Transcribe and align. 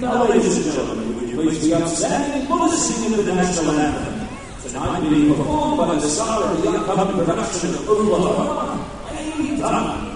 Now, 0.00 0.28
ladies 0.28 0.56
and 0.58 0.74
gentlemen, 0.74 1.16
would 1.16 1.28
you 1.28 1.36
please 1.36 1.64
be 1.64 1.72
upstanding 1.72 2.46
for 2.46 2.58
the 2.68 2.76
singing 2.76 3.18
of 3.18 3.24
the 3.24 3.34
national 3.34 3.70
anthem? 3.72 4.28
Tonight 4.62 5.08
being 5.08 5.34
performed 5.34 5.78
by 5.78 5.94
the 5.94 6.00
star 6.02 6.42
of 6.42 6.62
the 6.62 6.68
upcoming 6.68 7.24
production 7.24 7.70
of 7.70 7.88
Oklahoma, 7.88 8.86
Amy 9.10 9.56
Dunn. 9.56 10.07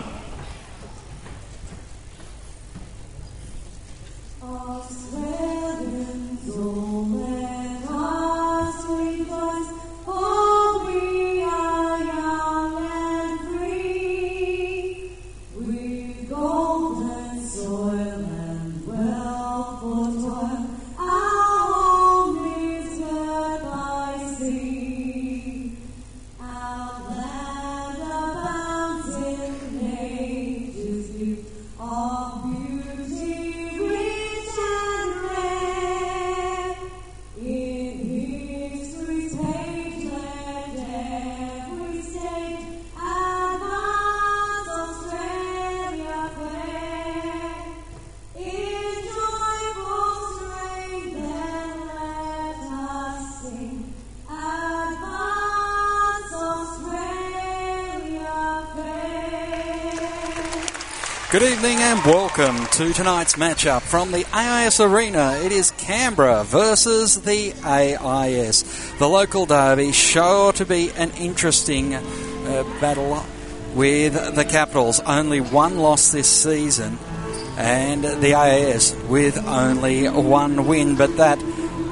To 62.93 62.98
tonight's 62.98 63.35
matchup 63.35 63.80
from 63.80 64.12
the 64.12 64.26
AIS 64.32 64.81
Arena. 64.81 65.38
It 65.43 65.53
is 65.53 65.71
Canberra 65.72 66.44
versus 66.44 67.22
the 67.22 67.54
AIS. 67.65 68.93
The 68.98 69.09
local 69.09 69.47
derby 69.47 69.93
sure 69.93 70.53
to 70.53 70.66
be 70.66 70.91
an 70.97 71.10
interesting 71.12 71.94
uh, 71.94 72.00
battle 72.81 73.25
with 73.75 74.34
the 74.34 74.44
Capitals. 74.44 75.00
Only 75.00 75.41
one 75.41 75.78
loss 75.78 76.12
this 76.12 76.28
season 76.28 76.98
and 77.56 78.04
the 78.04 78.34
AIS 78.34 78.94
with 79.09 79.38
only 79.47 80.09
one 80.09 80.66
win, 80.66 80.97
but 80.97 81.16
that 81.16 81.38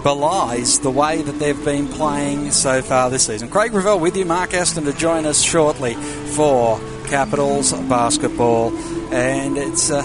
belies 0.03 0.81
the 0.81 0.91
way 0.91 1.23
that 1.23 1.39
they've 1.39 1.65
been 1.65 1.89
playing 1.89 2.51
so 2.51 2.83
far 2.83 3.11
this 3.11 3.27
season. 3.27 3.49
Craig 3.49 3.73
Revell 3.73 4.01
with 4.01 4.17
you, 4.17 4.25
Mark 4.25 4.55
Aston 4.55 4.85
to 4.85 4.93
join 4.93 5.25
us 5.25 5.43
shortly 5.43 5.95
for 5.95 6.81
Capitals 7.07 7.73
basketball. 7.73 8.77
And 9.13 9.57
it's, 9.57 9.91
uh, 9.91 10.03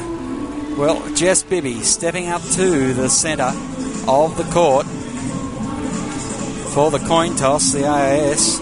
well, 0.78 1.16
Jess 1.16 1.42
Bibby 1.42 1.82
stepping 1.82 2.28
up 2.28 2.42
to 2.42 2.94
the 2.94 3.10
centre 3.10 3.54
of 4.08 4.36
the 4.38 4.44
court 4.52 4.86
for 6.74 6.92
the 6.92 7.00
coin 7.00 7.34
toss, 7.38 7.72
the 7.72 7.86
AIS. 7.86 8.60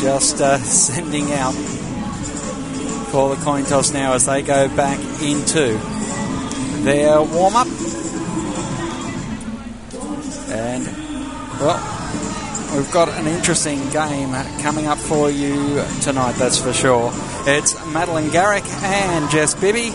Just 0.00 0.40
uh, 0.40 0.58
sending 0.62 1.32
out 1.32 1.54
for 3.10 3.34
the 3.34 3.42
coin 3.42 3.64
toss 3.64 3.92
now 3.92 4.12
as 4.12 4.26
they 4.26 4.42
go 4.42 4.68
back 4.76 5.00
into 5.20 5.76
their 6.84 7.20
warm 7.20 7.56
up. 7.56 7.66
And, 10.50 10.86
well, 11.58 12.76
we've 12.76 12.92
got 12.92 13.08
an 13.08 13.26
interesting 13.26 13.80
game 13.90 14.32
coming 14.62 14.86
up 14.86 14.98
for 14.98 15.28
you 15.28 15.82
tonight, 16.02 16.36
that's 16.36 16.58
for 16.58 16.72
sure. 16.72 17.12
It's 17.46 17.74
Madeline 17.86 18.30
Garrick 18.30 18.64
and 18.66 19.30
Jess 19.30 19.54
Bibby 19.54 19.90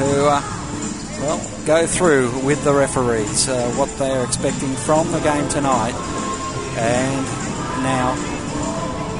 who, 0.00 0.26
uh, 0.26 0.40
well, 1.20 1.64
go 1.66 1.86
through 1.86 2.38
with 2.40 2.62
the 2.64 2.74
referees 2.74 3.48
uh, 3.48 3.70
what 3.72 3.88
they're 3.98 4.24
expecting 4.24 4.74
from 4.74 5.10
the 5.12 5.20
game 5.20 5.48
tonight. 5.48 5.94
And 6.76 7.24
now 7.82 8.14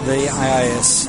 the 0.05 0.29
AIS. 0.29 1.09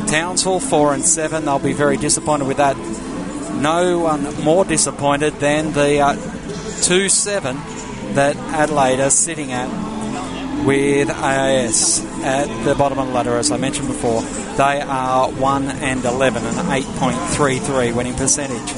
Townsville 0.07 0.59
four 0.59 0.93
and 0.93 1.03
seven. 1.05 1.45
They'll 1.45 1.59
be 1.59 1.73
very 1.73 1.97
disappointed 1.97 2.47
with 2.47 2.57
that. 2.57 2.75
No 3.61 3.99
one 3.99 4.43
more 4.43 4.65
disappointed 4.65 5.33
than 5.33 5.73
the 5.73 5.99
uh, 5.99 6.36
two 6.81 7.09
seven 7.09 7.57
that 8.13 8.35
Adelaide 8.35 8.99
are 8.99 9.09
sitting 9.09 9.51
at 9.51 9.67
with 10.65 11.09
AIS 11.09 12.03
at 12.23 12.65
the 12.65 12.75
bottom 12.75 12.99
of 12.99 13.07
the 13.07 13.13
ladder, 13.13 13.37
as 13.37 13.51
I 13.51 13.57
mentioned 13.57 13.87
before. 13.87 14.21
They 14.57 14.81
are 14.81 15.31
1 15.31 15.65
and 15.69 16.03
11 16.03 16.43
and 16.43 16.55
8.33 16.57 17.95
winning 17.95 18.15
percentage. 18.15 18.69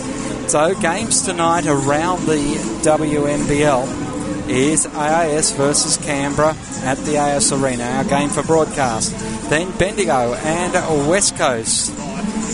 So, 0.50 0.76
games 0.80 1.22
tonight 1.22 1.66
around 1.66 2.26
the 2.26 2.58
WNBL 2.84 4.50
is 4.50 4.86
AIS 4.88 5.52
versus 5.52 5.98
Canberra 5.98 6.56
at 6.84 6.98
the 7.00 7.18
AIS 7.18 7.52
Arena, 7.52 7.84
our 7.84 8.04
game 8.04 8.30
for 8.30 8.44
broadcast. 8.44 9.12
Then 9.50 9.76
Bendigo 9.78 10.34
and 10.34 11.10
West 11.10 11.38
Coast. 11.38 11.96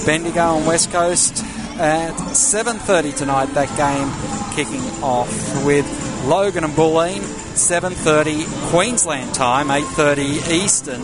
Bendigo 0.05 0.57
and 0.57 0.67
West 0.67 0.91
Coast 0.91 1.43
at 1.77 2.13
7.30 2.13 3.15
tonight, 3.15 3.45
that 3.53 3.69
game 3.77 4.09
kicking 4.55 4.81
off 5.03 5.29
with 5.65 5.85
Logan 6.25 6.63
and 6.63 6.73
Bulleen, 6.73 7.19
7.30 7.19 8.71
Queensland 8.71 9.33
time, 9.33 9.67
8.30 9.67 10.49
Eastern, 10.51 11.01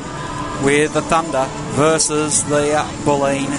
with 0.63 0.93
the 0.93 1.01
Thunder 1.01 1.45
versus 1.73 2.43
the 2.45 2.83
Bulleen 3.03 3.49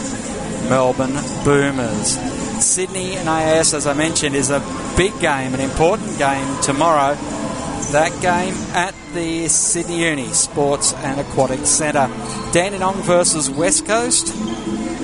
Melbourne 0.69 1.19
Boomers. 1.45 2.19
Sydney 2.65 3.17
and 3.17 3.29
AIS, 3.29 3.75
as 3.75 3.87
I 3.87 3.95
mentioned, 3.95 4.35
is 4.35 4.51
a 4.51 4.61
big 4.97 5.13
game, 5.21 5.55
an 5.55 5.61
important 5.61 6.19
game 6.19 6.63
tomorrow. 6.63 7.15
That 7.93 8.13
game 8.23 8.55
at 8.75 8.95
the 9.13 9.49
Sydney 9.49 10.09
Uni 10.09 10.29
Sports 10.33 10.95
and 10.95 11.21
Aquatic 11.21 11.67
Centre. 11.67 12.09
Dandenong 12.53 13.03
versus 13.03 13.51
West 13.51 13.87
Coast. 13.87 14.35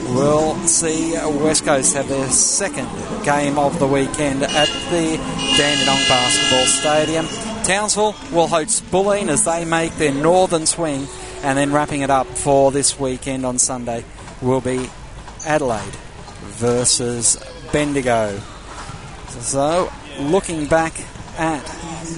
We'll 0.09 0.57
see 0.67 1.17
uh, 1.17 1.29
West 1.29 1.65
Coast 1.65 1.95
have 1.95 2.09
their 2.09 2.29
second 2.31 2.89
game 3.25 3.59
of 3.59 3.79
the 3.79 3.87
weekend 3.87 4.43
at 4.43 4.69
the 4.91 5.17
Dandenong 5.57 6.09
Basketball 6.09 6.67
Stadium. 6.67 7.27
Townsville 7.65 8.17
will 8.33 8.47
host 8.47 8.85
Bulleen 8.87 9.29
as 9.29 9.45
they 9.45 9.67
make 9.67 9.95
their 9.97 10.15
northern 10.15 10.65
swing, 10.65 11.07
and 11.43 11.59
then 11.59 11.73
wrapping 11.73 12.01
it 12.01 12.09
up 12.09 12.27
for 12.27 12.73
this 12.73 12.99
weekend 12.99 13.45
on 13.45 13.59
Sunday 13.59 14.03
will 14.41 14.63
be 14.63 14.89
Adelaide 15.45 15.95
versus 16.57 17.37
Bendigo. 17.71 18.41
So, 19.29 19.93
looking 20.21 20.67
back 20.67 20.95
at 21.37 21.63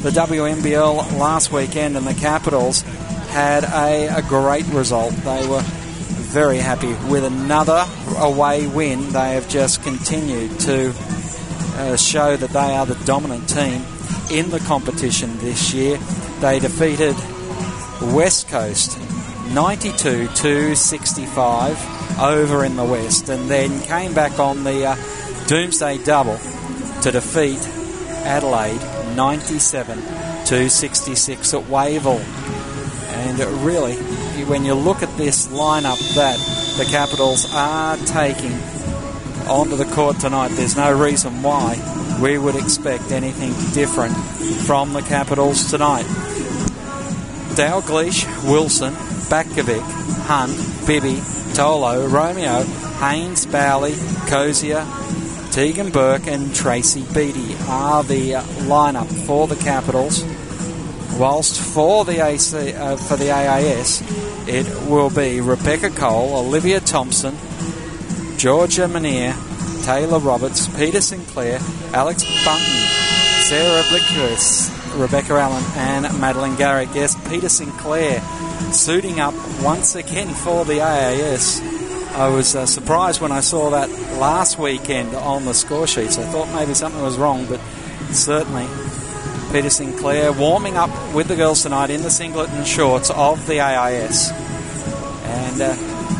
the 0.03 0.11
WNBL 0.11 1.19
last 1.19 1.53
weekend, 1.53 1.97
and 1.97 2.07
the 2.07 2.15
Capitals 2.15 2.83
had 3.31 3.65
a, 3.65 4.19
a 4.19 4.23
great 4.23 4.67
result. 4.67 5.13
They 5.13 5.47
were 5.49 5.65
very 6.31 6.59
happy 6.59 6.95
with 7.11 7.25
another 7.25 7.85
away 8.19 8.69
win. 8.69 9.11
They 9.11 9.35
have 9.35 9.49
just 9.49 9.83
continued 9.83 10.61
to 10.61 10.95
uh, 11.75 11.97
show 11.97 12.37
that 12.37 12.51
they 12.51 12.77
are 12.77 12.87
the 12.87 12.95
dominant 13.05 13.49
team 13.49 13.85
in 14.31 14.49
the 14.51 14.61
competition 14.61 15.37
this 15.39 15.75
year. 15.75 15.97
They 16.39 16.61
defeated 16.61 17.17
West 18.15 18.49
Coast 18.49 18.97
92 19.53 20.29
to 20.29 20.77
65 20.77 22.21
over 22.21 22.65
in 22.65 22.77
the 22.77 22.85
West 22.85 23.29
and 23.29 23.51
then 23.51 23.81
came 23.83 24.15
back 24.15 24.39
on 24.39 24.63
the 24.63 24.87
uh, 24.87 24.97
Doomsday 25.49 25.99
double 26.05 26.39
to 27.03 27.11
defeat 27.11 27.59
Adelaide 28.25 28.81
97 29.17 29.99
to 30.47 30.71
66 30.71 31.55
at 31.55 31.69
Wavell. 31.69 32.21
And 33.11 33.41
really, 33.65 33.97
when 34.45 34.65
you 34.65 34.75
look 34.75 35.03
at 35.03 35.17
this 35.17 35.49
lineup 35.49 35.99
that 36.15 36.39
the 36.79 36.85
Capitals 36.85 37.47
are 37.53 37.97
taking 37.99 38.53
onto 39.49 39.77
the 39.77 39.85
court 39.87 40.19
tonight, 40.21 40.49
there's 40.49 40.77
no 40.77 40.93
reason 40.93 41.43
why 41.43 41.77
we 42.21 42.39
would 42.39 42.55
expect 42.57 43.11
anything 43.13 43.53
different 43.73 44.17
from 44.67 44.93
the 44.93 45.03
Capitals 45.03 45.71
tonight. 45.71 46.05
Dalglish, 47.57 48.27
Wilson, 48.45 48.95
Batkovic, 49.29 49.83
Hunt, 50.27 50.53
Bibby, 50.87 51.17
Tolo, 51.55 52.11
Romeo, 52.11 52.63
Haynes, 53.01 53.47
Bowley, 53.47 53.95
Cosier, 54.29 54.87
Tegan 55.51 55.91
Burke, 55.91 56.27
and 56.27 56.55
Tracy 56.55 57.03
Beattie 57.13 57.57
are 57.69 58.05
the 58.05 58.33
lineup 58.69 59.09
for 59.27 59.49
the 59.49 59.57
Capitals. 59.57 60.23
Whilst 61.19 61.61
for 61.61 62.05
the 62.05 62.25
AC, 62.25 62.73
uh, 62.73 62.97
for 62.97 63.17
the 63.17 63.31
AIS, 63.31 64.03
it 64.49 64.67
will 64.89 65.11
be 65.11 65.41
Rebecca 65.41 65.91
Cole, 65.91 66.37
Olivia 66.37 66.81
Thompson, 66.81 67.37
Georgia 68.39 68.89
Manier, 68.89 69.35
Taylor 69.85 70.19
Roberts, 70.19 70.67
Peter 70.77 71.01
Sinclair, 71.01 71.59
Alex 71.93 72.25
Bunton, 72.45 72.87
Sarah 73.43 73.83
Blickwist, 73.85 74.99
Rebecca 74.99 75.35
Allen, 75.35 75.65
and 75.77 76.21
Madeline 76.21 76.57
Garrick. 76.57 76.89
Yes, 76.95 77.17
Peter 77.29 77.49
Sinclair 77.49 78.21
suiting 78.73 79.21
up 79.21 79.35
once 79.63 79.95
again 79.95 80.29
for 80.29 80.65
the 80.65 80.81
AIS. 80.81 81.61
I 82.13 82.29
was 82.29 82.57
uh, 82.57 82.67
surprised 82.67 83.21
when 83.21 83.33
I 83.33 83.41
saw 83.41 83.71
that 83.71 83.89
last 84.19 84.59
weekend 84.59 85.15
on 85.15 85.45
the 85.45 85.55
score 85.55 85.87
sheets. 85.87 86.19
I 86.19 86.25
thought 86.25 86.53
maybe 86.55 86.75
something 86.75 87.01
was 87.03 87.17
wrong, 87.17 87.47
but 87.47 87.61
certainly 88.13 88.67
Peter 89.53 89.71
Sinclair 89.71 90.33
warming 90.33 90.77
up 90.77 90.91
with 91.13 91.27
the 91.27 91.35
girls 91.35 91.65
tonight 91.65 91.91
in 91.91 92.03
the 92.03 92.11
singlet 92.11 92.51
and 92.51 92.65
shorts 92.65 93.11
of 93.11 93.45
the 93.49 93.59
AIS. 93.59 94.31
And 94.31 95.61
uh, 95.61 95.77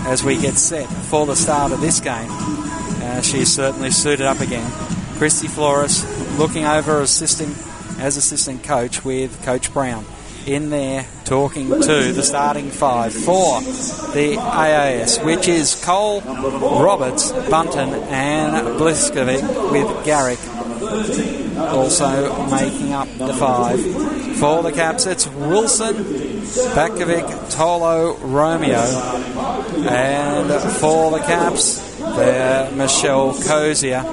as 0.07 0.25
we 0.25 0.37
get 0.37 0.55
set 0.55 0.89
for 0.89 1.27
the 1.27 1.37
start 1.37 1.71
of 1.71 1.81
this 1.81 2.01
game, 2.01 2.29
uh, 2.29 3.21
she's 3.23 3.53
certainly 3.53 3.93
suited 3.93 4.27
up 4.27 4.41
again. 4.41 4.69
Christy 5.17 5.47
Flores 5.47 6.05
looking 6.41 6.65
over 6.65 7.01
assisting 7.01 7.51
as 8.01 8.17
assistant 8.17 8.65
coach 8.65 9.05
with 9.05 9.41
Coach 9.45 9.73
Brown 9.73 10.05
in 10.45 10.71
there 10.71 11.07
talking 11.25 11.69
to 11.69 12.13
the 12.13 12.25
starting 12.25 12.71
five 12.71 13.13
for 13.13 13.61
the 13.61 14.39
AIS, 14.41 15.21
which 15.21 15.47
is 15.47 15.81
Cole, 15.85 16.21
Roberts, 16.23 17.31
Bunton, 17.31 17.91
and 17.91 18.77
Bliskovic 18.77 19.71
with 19.71 20.05
Garrick 20.05 21.40
also 21.69 22.47
making 22.51 22.93
up 22.93 23.09
the 23.19 23.33
five. 23.35 23.81
For 24.37 24.63
the 24.63 24.73
Caps, 24.73 25.07
it's 25.07 25.27
Wilson, 25.29 25.95
Batkovic, 26.75 27.25
Tolo, 27.51 28.19
Romeo, 28.21 28.79
and 29.89 30.73
for 30.75 31.11
the 31.11 31.19
Caps, 31.19 31.99
they're 31.99 32.71
Michelle 32.73 33.35
Cosier. 33.43 34.05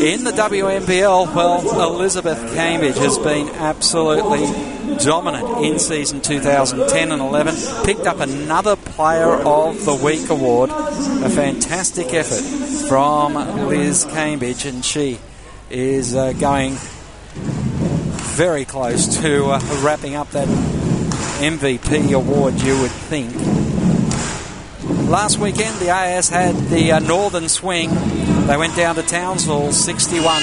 In 0.00 0.24
the 0.24 0.30
WNBL, 0.30 1.34
well, 1.34 1.94
Elizabeth 1.94 2.54
Cambridge 2.54 2.96
has 2.96 3.18
been 3.18 3.48
absolutely 3.50 4.46
dominant 4.96 5.64
in 5.64 5.78
season 5.78 6.20
2010 6.20 7.12
and 7.12 7.20
11. 7.20 7.84
Picked 7.84 8.06
up 8.06 8.20
another 8.20 8.76
Player 8.76 9.34
of 9.34 9.84
the 9.84 9.94
Week 9.94 10.28
award. 10.30 10.70
A 10.70 11.28
fantastic 11.28 12.12
effort 12.14 12.42
from 12.88 13.34
Liz 13.68 14.04
Cambridge, 14.04 14.64
and 14.64 14.84
she 14.84 15.18
is 15.72 16.14
uh, 16.14 16.32
going 16.34 16.74
very 18.34 18.64
close 18.66 19.20
to 19.22 19.46
uh, 19.46 19.60
wrapping 19.82 20.14
up 20.14 20.30
that 20.32 20.46
MVP 21.40 22.12
award, 22.12 22.60
you 22.60 22.78
would 22.80 22.90
think. 22.90 23.34
Last 25.08 25.38
weekend, 25.38 25.78
the 25.78 25.88
AS 25.88 26.28
had 26.28 26.54
the 26.68 26.92
uh, 26.92 26.98
Northern 27.00 27.48
Swing. 27.48 27.88
They 28.46 28.56
went 28.56 28.76
down 28.76 28.96
to 28.96 29.02
Townsville 29.02 29.72
61 29.72 30.42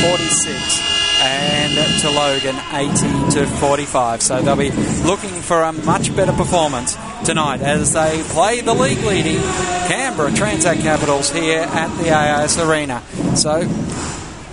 46 0.00 0.80
and 1.22 2.00
to 2.00 2.10
Logan 2.10 2.56
80 2.72 3.30
to 3.32 3.46
45. 3.46 4.22
So 4.22 4.40
they'll 4.40 4.56
be 4.56 4.70
looking 5.04 5.42
for 5.42 5.62
a 5.62 5.72
much 5.72 6.14
better 6.16 6.32
performance 6.32 6.96
tonight 7.24 7.60
as 7.60 7.92
they 7.92 8.22
play 8.28 8.62
the 8.62 8.72
league 8.74 9.04
leading 9.04 9.40
Canberra 9.88 10.32
Transact 10.32 10.80
Capitals 10.80 11.30
here 11.30 11.60
at 11.60 11.94
the 11.98 12.10
AIS 12.10 12.58
Arena. 12.58 13.02
So 13.36 13.66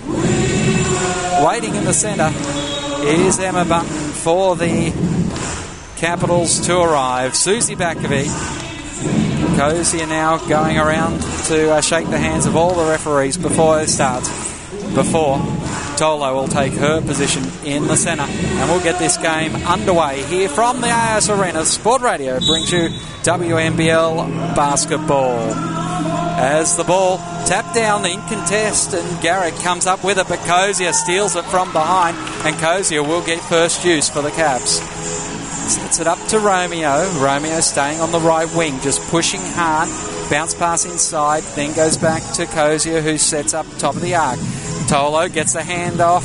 waiting 0.08 1.74
in 1.74 1.84
the 1.84 1.92
centre 1.92 2.30
is 3.06 3.38
Emma 3.38 3.64
Button 3.64 3.88
for 3.88 4.56
the 4.56 4.92
Capitals 5.96 6.60
to 6.60 6.78
arrive. 6.80 7.34
Suzy 7.34 7.74
Batkovic. 7.74 8.28
Cozy 9.56 10.06
now 10.06 10.38
going 10.46 10.78
around 10.78 11.20
to 11.46 11.72
uh, 11.72 11.80
shake 11.80 12.08
the 12.08 12.18
hands 12.18 12.46
of 12.46 12.54
all 12.54 12.74
the 12.74 12.88
referees 12.88 13.36
before 13.36 13.80
it 13.80 13.88
starts. 13.88 14.28
Before 14.94 15.38
Tolo 15.98 16.32
will 16.34 16.46
take 16.46 16.72
her 16.74 17.00
position 17.00 17.42
in 17.64 17.88
the 17.88 17.96
centre. 17.96 18.22
And 18.22 18.70
we'll 18.70 18.82
get 18.82 19.00
this 19.00 19.16
game 19.16 19.56
underway 19.66 20.22
here 20.24 20.48
from 20.48 20.80
the 20.80 20.88
AIS 20.88 21.28
Arena. 21.28 21.64
Sport 21.64 22.02
Radio 22.02 22.38
brings 22.38 22.70
you 22.70 22.90
WNBL 23.22 24.54
basketball. 24.54 25.48
As 26.40 26.76
the 26.76 26.84
ball 26.84 27.18
tapped 27.46 27.74
down 27.74 28.02
the 28.02 28.12
in 28.12 28.20
contest, 28.20 28.94
and 28.94 29.20
Garrick 29.20 29.56
comes 29.56 29.88
up 29.88 30.04
with 30.04 30.18
it, 30.18 30.28
but 30.28 30.38
Cosier 30.46 30.92
steals 30.92 31.34
it 31.34 31.44
from 31.46 31.72
behind, 31.72 32.16
and 32.46 32.56
Cosier 32.58 33.02
will 33.02 33.22
get 33.22 33.40
first 33.40 33.84
use 33.84 34.08
for 34.08 34.22
the 34.22 34.30
Caps. 34.30 34.80
Sets 35.68 35.98
it 35.98 36.06
up 36.06 36.18
to 36.28 36.38
Romeo. 36.38 37.10
Romeo 37.18 37.58
staying 37.58 38.00
on 38.00 38.12
the 38.12 38.20
right 38.20 38.48
wing, 38.54 38.78
just 38.82 39.02
pushing 39.10 39.40
hard. 39.40 39.88
Bounce 40.30 40.54
pass 40.54 40.84
inside, 40.84 41.42
then 41.56 41.74
goes 41.74 41.96
back 41.96 42.22
to 42.34 42.46
Cosier, 42.46 43.00
who 43.00 43.18
sets 43.18 43.52
up 43.52 43.66
top 43.78 43.96
of 43.96 44.00
the 44.00 44.14
arc. 44.14 44.38
Tolo 44.86 45.30
gets 45.30 45.54
the 45.54 45.60
handoff 45.60 46.22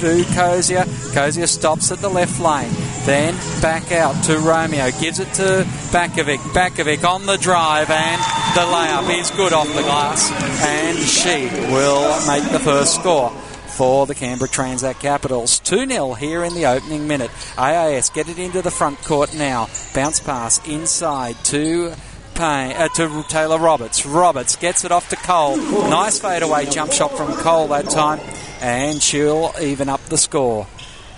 to 0.00 0.24
Cosier. 0.34 0.84
Cosier 1.14 1.46
stops 1.46 1.92
at 1.92 1.98
the 1.98 2.10
left 2.10 2.40
lane. 2.40 2.87
Then 3.08 3.34
back 3.62 3.90
out 3.90 4.22
to 4.24 4.38
Romeo. 4.38 4.90
Gives 5.00 5.18
it 5.18 5.32
to 5.36 5.64
Batkovic. 5.90 6.40
Batkovic 6.52 7.02
on 7.04 7.24
the 7.24 7.38
drive 7.38 7.88
and 7.88 8.20
the 8.54 8.60
layup 8.60 9.18
is 9.18 9.30
good 9.30 9.54
off 9.54 9.66
the 9.68 9.80
glass. 9.80 10.30
And 10.62 10.98
she 10.98 11.46
will 11.72 12.26
make 12.26 12.44
the 12.52 12.58
first 12.58 12.96
score 12.96 13.30
for 13.30 14.04
the 14.04 14.14
Canberra 14.14 14.50
Transact 14.50 15.00
Capitals. 15.00 15.58
2 15.60 15.86
0 15.86 16.12
here 16.12 16.44
in 16.44 16.52
the 16.52 16.66
opening 16.66 17.08
minute. 17.08 17.30
AIS 17.56 18.10
get 18.10 18.28
it 18.28 18.38
into 18.38 18.60
the 18.60 18.70
front 18.70 19.02
court 19.02 19.32
now. 19.32 19.70
Bounce 19.94 20.20
pass 20.20 20.60
inside 20.68 21.36
to 21.44 21.94
Payne, 22.34 22.76
uh, 22.76 22.88
to 22.88 23.24
Taylor 23.30 23.58
Roberts. 23.58 24.04
Roberts 24.04 24.54
gets 24.56 24.84
it 24.84 24.92
off 24.92 25.08
to 25.08 25.16
Cole. 25.16 25.56
Nice 25.56 26.18
fadeaway 26.18 26.66
jump 26.66 26.92
shot 26.92 27.16
from 27.16 27.32
Cole 27.36 27.68
that 27.68 27.88
time, 27.88 28.20
and 28.60 29.02
she'll 29.02 29.54
even 29.58 29.88
up 29.88 30.04
the 30.10 30.18
score. 30.18 30.66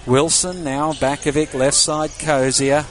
Wilson 0.06 0.64
now 0.64 0.94
Batkovic, 0.94 1.52
left 1.52 1.76
side 1.76 2.10
Cosier. 2.18 2.86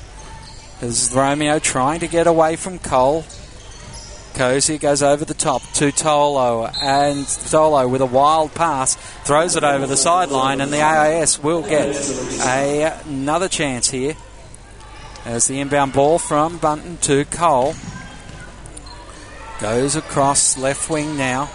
As 0.82 1.12
Romeo 1.14 1.60
trying 1.60 2.00
to 2.02 2.08
get 2.08 2.28
away 2.28 2.56
from 2.56 2.80
Cole. 2.80 3.26
Cosier 4.36 4.78
goes 4.78 5.02
over 5.02 5.26
the 5.26 5.34
top 5.34 5.62
to 5.74 5.92
Tolo, 5.92 6.72
and 6.82 7.26
Tolo 7.26 7.90
with 7.90 8.02
a 8.02 8.06
wild 8.06 8.54
pass 8.54 8.96
throws 9.26 9.56
it 9.56 9.64
over 9.64 9.88
the 9.88 9.98
sideline, 9.98 10.62
and 10.62 10.72
the 10.72 10.82
AIS 10.82 11.42
will 11.42 11.64
get 11.64 11.96
a, 12.46 13.00
another 13.06 13.50
chance 13.50 13.90
here. 13.90 14.16
As 15.26 15.48
the 15.48 15.60
inbound 15.60 15.94
ball 15.94 16.20
from 16.20 16.58
Bunton 16.58 16.98
to 16.98 17.26
Cole. 17.26 17.74
Goes 19.60 19.98
across 19.98 20.58
left 20.58 20.90
wing 20.90 21.18
now. 21.18 21.50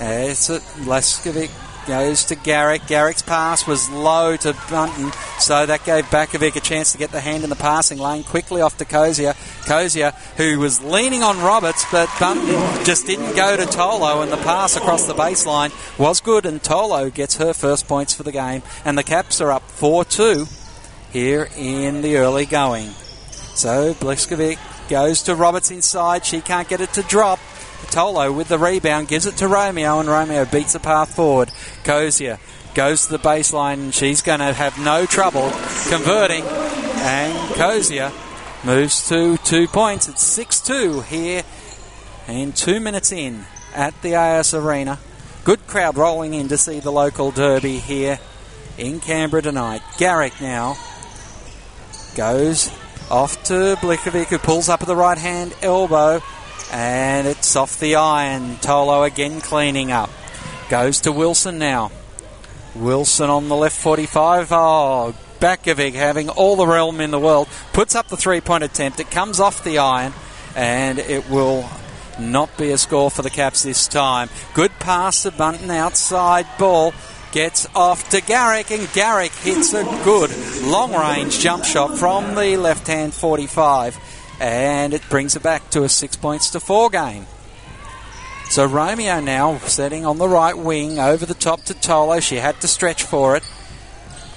As 0.00 0.50
it 0.50 0.62
Leskovic 0.84 1.50
goes 1.88 2.24
to 2.26 2.36
Garrick. 2.36 2.86
Garrick's 2.86 3.22
pass 3.22 3.66
was 3.66 3.90
low 3.90 4.36
to 4.36 4.54
Bunton, 4.70 5.10
so 5.40 5.66
that 5.66 5.84
gave 5.84 6.04
Batkovic 6.04 6.54
a 6.54 6.60
chance 6.60 6.92
to 6.92 6.98
get 6.98 7.10
the 7.10 7.20
hand 7.20 7.42
in 7.42 7.50
the 7.50 7.56
passing 7.56 7.98
lane. 7.98 8.22
Quickly 8.22 8.60
off 8.60 8.76
to 8.76 8.84
Cosier. 8.84 9.34
Cosier, 9.66 10.12
who 10.36 10.60
was 10.60 10.80
leaning 10.82 11.22
on 11.24 11.40
Roberts, 11.40 11.84
but 11.90 12.08
Bunton 12.20 12.84
just 12.84 13.06
didn't 13.06 13.34
go 13.34 13.56
to 13.56 13.64
Tolo, 13.64 14.22
and 14.22 14.30
the 14.30 14.36
pass 14.36 14.76
across 14.76 15.06
the 15.06 15.14
baseline 15.14 15.72
was 15.98 16.20
good, 16.20 16.46
and 16.46 16.62
Tolo 16.62 17.12
gets 17.12 17.38
her 17.38 17.52
first 17.52 17.88
points 17.88 18.14
for 18.14 18.22
the 18.22 18.32
game, 18.32 18.62
and 18.84 18.96
the 18.96 19.02
Caps 19.02 19.40
are 19.40 19.50
up 19.50 19.68
4 19.70 20.04
2 20.04 20.46
here 21.10 21.48
in 21.56 22.02
the 22.02 22.18
early 22.18 22.46
going. 22.46 22.90
So 23.54 23.94
Bliskovic 23.94 24.58
Goes 24.88 25.22
to 25.24 25.34
Roberts 25.34 25.70
inside. 25.70 26.24
She 26.24 26.40
can't 26.40 26.66
get 26.66 26.80
it 26.80 26.94
to 26.94 27.02
drop. 27.02 27.38
Tolo 27.90 28.34
with 28.34 28.48
the 28.48 28.58
rebound 28.58 29.08
gives 29.08 29.26
it 29.26 29.36
to 29.38 29.48
Romeo, 29.48 30.00
and 30.00 30.08
Romeo 30.08 30.44
beats 30.44 30.72
the 30.72 30.80
path 30.80 31.14
forward. 31.14 31.50
Cosier 31.84 32.38
goes 32.74 33.06
to 33.06 33.12
the 33.12 33.18
baseline, 33.18 33.74
and 33.74 33.94
she's 33.94 34.22
going 34.22 34.40
to 34.40 34.52
have 34.52 34.78
no 34.78 35.06
trouble 35.06 35.50
converting. 35.88 36.44
And 36.44 37.54
Cosier 37.54 38.12
moves 38.64 39.08
to 39.08 39.36
two 39.38 39.66
points. 39.68 40.08
It's 40.08 40.22
6 40.22 40.60
2 40.60 41.00
here, 41.02 41.42
and 42.26 42.54
two 42.54 42.80
minutes 42.80 43.12
in 43.12 43.44
at 43.74 44.00
the 44.02 44.16
AIS 44.16 44.54
Arena. 44.54 44.98
Good 45.44 45.66
crowd 45.66 45.96
rolling 45.96 46.34
in 46.34 46.48
to 46.48 46.58
see 46.58 46.80
the 46.80 46.92
local 46.92 47.30
derby 47.30 47.78
here 47.78 48.18
in 48.76 49.00
Canberra 49.00 49.42
tonight. 49.42 49.82
Garrick 49.96 50.40
now 50.40 50.76
goes 52.14 52.70
off 53.10 53.42
to 53.44 53.76
Blikovic, 53.80 54.26
who 54.26 54.38
pulls 54.38 54.68
up 54.68 54.82
at 54.82 54.88
the 54.88 54.96
right 54.96 55.18
hand 55.18 55.54
elbow, 55.62 56.20
and 56.72 57.26
it's 57.26 57.56
off 57.56 57.80
the 57.80 57.96
iron. 57.96 58.56
Tolo 58.56 59.06
again 59.06 59.40
cleaning 59.40 59.92
up. 59.92 60.10
Goes 60.68 61.00
to 61.02 61.12
Wilson 61.12 61.58
now. 61.58 61.90
Wilson 62.74 63.30
on 63.30 63.48
the 63.48 63.56
left 63.56 63.76
45. 63.76 64.52
Oh, 64.52 65.14
Batkovic 65.40 65.94
having 65.94 66.28
all 66.28 66.56
the 66.56 66.66
realm 66.66 67.00
in 67.00 67.10
the 67.10 67.18
world. 67.18 67.48
Puts 67.72 67.94
up 67.94 68.08
the 68.08 68.16
three 68.16 68.40
point 68.40 68.64
attempt. 68.64 69.00
It 69.00 69.10
comes 69.10 69.40
off 69.40 69.64
the 69.64 69.78
iron, 69.78 70.12
and 70.54 70.98
it 70.98 71.28
will 71.30 71.68
not 72.18 72.56
be 72.58 72.70
a 72.70 72.78
score 72.78 73.10
for 73.10 73.22
the 73.22 73.30
Caps 73.30 73.62
this 73.62 73.86
time. 73.86 74.28
Good 74.54 74.72
pass 74.80 75.22
to 75.22 75.30
Bunton 75.30 75.70
outside 75.70 76.46
ball. 76.58 76.92
Gets 77.30 77.66
off 77.74 78.08
to 78.10 78.22
Garrick, 78.22 78.70
and 78.70 78.90
Garrick 78.94 79.32
hits 79.32 79.74
a 79.74 79.84
good 80.02 80.30
long 80.62 80.94
range 80.94 81.38
jump 81.40 81.64
shot 81.64 81.98
from 81.98 82.34
the 82.34 82.56
left 82.56 82.86
hand 82.86 83.12
45, 83.12 83.96
and 84.40 84.94
it 84.94 85.02
brings 85.08 85.36
it 85.36 85.42
back 85.42 85.70
to 85.70 85.84
a 85.84 85.88
six 85.88 86.16
points 86.16 86.50
to 86.50 86.60
four 86.60 86.90
game. 86.90 87.26
So 88.50 88.64
Romeo 88.64 89.20
now 89.20 89.58
setting 89.58 90.06
on 90.06 90.18
the 90.18 90.28
right 90.28 90.56
wing 90.56 90.98
over 90.98 91.26
the 91.26 91.34
top 91.34 91.64
to 91.64 91.74
Tolo. 91.74 92.22
She 92.22 92.36
had 92.36 92.60
to 92.62 92.68
stretch 92.68 93.02
for 93.02 93.36
it. 93.36 93.42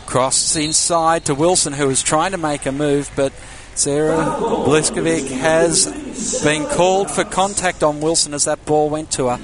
Crosses 0.06 0.58
inside 0.58 1.26
to 1.26 1.36
Wilson, 1.36 1.74
who 1.74 1.88
was 1.88 2.04
trying 2.04 2.32
to 2.32 2.38
make 2.38 2.66
a 2.66 2.72
move, 2.74 3.10
but 3.16 3.32
Sarah 3.76 4.18
Bliskovic 4.18 5.30
has 5.30 6.42
been 6.44 6.66
called 6.66 7.10
for 7.10 7.24
contact 7.24 7.84
on 7.84 8.02
Wilson 8.02 8.34
as 8.34 8.44
that 8.44 8.66
ball 8.66 8.90
went 8.90 9.12
to 9.12 9.28
her, 9.28 9.40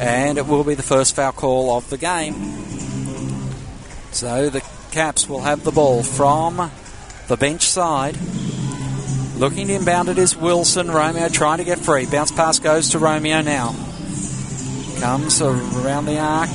and 0.00 0.38
it 0.38 0.46
will 0.46 0.62
be 0.62 0.74
the 0.74 0.84
first 0.84 1.16
foul 1.16 1.32
call 1.32 1.76
of 1.76 1.90
the 1.90 1.98
game. 1.98 2.34
So 4.12 4.48
the 4.48 4.62
Caps 4.92 5.28
will 5.28 5.40
have 5.40 5.64
the 5.64 5.72
ball 5.72 6.04
from 6.04 6.70
the 7.26 7.36
bench 7.36 7.62
side. 7.62 8.16
Looking 9.36 9.66
to 9.66 9.74
inbound 9.74 10.08
it 10.08 10.16
is 10.16 10.36
Wilson. 10.36 10.90
Romeo 10.90 11.28
trying 11.28 11.58
to 11.58 11.64
get 11.64 11.78
free. 11.78 12.06
Bounce 12.06 12.30
pass 12.30 12.60
goes 12.60 12.90
to 12.90 13.00
Romeo 13.00 13.40
now. 13.42 13.74
Comes 15.00 15.42
around 15.42 16.04
the 16.06 16.18
arc 16.18 16.48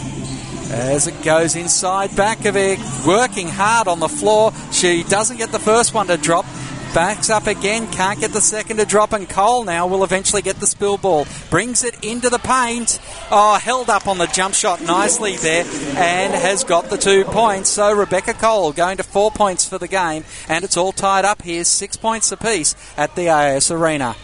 as 0.71 1.05
it 1.07 1.21
goes 1.21 1.57
inside. 1.57 2.11
Batkovic 2.11 2.79
working 3.05 3.49
hard 3.49 3.89
on 3.89 3.99
the 3.99 4.07
floor. 4.07 4.53
She 4.71 5.03
doesn't 5.03 5.37
get 5.37 5.51
the 5.51 5.59
first 5.59 5.93
one 5.93 6.07
to 6.07 6.15
drop. 6.15 6.45
Backs 6.93 7.29
up 7.29 7.45
again, 7.45 7.85
can't 7.91 8.19
get 8.19 8.31
the 8.31 8.41
second 8.41 8.77
to 8.77 8.85
drop, 8.85 9.13
and 9.13 9.29
Cole 9.29 9.63
now 9.63 9.85
will 9.85 10.03
eventually 10.03 10.41
get 10.41 10.55
the 10.55 10.65
spill 10.65 10.97
ball. 10.97 11.27
Brings 11.51 11.83
it 11.83 12.03
into 12.03 12.31
the 12.31 12.39
paint. 12.39 12.99
Oh, 13.29 13.59
held 13.61 13.91
up 13.91 14.07
on 14.07 14.17
the 14.17 14.25
jump 14.25 14.55
shot 14.55 14.81
nicely 14.81 15.35
there, 15.37 15.65
and 15.65 16.33
has 16.33 16.63
got 16.63 16.89
the 16.89 16.97
two 16.97 17.25
points. 17.25 17.69
So 17.69 17.95
Rebecca 17.95 18.33
Cole 18.33 18.73
going 18.73 18.97
to 18.97 19.03
four 19.03 19.29
points 19.29 19.69
for 19.69 19.77
the 19.77 19.87
game, 19.87 20.23
and 20.47 20.65
it's 20.65 20.77
all 20.77 20.91
tied 20.91 21.25
up 21.25 21.43
here, 21.43 21.63
six 21.63 21.95
points 21.95 22.31
apiece 22.31 22.75
at 22.97 23.15
the 23.15 23.29
AIS 23.29 23.69
Arena. 23.69 24.15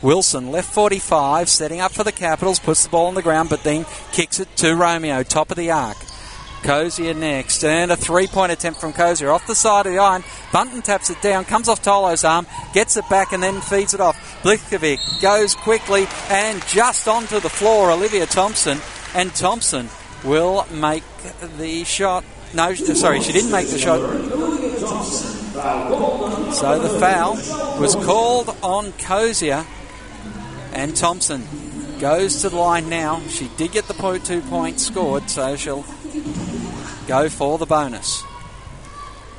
Wilson, 0.00 0.52
left 0.52 0.72
45, 0.72 1.48
setting 1.48 1.80
up 1.80 1.92
for 1.92 2.04
the 2.04 2.12
Capitals, 2.12 2.60
puts 2.60 2.84
the 2.84 2.90
ball 2.90 3.06
on 3.06 3.14
the 3.14 3.22
ground, 3.22 3.48
but 3.48 3.64
then 3.64 3.84
kicks 4.12 4.38
it 4.38 4.54
to 4.56 4.76
Romeo, 4.76 5.24
top 5.24 5.50
of 5.50 5.56
the 5.56 5.72
arc. 5.72 5.96
Cosier 6.62 7.14
next, 7.14 7.64
and 7.64 7.90
a 7.90 7.96
three 7.96 8.26
point 8.26 8.52
attempt 8.52 8.80
from 8.80 8.92
Cosier 8.92 9.30
off 9.30 9.46
the 9.46 9.54
side 9.54 9.86
of 9.86 9.92
the 9.92 9.98
iron. 9.98 10.22
Bunton 10.52 10.82
taps 10.82 11.10
it 11.10 11.20
down, 11.20 11.44
comes 11.44 11.68
off 11.68 11.82
Tolo's 11.82 12.24
arm, 12.24 12.46
gets 12.72 12.96
it 12.96 13.08
back, 13.08 13.32
and 13.32 13.42
then 13.42 13.60
feeds 13.60 13.94
it 13.94 14.00
off. 14.00 14.16
Blikovic 14.42 14.98
goes 15.20 15.54
quickly 15.54 16.06
and 16.30 16.64
just 16.66 17.08
onto 17.08 17.40
the 17.40 17.48
floor. 17.48 17.90
Olivia 17.90 18.26
Thompson, 18.26 18.78
and 19.14 19.34
Thompson 19.34 19.88
will 20.24 20.66
make 20.70 21.04
the 21.58 21.84
shot. 21.84 22.24
No, 22.54 22.74
sorry, 22.74 23.20
she 23.20 23.32
didn't 23.32 23.50
make 23.50 23.68
the 23.68 23.78
shot. 23.78 24.00
So 26.54 26.78
the 26.78 27.00
foul 27.00 27.34
was 27.80 27.94
called 27.94 28.56
on 28.62 28.92
Cosier, 28.92 29.64
and 30.72 30.94
Thompson 30.96 31.46
goes 31.98 32.42
to 32.42 32.48
the 32.48 32.56
line 32.56 32.88
now. 32.88 33.20
She 33.28 33.48
did 33.56 33.72
get 33.72 33.86
the 33.86 33.94
point, 33.94 34.26
two 34.26 34.40
points 34.42 34.86
scored, 34.86 35.30
so 35.30 35.56
she'll 35.56 35.84
go 37.06 37.28
for 37.28 37.58
the 37.58 37.66
bonus. 37.66 38.24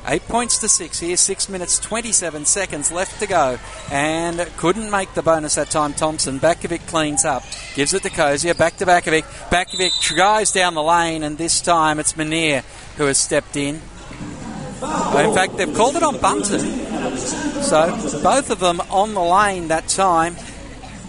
Eight 0.06 0.22
points 0.28 0.58
to 0.58 0.68
six 0.68 1.00
here, 1.00 1.16
six 1.16 1.48
minutes, 1.48 1.78
27 1.78 2.44
seconds 2.44 2.92
left 2.92 3.20
to 3.20 3.26
go. 3.26 3.58
And 3.90 4.38
couldn't 4.58 4.90
make 4.90 5.14
the 5.14 5.22
bonus 5.22 5.54
that 5.54 5.70
time, 5.70 5.94
Thompson. 5.94 6.38
Batkovic 6.38 6.86
cleans 6.88 7.24
up, 7.24 7.42
gives 7.74 7.94
it 7.94 8.02
to 8.02 8.10
Cosier, 8.10 8.52
back 8.52 8.76
to 8.76 8.86
Batkovic. 8.86 9.24
Batkovic 9.48 9.98
drives 10.02 10.52
down 10.52 10.74
the 10.74 10.82
lane, 10.82 11.22
and 11.22 11.38
this 11.38 11.62
time 11.62 11.98
it's 11.98 12.12
Manier 12.14 12.62
who 12.98 13.04
has 13.04 13.16
stepped 13.16 13.56
in. 13.56 13.76
In 13.76 15.34
fact, 15.34 15.56
they've 15.56 15.74
called 15.74 15.96
it 15.96 16.02
on 16.02 16.20
Bunton. 16.20 16.60
So 17.62 18.20
both 18.22 18.50
of 18.50 18.60
them 18.60 18.82
on 18.90 19.14
the 19.14 19.22
lane 19.22 19.68
that 19.68 19.88
time, 19.88 20.36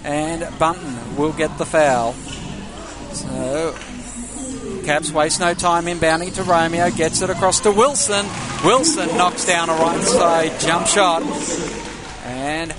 and 0.05 0.47
Bunton 0.57 1.17
will 1.17 1.33
get 1.33 1.57
the 1.57 1.65
foul. 1.65 2.13
So 3.11 3.75
Caps 4.85 5.11
waste 5.11 5.39
no 5.39 5.55
time 5.55 5.85
inbounding 5.85 6.31
to 6.35 6.43
Romeo, 6.43 6.91
gets 6.91 7.23
it 7.23 7.31
across 7.31 7.59
to 7.61 7.71
Wilson. 7.71 8.23
Wilson 8.63 9.07
knocks 9.17 9.43
down 9.43 9.67
a 9.67 9.73
right 9.73 10.03
side 10.03 10.59
jump 10.59 10.85
shot. 10.85 11.23
And 12.23 12.71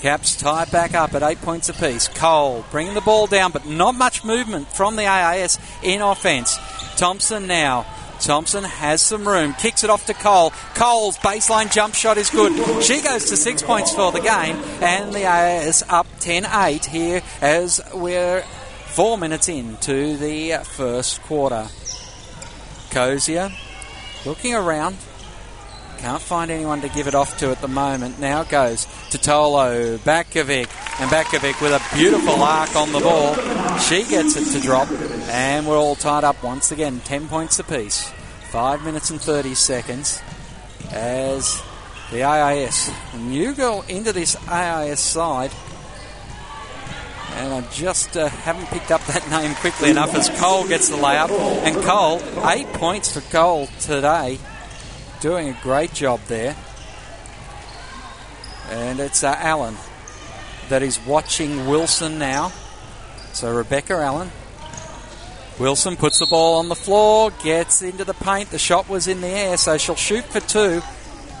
Caps 0.00 0.34
tie 0.34 0.64
back 0.64 0.94
up 0.94 1.14
at 1.14 1.22
eight 1.22 1.40
points 1.40 1.68
apiece. 1.68 2.08
Cole 2.08 2.64
bringing 2.72 2.94
the 2.94 3.00
ball 3.00 3.28
down, 3.28 3.52
but 3.52 3.64
not 3.64 3.94
much 3.94 4.24
movement 4.24 4.66
from 4.72 4.96
the 4.96 5.06
AIS 5.06 5.60
in 5.84 6.02
offense. 6.02 6.58
Thompson 6.96 7.46
now. 7.46 7.86
Thompson 8.18 8.64
has 8.64 9.00
some 9.00 9.26
room, 9.26 9.54
kicks 9.54 9.84
it 9.84 9.88
off 9.88 10.06
to 10.06 10.14
Cole. 10.14 10.50
Cole's 10.74 11.16
baseline 11.18 11.72
jump 11.72 11.94
shot 11.94 12.18
is 12.18 12.28
good. 12.28 12.82
She 12.82 13.00
goes 13.02 13.26
to 13.26 13.36
six 13.36 13.62
points 13.62 13.94
for 13.94 14.10
the 14.10 14.20
game, 14.20 14.56
and 14.82 15.14
the 15.14 15.26
AIS 15.26 15.84
up 15.88 16.08
10 16.18 16.44
8 16.44 16.84
here 16.86 17.22
as 17.40 17.80
we're 17.94 18.44
four 18.92 19.16
minutes 19.16 19.48
into 19.48 20.16
the 20.16 20.58
first 20.64 21.22
quarter. 21.22 21.66
Cosier 22.90 23.50
looking 24.26 24.54
around. 24.54 24.96
Can't 25.98 26.22
find 26.22 26.50
anyone 26.50 26.80
to 26.80 26.88
give 26.88 27.06
it 27.06 27.14
off 27.14 27.38
to 27.38 27.50
at 27.50 27.60
the 27.60 27.68
moment. 27.68 28.18
Now 28.18 28.40
it 28.40 28.48
goes 28.48 28.86
to 29.10 29.18
Tolo, 29.18 29.98
Batkovic, 29.98 30.68
and 31.00 31.10
Batkovic 31.10 31.60
with 31.60 31.72
a 31.72 31.96
beautiful 31.96 32.42
arc 32.42 32.74
on 32.74 32.90
the 32.92 33.00
ball. 33.00 33.34
She 33.78 34.04
gets 34.04 34.34
it 34.36 34.58
to 34.58 34.60
drop, 34.60 34.90
and 35.28 35.66
we're 35.66 35.76
all 35.76 35.94
tied 35.94 36.24
up 36.24 36.42
once 36.42 36.72
again, 36.72 37.00
10 37.00 37.28
points 37.28 37.58
apiece. 37.58 38.10
5 38.50 38.82
minutes 38.82 39.10
and 39.10 39.20
30 39.20 39.54
seconds 39.54 40.20
as 40.90 41.62
the 42.10 42.22
AIS. 42.24 42.90
You 43.28 43.54
go 43.54 43.82
into 43.82 44.12
this 44.12 44.36
AIS 44.48 45.00
side, 45.00 45.52
and 47.34 47.52
I 47.52 47.60
just 47.70 48.16
uh, 48.16 48.28
haven't 48.28 48.66
picked 48.66 48.90
up 48.90 49.02
that 49.06 49.28
name 49.42 49.54
quickly 49.56 49.90
enough 49.90 50.14
as 50.14 50.28
Cole 50.40 50.66
gets 50.66 50.88
the 50.88 50.96
layup. 50.96 51.30
And 51.30 51.76
Cole, 51.76 52.20
eight 52.48 52.66
points 52.74 53.12
for 53.12 53.20
Cole 53.32 53.66
today. 53.80 54.38
Doing 55.20 55.48
a 55.48 55.58
great 55.62 55.92
job 55.92 56.20
there. 56.28 56.56
And 58.70 59.00
it's 59.00 59.24
uh, 59.24 59.34
Allen 59.38 59.76
that 60.68 60.82
is 60.82 60.98
watching 61.06 61.66
Wilson 61.66 62.18
now. 62.18 62.52
So 63.32 63.54
Rebecca 63.54 63.94
Allen. 63.94 64.30
Wilson 65.58 65.96
puts 65.96 66.18
the 66.18 66.26
ball 66.26 66.58
on 66.58 66.68
the 66.70 66.74
floor, 66.74 67.30
gets 67.42 67.82
into 67.82 68.04
the 68.04 68.14
paint. 68.14 68.50
The 68.50 68.58
shot 68.58 68.88
was 68.88 69.06
in 69.06 69.20
the 69.20 69.28
air, 69.28 69.58
so 69.58 69.76
she'll 69.76 69.94
shoot 69.94 70.24
for 70.24 70.40
two 70.40 70.80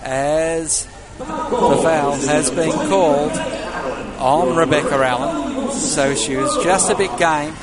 as 0.02 0.86
the 1.20 1.80
foul 1.82 2.12
has 2.12 2.50
been 2.50 2.72
called 2.72 3.32
on 4.18 4.56
Rebecca 4.56 4.94
Allen. 4.94 5.70
So 5.72 6.14
she 6.14 6.36
was 6.36 6.62
just 6.64 6.90
a 6.90 6.94
bit 6.94 7.16
game 7.18 7.54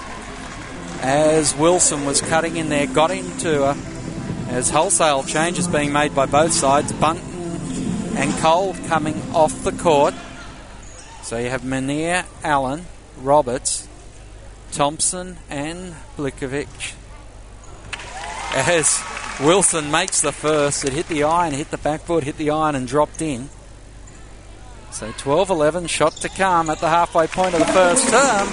as 1.01 1.55
Wilson 1.55 2.05
was 2.05 2.21
cutting 2.21 2.57
in 2.57 2.69
there, 2.69 2.87
got 2.87 3.11
into 3.11 3.65
her. 3.65 3.77
As 4.49 4.69
wholesale 4.69 5.23
changes 5.23 5.67
being 5.67 5.91
made 5.91 6.15
by 6.15 6.25
both 6.25 6.53
sides, 6.53 6.91
Bunton 6.93 8.15
and 8.15 8.33
Cole 8.37 8.75
coming 8.87 9.21
off 9.33 9.63
the 9.63 9.71
court. 9.71 10.13
So 11.23 11.37
you 11.37 11.49
have 11.49 11.61
Manier, 11.63 12.25
Allen, 12.43 12.85
Roberts, 13.17 13.87
Thompson, 14.71 15.37
and 15.49 15.95
Blikovic. 16.15 16.93
As 18.53 19.01
Wilson 19.39 19.91
makes 19.91 20.21
the 20.21 20.31
first, 20.31 20.83
it 20.83 20.93
hit 20.93 21.07
the 21.07 21.23
iron, 21.23 21.53
hit 21.53 21.69
the 21.69 21.77
backboard, 21.77 22.23
hit 22.23 22.37
the 22.37 22.49
iron, 22.49 22.73
and 22.73 22.87
dropped 22.87 23.21
in. 23.21 23.49
So 24.91 25.11
12 25.15 25.51
11, 25.51 25.87
shot 25.87 26.13
to 26.17 26.29
come 26.29 26.71
at 26.71 26.79
the 26.79 26.89
halfway 26.89 27.27
point 27.27 27.53
of 27.53 27.59
the 27.59 27.67
first 27.67 28.09
term, 28.09 28.47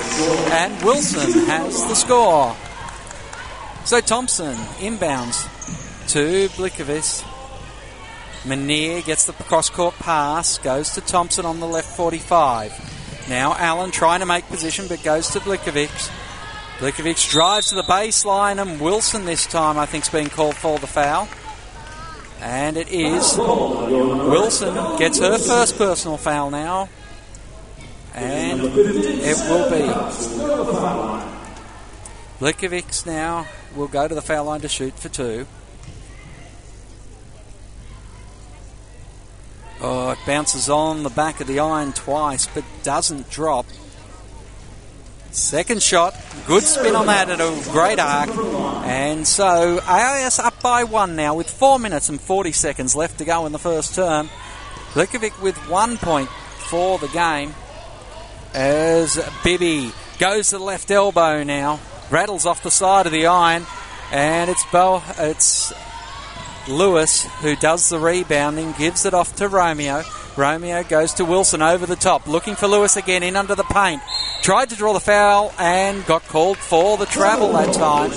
and 0.53 0.83
Wilson 0.85 1.47
has 1.47 1.87
the 1.89 1.95
score. 1.95 2.55
So 3.87 4.01
Thompson 4.01 4.55
inbounds 4.79 5.49
to 6.09 6.49
Blikovic. 6.51 7.25
Manier 8.45 9.03
gets 9.07 9.25
the 9.25 9.33
cross 9.33 9.71
court 9.71 9.95
pass, 9.95 10.59
goes 10.59 10.91
to 10.91 11.01
Thompson 11.01 11.47
on 11.47 11.61
the 11.61 11.67
left 11.67 11.97
45. 11.97 13.27
Now 13.31 13.55
Allen 13.55 13.91
trying 13.91 14.21
to 14.21 14.27
make 14.27 14.47
position 14.49 14.87
but 14.87 15.03
goes 15.03 15.31
to 15.31 15.41
Blikovic. 15.41 16.11
Blikovic 16.85 17.31
drives 17.31 17.71
to 17.71 17.77
the 17.77 17.83
baseline 17.83 18.61
and 18.61 18.79
Wilson 18.79 19.25
this 19.25 19.47
time 19.47 19.79
I 19.79 19.87
think's 19.87 20.11
been 20.11 20.29
called 20.29 20.55
for 20.55 20.79
the 20.79 20.87
foul. 20.87 21.27
And 22.41 22.77
it 22.77 22.89
is. 22.93 23.39
Wilson 23.39 24.99
gets 24.99 25.19
her 25.19 25.39
first 25.39 25.79
personal 25.79 26.19
foul 26.19 26.51
now. 26.51 26.91
And 28.13 28.61
it 28.61 29.37
will 29.49 29.71
be. 29.71 29.87
Blikovic 32.39 33.07
now 33.07 33.47
will 33.75 33.89
go 33.89 34.07
to 34.07 34.15
the 34.15 34.21
foul 34.21 34.45
line 34.45 34.61
to 34.61 34.69
shoot 34.69 34.93
for 34.99 35.09
two. 35.09 35.47
Oh, 39.81 40.11
it 40.11 40.19
bounces 40.27 40.69
on 40.69 41.03
the 41.03 41.09
back 41.09 41.41
of 41.41 41.47
the 41.47 41.61
iron 41.61 41.95
twice, 41.95 42.47
but 42.47 42.63
doesn't 42.83 43.31
drop. 43.31 43.65
Second 45.35 45.83
shot, 45.83 46.15
good 46.47 46.63
spin 46.63 46.95
on 46.95 47.07
that 47.07 47.29
at 47.29 47.41
a 47.41 47.71
great 47.73 47.99
arc. 47.99 48.31
And 48.87 49.27
so 49.27 49.81
AIS 49.85 50.39
up 50.39 50.63
by 50.63 50.85
one 50.85 51.17
now 51.17 51.35
with 51.35 51.51
four 51.51 51.81
minutes 51.81 52.09
and 52.09 52.21
40 52.21 52.53
seconds 52.53 52.95
left 52.95 53.19
to 53.19 53.25
go 53.25 53.45
in 53.45 53.51
the 53.51 53.59
first 53.59 53.97
term. 53.97 54.31
Likovic 54.93 55.43
with 55.43 55.57
one 55.69 55.97
point 55.97 56.29
for 56.69 56.99
the 56.99 57.09
game. 57.09 57.53
As 58.55 59.19
Bibby 59.43 59.91
goes 60.21 60.51
to 60.51 60.59
the 60.59 60.65
left 60.65 60.93
elbow 60.93 61.43
now, 61.43 61.81
rattles 62.13 62.47
off 62.47 62.63
the 62.63 62.71
side 62.71 63.07
of 63.07 63.13
the 63.13 63.27
iron, 63.27 63.67
and 64.13 64.49
it's 64.49 64.65
Bo, 64.67 65.03
it's 65.19 65.73
Lewis 66.69 67.25
who 67.41 67.57
does 67.57 67.89
the 67.89 67.99
rebounding, 67.99 68.71
gives 68.79 69.05
it 69.05 69.15
off 69.15 69.35
to 69.37 69.49
Romeo. 69.49 70.05
Romeo 70.37 70.83
goes 70.83 71.15
to 71.15 71.25
Wilson 71.25 71.63
over 71.63 71.87
the 71.87 71.97
top, 71.97 72.27
looking 72.27 72.57
for 72.57 72.67
Lewis 72.67 72.97
again 72.97 73.23
in 73.23 73.37
under 73.37 73.55
the 73.55 73.65
paint. 73.65 74.03
Tried 74.43 74.71
to 74.71 74.77
draw 74.77 74.93
the 74.93 75.01
foul 75.01 75.53
and 75.59 76.05
got 76.07 76.25
called 76.25 76.59
for 76.59 76.97
the 76.97 77.07
travel 77.07 77.53
that 77.53 77.73
time. 77.73 78.13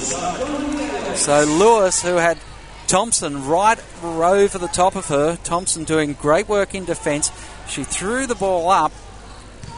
So 1.16 1.44
Lewis, 1.44 2.02
who 2.02 2.16
had 2.16 2.40
Thompson 2.88 3.46
right 3.46 3.78
over 4.04 4.58
the 4.58 4.68
top 4.68 4.96
of 4.96 5.08
her, 5.08 5.38
Thompson 5.44 5.84
doing 5.84 6.14
great 6.14 6.48
work 6.48 6.74
in 6.74 6.86
defence. 6.86 7.32
She 7.68 7.84
threw 7.84 8.26
the 8.26 8.36
ball 8.36 8.70
up. 8.70 8.92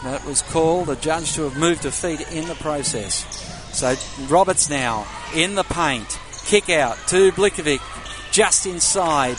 That 0.03 0.23
was 0.25 0.41
called 0.41 0.89
a 0.89 0.95
judge 0.95 1.33
to 1.33 1.43
have 1.43 1.57
moved 1.57 1.83
her 1.83 1.91
feet 1.91 2.21
in 2.31 2.47
the 2.47 2.55
process. 2.55 3.25
So 3.73 3.95
Roberts 4.27 4.69
now 4.69 5.05
in 5.35 5.55
the 5.55 5.63
paint. 5.63 6.17
Kick 6.45 6.69
out 6.69 6.97
to 7.07 7.31
Blikovic 7.33 7.81
just 8.31 8.65
inside 8.65 9.35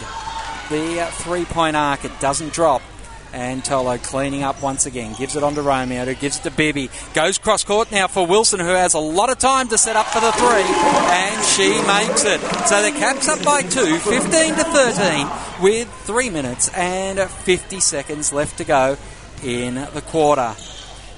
the 0.68 1.08
three 1.12 1.44
point 1.46 1.76
arc. 1.76 2.04
It 2.04 2.20
doesn't 2.20 2.52
drop. 2.52 2.82
And 3.32 3.62
Tolo 3.62 4.02
cleaning 4.02 4.42
up 4.42 4.60
once 4.62 4.86
again. 4.86 5.14
Gives 5.16 5.36
it 5.36 5.42
on 5.42 5.54
to 5.54 5.62
Romeo, 5.62 6.04
who 6.04 6.14
gives 6.14 6.38
it 6.38 6.42
to 6.42 6.50
Bibby. 6.50 6.90
Goes 7.14 7.38
cross 7.38 7.62
court 7.64 7.92
now 7.92 8.08
for 8.08 8.26
Wilson, 8.26 8.60
who 8.60 8.66
has 8.66 8.94
a 8.94 8.98
lot 8.98 9.30
of 9.30 9.38
time 9.38 9.68
to 9.68 9.78
set 9.78 9.96
up 9.96 10.06
for 10.06 10.20
the 10.20 10.32
three. 10.32 10.48
And 10.48 11.44
she 11.46 11.70
makes 11.86 12.24
it. 12.24 12.40
So 12.66 12.82
the 12.82 12.90
Caps 12.98 13.28
up 13.28 13.44
by 13.44 13.62
two, 13.62 13.98
15 13.98 14.54
to 14.56 14.64
13, 14.64 15.62
with 15.62 15.88
three 16.02 16.30
minutes 16.30 16.68
and 16.70 17.20
50 17.20 17.80
seconds 17.80 18.32
left 18.32 18.58
to 18.58 18.64
go 18.64 18.96
in 19.44 19.74
the 19.74 20.02
quarter. 20.06 20.54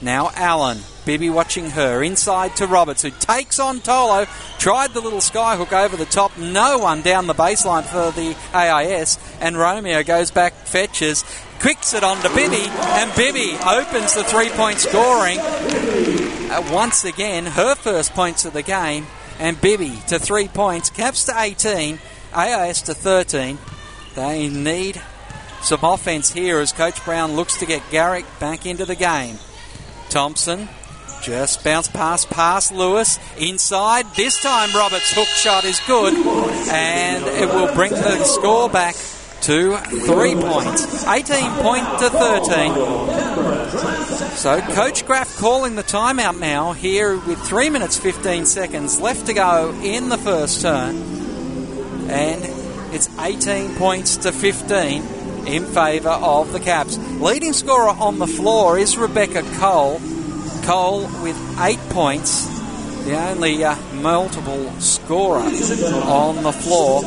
Now 0.01 0.31
Allen. 0.35 0.79
Bibby 1.05 1.31
watching 1.31 1.71
her. 1.71 2.03
Inside 2.03 2.57
to 2.57 2.67
Roberts, 2.67 3.03
who 3.03 3.11
takes 3.11 3.59
on 3.59 3.81
Tolo. 3.81 4.29
Tried 4.59 4.95
the 4.95 5.01
little 5.01 5.19
skyhook 5.19 5.73
over 5.73 5.97
the 5.97 6.05
top. 6.05 6.37
No 6.39 6.79
one 6.79 7.03
down 7.03 7.27
the 7.27 7.35
baseline 7.35 7.83
for 7.83 8.13
the 8.13 8.37
AIS. 8.55 9.19
And 9.41 9.57
Romeo 9.57 10.03
goes 10.03 10.31
back, 10.31 10.53
fetches, 10.53 11.25
quicks 11.63 11.95
it 11.95 12.03
on 12.03 12.21
to 12.23 12.29
Bibby. 12.35 12.67
And 12.67 13.15
Bibby 13.15 13.57
opens 13.65 14.15
the 14.15 14.25
three 14.25 14.51
point 14.51 14.81
scoring. 14.81 15.39
Uh, 15.39 16.69
once 16.73 17.05
again, 17.05 17.47
her 17.47 17.77
first 17.77 18.13
points 18.13 18.45
of 18.45 18.53
the 18.53 18.63
game. 18.63 19.07
And 19.39 19.59
Bibby 19.61 19.97
to 20.09 20.19
three 20.19 20.49
points. 20.49 20.91
Caps 20.91 21.25
to 21.27 21.41
18. 21.41 22.01
AIS 22.35 22.83
to 22.83 22.95
13. 22.95 23.59
They 24.17 24.49
need 24.49 25.01
some 25.63 25.81
offense 25.85 26.33
here 26.33 26.59
as 26.59 26.73
Coach 26.73 27.03
Brown 27.05 27.33
looks 27.35 27.57
to 27.59 27.67
get 27.67 27.83
Garrick 27.91 28.27
back 28.41 28.67
into 28.67 28.85
the 28.85 28.97
game. 28.97 29.39
Thompson 30.11 30.69
just 31.23 31.63
bounce 31.63 31.87
pass 31.87 32.25
past 32.25 32.73
Lewis 32.73 33.21
inside. 33.39 34.07
This 34.17 34.43
time 34.43 34.75
Roberts' 34.75 35.13
hook 35.13 35.29
shot 35.29 35.65
is 35.65 35.81
good, 35.87 36.15
and 36.69 37.25
it 37.25 37.49
will 37.49 37.73
bring 37.75 37.93
the 37.93 38.25
score 38.25 38.69
back 38.69 38.97
to 39.43 39.77
three 39.77 40.35
points, 40.37 41.05
18 41.05 41.51
point 41.63 41.99
to 41.99 42.11
13. 42.11 42.75
So 44.37 44.61
Coach 44.61 45.05
Graf 45.05 45.37
calling 45.37 45.75
the 45.75 45.83
timeout 45.83 46.39
now 46.39 46.73
here 46.73 47.17
with 47.17 47.41
three 47.41 47.69
minutes 47.69 47.99
15 47.99 48.47
seconds 48.47 49.01
left 49.01 49.27
to 49.27 49.35
go 49.35 49.73
in 49.83 50.09
the 50.11 50.19
first 50.19 50.63
turn, 50.63 50.97
and 52.09 52.45
it's 52.95 53.09
18 53.19 53.75
points 53.75 54.19
to 54.19 54.31
15 54.31 55.03
in 55.47 55.65
favour 55.65 56.11
of 56.11 56.53
the 56.53 56.61
Caps. 56.61 56.97
Leading 57.21 57.53
scorer 57.53 57.89
on 57.91 58.21
the 58.21 58.29
floor 58.29 58.79
is 58.79 58.97
Rebecca 58.97 59.43
Cole. 59.59 60.01
Cole 60.63 61.01
with 61.23 61.37
eight 61.61 61.81
points, 61.91 62.47
the 63.05 63.19
only 63.19 63.65
uh, 63.65 63.75
multiple 63.95 64.71
scorer 64.79 65.41
on 65.41 66.45
the 66.45 66.53
floor. 66.53 67.03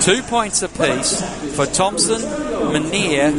Two 0.00 0.22
points 0.22 0.62
apiece 0.62 1.20
for 1.56 1.66
Thompson, 1.66 2.20
Manier, 2.20 3.32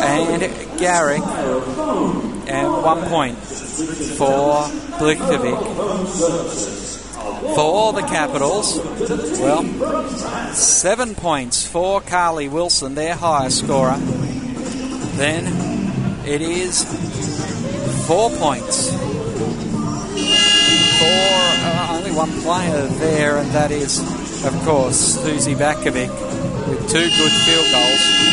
and 0.00 0.78
Garrick, 0.78 1.22
and 1.22 2.72
one 2.82 3.02
point 3.08 3.38
for 3.38 4.64
Blikovic. 4.98 5.58
For 7.54 7.92
the 7.92 8.02
Capitals, 8.02 8.78
well, 9.38 9.64
seven 10.54 11.14
points 11.14 11.66
for 11.66 12.00
Carly 12.00 12.48
Wilson, 12.48 12.94
their 12.94 13.14
highest 13.14 13.58
scorer. 13.58 13.96
Then 15.16 15.46
it 16.26 16.40
is 16.40 16.84
four 18.06 18.30
points 18.30 18.90
for 20.98 21.06
uh, 21.06 21.88
only 21.92 22.12
one 22.12 22.32
player 22.42 22.86
there, 22.86 23.36
and 23.38 23.50
that 23.50 23.70
is, 23.70 24.00
of 24.44 24.54
course, 24.64 24.98
Suzy 25.22 25.54
Batkovic 25.54 26.10
with 26.68 26.90
two 26.90 26.98
good 26.98 27.32
field 27.44 27.66
goals. 27.72 28.24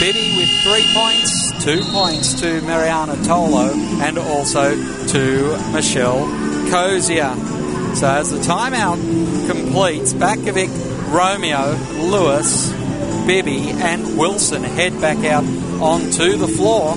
Bibby 0.00 0.34
with 0.36 0.48
three 0.62 0.86
points, 0.94 1.52
two 1.62 1.82
points 1.92 2.40
to 2.40 2.62
Mariana 2.62 3.14
Tolo, 3.16 3.70
and 4.00 4.16
also 4.16 4.74
to 5.08 5.72
Michelle 5.72 6.26
Cosier. 6.70 7.34
So 7.94 8.08
as 8.08 8.30
the 8.30 8.38
timeout 8.38 8.96
completes, 9.46 10.14
Batkovic, 10.14 10.70
Romeo, 11.12 11.76
Lewis, 12.08 12.72
Bibby, 13.26 13.70
and 13.70 14.16
Wilson 14.16 14.62
head 14.62 14.98
back 15.00 15.24
out 15.24 15.44
onto 15.82 16.36
the 16.36 16.48
floor. 16.48 16.94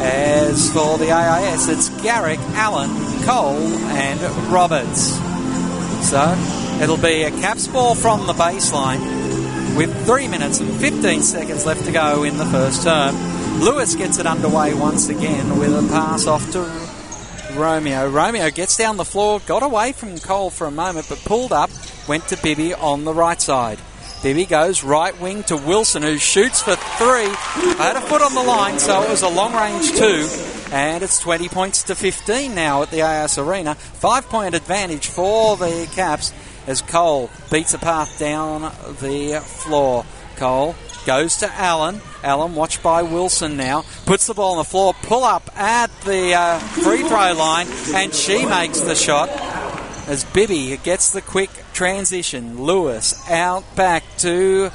As 0.00 0.70
for 0.72 0.96
the 0.96 1.10
AIS, 1.10 1.68
it's 1.68 1.88
Garrick, 2.02 2.38
Allen, 2.54 2.90
Cole, 3.24 3.58
and 3.58 4.20
Roberts. 4.50 5.18
So 6.08 6.34
it'll 6.80 6.96
be 6.96 7.22
a 7.22 7.30
caps 7.30 7.68
ball 7.68 7.94
from 7.94 8.26
the 8.26 8.32
baseline 8.32 9.76
with 9.76 10.06
3 10.06 10.28
minutes 10.28 10.60
and 10.60 10.70
15 10.80 11.22
seconds 11.22 11.66
left 11.66 11.84
to 11.84 11.92
go 11.92 12.24
in 12.24 12.36
the 12.36 12.46
first 12.46 12.82
term. 12.82 13.14
Lewis 13.60 13.94
gets 13.94 14.18
it 14.18 14.26
underway 14.26 14.74
once 14.74 15.08
again 15.08 15.58
with 15.58 15.72
a 15.72 15.86
pass 15.88 16.26
off 16.26 16.50
to 16.52 16.60
Romeo. 17.58 18.08
Romeo 18.08 18.50
gets 18.50 18.76
down 18.76 18.96
the 18.96 19.04
floor, 19.04 19.40
got 19.46 19.62
away 19.62 19.92
from 19.92 20.18
Cole 20.18 20.50
for 20.50 20.66
a 20.66 20.70
moment, 20.70 21.06
but 21.08 21.18
pulled 21.24 21.52
up, 21.52 21.70
went 22.06 22.26
to 22.28 22.36
Bibby 22.42 22.74
on 22.74 23.04
the 23.04 23.14
right 23.14 23.40
side. 23.40 23.78
Bibby 24.22 24.46
goes 24.46 24.82
right 24.82 25.18
wing 25.20 25.44
to 25.44 25.56
Wilson, 25.56 26.02
who 26.02 26.18
shoots 26.18 26.60
for 26.60 26.74
three. 26.74 27.28
I 27.28 27.74
Had 27.78 27.96
a 27.96 28.00
foot 28.00 28.20
on 28.20 28.34
the 28.34 28.42
line, 28.42 28.78
so 28.78 29.02
it 29.02 29.10
was 29.10 29.22
a 29.22 29.28
long 29.28 29.54
range 29.54 29.92
two. 29.92 30.28
And 30.72 31.04
it's 31.04 31.20
20 31.20 31.48
points 31.48 31.84
to 31.84 31.94
15 31.94 32.54
now 32.54 32.82
at 32.82 32.90
the 32.90 33.02
AIS 33.02 33.38
Arena. 33.38 33.74
Five 33.76 34.26
point 34.26 34.54
advantage 34.54 35.06
for 35.06 35.56
the 35.56 35.88
Caps 35.94 36.32
as 36.68 36.82
Cole 36.82 37.30
beats 37.50 37.72
a 37.72 37.78
path 37.78 38.18
down 38.18 38.60
the 39.00 39.42
floor. 39.42 40.04
Cole 40.36 40.76
goes 41.06 41.38
to 41.38 41.50
Allen. 41.54 42.00
Allen, 42.22 42.54
watched 42.54 42.82
by 42.82 43.02
Wilson 43.02 43.56
now, 43.56 43.84
puts 44.04 44.26
the 44.26 44.34
ball 44.34 44.52
on 44.52 44.58
the 44.58 44.64
floor, 44.64 44.92
pull 45.02 45.24
up 45.24 45.50
at 45.58 45.90
the 46.02 46.34
uh, 46.34 46.58
free 46.58 47.02
throw 47.02 47.32
line, 47.32 47.66
and 47.94 48.14
she 48.14 48.44
makes 48.44 48.80
the 48.80 48.94
shot 48.94 49.30
as 50.06 50.24
Bibby 50.24 50.76
gets 50.76 51.10
the 51.10 51.22
quick 51.22 51.50
transition. 51.72 52.62
Lewis 52.62 53.28
out 53.30 53.64
back 53.74 54.04
to 54.18 54.70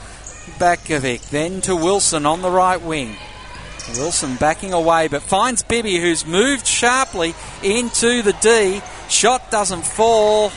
Batkovic, 0.58 1.30
then 1.30 1.62
to 1.62 1.76
Wilson 1.76 2.26
on 2.26 2.42
the 2.42 2.50
right 2.50 2.82
wing. 2.82 3.16
Wilson 3.98 4.36
backing 4.38 4.74
away, 4.74 5.08
but 5.10 5.22
finds 5.22 5.62
Bibby, 5.62 5.98
who's 5.98 6.26
moved 6.26 6.66
sharply 6.66 7.36
into 7.62 8.24
the 8.24 8.34
D. 8.42 8.82
Shot 9.10 9.52
doesn't 9.52 9.86
fall, 9.86 10.52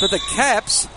but 0.00 0.10
the 0.10 0.18
Caps 0.18 0.88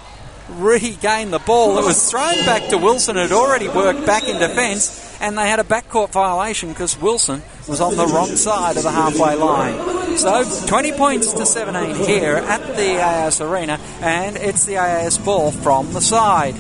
regain 0.50 1.32
the 1.32 1.40
ball. 1.40 1.78
It 1.78 1.86
was 1.86 2.10
thrown 2.10 2.36
back 2.46 2.70
to 2.70 2.78
Wilson, 2.78 3.16
who'd 3.16 3.32
already 3.32 3.68
worked 3.68 4.06
back 4.06 4.28
in 4.28 4.40
defence, 4.40 5.18
and 5.22 5.38
they 5.38 5.48
had 5.48 5.60
a 5.60 5.64
backcourt 5.64 6.12
violation 6.12 6.70
because 6.70 7.00
Wilson 7.00 7.42
was 7.68 7.80
on 7.82 7.96
the 7.96 8.06
wrong 8.06 8.36
side 8.36 8.78
of 8.78 8.84
the 8.84 8.92
halfway 8.92 9.36
line. 9.36 10.18
So 10.18 10.68
20 10.68 10.92
points 10.94 11.34
to 11.34 11.46
17 11.46 11.96
here 12.06 12.36
at 12.36 12.76
the 12.76 13.02
AIS 13.02 13.42
Arena, 13.42 13.80
and 14.02 14.36
it's 14.36 14.66
the 14.66 14.78
AIS 14.78 15.18
ball 15.18 15.52
from 15.52 15.94
the 15.94 16.02
side. 16.02 16.56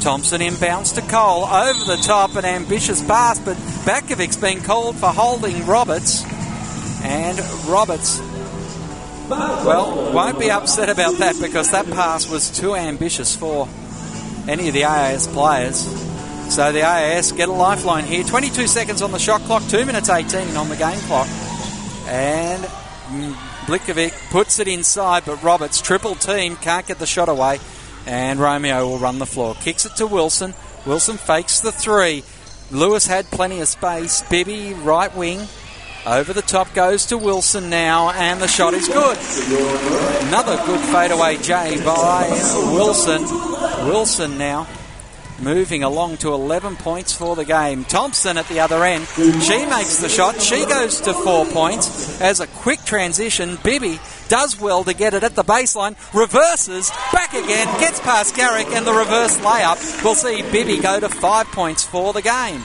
Thompson 0.00 0.40
inbounds 0.40 0.94
to 0.94 1.02
Cole 1.02 1.44
over 1.44 1.84
the 1.84 1.96
top, 1.96 2.36
an 2.36 2.44
ambitious 2.44 3.02
pass, 3.04 3.38
but 3.40 3.56
Batkovic's 3.84 4.36
been 4.36 4.60
called 4.60 4.96
for 4.96 5.08
holding 5.08 5.66
Roberts, 5.66 6.24
and 7.02 7.38
Roberts 7.66 8.20
well, 9.28 10.12
won't 10.12 10.38
be 10.38 10.50
upset 10.50 10.88
about 10.88 11.14
that 11.18 11.38
because 11.40 11.70
that 11.70 11.86
pass 11.86 12.28
was 12.28 12.50
too 12.50 12.74
ambitious 12.74 13.36
for 13.36 13.68
any 14.48 14.68
of 14.68 14.74
the 14.74 14.84
AIS 14.84 15.26
players. 15.26 15.76
So 16.54 16.72
the 16.72 16.82
AIS 16.82 17.32
get 17.32 17.48
a 17.48 17.52
lifeline 17.52 18.04
here. 18.04 18.24
22 18.24 18.66
seconds 18.66 19.02
on 19.02 19.12
the 19.12 19.18
shot 19.18 19.42
clock, 19.42 19.62
2 19.68 19.84
minutes 19.84 20.08
18 20.08 20.56
on 20.56 20.68
the 20.68 20.76
game 20.76 20.98
clock. 21.00 21.28
And 22.06 22.64
Blikovic 23.66 24.14
puts 24.30 24.58
it 24.58 24.66
inside, 24.66 25.24
but 25.26 25.42
Roberts, 25.42 25.82
triple 25.82 26.14
team, 26.14 26.56
can't 26.56 26.86
get 26.86 26.98
the 26.98 27.06
shot 27.06 27.28
away. 27.28 27.60
And 28.06 28.40
Romeo 28.40 28.88
will 28.88 28.98
run 28.98 29.18
the 29.18 29.26
floor. 29.26 29.54
Kicks 29.56 29.84
it 29.84 29.96
to 29.96 30.06
Wilson. 30.06 30.54
Wilson 30.86 31.18
fakes 31.18 31.60
the 31.60 31.70
three. 31.70 32.24
Lewis 32.70 33.06
had 33.06 33.26
plenty 33.26 33.60
of 33.60 33.68
space. 33.68 34.22
Bibby, 34.30 34.72
right 34.72 35.14
wing. 35.14 35.46
Over 36.06 36.32
the 36.32 36.42
top 36.42 36.72
goes 36.74 37.06
to 37.06 37.18
Wilson 37.18 37.68
now, 37.68 38.10
and 38.10 38.40
the 38.40 38.48
shot 38.48 38.72
is 38.72 38.88
good. 38.88 39.18
Another 40.28 40.56
good 40.64 40.80
fadeaway 40.80 41.36
J 41.36 41.82
by 41.84 42.28
Wilson. 42.72 43.22
Wilson 43.86 44.38
now 44.38 44.66
moving 45.40 45.82
along 45.82 46.16
to 46.18 46.32
11 46.32 46.76
points 46.76 47.12
for 47.12 47.36
the 47.36 47.44
game. 47.44 47.84
Thompson 47.84 48.36
at 48.38 48.48
the 48.48 48.60
other 48.60 48.82
end. 48.84 49.06
She 49.06 49.66
makes 49.66 49.98
the 49.98 50.08
shot. 50.08 50.40
She 50.40 50.64
goes 50.66 51.00
to 51.02 51.14
four 51.14 51.44
points. 51.46 52.20
As 52.20 52.40
a 52.40 52.46
quick 52.46 52.82
transition, 52.84 53.58
Bibby 53.62 54.00
does 54.28 54.60
well 54.60 54.84
to 54.84 54.94
get 54.94 55.14
it 55.14 55.22
at 55.22 55.34
the 55.34 55.44
baseline, 55.44 55.96
reverses, 56.14 56.90
back 57.12 57.32
again, 57.32 57.66
gets 57.80 58.00
past 58.00 58.36
Garrick, 58.36 58.66
and 58.68 58.86
the 58.86 58.92
reverse 58.92 59.38
layup. 59.38 60.04
We'll 60.04 60.14
see 60.14 60.42
Bibby 60.50 60.78
go 60.78 61.00
to 61.00 61.08
five 61.08 61.46
points 61.46 61.84
for 61.84 62.12
the 62.12 62.22
game. 62.22 62.62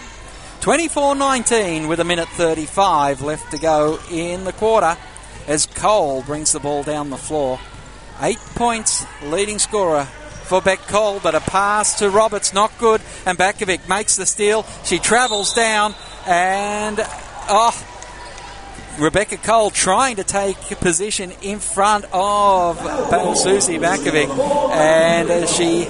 24 0.64 1.16
19 1.16 1.90
with 1.90 2.00
a 2.00 2.06
minute 2.06 2.30
35 2.30 3.22
left 3.22 3.52
to 3.52 3.58
go 3.58 4.00
in 4.10 4.46
the 4.46 4.54
quarter 4.54 4.96
as 5.46 5.66
Cole 5.66 6.22
brings 6.22 6.54
the 6.54 6.60
ball 6.62 6.84
down 6.84 7.10
the 7.10 7.18
floor. 7.18 7.60
Eight 8.22 8.40
points, 8.56 9.06
leading 9.24 9.60
scorer 9.60 10.06
for 10.06 10.62
Beck 10.62 10.80
Cole, 10.88 11.20
but 11.22 11.36
a 11.36 11.42
pass 11.42 12.00
to 12.00 12.10
Roberts, 12.10 12.54
not 12.54 12.72
good. 12.78 13.02
And 13.26 13.38
Batkovic 13.38 13.90
makes 13.90 14.16
the 14.16 14.26
steal. 14.26 14.64
She 14.86 15.00
travels 15.00 15.52
down, 15.52 15.96
and 16.26 16.98
oh, 17.50 17.86
Rebecca 18.98 19.36
Cole 19.36 19.70
trying 19.70 20.16
to 20.16 20.24
take 20.24 20.58
position 20.80 21.34
in 21.42 21.60
front 21.60 22.06
of 22.14 22.78
Suzy 23.38 23.80
Batkovic, 23.80 24.30
and 24.72 25.50
she 25.50 25.90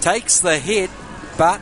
takes 0.00 0.40
the 0.40 0.58
hit, 0.58 0.88
but 1.36 1.60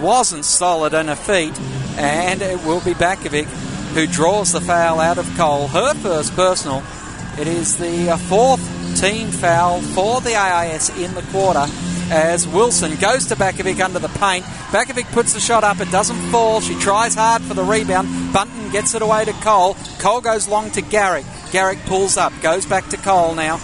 wasn't 0.00 0.44
solid 0.44 0.94
on 0.94 1.06
her 1.06 1.14
feet, 1.14 1.56
and 1.96 2.42
it 2.42 2.58
will 2.64 2.80
be 2.80 2.94
Batkovic 2.94 3.46
who 3.94 4.06
draws 4.06 4.52
the 4.52 4.60
foul 4.60 5.00
out 5.00 5.18
of 5.18 5.26
Cole. 5.36 5.68
Her 5.68 5.94
first 5.94 6.34
personal. 6.34 6.82
It 7.38 7.46
is 7.46 7.78
the 7.78 8.10
uh, 8.10 8.16
fourth 8.16 8.60
team 9.00 9.28
foul 9.28 9.80
for 9.80 10.20
the 10.20 10.34
AIS 10.34 10.90
in 10.98 11.14
the 11.14 11.22
quarter 11.30 11.66
as 12.10 12.46
Wilson 12.46 12.94
goes 12.96 13.26
to 13.26 13.36
Batkovic 13.36 13.80
under 13.80 13.98
the 13.98 14.08
paint. 14.08 14.44
Batkovic 14.70 15.10
puts 15.12 15.32
the 15.32 15.40
shot 15.40 15.64
up, 15.64 15.80
it 15.80 15.90
doesn't 15.90 16.30
fall. 16.30 16.60
She 16.60 16.78
tries 16.78 17.14
hard 17.14 17.42
for 17.42 17.54
the 17.54 17.64
rebound. 17.64 18.32
Bunton 18.32 18.70
gets 18.70 18.94
it 18.94 19.02
away 19.02 19.24
to 19.24 19.32
Cole. 19.34 19.76
Cole 19.98 20.20
goes 20.20 20.46
long 20.46 20.70
to 20.72 20.82
Garrick. 20.82 21.24
Garrick 21.52 21.78
pulls 21.86 22.16
up, 22.16 22.32
goes 22.42 22.66
back 22.66 22.88
to 22.90 22.96
Cole 22.98 23.34
now. 23.34 23.58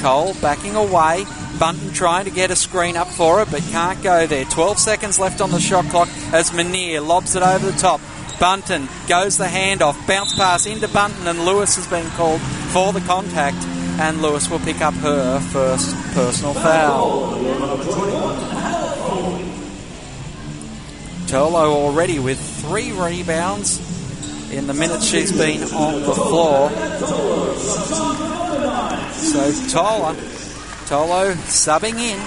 Cole 0.00 0.34
backing 0.42 0.74
away. 0.74 1.24
Bunton 1.58 1.92
trying 1.92 2.24
to 2.24 2.30
get 2.30 2.50
a 2.50 2.56
screen 2.56 2.96
up 2.96 3.08
for 3.08 3.40
it, 3.42 3.50
but 3.50 3.62
can't 3.62 4.02
go 4.02 4.26
there. 4.26 4.44
12 4.44 4.78
seconds 4.78 5.18
left 5.18 5.40
on 5.40 5.50
the 5.50 5.60
shot 5.60 5.84
clock 5.86 6.08
as 6.32 6.50
Manier 6.50 7.06
lobs 7.06 7.36
it 7.36 7.42
over 7.42 7.70
the 7.70 7.78
top. 7.78 8.00
Bunton 8.40 8.88
goes 9.08 9.38
the 9.38 9.44
handoff, 9.44 10.06
bounce 10.06 10.34
pass 10.34 10.66
into 10.66 10.88
Bunton, 10.88 11.26
and 11.26 11.44
Lewis 11.44 11.76
has 11.76 11.86
been 11.86 12.08
called 12.10 12.40
for 12.40 12.92
the 12.92 13.00
contact, 13.00 13.56
and 14.00 14.20
Lewis 14.20 14.50
will 14.50 14.58
pick 14.58 14.80
up 14.80 14.94
her 14.94 15.40
first 15.40 15.94
personal 16.14 16.54
foul. 16.54 17.38
Tolo 21.26 21.72
already 21.72 22.18
with 22.18 22.38
three 22.60 22.92
rebounds 22.92 23.80
in 24.52 24.66
the 24.66 24.74
minutes 24.74 25.06
she's 25.06 25.32
been 25.32 25.62
on 25.72 26.02
the 26.02 26.14
floor. 26.14 26.70
So 29.12 29.68
Tola, 29.68 30.14
Tolo 30.86 31.34
subbing 31.34 31.98
in 31.98 32.18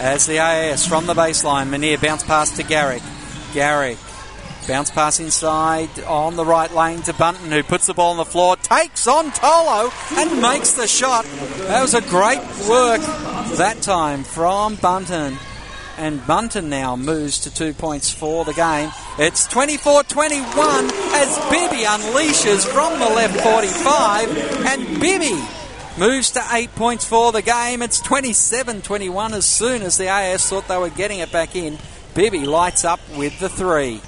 as 0.00 0.26
the 0.26 0.38
AIS 0.38 0.86
from 0.86 1.06
the 1.06 1.14
baseline. 1.14 1.68
Manier 1.68 2.00
bounce 2.00 2.22
pass 2.22 2.56
to 2.56 2.62
Garrick. 2.62 3.02
Garrick 3.54 3.98
Bounce 4.66 4.90
pass 4.90 5.20
inside 5.20 6.00
on 6.08 6.34
the 6.34 6.44
right 6.44 6.72
lane 6.74 7.00
to 7.02 7.12
Bunton, 7.12 7.52
who 7.52 7.62
puts 7.62 7.86
the 7.86 7.94
ball 7.94 8.10
on 8.10 8.16
the 8.16 8.24
floor, 8.24 8.56
takes 8.56 9.06
on 9.06 9.30
Tolo, 9.30 9.92
and 10.18 10.42
makes 10.42 10.72
the 10.72 10.88
shot. 10.88 11.24
That 11.68 11.82
was 11.82 11.94
a 11.94 12.00
great 12.00 12.40
work 12.68 13.00
that 13.58 13.78
time 13.82 14.24
from 14.24 14.74
Bunton. 14.74 15.38
And 15.98 16.26
Bunton 16.26 16.68
now 16.68 16.96
moves 16.96 17.38
to 17.40 17.54
two 17.54 17.74
points 17.74 18.10
for 18.10 18.44
the 18.44 18.54
game. 18.54 18.90
It's 19.18 19.46
24 19.46 20.02
21 20.02 20.42
as 20.50 21.38
Bibby 21.48 21.84
unleashes 21.84 22.66
from 22.66 22.98
the 22.98 23.06
left 23.06 23.40
45, 23.40 24.66
and 24.66 25.00
Bibby 25.00 25.40
moves 25.98 26.30
to 26.32 26.42
eight 26.52 26.74
points 26.74 27.04
for 27.04 27.32
the 27.32 27.42
game. 27.42 27.82
It's 27.82 28.00
27 28.00 28.82
21 28.82 29.34
as 29.34 29.46
soon 29.46 29.82
as 29.82 29.96
the 29.96 30.08
AS 30.08 30.48
thought 30.48 30.68
they 30.68 30.78
were 30.78 30.90
getting 30.90 31.20
it 31.20 31.32
back 31.32 31.56
in. 31.56 31.78
Bibby 32.14 32.46
lights 32.46 32.84
up 32.84 33.00
with 33.16 33.38
the 33.40 33.48
three. 33.48 34.00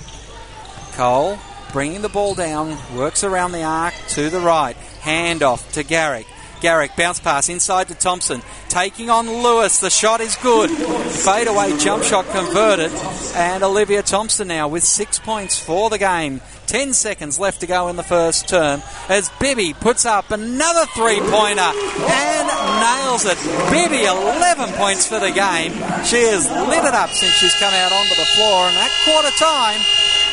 Cole 0.93 1.39
bringing 1.73 2.03
the 2.03 2.09
ball 2.09 2.35
down, 2.35 2.77
works 2.97 3.25
around 3.25 3.53
the 3.53 3.63
arc 3.63 3.95
to 4.09 4.31
the 4.31 4.41
right. 4.41 4.77
Hand 5.01 5.43
off 5.43 5.71
to 5.73 5.83
Garrick. 5.83 6.27
Garrick 6.61 6.97
bounce 6.97 7.21
pass 7.21 7.49
inside 7.49 7.89
to 7.89 7.95
Thompson, 7.95 8.43
taking 8.69 9.11
on 9.11 9.27
Lewis. 9.27 9.81
The 9.81 9.91
shot 9.91 10.21
is 10.21 10.37
good. 10.37 10.71
Fade 10.71 11.49
away 11.49 11.77
jump 11.79 12.03
shot 12.03 12.27
converted, 12.27 12.93
and 13.35 13.63
Olivia 13.63 14.03
Thompson 14.03 14.49
now 14.49 14.69
with 14.69 14.85
six 14.85 15.19
points 15.19 15.59
for 15.59 15.91
the 15.91 15.99
game. 15.99 16.41
Ten 16.67 16.93
seconds 16.93 17.39
left 17.39 17.61
to 17.61 17.67
go 17.67 17.89
in 17.89 17.97
the 17.97 18.03
first 18.03 18.49
term 18.49 18.83
as 19.09 19.31
Bibby 19.41 19.73
puts 19.73 20.05
up 20.05 20.31
another 20.31 20.85
three 20.93 21.19
pointer 21.19 21.73
and 21.73 22.47
nails 22.85 23.25
it. 23.25 23.39
Bibby 23.73 24.05
11 24.05 24.75
points 24.75 25.07
for 25.07 25.19
the 25.19 25.33
game. 25.33 25.73
She 26.05 26.21
has 26.29 26.45
lit 26.69 26.85
it 26.85 26.95
up 26.95 27.09
since 27.11 27.33
she's 27.35 27.55
come 27.55 27.73
out 27.73 27.93
onto 27.93 28.15
the 28.15 28.29
floor, 28.37 28.69
and 28.69 28.77
at 28.77 28.91
quarter 29.05 29.31
time, 29.39 29.81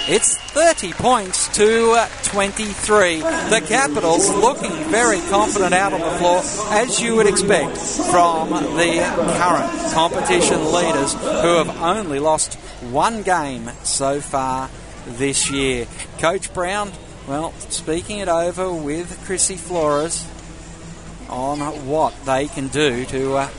it's 0.07 0.37
30 0.37 0.93
points 0.93 1.47
to 1.55 2.07
23. 2.23 3.19
The 3.21 3.63
Capitals 3.65 4.29
looking 4.29 4.71
very 4.89 5.19
confident 5.21 5.73
out 5.73 5.93
on 5.93 6.01
the 6.01 6.11
floor, 6.17 6.41
as 6.73 7.01
you 7.01 7.15
would 7.15 7.25
expect 7.27 7.77
from 7.77 8.49
the 8.49 8.99
current 9.37 9.93
competition 9.93 10.71
leaders 10.71 11.13
who 11.13 11.57
have 11.57 11.81
only 11.81 12.19
lost 12.19 12.55
one 12.91 13.23
game 13.23 13.71
so 13.83 14.21
far 14.21 14.69
this 15.07 15.49
year. 15.49 15.87
Coach 16.19 16.53
Brown, 16.53 16.91
well, 17.27 17.51
speaking 17.69 18.19
it 18.19 18.27
over 18.27 18.71
with 18.71 19.23
Chrissy 19.25 19.55
Flores 19.55 20.27
on 21.29 21.59
what 21.87 22.13
they 22.25 22.47
can 22.47 22.67
do 22.67 23.05
to 23.05 23.37
uh, 23.37 23.49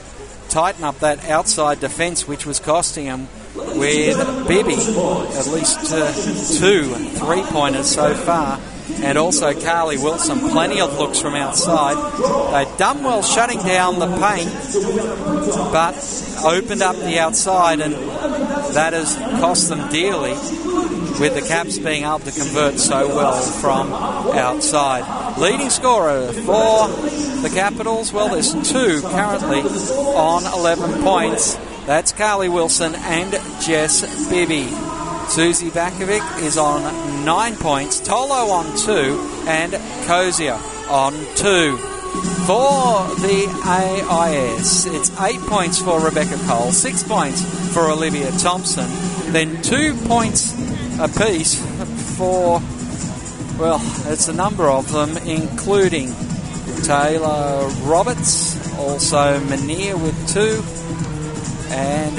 tighten 0.48 0.84
up 0.84 1.00
that 1.00 1.28
outside 1.28 1.80
defence, 1.80 2.28
which 2.28 2.46
was 2.46 2.60
costing 2.60 3.06
them 3.06 3.28
with 3.56 4.48
Bibby 4.48 4.74
at 4.74 5.46
least 5.48 5.92
uh, 5.92 6.12
two 6.58 6.84
three 7.18 7.42
pointers 7.42 7.86
so 7.86 8.14
far. 8.14 8.60
And 9.02 9.18
also 9.18 9.52
Carly 9.60 9.98
Wilson, 9.98 10.38
plenty 10.38 10.80
of 10.80 10.96
looks 10.96 11.20
from 11.20 11.34
outside. 11.34 11.96
They've 12.52 12.78
done 12.78 13.02
well 13.02 13.22
shutting 13.22 13.58
down 13.58 13.98
the 13.98 14.06
paint, 14.06 14.48
but 15.72 15.96
opened 16.44 16.82
up 16.82 16.96
the 16.96 17.18
outside, 17.18 17.80
and 17.80 17.94
that 18.74 18.92
has 18.92 19.16
cost 19.40 19.68
them 19.68 19.90
dearly 19.90 20.34
with 21.18 21.34
the 21.34 21.42
Caps 21.46 21.78
being 21.78 22.04
able 22.04 22.20
to 22.20 22.30
convert 22.30 22.78
so 22.78 23.08
well 23.08 23.40
from 23.42 23.92
outside. 23.92 25.38
Leading 25.38 25.70
scorer 25.70 26.32
for 26.32 26.88
the 27.42 27.50
Capitals, 27.52 28.12
well, 28.12 28.28
there's 28.28 28.52
two 28.70 29.00
currently 29.02 29.60
on 29.60 30.44
11 30.44 31.02
points. 31.02 31.56
That's 31.86 32.10
Carly 32.10 32.48
Wilson 32.48 32.96
and 32.96 33.30
Jess 33.62 34.28
Bibby. 34.28 34.66
Suzy 35.28 35.70
Batkovic 35.70 36.42
is 36.42 36.58
on 36.58 37.24
nine 37.24 37.54
points, 37.54 38.00
Tolo 38.00 38.50
on 38.50 38.76
two, 38.76 39.16
and 39.46 39.72
Cosier 40.04 40.58
on 40.88 41.12
two. 41.36 41.76
For 42.46 43.06
the 43.20 43.46
AIS, 43.64 44.86
it's 44.86 45.20
eight 45.20 45.40
points 45.42 45.80
for 45.80 46.00
Rebecca 46.00 46.36
Cole, 46.48 46.72
six 46.72 47.04
points 47.04 47.44
for 47.72 47.88
Olivia 47.88 48.32
Thompson, 48.32 48.88
then 49.32 49.62
two 49.62 49.94
points 50.06 50.54
apiece 50.98 51.54
for, 52.16 52.60
well, 53.60 53.80
it's 54.06 54.26
a 54.26 54.32
number 54.32 54.68
of 54.68 54.90
them, 54.90 55.16
including 55.18 56.12
Taylor 56.82 57.68
Roberts, 57.82 58.76
also 58.76 59.38
Mania 59.44 59.96
with 59.96 60.16
two, 60.28 60.62
and 61.70 62.16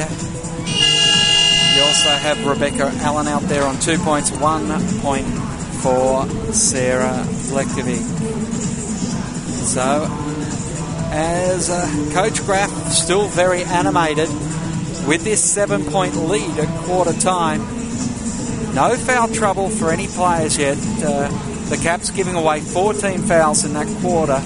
you 1.75 1.83
also 1.83 2.09
have 2.09 2.45
Rebecca 2.45 2.91
Allen 3.03 3.27
out 3.27 3.43
there 3.43 3.63
on 3.63 3.79
two 3.79 3.97
points, 3.99 4.31
one 4.31 4.67
point 4.99 5.27
for 5.81 6.27
Sarah 6.53 7.23
Blekovic. 7.49 8.01
So, 9.67 10.07
as 11.11 11.69
uh, 11.69 12.11
Coach 12.13 12.43
Graf 12.45 12.69
still 12.91 13.27
very 13.27 13.63
animated 13.63 14.29
with 15.07 15.23
this 15.23 15.43
seven 15.43 15.83
point 15.85 16.15
lead 16.15 16.57
at 16.57 16.67
quarter 16.85 17.13
time, 17.13 17.59
no 18.73 18.95
foul 18.95 19.27
trouble 19.27 19.69
for 19.69 19.91
any 19.91 20.07
players 20.07 20.57
yet. 20.57 20.77
Uh, 21.03 21.29
the 21.69 21.77
Caps 21.77 22.11
giving 22.11 22.35
away 22.35 22.61
14 22.61 23.23
fouls 23.23 23.65
in 23.65 23.73
that 23.73 23.87
quarter, 24.01 24.39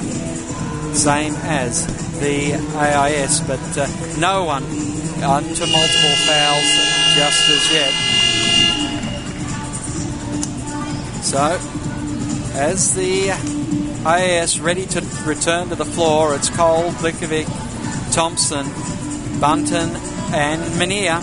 same 0.95 1.33
as 1.35 1.85
the 2.21 2.53
AIS, 2.53 3.39
but 3.41 3.59
uh, 3.77 3.87
no 4.19 4.43
one 4.43 4.63
onto 5.23 5.65
multiple 5.65 6.15
fouls 6.27 6.71
just 7.15 7.49
as 7.49 7.73
yet. 7.73 7.91
So, 11.23 11.59
as 12.53 12.93
the 12.93 13.31
AIS 14.05 14.59
ready 14.59 14.85
to 14.85 15.01
return 15.25 15.69
to 15.69 15.75
the 15.75 15.85
floor, 15.85 16.35
it's 16.35 16.49
Cole, 16.51 16.91
Blikovic, 16.91 17.47
Thompson, 18.13 18.67
Bunton, 19.39 19.95
and 20.31 20.77
Mania. 20.77 21.21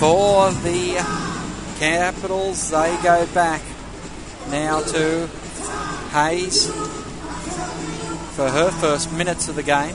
For 0.00 0.50
the 0.50 0.96
Capitals, 1.78 2.70
they 2.70 2.98
go 3.02 3.26
back 3.32 3.62
now 4.50 4.80
to 4.80 5.28
Hayes 6.12 6.99
for 8.40 8.48
her 8.48 8.70
first 8.70 9.12
minutes 9.12 9.48
of 9.48 9.54
the 9.54 9.62
game. 9.62 9.94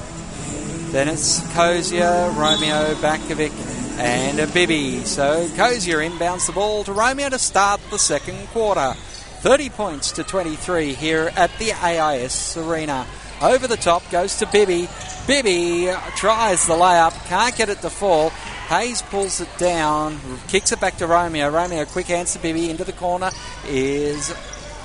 Then 0.91 1.08
it's 1.08 1.41
Cosier, 1.55 2.29
Romeo, 2.36 2.93
Batkovic, 3.01 3.51
and 3.97 4.39
a 4.39 4.45
Bibby. 4.45 5.03
So 5.03 5.49
Cosier 5.55 5.97
inbounds 5.97 6.45
the 6.45 6.51
ball 6.51 6.84
to 6.84 6.93
Romeo 6.93 7.27
to 7.29 7.39
start 7.39 7.81
the 7.89 7.97
second 7.97 8.38
quarter. 8.49 8.93
30 9.41 9.69
points 9.71 10.12
to 10.12 10.23
23 10.23 10.93
here 10.93 11.31
at 11.36 11.49
the 11.58 11.71
AIS 11.73 12.55
Arena. 12.55 13.08
Over 13.41 13.65
the 13.65 13.77
top 13.77 14.08
goes 14.12 14.36
to 14.38 14.45
Bibby. 14.45 14.88
Bibby 15.25 15.91
tries 16.15 16.67
the 16.67 16.73
layup, 16.73 17.13
can't 17.25 17.58
get 17.58 17.69
it 17.69 17.81
to 17.81 17.89
fall. 17.89 18.29
Hayes 18.69 19.01
pulls 19.01 19.41
it 19.41 19.49
down, 19.58 20.19
kicks 20.49 20.71
it 20.71 20.79
back 20.79 20.97
to 20.97 21.08
Romeo. 21.08 21.49
Romeo, 21.49 21.84
quick 21.86 22.12
answer, 22.12 22.38
Bibby 22.38 22.69
into 22.69 22.84
the 22.84 22.93
corner 22.93 23.31
is 23.67 24.31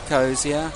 Cosier. 0.09 0.73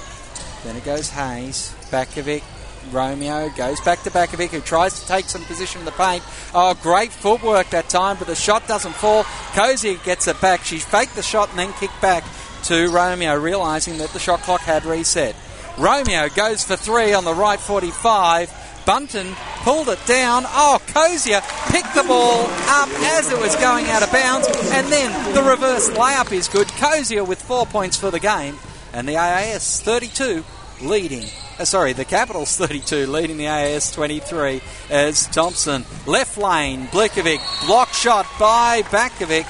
Then 0.64 0.77
it 0.77 0.85
goes 0.85 1.09
Hayes. 1.09 1.75
Batkovic, 1.90 2.42
Romeo 2.90 3.49
goes 3.51 3.81
back 3.81 4.03
to 4.03 4.11
Batkovic, 4.11 4.51
who 4.51 4.61
tries 4.61 5.01
to 5.01 5.07
take 5.07 5.27
some 5.27 5.42
position 5.44 5.81
in 5.81 5.85
the 5.85 5.92
paint. 5.92 6.23
Oh, 6.55 6.75
great 6.83 7.12
footwork 7.12 7.70
that 7.70 7.88
time, 7.88 8.16
but 8.18 8.27
the 8.27 8.35
shot 8.35 8.66
doesn't 8.68 8.94
fall. 8.94 9.25
Cozy 9.53 9.99
gets 10.05 10.29
it 10.29 10.40
back. 10.40 10.64
She 10.64 10.79
faked 10.79 11.16
the 11.16 11.23
shot 11.23 11.51
and 11.51 11.59
then 11.59 11.73
kicked 11.75 12.01
back 12.01 12.25
to 12.64 12.88
Romeo, 12.90 13.37
realizing 13.37 13.99
that 13.99 14.11
the 14.11 14.18
shot 14.18 14.40
clock 14.40 14.61
had 14.61 14.85
reset. 14.85 15.35
Romeo 15.79 16.29
goes 16.29 16.64
for 16.64 16.77
three 16.77 17.12
on 17.12 17.25
the 17.25 17.35
right 17.35 17.59
45. 17.59 18.53
Bunton 18.87 19.35
pulled 19.62 19.88
it 19.88 19.99
down. 20.07 20.44
Oh, 20.47 20.79
Cosier 20.88 21.40
picked 21.70 21.94
the 21.94 22.05
ball 22.05 22.44
up 22.68 22.88
as 23.16 23.33
it 23.33 23.38
was 23.38 23.57
going 23.57 23.87
out 23.87 24.03
of 24.03 24.12
bounds, 24.12 24.47
and 24.47 24.87
then 24.88 25.35
the 25.35 25.42
reverse 25.42 25.90
layup 25.90 26.33
is 26.33 26.49
good. 26.49 26.68
Cosier 26.68 27.25
with 27.25 27.42
four 27.42 27.66
points 27.66 27.97
for 27.97 28.11
the 28.11 28.20
game, 28.20 28.59
and 28.92 29.09
the 29.09 29.16
AIS 29.16 29.81
32 29.81 30.44
leading. 30.83 31.25
Uh, 31.57 31.64
sorry, 31.64 31.93
the 31.93 32.05
Capitals 32.05 32.57
32 32.57 33.07
leading 33.07 33.37
the 33.37 33.47
AIS 33.47 33.93
23 33.93 34.61
as 34.90 35.27
Thompson 35.29 35.85
left 36.05 36.37
lane. 36.37 36.88
Blikovic 36.88 37.40
block 37.67 37.93
shot 37.93 38.27
by 38.40 38.83
Batkovic, 38.83 39.47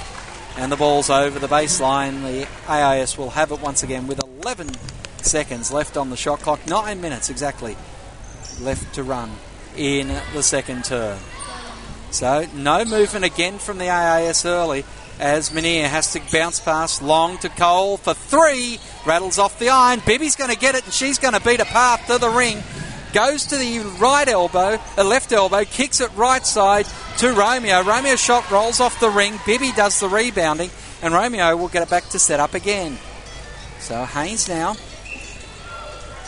and 0.58 0.70
the 0.70 0.76
ball's 0.76 1.08
over 1.08 1.38
the 1.38 1.46
baseline. 1.46 2.22
The 2.22 2.46
AIS 2.70 3.16
will 3.16 3.30
have 3.30 3.52
it 3.52 3.60
once 3.60 3.82
again 3.82 4.06
with 4.06 4.22
11 4.42 4.74
seconds 5.18 5.72
left 5.72 5.96
on 5.96 6.10
the 6.10 6.16
shot 6.16 6.40
clock. 6.40 6.66
Nine 6.66 7.00
minutes 7.00 7.30
exactly 7.30 7.74
left 8.60 8.94
to 8.96 9.02
run 9.02 9.32
in 9.74 10.08
the 10.34 10.42
second 10.42 10.84
term. 10.84 11.18
So 12.10 12.46
no 12.54 12.84
movement 12.84 13.24
again 13.24 13.58
from 13.58 13.78
the 13.78 13.88
AIS 13.88 14.44
early 14.44 14.84
as 15.20 15.52
Mania 15.52 15.88
has 15.88 16.12
to 16.12 16.20
bounce 16.32 16.60
past 16.60 17.02
long 17.02 17.38
to 17.38 17.48
Cole 17.48 17.96
for 17.96 18.14
three. 18.14 18.78
Rattles 19.06 19.38
off 19.38 19.58
the 19.58 19.68
iron. 19.68 20.02
Bibby's 20.06 20.36
going 20.36 20.50
to 20.50 20.58
get 20.58 20.74
it 20.74 20.84
and 20.84 20.92
she's 20.92 21.18
going 21.18 21.34
to 21.34 21.40
beat 21.40 21.60
a 21.60 21.64
path 21.64 22.06
to 22.08 22.18
the 22.18 22.30
ring. 22.30 22.62
Goes 23.12 23.46
to 23.46 23.56
the 23.56 23.78
right 24.00 24.26
elbow, 24.26 24.78
the 24.96 25.04
left 25.04 25.30
elbow, 25.32 25.64
kicks 25.64 26.00
it 26.00 26.10
right 26.16 26.44
side 26.44 26.86
to 27.18 27.32
Romeo. 27.32 27.82
Romeo's 27.82 28.20
shot 28.20 28.50
rolls 28.50 28.80
off 28.80 28.98
the 28.98 29.10
ring. 29.10 29.38
Bibby 29.46 29.70
does 29.72 30.00
the 30.00 30.08
rebounding 30.08 30.70
and 31.00 31.14
Romeo 31.14 31.56
will 31.56 31.68
get 31.68 31.82
it 31.82 31.90
back 31.90 32.04
to 32.08 32.18
set 32.18 32.40
up 32.40 32.54
again. 32.54 32.98
So 33.78 34.04
Haynes 34.04 34.48
now 34.48 34.74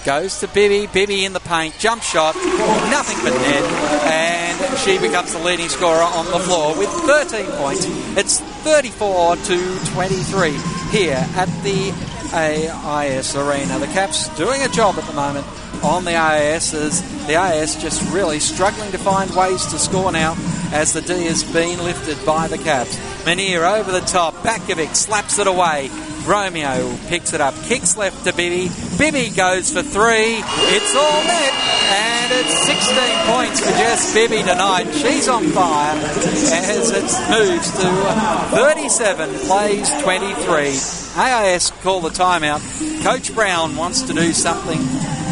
goes 0.07 0.39
to 0.39 0.47
Bibby. 0.47 0.87
Bibby 0.87 1.25
in 1.25 1.33
the 1.33 1.41
paint, 1.41 1.77
jump 1.81 2.01
shot, 2.01 2.37
nothing 2.37 3.19
but 3.25 3.37
net, 3.41 3.63
and 4.05 4.79
she 4.79 4.99
becomes 4.99 5.33
the 5.33 5.41
leading 5.41 5.69
scorer 5.69 6.01
on 6.01 6.25
the 6.27 6.39
floor 6.39 6.79
with 6.79 6.89
13 6.89 7.45
points. 7.59 7.85
It's 8.17 8.39
34 8.39 9.35
to 9.35 9.79
23 9.87 10.51
here 10.91 11.27
at 11.35 11.49
the 11.65 11.93
AIS 12.33 13.35
Arena. 13.35 13.81
The 13.81 13.89
Caps 13.89 14.29
doing 14.37 14.63
a 14.63 14.69
job 14.69 14.95
at 14.97 15.05
the 15.07 15.13
moment 15.13 15.45
on 15.83 16.05
the 16.05 16.15
AIS 16.15 16.73
as 16.73 17.27
the 17.27 17.35
AIS 17.35 17.75
just 17.75 18.01
really 18.13 18.39
struggling 18.39 18.93
to 18.93 18.99
find 18.99 19.29
ways 19.35 19.67
to 19.67 19.79
score 19.79 20.13
now 20.13 20.37
as 20.73 20.93
the 20.93 21.01
D 21.01 21.25
has 21.25 21.43
been 21.43 21.83
lifted 21.83 22.25
by 22.25 22.47
the 22.47 22.59
Caps. 22.59 22.97
Menier 23.27 23.65
over 23.65 23.91
the 23.91 24.01
top, 24.01 24.35
Batkovic 24.37 24.95
slaps 24.95 25.41
it 25.41 25.49
away. 25.49 25.91
Romeo 26.27 26.97
picks 27.07 27.33
it 27.33 27.41
up, 27.41 27.55
kicks 27.65 27.97
left 27.97 28.25
to 28.25 28.33
Bibby. 28.33 28.69
Bibby 28.99 29.31
goes 29.31 29.73
for 29.73 29.83
three. 29.83 30.43
It's 30.75 30.95
all 30.97 31.23
net, 31.23 31.53
and 31.53 32.33
it's 32.33 32.67
16 32.67 33.33
points 33.33 33.61
for 33.61 33.71
Jess 33.71 34.13
Bibby 34.13 34.43
tonight. 34.43 34.91
She's 34.93 35.29
on 35.29 35.45
fire 35.51 35.95
as 35.95 36.91
it 36.91 37.03
moves 37.31 37.71
to 37.71 38.57
37, 38.57 39.35
plays 39.47 39.91
23. 40.03 40.77
AIS 41.17 41.71
call 41.83 42.01
the 42.01 42.11
timeout. 42.11 42.61
Coach 43.05 43.33
Brown 43.33 43.77
wants 43.77 44.03
to 44.03 44.13
do 44.13 44.33
something 44.33 44.81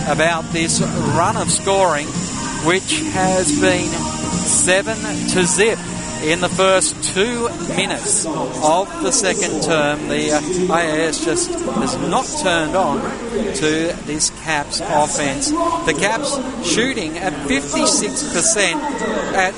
about 0.09 0.44
this 0.52 0.80
run 0.80 1.37
of 1.37 1.50
scoring, 1.50 2.07
which 2.66 3.00
has 3.12 3.50
been 3.61 3.88
seven 4.46 4.96
to 5.30 5.44
zip 5.44 5.78
in 6.22 6.40
the 6.40 6.48
first 6.48 7.03
two 7.14 7.48
minutes 7.68 8.27
of 8.27 8.88
the 9.03 9.11
second 9.11 9.62
term. 9.62 10.09
The 10.09 10.33
AIS 10.70 11.24
just 11.24 11.50
has 11.50 11.96
not 12.09 12.27
turned 12.42 12.77
on 12.77 13.00
to 13.57 13.92
this 14.05 14.31
Caps 14.42 14.81
offense. 14.81 15.50
The 15.50 15.94
Caps 15.98 16.37
shooting 16.66 17.18
at 17.18 17.33
56% 17.33 18.74
at 19.35 19.55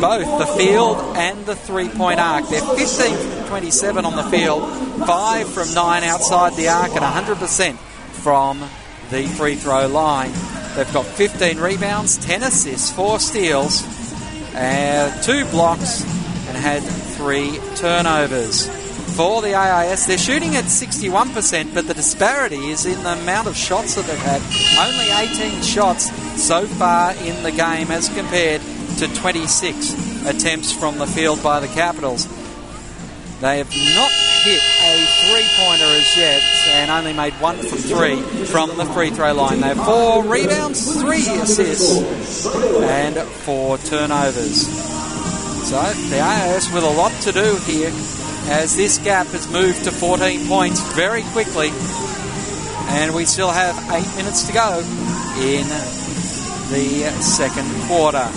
both 0.00 0.38
the 0.38 0.46
field 0.56 0.98
and 1.16 1.44
the 1.46 1.56
three 1.56 1.88
point 1.88 2.20
arc. 2.20 2.48
They're 2.48 2.60
15 2.60 3.16
from 3.16 3.48
27 3.48 4.04
on 4.04 4.16
the 4.16 4.24
field, 4.24 4.70
5 5.06 5.48
from 5.48 5.74
9 5.74 6.04
outside 6.04 6.54
the 6.54 6.68
arc, 6.68 6.90
and 6.92 7.00
100% 7.00 7.76
from 7.76 8.60
the 9.10 9.26
free 9.26 9.54
throw 9.54 9.86
line. 9.86 10.32
They've 10.76 10.92
got 10.92 11.06
15 11.06 11.58
rebounds, 11.58 12.18
10 12.18 12.42
assists, 12.42 12.90
4 12.92 13.18
steals, 13.18 13.82
uh, 14.58 15.22
2 15.22 15.44
blocks, 15.46 16.02
and 16.48 16.56
had 16.56 16.82
3 16.82 17.58
turnovers. 17.76 18.68
For 19.16 19.42
the 19.42 19.54
AIS, 19.54 20.06
they're 20.06 20.18
shooting 20.18 20.54
at 20.56 20.64
61%, 20.64 21.74
but 21.74 21.86
the 21.86 21.94
disparity 21.94 22.68
is 22.70 22.86
in 22.86 23.02
the 23.02 23.14
amount 23.14 23.48
of 23.48 23.56
shots 23.56 23.94
that 23.96 24.04
they've 24.04 24.18
had. 24.18 24.40
Only 24.78 25.10
18 25.10 25.62
shots 25.62 26.10
so 26.40 26.66
far 26.66 27.12
in 27.14 27.42
the 27.42 27.50
game 27.50 27.90
as 27.90 28.08
compared 28.08 28.60
to 28.98 29.12
26 29.14 30.26
attempts 30.26 30.72
from 30.72 30.98
the 30.98 31.06
field 31.06 31.42
by 31.42 31.60
the 31.60 31.68
Capitals. 31.68 32.26
They 33.40 33.58
have 33.58 33.70
not 33.94 34.27
hit 34.42 34.62
a 34.62 35.06
three 35.26 35.46
pointer 35.56 35.84
as 35.84 36.16
yet 36.16 36.42
and 36.68 36.90
only 36.90 37.12
made 37.12 37.32
one 37.34 37.56
from 37.56 37.78
three 37.78 38.20
from 38.46 38.76
the 38.76 38.84
free 38.86 39.10
throw 39.10 39.32
line. 39.32 39.60
They 39.60 39.68
have 39.68 39.84
four 39.84 40.24
rebounds, 40.24 41.00
three 41.00 41.26
assists, 41.40 42.46
and 42.46 43.16
four 43.16 43.78
turnovers. 43.78 44.66
So 45.68 45.82
the 46.10 46.20
AIS 46.20 46.72
with 46.72 46.84
a 46.84 46.90
lot 46.90 47.12
to 47.22 47.32
do 47.32 47.56
here 47.66 47.90
as 48.50 48.76
this 48.76 48.98
gap 48.98 49.26
has 49.28 49.50
moved 49.50 49.84
to 49.84 49.90
14 49.90 50.46
points 50.48 50.80
very 50.94 51.22
quickly. 51.32 51.70
And 52.90 53.14
we 53.14 53.26
still 53.26 53.50
have 53.50 53.76
eight 53.92 54.16
minutes 54.16 54.46
to 54.46 54.52
go 54.52 54.78
in 55.40 55.68
the 56.70 57.10
second 57.20 57.68
quarter. 57.86 58.28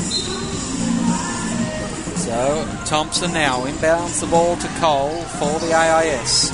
So 2.21 2.83
Thompson 2.85 3.33
now 3.33 3.65
inbounds 3.65 4.21
the 4.21 4.27
ball 4.27 4.55
to 4.55 4.67
Cole 4.79 5.21
for 5.39 5.59
the 5.59 5.73
AIS. 5.73 6.51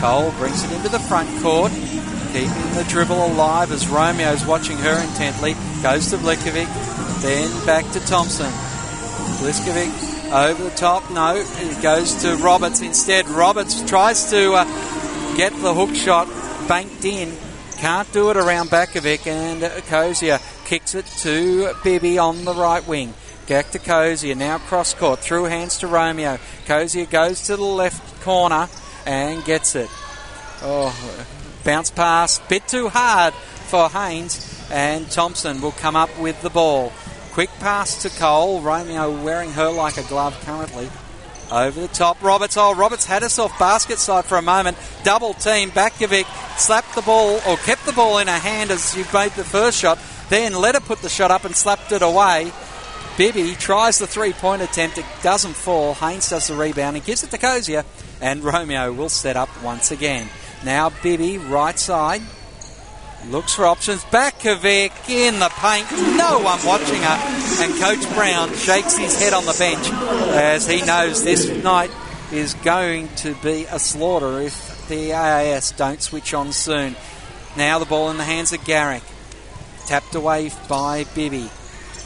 Cole 0.00 0.32
brings 0.32 0.64
it 0.64 0.72
into 0.72 0.88
the 0.88 0.98
front 0.98 1.30
court, 1.40 1.70
keeping 2.32 2.74
the 2.74 2.84
dribble 2.88 3.24
alive 3.24 3.70
as 3.70 3.86
Romeo's 3.86 4.44
watching 4.44 4.76
her 4.78 5.00
intently. 5.00 5.54
Goes 5.84 6.10
to 6.10 6.16
Blicavs, 6.16 7.22
then 7.22 7.64
back 7.64 7.88
to 7.92 8.00
Thompson. 8.00 8.50
Blicavs 9.38 10.32
over 10.32 10.64
the 10.64 10.70
top. 10.70 11.08
No, 11.12 11.36
it 11.36 11.80
goes 11.80 12.14
to 12.22 12.34
Roberts 12.34 12.80
instead. 12.80 13.28
Roberts 13.28 13.88
tries 13.88 14.30
to 14.30 14.54
uh, 14.54 15.36
get 15.36 15.52
the 15.62 15.72
hook 15.72 15.94
shot 15.94 16.26
banked 16.66 17.04
in. 17.04 17.32
Can't 17.76 18.10
do 18.12 18.30
it 18.30 18.36
around 18.36 18.68
Batkovic, 18.68 19.28
and 19.28 19.62
Cosier 19.84 20.40
kicks 20.64 20.96
it 20.96 21.06
to 21.18 21.72
Bibby 21.84 22.18
on 22.18 22.44
the 22.44 22.54
right 22.54 22.84
wing. 22.84 23.14
Back 23.48 23.70
to 23.72 23.78
Cosier, 23.78 24.34
now 24.34 24.58
cross 24.58 24.94
court, 24.94 25.20
through 25.20 25.44
hands 25.44 25.78
to 25.78 25.86
Romeo. 25.86 26.38
Cosier 26.66 27.04
goes 27.04 27.42
to 27.42 27.56
the 27.56 27.62
left 27.62 28.22
corner 28.22 28.68
and 29.06 29.44
gets 29.44 29.74
it. 29.74 29.90
Oh, 30.62 30.94
bounce 31.62 31.90
pass, 31.90 32.38
bit 32.48 32.66
too 32.66 32.88
hard 32.88 33.34
for 33.34 33.90
Haynes, 33.90 34.66
and 34.70 35.10
Thompson 35.10 35.60
will 35.60 35.72
come 35.72 35.94
up 35.94 36.16
with 36.18 36.40
the 36.40 36.48
ball. 36.48 36.92
Quick 37.32 37.50
pass 37.58 38.02
to 38.02 38.10
Cole. 38.10 38.60
Romeo 38.60 39.10
wearing 39.24 39.50
her 39.50 39.68
like 39.68 39.96
a 39.96 40.04
glove 40.04 40.40
currently. 40.46 40.88
Over 41.50 41.80
the 41.80 41.88
top, 41.88 42.22
Roberts. 42.22 42.56
Oh, 42.56 42.74
Roberts 42.74 43.04
had 43.04 43.22
herself 43.22 43.58
basket 43.58 43.98
side 43.98 44.24
for 44.24 44.38
a 44.38 44.42
moment. 44.42 44.78
Double 45.02 45.34
team. 45.34 45.70
Batkovic 45.70 46.26
slapped 46.56 46.94
the 46.94 47.02
ball 47.02 47.40
or 47.46 47.56
kept 47.56 47.86
the 47.86 47.92
ball 47.92 48.18
in 48.18 48.28
her 48.28 48.38
hand 48.38 48.70
as 48.70 48.96
you 48.96 49.04
made 49.12 49.32
the 49.32 49.44
first 49.44 49.78
shot. 49.78 49.98
Then 50.30 50.54
let 50.54 50.76
her 50.76 50.80
put 50.80 51.00
the 51.00 51.08
shot 51.08 51.30
up 51.30 51.44
and 51.44 51.56
slapped 51.56 51.90
it 51.90 52.02
away. 52.02 52.52
Bibby 53.16 53.54
tries 53.54 53.98
the 53.98 54.08
three 54.08 54.32
point 54.32 54.60
attempt. 54.60 54.98
It 54.98 55.04
doesn't 55.22 55.54
fall. 55.54 55.94
Haynes 55.94 56.30
does 56.30 56.48
the 56.48 56.56
rebound 56.56 56.96
and 56.96 57.04
gives 57.04 57.22
it 57.22 57.30
to 57.30 57.38
Cosier. 57.38 57.84
And 58.20 58.42
Romeo 58.42 58.92
will 58.92 59.08
set 59.08 59.36
up 59.36 59.48
once 59.62 59.92
again. 59.92 60.28
Now 60.64 60.90
Bibby, 61.02 61.38
right 61.38 61.78
side. 61.78 62.22
Looks 63.28 63.54
for 63.54 63.66
options. 63.66 64.02
Batkovic 64.04 65.08
in 65.08 65.38
the 65.38 65.48
paint. 65.50 65.90
No 66.16 66.40
one 66.40 66.58
watching 66.66 67.00
her. 67.00 67.62
And 67.62 67.80
Coach 67.80 68.14
Brown 68.14 68.52
shakes 68.54 68.96
his 68.96 69.18
head 69.18 69.32
on 69.32 69.46
the 69.46 69.54
bench 69.58 69.88
as 70.34 70.66
he 70.66 70.82
knows 70.82 71.22
this 71.22 71.48
night 71.62 71.90
is 72.32 72.54
going 72.54 73.08
to 73.16 73.34
be 73.36 73.64
a 73.70 73.78
slaughter 73.78 74.40
if 74.40 74.88
the 74.88 75.12
AIS 75.12 75.70
don't 75.72 76.02
switch 76.02 76.34
on 76.34 76.52
soon. 76.52 76.96
Now 77.56 77.78
the 77.78 77.84
ball 77.84 78.10
in 78.10 78.18
the 78.18 78.24
hands 78.24 78.52
of 78.52 78.64
Garrick. 78.64 79.04
Tapped 79.86 80.14
away 80.16 80.50
by 80.68 81.04
Bibby. 81.14 81.48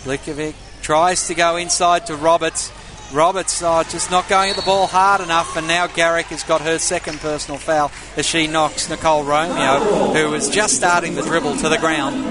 Blicavs 0.04 0.54
tries 0.88 1.26
to 1.26 1.34
go 1.34 1.56
inside 1.56 2.06
to 2.06 2.16
Roberts. 2.16 2.72
Roberts 3.12 3.62
oh, 3.62 3.82
just 3.82 4.10
not 4.10 4.26
going 4.26 4.48
at 4.48 4.56
the 4.56 4.62
ball 4.62 4.86
hard 4.86 5.20
enough, 5.20 5.54
and 5.54 5.68
now 5.68 5.86
Garrick 5.86 6.24
has 6.28 6.42
got 6.44 6.62
her 6.62 6.78
second 6.78 7.18
personal 7.18 7.58
foul 7.58 7.92
as 8.16 8.24
she 8.24 8.46
knocks 8.46 8.88
Nicole 8.88 9.22
Romeo, 9.22 9.80
who 10.14 10.30
was 10.30 10.48
just 10.48 10.76
starting 10.76 11.14
the 11.14 11.20
dribble, 11.20 11.58
to 11.58 11.68
the 11.68 11.76
ground. 11.76 12.24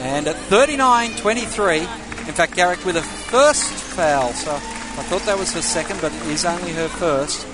And 0.00 0.26
at 0.26 0.36
39 0.36 1.16
23, 1.16 1.80
in 1.80 1.84
fact, 1.84 2.54
Garrick 2.56 2.82
with 2.86 2.96
a 2.96 3.02
first 3.02 3.70
foul, 3.70 4.32
so 4.32 4.54
I 4.54 5.02
thought 5.04 5.26
that 5.26 5.38
was 5.38 5.52
her 5.52 5.60
second, 5.60 6.00
but 6.00 6.14
it 6.14 6.26
is 6.28 6.46
only 6.46 6.72
her 6.72 6.88
first. 6.88 7.46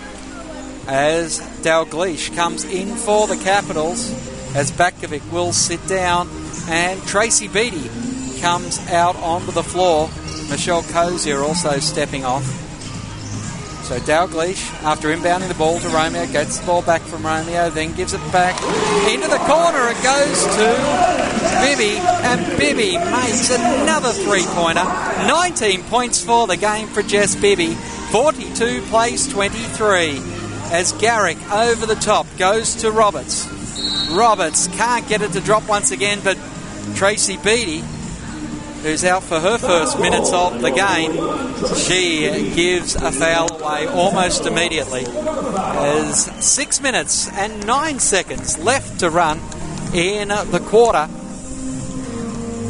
As 0.87 1.41
Dalgleish 1.65 2.33
comes 2.37 2.63
in 2.63 2.95
for 2.95 3.27
the 3.27 3.39
Capitals, 3.39 4.13
as 4.55 4.71
Batkovic 4.71 5.33
will 5.33 5.53
sit 5.53 5.85
down, 5.89 6.29
and 6.69 7.03
Tracy 7.09 7.49
Beattie 7.49 7.91
comes 8.39 8.79
out 8.89 9.17
onto 9.17 9.51
the 9.51 9.63
floor. 9.63 10.09
Michelle 10.49 10.83
Cosier 10.83 11.43
also 11.43 11.79
stepping 11.79 12.25
off. 12.25 12.45
So 13.89 13.99
Dalgleish, 14.01 14.71
after 14.83 15.09
inbounding 15.09 15.49
the 15.49 15.55
ball 15.55 15.79
to 15.81 15.89
Romeo, 15.89 16.27
gets 16.27 16.59
the 16.59 16.67
ball 16.67 16.83
back 16.83 17.01
from 17.01 17.25
Romeo, 17.25 17.71
then 17.71 17.95
gives 17.95 18.13
it 18.13 18.21
back 18.33 18.55
into 19.11 19.29
the 19.29 19.39
corner. 19.39 19.89
It 19.89 20.03
goes 20.03 20.45
to 20.45 21.29
Bibby, 21.63 21.97
and 21.97 22.59
Bibby 22.59 22.99
makes 22.99 23.51
another 23.51 24.13
three 24.13 24.45
pointer. 24.49 24.85
19 24.85 25.85
points 25.85 26.23
for 26.23 26.47
the 26.47 26.59
game 26.59 26.87
for 26.89 27.03
Jess 27.03 27.35
Bibby. 27.35 27.75
42 28.11 28.83
plays 28.83 29.27
23. 29.27 30.21
As 30.71 30.93
Garrick 30.93 31.39
over 31.51 31.87
the 31.87 31.95
top 31.95 32.27
goes 32.37 32.75
to 32.77 32.91
Roberts. 32.91 33.49
Roberts 34.11 34.69
can't 34.69 35.09
get 35.09 35.23
it 35.23 35.33
to 35.33 35.41
drop 35.41 35.67
once 35.67 35.93
again, 35.93 36.21
but 36.23 36.37
Tracy 36.95 37.39
Beattie 37.39 37.83
who's 38.83 39.05
out 39.05 39.23
for 39.23 39.41
her 39.41 39.59
first 39.59 39.99
minutes 39.99 40.33
of 40.33 40.61
the 40.61 40.71
game, 40.71 41.13
she 41.77 42.55
gives 42.55 42.95
a 42.95 43.11
foul 43.13 43.61
away 43.61 43.87
almost 43.87 44.47
immediately. 44.47 45.05
There's 45.05 46.25
six 46.45 46.81
minutes 46.81 47.29
and 47.33 47.67
nine 47.67 47.99
seconds 47.99 48.59
left 48.59 49.01
to 49.01 49.11
run 49.11 49.41
in 49.93 50.29
the 50.29 50.63
quarter. 50.67 51.09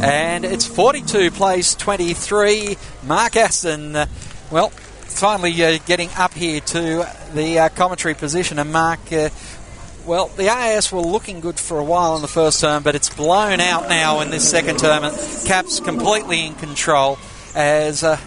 And 0.00 0.44
it's 0.44 0.66
42 0.66 1.32
plays 1.32 1.74
23. 1.74 2.76
Mark 3.04 3.36
Aston, 3.36 3.96
well, 4.50 4.70
finally 4.70 5.64
uh, 5.64 5.78
getting 5.86 6.10
up 6.16 6.34
here 6.34 6.60
to 6.60 7.06
the 7.34 7.58
uh, 7.58 7.68
commentary 7.70 8.14
position. 8.14 8.58
And 8.58 8.72
Mark, 8.72 9.12
uh, 9.12 9.30
well, 10.08 10.28
the 10.28 10.48
AIS 10.48 10.90
were 10.90 11.02
looking 11.02 11.40
good 11.40 11.60
for 11.60 11.78
a 11.78 11.84
while 11.84 12.16
in 12.16 12.22
the 12.22 12.28
first 12.28 12.62
term, 12.62 12.82
but 12.82 12.94
it's 12.94 13.10
blown 13.10 13.60
out 13.60 13.90
now 13.90 14.20
in 14.20 14.30
this 14.30 14.48
second 14.48 14.78
term. 14.78 15.04
And 15.04 15.14
Caps 15.44 15.80
completely 15.80 16.46
in 16.46 16.54
control 16.54 17.18
as, 17.54 18.02
uh, 18.02 18.18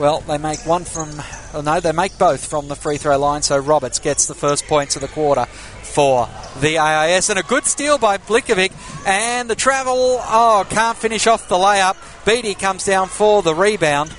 well, 0.00 0.20
they 0.22 0.36
make 0.36 0.66
one 0.66 0.82
from, 0.84 1.08
oh 1.54 1.60
no, 1.60 1.78
they 1.78 1.92
make 1.92 2.18
both 2.18 2.44
from 2.44 2.66
the 2.66 2.74
free 2.74 2.96
throw 2.96 3.16
line. 3.16 3.42
So 3.42 3.56
Roberts 3.56 4.00
gets 4.00 4.26
the 4.26 4.34
first 4.34 4.66
points 4.66 4.96
of 4.96 5.02
the 5.02 5.08
quarter 5.08 5.44
for 5.44 6.28
the 6.60 6.78
AIS. 6.78 7.30
And 7.30 7.38
a 7.38 7.44
good 7.44 7.66
steal 7.66 7.98
by 7.98 8.18
Blicavs. 8.18 8.72
And 9.06 9.48
the 9.48 9.54
travel, 9.54 10.18
oh, 10.20 10.66
can't 10.68 10.98
finish 10.98 11.28
off 11.28 11.48
the 11.48 11.54
layup. 11.54 11.96
Beattie 12.24 12.54
comes 12.54 12.84
down 12.84 13.06
for 13.06 13.42
the 13.42 13.54
rebound. 13.54 14.12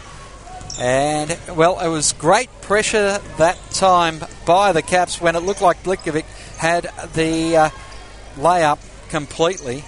And, 0.79 1.38
well, 1.53 1.82
it 1.82 1.89
was 1.89 2.13
great 2.13 2.49
pressure 2.62 3.19
that 3.38 3.58
time 3.71 4.21
by 4.45 4.71
the 4.71 4.82
Caps 4.82 5.19
when 5.19 5.36
it 5.36 5.41
looked 5.41 5.62
like 5.62 5.84
Blicavs 5.84 6.23
had 6.60 6.91
the 7.13 7.56
uh, 7.56 7.69
layup 8.36 8.80
completely. 9.10 9.86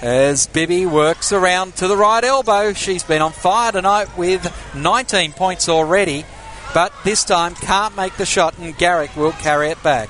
As 0.00 0.46
Bibby 0.46 0.86
works 0.86 1.30
around 1.30 1.76
to 1.76 1.88
the 1.88 1.96
right 1.96 2.24
elbow, 2.24 2.72
she's 2.72 3.02
been 3.02 3.20
on 3.20 3.32
fire 3.32 3.72
tonight 3.72 4.16
with 4.16 4.50
19 4.74 5.32
points 5.32 5.68
already, 5.68 6.24
but 6.72 6.90
this 7.04 7.22
time 7.22 7.54
can't 7.54 7.96
make 7.96 8.16
the 8.16 8.24
shot, 8.24 8.56
and 8.56 8.78
Garrick 8.78 9.14
will 9.14 9.32
carry 9.32 9.68
it 9.68 9.82
back. 9.82 10.08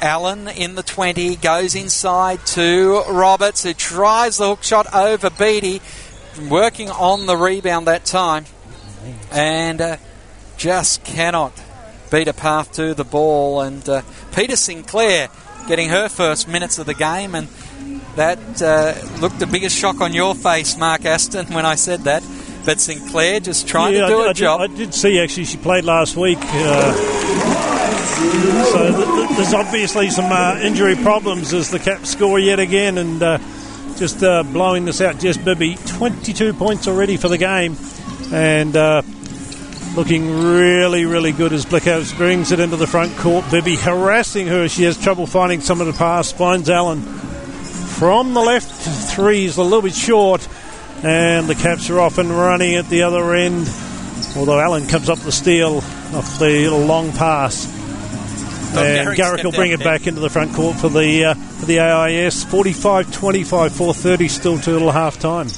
Allen 0.00 0.46
in 0.46 0.76
the 0.76 0.84
20 0.84 1.34
goes 1.36 1.74
inside 1.74 2.46
to 2.46 3.02
Roberts, 3.10 3.64
who 3.64 3.74
tries 3.74 4.36
the 4.36 4.46
hook 4.46 4.62
shot 4.62 4.94
over 4.94 5.28
Beattie, 5.28 5.82
working 6.48 6.88
on 6.88 7.26
the 7.26 7.36
rebound 7.36 7.88
that 7.88 8.04
time, 8.04 8.44
and 9.32 9.80
uh, 9.80 9.96
just 10.58 11.04
cannot 11.04 11.52
beat 12.10 12.28
a 12.28 12.34
path 12.34 12.72
to 12.72 12.92
the 12.92 13.04
ball. 13.04 13.62
And 13.62 13.88
uh, 13.88 14.02
Peter 14.34 14.56
Sinclair 14.56 15.28
getting 15.66 15.88
her 15.88 16.08
first 16.08 16.48
minutes 16.48 16.78
of 16.78 16.86
the 16.86 16.94
game, 16.94 17.34
and 17.34 17.48
that 18.16 18.38
uh, 18.60 18.94
looked 19.20 19.38
the 19.38 19.46
biggest 19.46 19.76
shock 19.76 20.00
on 20.00 20.12
your 20.12 20.34
face, 20.34 20.76
Mark 20.76 21.06
Aston, 21.06 21.46
when 21.54 21.64
I 21.64 21.76
said 21.76 22.00
that. 22.00 22.22
But 22.66 22.80
Sinclair 22.80 23.40
just 23.40 23.66
trying 23.66 23.94
yeah, 23.94 24.02
to 24.02 24.06
do 24.08 24.20
I, 24.20 24.26
a 24.26 24.30
I 24.30 24.32
job. 24.34 24.60
Did, 24.60 24.70
I 24.70 24.74
did 24.74 24.94
see 24.94 25.18
actually 25.20 25.46
she 25.46 25.56
played 25.56 25.84
last 25.84 26.16
week. 26.16 26.38
Uh, 26.40 26.92
so 28.64 28.92
th- 28.94 29.06
th- 29.06 29.36
there's 29.36 29.54
obviously 29.54 30.10
some 30.10 30.30
uh, 30.30 30.58
injury 30.60 30.96
problems 30.96 31.54
as 31.54 31.70
the 31.70 31.78
Caps 31.78 32.10
score 32.10 32.38
yet 32.38 32.58
again, 32.58 32.98
and 32.98 33.22
uh, 33.22 33.38
just 33.96 34.22
uh, 34.22 34.42
blowing 34.42 34.84
this 34.84 35.00
out. 35.00 35.18
Jess 35.18 35.38
Bibby, 35.38 35.76
22 35.86 36.52
points 36.54 36.88
already 36.88 37.16
for 37.16 37.28
the 37.28 37.38
game, 37.38 37.76
and 38.32 38.76
uh, 38.76 39.02
looking 39.98 40.30
really, 40.30 41.06
really 41.06 41.32
good 41.32 41.52
as 41.52 41.66
Blicavs 41.66 42.16
brings 42.16 42.52
it 42.52 42.60
into 42.60 42.76
the 42.76 42.86
front 42.86 43.16
court. 43.16 43.44
Bibby 43.50 43.74
harassing 43.74 44.46
her. 44.46 44.68
She 44.68 44.84
has 44.84 44.96
trouble 44.96 45.26
finding 45.26 45.60
some 45.60 45.80
of 45.80 45.88
the 45.88 45.92
pass. 45.92 46.30
Finds 46.30 46.70
Allen 46.70 47.02
from 47.02 48.32
the 48.32 48.40
left. 48.40 48.70
Three 49.12 49.46
is 49.46 49.56
a 49.56 49.62
little 49.64 49.82
bit 49.82 49.96
short, 49.96 50.46
and 51.02 51.48
the 51.48 51.56
Caps 51.56 51.90
are 51.90 51.98
off 51.98 52.18
and 52.18 52.30
running 52.30 52.76
at 52.76 52.88
the 52.88 53.02
other 53.02 53.34
end. 53.34 53.68
Although 54.36 54.60
Allen 54.60 54.86
comes 54.86 55.10
up 55.10 55.18
the 55.18 55.32
steal 55.32 55.78
off 56.14 56.38
the 56.38 56.70
long 56.70 57.10
pass. 57.10 57.66
Oh, 58.76 58.84
and 58.84 59.16
Garrick 59.16 59.42
will 59.42 59.50
bring 59.50 59.72
it 59.72 59.80
back 59.80 60.06
into 60.06 60.20
the 60.20 60.30
front 60.30 60.54
court 60.54 60.76
for 60.76 60.88
the 60.88 61.24
uh, 61.24 61.34
for 61.34 61.66
the 61.66 61.80
AIS. 61.80 62.44
45-25, 62.44 63.48
430 63.48 64.28
still 64.28 64.58
to 64.60 64.70
little 64.70 64.92
half 64.92 65.18
time. 65.18 65.48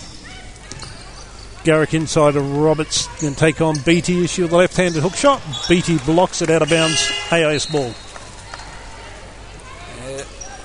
Garrick 1.64 1.92
inside 1.92 2.36
of 2.36 2.56
Roberts 2.56 3.06
and 3.22 3.36
take 3.36 3.60
on 3.60 3.78
Beatty. 3.80 4.24
Issue 4.24 4.46
the 4.46 4.56
left-handed 4.56 5.02
hook 5.02 5.14
shot. 5.14 5.42
Beatty 5.68 5.98
blocks 5.98 6.40
it 6.42 6.50
out 6.50 6.62
of 6.62 6.70
bounds. 6.70 7.10
AIS 7.30 7.66
ball. 7.66 7.92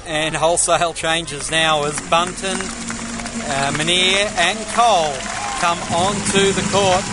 And 0.08 0.36
wholesale 0.36 0.93
changes 0.93 1.50
now 1.50 1.84
as 1.84 2.00
Bunton, 2.10 2.58
uh, 2.58 3.74
and 3.78 4.60
Cole 4.76 5.14
come 5.60 5.80
onto 5.91 6.52
the 6.52 6.62
court. 6.72 7.04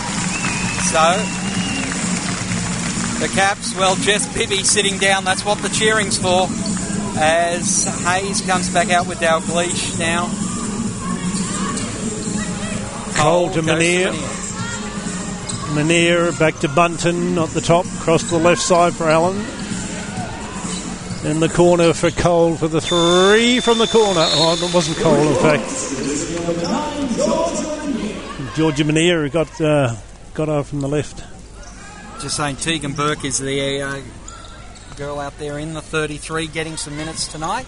So 0.91 1.17
the 3.19 3.33
Caps, 3.33 3.75
well, 3.75 3.95
Jess 3.95 4.31
Bibby 4.33 4.63
sitting 4.63 4.99
down. 4.99 5.23
That's 5.25 5.43
what 5.43 5.57
the 5.59 5.69
cheering's 5.69 6.17
for. 6.17 6.47
As 7.15 7.85
Hayes 8.05 8.41
comes 8.41 8.69
back 8.71 8.89
out 8.89 9.07
with 9.07 9.19
Dalgleish 9.19 9.97
now. 9.97 10.29
Cole 13.15 13.49
to 13.51 13.61
goes 13.61 13.65
Manier. 13.65 14.11
Manier 15.75 16.37
back 16.39 16.59
to 16.59 16.69
Bunton 16.69 17.37
at 17.37 17.49
the 17.49 17.61
top, 17.61 17.85
across 17.85 18.23
the 18.29 18.37
left 18.37 18.61
side 18.61 18.93
for 18.93 19.09
Allen. 19.09 19.37
In 21.25 21.39
the 21.39 21.49
corner 21.49 21.93
for 21.93 22.11
Cole 22.11 22.55
for 22.55 22.67
the 22.67 22.81
three 22.81 23.59
from 23.59 23.77
the 23.77 23.87
corner. 23.87 24.21
Oh, 24.23 24.57
it 24.61 24.73
wasn't 24.73 24.97
Cole, 24.97 25.15
in 25.15 25.35
fact. 25.35 25.63
Georgia 28.55 28.83
Manier 28.83 29.23
who 29.23 29.29
got 29.29 29.61
uh, 29.61 29.95
got 30.33 30.49
over 30.49 30.63
from 30.63 30.81
the 30.81 30.87
left. 30.87 31.23
Just 32.21 32.37
saying, 32.37 32.57
Tegan 32.57 32.93
Burke 32.93 33.25
is 33.25 33.39
the 33.39 33.81
uh, 33.81 34.01
girl 34.95 35.19
out 35.19 35.37
there 35.39 35.57
in 35.59 35.73
the 35.73 35.81
33 35.81 36.47
getting 36.47 36.77
some 36.77 36.95
minutes 36.95 37.27
tonight. 37.27 37.65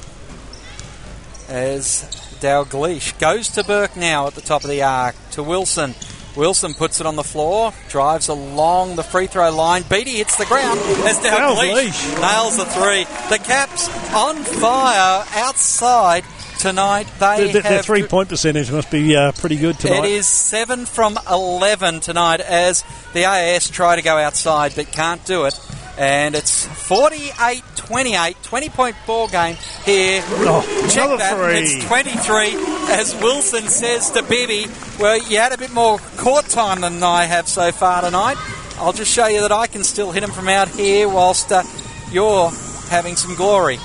As 1.50 2.04
Dalgleish 2.46 3.18
goes 3.18 3.50
to 3.50 3.64
Burke 3.64 3.96
now 3.98 4.28
at 4.28 4.36
the 4.36 4.42
top 4.42 4.64
of 4.64 4.70
the 4.70 4.84
arc 4.84 5.16
to 5.32 5.42
Wilson. 5.42 5.96
Wilson 6.36 6.76
puts 6.76 7.02
it 7.02 7.08
on 7.08 7.16
the 7.16 7.24
floor, 7.24 7.74
drives 7.90 8.28
along 8.28 8.98
the 8.98 9.02
free 9.02 9.26
throw 9.26 9.50
line. 9.50 9.82
Beatty 9.90 10.18
hits 10.18 10.36
the 10.36 10.46
ground 10.46 10.80
as 10.80 11.18
Dalgleish 11.22 12.22
nails 12.22 12.58
the 12.58 12.66
three. 12.66 13.06
The 13.36 13.44
Caps 13.44 13.90
on 14.14 14.44
fire 14.44 15.26
outside 15.34 16.24
tonight. 16.60 17.08
They 17.20 17.52
Their, 17.52 17.64
their 17.64 17.82
three 17.82 18.04
point 18.04 18.30
percentage 18.30 18.72
must 18.72 18.92
be 18.92 19.16
uh, 19.16 19.32
pretty 19.32 19.56
good 19.56 19.80
tonight. 19.80 20.06
it 20.06 20.12
is 20.12 20.28
7 20.28 20.86
from 20.86 21.18
11 21.28 22.02
tonight 22.02 22.42
as 22.42 22.84
the 23.14 23.26
AIS 23.26 23.72
try 23.72 23.96
to 23.96 24.04
go 24.04 24.18
outside 24.18 24.74
but 24.76 24.92
can't 24.92 25.26
do 25.26 25.46
it. 25.46 25.60
And 25.98 26.36
it's 26.36 26.66
48 26.66 27.64
28, 27.76 28.36
20 28.44 28.70
point 28.70 28.96
ball 29.06 29.28
game 29.28 29.56
here. 29.86 30.22
Oh, 30.26 30.62
Check 30.92 31.18
that. 31.20 31.38
three. 31.38 31.60
It's 31.60 31.86
23 31.86 32.92
as 32.94 33.16
Wilson 33.22 33.68
says 33.68 34.12
to 34.12 34.24
Bibby, 34.24 34.66
Well, 35.00 35.18
you 35.30 35.38
had 35.38 35.54
a 35.54 35.58
bit 35.58 35.72
more 35.72 36.00
court 36.18 36.46
time 36.46 36.82
than 36.82 37.02
I 37.04 37.26
have 37.26 37.48
so 37.48 37.72
far 37.72 38.02
tonight. 38.02 38.38
I'll 38.78 38.92
just 38.94 39.14
show 39.14 39.28
you 39.28 39.42
that 39.42 39.52
I 39.52 39.68
can 39.68 39.84
still 39.84 40.12
hit 40.12 40.24
him 40.24 40.32
from 40.32 40.48
out 40.50 40.68
here 40.70 41.08
whilst 41.08 41.52
uh, 41.52 41.64
you're 42.12 42.50
having 42.90 43.16
some 43.16 43.36
glory. 43.36 43.78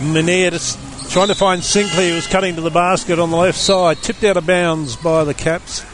Manier 0.00 0.50
just 0.50 0.78
trying 1.12 1.28
to 1.28 1.34
find 1.34 1.62
Sinclair, 1.62 2.08
who 2.10 2.14
was 2.16 2.26
cutting 2.26 2.56
to 2.56 2.62
the 2.62 2.70
basket 2.70 3.18
on 3.18 3.30
the 3.30 3.36
left 3.36 3.58
side, 3.58 3.98
tipped 3.98 4.24
out 4.24 4.36
of 4.36 4.46
bounds 4.46 4.96
by 4.96 5.24
the 5.24 5.34
Caps. 5.34 5.84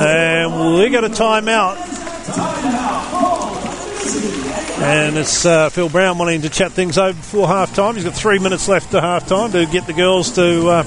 And 0.00 0.76
we 0.78 0.88
got 0.90 1.04
a 1.04 1.08
timeout. 1.08 2.05
And 4.78 5.16
it's 5.16 5.46
uh, 5.46 5.70
Phil 5.70 5.88
Brown 5.88 6.18
wanting 6.18 6.42
to 6.42 6.50
chat 6.50 6.72
things 6.72 6.98
over 6.98 7.16
before 7.16 7.48
half 7.48 7.74
time. 7.74 7.94
He's 7.94 8.04
got 8.04 8.14
three 8.14 8.38
minutes 8.38 8.68
left 8.68 8.90
to 8.90 9.00
half 9.00 9.26
time 9.26 9.52
to 9.52 9.66
get 9.66 9.86
the 9.86 9.92
girls 9.92 10.34
to 10.34 10.68
uh, 10.68 10.82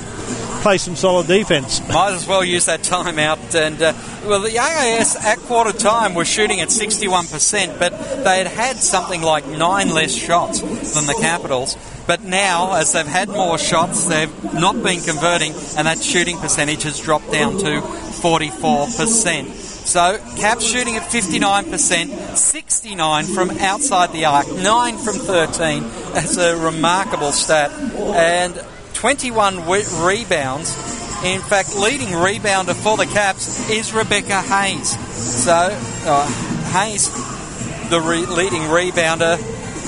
play 0.62 0.78
some 0.78 0.96
solid 0.96 1.28
defence. 1.28 1.82
Might 1.88 2.14
as 2.14 2.28
well 2.28 2.44
use 2.44 2.66
that 2.66 2.82
timeout. 2.82 3.56
And 3.56 3.82
uh, 3.82 3.94
well, 4.26 4.42
the 4.42 4.60
AIS 4.60 5.16
at 5.16 5.40
quarter 5.40 5.72
time 5.78 6.14
were 6.14 6.26
shooting 6.26 6.62
at 6.62 6.70
61%, 6.70 7.80
but 7.80 8.24
they 8.24 8.38
had 8.38 8.48
had 8.48 8.78
something 8.78 9.22
like 9.22 9.48
nine 9.48 9.90
less 9.90 10.14
shots 10.14 10.60
than 10.60 11.06
the 11.06 11.18
Capitals. 11.20 11.78
But 12.06 12.24
now, 12.24 12.74
as 12.76 12.94
they've 12.94 13.06
had 13.06 13.30
more 13.30 13.58
shots, 13.58 14.06
they've 14.08 14.54
not 14.54 14.82
been 14.84 15.02
converting, 15.02 15.54
and 15.78 15.88
that 15.88 16.02
shooting 16.02 16.38
percentage 16.38 16.84
has 16.84 17.00
dropped 17.00 17.32
down 17.32 17.58
to 17.60 17.82
44%. 17.82 19.59
So, 19.90 20.20
Caps 20.38 20.66
shooting 20.66 20.98
at 20.98 21.02
59%, 21.10 22.38
69 22.38 23.26
from 23.26 23.50
outside 23.50 24.12
the 24.12 24.26
arc, 24.26 24.48
9 24.48 24.98
from 25.00 25.16
13. 25.16 25.82
That's 26.14 26.38
a 26.38 26.56
remarkable 26.56 27.32
stat. 27.32 27.72
And 27.72 28.54
21 28.94 29.56
wi- 29.56 30.06
rebounds. 30.08 30.76
In 31.26 31.42
fact, 31.42 31.76
leading 31.76 32.10
rebounder 32.10 32.76
for 32.76 32.98
the 32.98 33.08
Caps 33.08 33.68
is 33.72 33.92
Rebecca 33.92 34.44
Hayes. 34.44 34.90
So, 35.18 35.76
uh, 36.06 36.28
Hayes, 36.72 37.10
the 37.90 38.00
re- 38.00 38.28
leading 38.28 38.62
rebounder, 38.70 39.40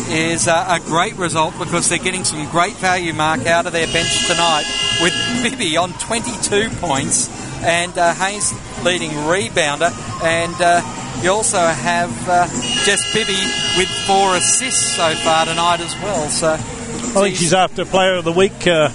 is 0.10 0.48
uh, 0.48 0.66
a 0.68 0.80
great 0.80 1.16
result 1.18 1.54
because 1.60 1.90
they're 1.90 2.00
getting 2.00 2.24
some 2.24 2.50
great 2.50 2.74
value 2.78 3.14
mark 3.14 3.46
out 3.46 3.68
of 3.68 3.72
their 3.72 3.86
bench 3.86 4.26
tonight 4.26 4.66
with 5.00 5.14
Bibby 5.44 5.78
on 5.78 5.94
22 5.94 6.72
points 6.78 7.41
and 7.64 7.98
uh, 7.98 8.14
Hayes 8.14 8.54
leading 8.84 9.12
rebounder. 9.12 9.92
And 10.24 10.56
uh, 10.60 10.82
you 11.22 11.32
also 11.32 11.60
have 11.60 12.30
uh, 12.30 12.48
Jess 12.86 13.14
Bibby 13.14 13.38
with 13.78 13.90
four 14.08 14.36
assists 14.36 14.96
so 14.96 15.14
far 15.16 15.46
tonight 15.46 15.80
as 15.80 15.94
well. 16.02 16.30
So, 16.30 16.54
I 16.54 17.24
think 17.24 17.36
she's 17.36 17.54
after 17.54 17.86
Player 17.86 18.16
of 18.16 18.24
the 18.24 18.32
Week. 18.32 18.66
Uh, 18.66 18.90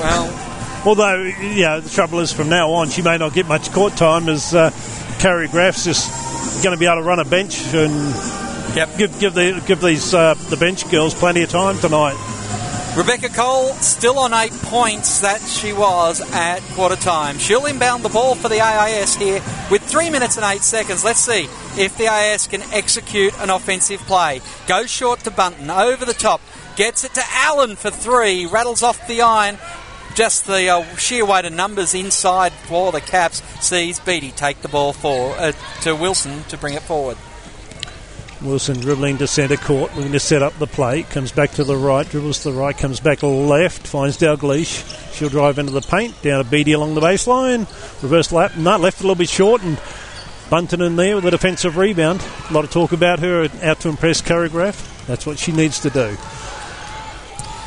well, 0.00 0.82
although, 0.86 1.22
yeah, 1.22 1.80
the 1.80 1.90
trouble 1.90 2.20
is 2.20 2.32
from 2.32 2.48
now 2.48 2.70
on 2.72 2.88
she 2.90 3.02
may 3.02 3.18
not 3.18 3.32
get 3.32 3.46
much 3.46 3.70
court 3.72 3.96
time 3.96 4.28
as 4.28 4.54
uh, 4.54 4.70
Carrie 5.18 5.48
Graf's 5.48 5.84
just 5.84 6.62
going 6.62 6.74
to 6.74 6.78
be 6.80 6.86
able 6.86 6.96
to 6.96 7.02
run 7.02 7.18
a 7.18 7.24
bench 7.24 7.58
and 7.74 8.14
Yep. 8.74 8.98
give 8.98 9.20
give 9.20 9.34
the 9.34 9.62
give 9.68 9.80
these 9.80 10.12
uh, 10.14 10.34
the 10.50 10.56
bench 10.56 10.90
girls 10.90 11.14
plenty 11.14 11.42
of 11.42 11.48
time 11.50 11.78
tonight. 11.78 12.16
Rebecca 12.96 13.28
Cole 13.28 13.72
still 13.74 14.20
on 14.20 14.32
eight 14.32 14.52
points 14.52 15.18
that 15.22 15.40
she 15.40 15.72
was 15.72 16.20
at 16.32 16.60
quarter 16.74 16.94
time. 16.94 17.38
She'll 17.38 17.66
inbound 17.66 18.04
the 18.04 18.08
ball 18.08 18.36
for 18.36 18.48
the 18.48 18.60
AIS 18.60 19.16
here 19.16 19.42
with 19.68 19.82
three 19.82 20.10
minutes 20.10 20.36
and 20.36 20.46
eight 20.46 20.62
seconds. 20.62 21.02
Let's 21.02 21.18
see 21.18 21.48
if 21.76 21.98
the 21.98 22.06
AIS 22.06 22.46
can 22.46 22.62
execute 22.72 23.36
an 23.40 23.50
offensive 23.50 23.98
play. 24.02 24.42
Goes 24.68 24.92
short 24.92 25.18
to 25.20 25.32
Bunton, 25.32 25.70
over 25.70 26.04
the 26.04 26.12
top, 26.12 26.40
gets 26.76 27.02
it 27.02 27.14
to 27.14 27.22
Allen 27.32 27.74
for 27.74 27.90
three, 27.90 28.46
rattles 28.46 28.84
off 28.84 29.08
the 29.08 29.22
iron. 29.22 29.58
Just 30.14 30.46
the 30.46 30.68
uh, 30.68 30.84
sheer 30.94 31.26
weight 31.26 31.46
of 31.46 31.52
numbers 31.52 31.96
inside 31.96 32.52
for 32.52 32.92
the 32.92 33.00
Caps 33.00 33.42
sees 33.60 33.98
Beatty 33.98 34.30
take 34.30 34.62
the 34.62 34.68
ball 34.68 34.92
for 34.92 35.34
uh, 35.36 35.50
to 35.80 35.96
Wilson 35.96 36.44
to 36.44 36.56
bring 36.56 36.74
it 36.74 36.82
forward. 36.82 37.16
Wilson 38.42 38.78
dribbling 38.80 39.18
to 39.18 39.26
centre 39.26 39.56
court, 39.56 39.94
looking 39.96 40.12
to 40.12 40.20
set 40.20 40.42
up 40.42 40.58
the 40.58 40.66
play. 40.66 41.02
Comes 41.04 41.32
back 41.32 41.52
to 41.52 41.64
the 41.64 41.76
right, 41.76 42.08
dribbles 42.08 42.40
to 42.42 42.50
the 42.50 42.58
right, 42.58 42.76
comes 42.76 43.00
back 43.00 43.22
left, 43.22 43.86
finds 43.86 44.18
Dalgleish. 44.18 45.14
She'll 45.14 45.28
drive 45.28 45.58
into 45.58 45.72
the 45.72 45.80
paint, 45.80 46.20
down 46.22 46.42
to 46.44 46.50
Beatty 46.50 46.72
along 46.72 46.94
the 46.94 47.00
baseline. 47.00 47.60
Reverse 48.02 48.32
lap, 48.32 48.56
no, 48.56 48.76
left 48.76 49.00
a 49.00 49.02
little 49.02 49.14
bit 49.14 49.28
short, 49.28 49.62
and 49.62 49.80
Bunton 50.50 50.82
in 50.82 50.96
there 50.96 51.14
with 51.14 51.24
a 51.24 51.30
defensive 51.30 51.76
rebound. 51.76 52.22
A 52.50 52.52
lot 52.52 52.64
of 52.64 52.70
talk 52.70 52.92
about 52.92 53.20
her 53.20 53.48
out 53.62 53.80
to 53.80 53.88
impress 53.88 54.20
Carrie 54.20 54.50
Graf. 54.50 55.06
That's 55.06 55.24
what 55.26 55.38
she 55.38 55.52
needs 55.52 55.80
to 55.80 55.90
do. 55.90 56.16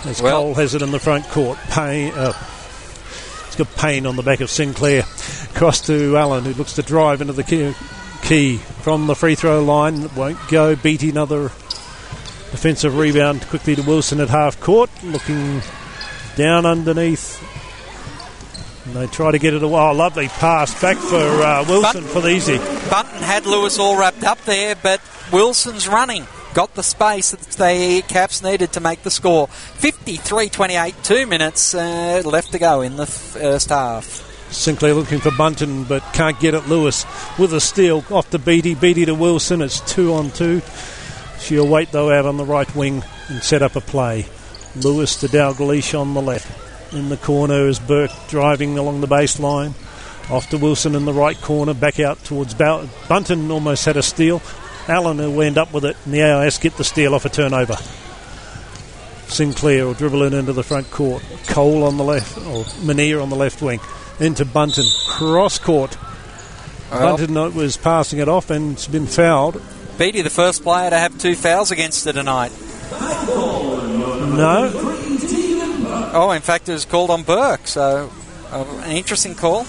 As 0.06 0.22
Well- 0.22 0.42
Cole 0.44 0.54
has 0.56 0.76
it 0.76 0.82
in 0.82 0.92
the 0.92 1.00
front 1.00 1.28
court. 1.30 1.58
Payne, 1.70 2.14
uh, 2.14 2.34
it's 3.48 3.56
got 3.56 3.74
Payne 3.78 4.06
on 4.06 4.16
the 4.16 4.24
back 4.24 4.42
of 4.42 4.50
Sinclair. 4.52 5.04
Cross 5.56 5.82
to 5.88 6.16
Allen, 6.18 6.46
who 6.46 6.54
looks 6.54 6.74
to 6.74 6.84
drive 6.84 7.20
into 7.22 7.34
the 7.34 7.44
key, 8.28 8.58
from 8.58 9.08
the 9.08 9.16
free 9.16 9.36
throw 9.36 9.64
line. 9.64 10.14
Won't 10.14 10.38
go. 10.50 10.76
Beatty 10.76 11.10
another 11.10 11.44
defensive 12.52 12.98
rebound 12.98 13.48
quickly 13.48 13.74
to 13.76 13.82
Wilson 13.82 14.20
at 14.20 14.28
half 14.28 14.60
court. 14.60 14.90
Looking 15.02 15.62
down 16.36 16.66
underneath. 16.66 17.42
And 18.86 18.96
they 18.96 19.08
try 19.08 19.32
to 19.32 19.40
get 19.40 19.54
it 19.54 19.64
away. 19.64 19.80
Oh, 19.80 19.94
lovely 19.94 20.28
pass 20.28 20.80
back 20.82 20.98
for 20.98 21.16
uh, 21.16 21.64
Wilson 21.70 22.04
for 22.04 22.20
the 22.20 22.30
easy. 22.30 22.58
Bunton 22.90 23.22
had 23.22 23.46
Lewis 23.46 23.80
all 23.80 23.98
wrapped 23.98 24.26
up 24.26 24.40
there, 24.42 24.76
but 24.76 25.00
Wilson's 25.32 25.88
running. 25.88 26.28
Got 26.54 26.74
the 26.74 26.84
space 26.84 27.32
that 27.32 27.40
the 27.40 28.04
Caps 28.10 28.44
needed 28.44 28.74
to 28.74 28.82
make 28.82 29.04
the 29.04 29.12
score. 29.12 29.48
53 29.48 30.50
28, 30.50 30.96
two 31.02 31.28
minutes 31.28 31.74
uh, 31.74 32.22
left 32.26 32.52
to 32.52 32.60
go 32.60 32.82
in 32.82 32.98
the 32.98 33.06
first 33.06 33.70
half. 33.70 34.27
Sinclair 34.50 34.94
looking 34.94 35.20
for 35.20 35.32
Bunton, 35.32 35.84
but 35.84 36.02
can't 36.14 36.40
get 36.40 36.54
it. 36.54 36.68
Lewis 36.68 37.06
with 37.38 37.54
a 37.54 37.62
steal 37.62 38.04
off 38.10 38.30
to 38.32 38.40
Beatty. 38.40 38.76
Beatty 38.76 39.06
to 39.06 39.14
Wilson. 39.14 39.62
It's 39.62 39.82
two 39.82 40.14
on 40.14 40.32
two. 40.32 40.62
She'll 41.40 41.68
wait 41.68 41.92
though 41.92 42.12
out 42.12 42.26
on 42.26 42.38
the 42.38 42.46
right 42.46 42.74
wing 42.76 43.04
and 43.28 43.44
set 43.44 43.62
up 43.62 43.76
a 43.76 43.82
play. 43.82 44.26
Lewis 44.76 45.18
to 45.18 45.28
Dalgleish 45.28 46.00
on 46.00 46.14
the 46.14 46.22
left. 46.22 46.94
In 46.94 47.10
the 47.10 47.18
corner 47.18 47.68
is 47.68 47.80
Burke 47.80 48.12
driving 48.30 48.78
along 48.78 49.02
the 49.02 49.08
baseline. 49.08 49.74
Off 50.30 50.50
to 50.50 50.58
Wilson 50.58 50.96
in 50.96 51.06
the 51.06 51.14
right 51.14 51.40
corner. 51.42 51.74
Back 51.74 52.00
out 52.00 52.24
towards 52.24 52.54
Bal- 52.54 52.90
Bunton. 53.08 53.52
Almost 53.52 53.86
had 53.86 53.98
a 53.98 54.04
steal. 54.04 54.42
Allen 54.88 55.18
will 55.18 55.42
end 55.42 55.58
up 55.58 55.74
with 55.74 55.84
it, 55.84 55.98
and 56.06 56.14
the 56.14 56.24
AIS 56.24 56.58
get 56.58 56.78
the 56.78 56.84
steal 56.84 57.14
off 57.14 57.26
a 57.26 57.30
turnover. 57.30 57.76
Sinclair 59.28 59.86
will 59.86 59.94
dribble 59.94 60.24
into 60.24 60.54
the 60.54 60.64
front 60.64 60.90
court. 60.92 61.22
Cole 61.48 61.84
on 61.84 61.98
the 61.98 62.04
left, 62.04 62.38
or 62.38 62.64
Manier 62.86 63.22
on 63.22 63.30
the 63.30 63.36
left 63.36 63.62
wing. 63.62 63.82
Into 64.20 64.46
Bunton. 64.46 64.86
Cross 65.08 65.60
court. 65.60 65.98
Well, 66.92 67.18
Bunton 67.18 67.54
was 67.56 67.78
passing 67.78 68.20
it 68.20 68.30
off 68.30 68.50
and 68.50 68.74
it's 68.74 68.88
been 68.88 69.08
fouled. 69.08 69.62
Beatty, 69.98 70.22
the 70.22 70.30
first 70.30 70.64
player 70.64 70.90
to 70.90 70.98
have 70.98 71.18
two 71.18 71.36
fouls 71.36 71.72
against 71.72 72.06
her 72.06 72.14
tonight. 72.14 72.52
No. 74.38 74.72
Oh, 76.14 76.32
in 76.32 76.42
fact, 76.42 76.70
it 76.70 76.74
was 76.74 76.86
called 76.86 77.10
on 77.10 77.24
Burke, 77.24 77.68
so 77.68 78.12
uh, 78.52 78.66
an 78.84 78.92
interesting 78.92 79.36
call. 79.36 79.66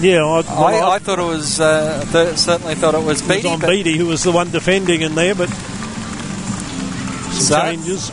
Yeah, 0.00 0.24
I, 0.24 0.40
I, 0.48 0.94
I 0.94 0.98
thought 0.98 1.18
it 1.18 1.22
was, 1.24 1.60
uh, 1.60 2.04
th- 2.12 2.36
certainly 2.38 2.74
thought 2.74 2.94
it 2.94 3.02
was 3.04 3.20
it 3.28 3.44
was 3.44 3.44
on 3.44 3.60
Beatty 3.60 3.96
who 3.98 4.06
was 4.06 4.22
the 4.22 4.32
one 4.32 4.50
defending 4.50 5.02
in 5.02 5.14
there, 5.14 5.34
but 5.34 5.48
some 7.32 7.32
So- 7.32 7.60
changes 7.62 8.10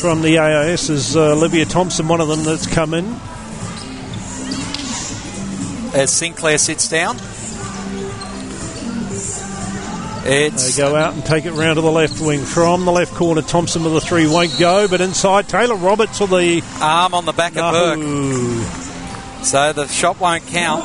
from 0.00 0.22
the 0.22 0.38
AIS 0.38 0.88
is 0.90 1.16
uh, 1.16 1.32
Olivia 1.32 1.64
Thompson, 1.64 2.08
one 2.08 2.20
of 2.20 2.28
them 2.28 2.44
that's 2.44 2.66
come 2.66 2.94
in. 2.94 3.04
As 5.96 6.10
Sinclair 6.12 6.58
sits 6.58 6.88
down. 6.88 7.16
They 10.26 10.50
go 10.76 10.96
out 10.96 11.14
and 11.14 11.24
take 11.24 11.44
it 11.46 11.52
round 11.52 11.76
to 11.76 11.82
the 11.82 11.90
left 11.90 12.20
wing. 12.20 12.40
From 12.40 12.84
the 12.84 12.90
left 12.90 13.14
corner, 13.14 13.42
Thompson 13.42 13.84
with 13.84 13.92
the 13.92 14.00
three 14.00 14.26
won't 14.26 14.58
go, 14.58 14.88
but 14.88 15.00
inside, 15.00 15.48
Taylor 15.48 15.76
Roberts 15.76 16.18
with 16.18 16.30
the. 16.30 16.62
arm 16.80 17.14
on 17.14 17.24
the 17.24 17.32
back 17.32 17.56
of 17.56 17.72
Burke, 17.72 19.44
so 19.44 19.72
the 19.72 19.86
shot 19.86 20.18
won't 20.18 20.44
count. 20.48 20.84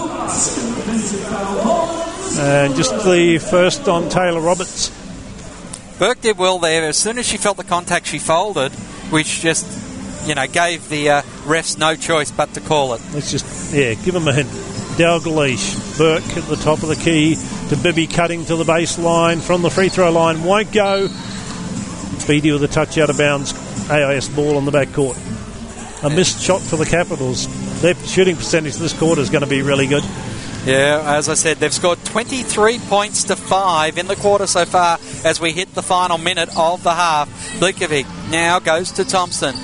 And 2.40 2.76
just 2.76 3.04
the 3.04 3.40
first 3.50 3.88
on 3.88 4.10
Taylor 4.10 4.42
Roberts. 4.42 4.90
Burke 5.98 6.22
did 6.22 6.38
well 6.38 6.60
there. 6.60 6.86
As 6.86 6.98
soon 6.98 7.18
as 7.18 7.26
she 7.28 7.38
felt 7.38 7.58
the 7.58 7.64
contact, 7.64 8.06
she 8.08 8.20
folded, 8.20 8.72
which 9.12 9.42
just, 9.42 9.66
you 10.28 10.36
know, 10.36 10.48
gave 10.48 10.88
the 10.90 11.10
uh, 11.10 11.22
refs 11.46 11.78
no 11.78 11.96
choice 11.96 12.32
but 12.32 12.54
to 12.54 12.62
call 12.62 12.94
it. 12.94 13.02
Let's 13.14 13.32
just, 13.32 13.74
yeah, 13.74 13.96
give 13.96 14.14
them 14.14 14.28
a 14.28 14.34
hint. 14.34 14.71
Dalgleish, 14.98 15.98
Burke 15.98 16.38
at 16.38 16.44
the 16.48 16.56
top 16.58 16.84
of 16.84 16.90
the 16.90 16.96
key 16.96 17.36
to 17.70 17.78
Bibby 17.78 18.08
cutting 18.08 18.46
to 18.46 18.56
the 18.56 18.64
baseline 18.64 19.40
from 19.40 19.62
the 19.62 19.70
free 19.70 19.90
throw 19.90 20.12
line. 20.12 20.44
Won't 20.44 20.72
go. 20.72 21.08
Speedy 22.20 22.52
with 22.52 22.64
a 22.64 22.68
touch 22.68 22.98
out 22.98 23.10
of 23.10 23.18
bounds. 23.18 23.54
AIS 23.90 24.30
ball 24.30 24.58
on 24.58 24.66
the 24.66 24.72
back 24.72 24.94
court. 24.94 25.18
A 26.04 26.10
missed 26.10 26.42
shot 26.42 26.62
for 26.62 26.78
the 26.78 26.86
Capitals. 26.86 27.48
Their 27.82 27.96
shooting 27.96 28.36
percentage 28.36 28.76
this 28.76 28.98
quarter 28.98 29.22
is 29.22 29.30
going 29.30 29.44
to 29.44 29.50
be 29.50 29.62
really 29.62 29.88
good. 29.88 30.04
Yeah, 30.66 31.16
as 31.18 31.28
I 31.28 31.34
said, 31.34 31.58
they've 31.58 31.74
scored 31.74 32.04
23 32.06 32.78
points 32.80 33.24
to 33.26 33.36
5 33.36 33.98
in 33.98 34.06
the 34.06 34.16
quarter 34.16 34.46
so 34.46 34.66
far 34.66 35.00
as 35.26 35.42
we 35.42 35.52
hit 35.52 35.74
the 35.74 35.82
final 35.82 36.20
minute 36.20 36.50
of 36.56 36.84
the 36.84 36.94
half. 36.94 37.30
Blicavs 37.60 38.32
now 38.32 38.60
goes 38.60 38.92
to 38.94 39.04
Thompson. 39.04 39.56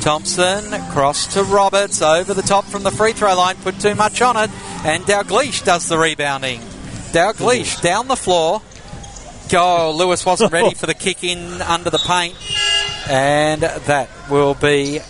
Thompson 0.00 0.70
cross 0.90 1.34
to 1.34 1.42
Roberts 1.42 2.02
over 2.02 2.34
the 2.34 2.42
top 2.42 2.64
from 2.64 2.82
the 2.82 2.90
free 2.90 3.12
throw 3.12 3.36
line, 3.36 3.56
put 3.56 3.80
too 3.80 3.94
much 3.94 4.22
on 4.22 4.36
it, 4.36 4.50
and 4.84 5.04
Dalgleish 5.04 5.64
does 5.64 5.88
the 5.88 5.98
rebounding. 5.98 6.60
Dalgleish 7.12 7.80
down 7.80 8.08
the 8.08 8.16
floor. 8.16 8.62
Go, 9.50 9.92
Lewis 9.92 10.24
wasn't 10.24 10.52
ready 10.52 10.74
for 10.76 10.86
the 10.86 10.94
kick 10.94 11.24
in 11.24 11.60
under 11.62 11.90
the 11.90 11.98
paint, 11.98 12.36
and 13.08 13.62
that 13.62 14.08
will 14.30 14.54
be 14.54 15.00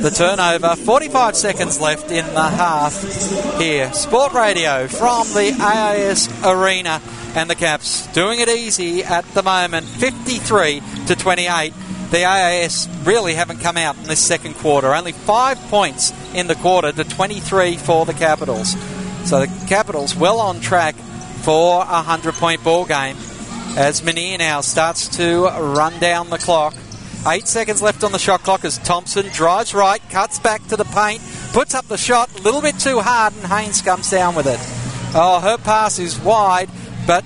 the 0.00 0.10
turnover. 0.10 0.74
45 0.76 1.36
seconds 1.36 1.80
left 1.80 2.10
in 2.10 2.26
the 2.34 2.42
half 2.42 3.58
here. 3.58 3.92
Sport 3.92 4.32
Radio 4.32 4.88
from 4.88 5.28
the 5.28 5.56
AIS 5.60 6.28
Arena 6.44 7.00
and 7.34 7.48
the 7.48 7.54
Caps 7.54 8.06
doing 8.08 8.40
it 8.40 8.48
easy 8.48 9.04
at 9.04 9.24
the 9.34 9.42
moment. 9.42 9.86
53 9.86 10.82
to 11.06 11.16
28. 11.16 11.72
The 12.14 12.26
AIS 12.26 12.88
really 13.02 13.34
haven't 13.34 13.58
come 13.58 13.76
out 13.76 13.96
in 13.96 14.04
this 14.04 14.20
second 14.20 14.54
quarter. 14.54 14.94
Only 14.94 15.10
five 15.10 15.58
points 15.62 16.12
in 16.32 16.46
the 16.46 16.54
quarter 16.54 16.92
to 16.92 17.02
23 17.02 17.76
for 17.76 18.06
the 18.06 18.12
Capitals. 18.12 18.76
So 19.28 19.40
the 19.40 19.66
Capitals 19.66 20.14
well 20.14 20.38
on 20.38 20.60
track 20.60 20.94
for 20.94 21.82
a 21.82 22.04
100 22.04 22.34
point 22.34 22.62
ball 22.62 22.84
game 22.84 23.16
as 23.76 24.04
Mania 24.04 24.38
now 24.38 24.60
starts 24.60 25.08
to 25.16 25.48
run 25.58 25.98
down 25.98 26.30
the 26.30 26.38
clock. 26.38 26.76
Eight 27.26 27.48
seconds 27.48 27.82
left 27.82 28.04
on 28.04 28.12
the 28.12 28.20
shot 28.20 28.44
clock 28.44 28.64
as 28.64 28.78
Thompson 28.78 29.26
drives 29.30 29.74
right, 29.74 30.00
cuts 30.08 30.38
back 30.38 30.64
to 30.68 30.76
the 30.76 30.84
paint, 30.84 31.20
puts 31.52 31.74
up 31.74 31.88
the 31.88 31.98
shot 31.98 32.30
a 32.38 32.42
little 32.42 32.62
bit 32.62 32.78
too 32.78 33.00
hard, 33.00 33.32
and 33.34 33.44
Haynes 33.46 33.82
comes 33.82 34.08
down 34.08 34.36
with 34.36 34.46
it. 34.46 34.60
Oh, 35.16 35.40
her 35.42 35.58
pass 35.58 35.98
is 35.98 36.16
wide, 36.20 36.70
but 37.08 37.24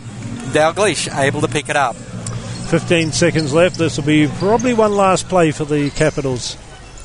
Dalgleish 0.55 1.15
able 1.15 1.43
to 1.43 1.49
pick 1.49 1.69
it 1.69 1.77
up. 1.77 1.95
15 2.69 3.13
seconds 3.13 3.55
left. 3.55 3.79
This 3.79 3.97
will 3.97 4.05
be 4.05 4.27
probably 4.27 4.75
one 4.75 4.93
last 4.93 5.27
play 5.31 5.53
for 5.53 5.65
the 5.65 5.89
Capitals 5.91 6.55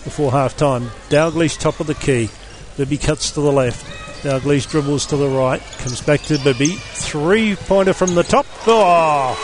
before 0.04 0.30
half 0.30 0.58
time. 0.58 0.88
Dalgleish 1.08 1.58
top 1.58 1.80
of 1.80 1.88
the 1.88 1.96
key. 1.96 2.30
Bibby 2.76 2.98
cuts 2.98 3.32
to 3.32 3.42
the 3.42 3.52
left. 3.52 3.86
Dalgleish 4.24 4.70
dribbles 4.70 5.06
to 5.08 5.16
the 5.16 5.30
right. 5.30 5.62
Comes 5.78 6.02
back 6.02 6.22
to 6.24 6.38
Bibby. 6.40 6.76
Three 6.76 7.56
pointer 7.56 7.94
from 7.94 8.14
the 8.14 8.24
top. 8.24 8.46
Oh, 8.68 9.38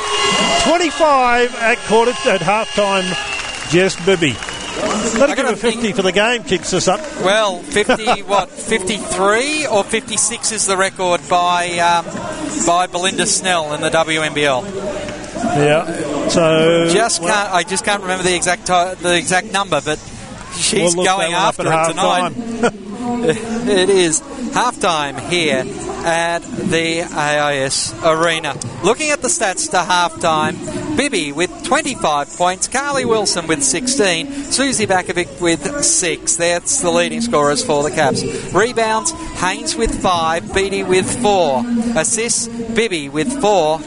25 0.67 1.55
at 1.55 1.77
quarter 1.87 2.11
at 2.29 2.41
half 2.41 2.69
time. 2.75 3.05
Just 3.69 4.05
Bibby. 4.05 4.35
It 4.81 5.35
give 5.37 5.45
a 5.45 5.55
50 5.55 5.81
think- 5.81 5.95
for 5.95 6.01
the 6.01 6.11
game. 6.11 6.43
Kicks 6.43 6.73
us 6.73 6.89
up. 6.89 6.99
Well, 7.23 7.59
50, 7.59 8.21
what, 8.23 8.49
53 8.49 9.67
or 9.67 9.85
56 9.85 10.51
is 10.51 10.65
the 10.65 10.75
record 10.75 11.21
by 11.29 11.77
um, 11.79 12.05
by 12.65 12.87
Belinda 12.87 13.25
Snell 13.25 13.73
in 13.73 13.79
the 13.79 13.89
WNBL. 13.89 15.18
Yeah. 15.57 16.27
So 16.29 16.89
Just 16.91 17.21
well, 17.21 17.33
can't, 17.33 17.53
I 17.53 17.63
just 17.63 17.85
can't 17.85 18.01
remember 18.01 18.23
the 18.23 18.35
exact 18.35 18.67
ti 18.67 19.01
the 19.01 19.17
exact 19.17 19.51
number, 19.51 19.81
but 19.81 19.99
she's 20.55 20.95
we'll 20.95 21.05
going 21.05 21.33
after 21.33 21.63
it 21.63 21.87
tonight. 21.87 22.33
it 23.67 23.89
is 23.89 24.21
halftime 24.21 25.19
here 25.29 25.63
at 26.05 26.39
the 26.39 27.01
AIS 27.01 27.93
Arena. 28.03 28.57
Looking 28.83 29.11
at 29.11 29.21
the 29.21 29.27
stats 29.27 29.69
to 29.71 29.77
halftime, 29.77 30.97
Bibby 30.97 31.31
with 31.31 31.63
25 31.63 32.35
points, 32.35 32.67
Carly 32.67 33.05
Wilson 33.05 33.47
with 33.47 33.63
16, 33.63 34.51
Suzy 34.51 34.85
Batkovic 34.85 35.41
with 35.41 35.83
6. 35.83 36.35
That's 36.35 36.81
the 36.81 36.91
leading 36.91 37.21
scorers 37.21 37.63
for 37.63 37.83
the 37.83 37.91
Caps. 37.91 38.23
Rebounds, 38.53 39.11
Haynes 39.41 39.75
with 39.75 40.01
5, 40.01 40.53
Beatty 40.53 40.83
with 40.83 41.21
4. 41.21 41.63
Assists, 41.95 42.47
Bibby 42.47 43.09
with 43.09 43.41
4. 43.41 43.79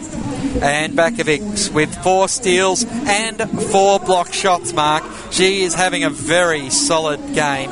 And 0.61 0.94
Batkovic 0.94 1.72
with 1.72 1.94
four 2.03 2.28
steals 2.28 2.84
and 2.84 3.40
four 3.70 3.98
block 4.00 4.32
shots, 4.32 4.72
Mark. 4.72 5.05
She 5.30 5.62
is 5.62 5.74
having 5.74 6.05
a 6.05 6.11
very 6.11 6.68
solid 6.70 7.20
game. 7.34 7.70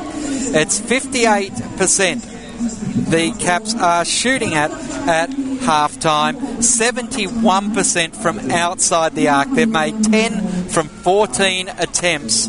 It's 0.53 0.79
58% 0.79 2.31
the 3.09 3.31
Caps 3.39 3.75
are 3.75 4.05
shooting 4.05 4.53
at 4.53 4.71
at 5.07 5.29
halftime. 5.29 6.35
71% 6.59 8.15
from 8.15 8.51
outside 8.51 9.15
the 9.15 9.29
arc. 9.29 9.49
They've 9.51 9.67
made 9.67 10.03
10 10.03 10.69
from 10.69 10.87
14 10.87 11.69
attempts 11.69 12.47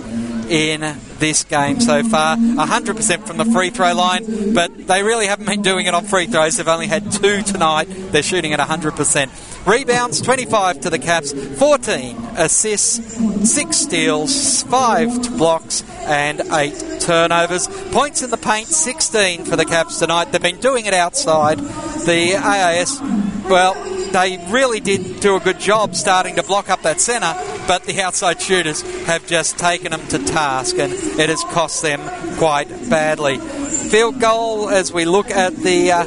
in 0.48 0.82
this 1.22 1.44
game 1.44 1.80
so 1.80 2.02
far. 2.02 2.36
100% 2.36 3.26
from 3.26 3.36
the 3.36 3.44
free 3.44 3.70
throw 3.70 3.94
line, 3.94 4.52
but 4.52 4.88
they 4.88 5.04
really 5.04 5.26
haven't 5.28 5.46
been 5.46 5.62
doing 5.62 5.86
it 5.86 5.94
on 5.94 6.04
free 6.04 6.26
throws. 6.26 6.56
They've 6.56 6.66
only 6.66 6.88
had 6.88 7.12
two 7.12 7.42
tonight. 7.42 7.84
They're 8.10 8.24
shooting 8.24 8.52
at 8.52 8.58
100%. 8.58 9.66
Rebounds 9.66 10.20
25 10.20 10.80
to 10.80 10.90
the 10.90 10.98
Caps, 10.98 11.32
14 11.32 12.16
assists, 12.36 13.48
6 13.48 13.76
steals, 13.76 14.64
5 14.64 15.36
blocks, 15.38 15.84
and 16.00 16.40
8 16.50 17.00
turnovers. 17.00 17.68
Points 17.92 18.22
in 18.22 18.30
the 18.30 18.36
paint 18.36 18.66
16 18.66 19.44
for 19.44 19.54
the 19.54 19.64
Caps 19.64 20.00
tonight. 20.00 20.32
They've 20.32 20.42
been 20.42 20.58
doing 20.58 20.86
it 20.86 20.94
outside. 20.94 21.60
The 21.60 22.34
AIS, 22.34 22.98
well, 23.44 23.74
they 24.12 24.44
really 24.50 24.80
did 24.80 25.20
do 25.20 25.36
a 25.36 25.40
good 25.40 25.58
job 25.58 25.94
starting 25.94 26.36
to 26.36 26.42
block 26.42 26.68
up 26.70 26.82
that 26.82 27.00
centre, 27.00 27.34
but 27.66 27.84
the 27.84 28.00
outside 28.00 28.40
shooters 28.40 28.82
have 29.06 29.26
just 29.26 29.58
taken 29.58 29.92
them 29.92 30.06
to 30.08 30.18
task, 30.18 30.78
and 30.78 30.92
it 30.92 31.28
has 31.28 31.42
cost 31.44 31.82
them 31.82 32.00
quite 32.36 32.68
badly. 32.88 33.38
Field 33.38 34.20
goal 34.20 34.68
as 34.68 34.92
we 34.92 35.04
look 35.04 35.30
at 35.30 35.56
the. 35.56 35.92
Uh, 35.92 36.04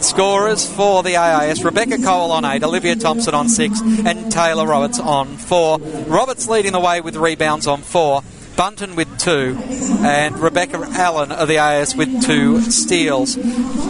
Scorers 0.00 0.66
for 0.66 1.02
the 1.02 1.16
AIS 1.16 1.62
Rebecca 1.62 1.98
Cole 1.98 2.32
on 2.32 2.42
8, 2.42 2.62
Olivia 2.62 2.96
Thompson 2.96 3.34
on 3.34 3.50
6, 3.50 3.80
and 4.06 4.32
Taylor 4.32 4.66
Roberts 4.66 4.98
on 4.98 5.36
4. 5.36 5.78
Roberts 5.78 6.48
leading 6.48 6.72
the 6.72 6.80
way 6.80 7.02
with 7.02 7.16
rebounds 7.16 7.66
on 7.66 7.82
4. 7.82 8.22
Bunton 8.60 8.94
with 8.94 9.18
2, 9.18 9.56
and 10.04 10.38
Rebecca 10.38 10.86
Allen 10.92 11.32
of 11.32 11.48
the 11.48 11.58
AIS 11.58 11.96
with 11.96 12.22
2 12.26 12.60
steals. 12.60 13.36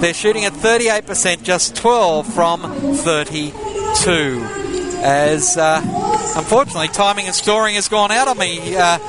They're 0.00 0.14
shooting 0.14 0.44
at 0.44 0.52
38%, 0.52 1.42
just 1.42 1.74
12 1.74 2.32
from 2.32 2.60
32. 2.94 3.52
As 5.02 5.56
uh, 5.56 5.80
unfortunately, 6.36 6.86
timing 6.86 7.26
and 7.26 7.34
scoring 7.34 7.74
has 7.74 7.88
gone 7.88 8.12
out 8.12 8.28
on 8.28 8.38
me. 8.38 8.76
Uh, 8.76 9.00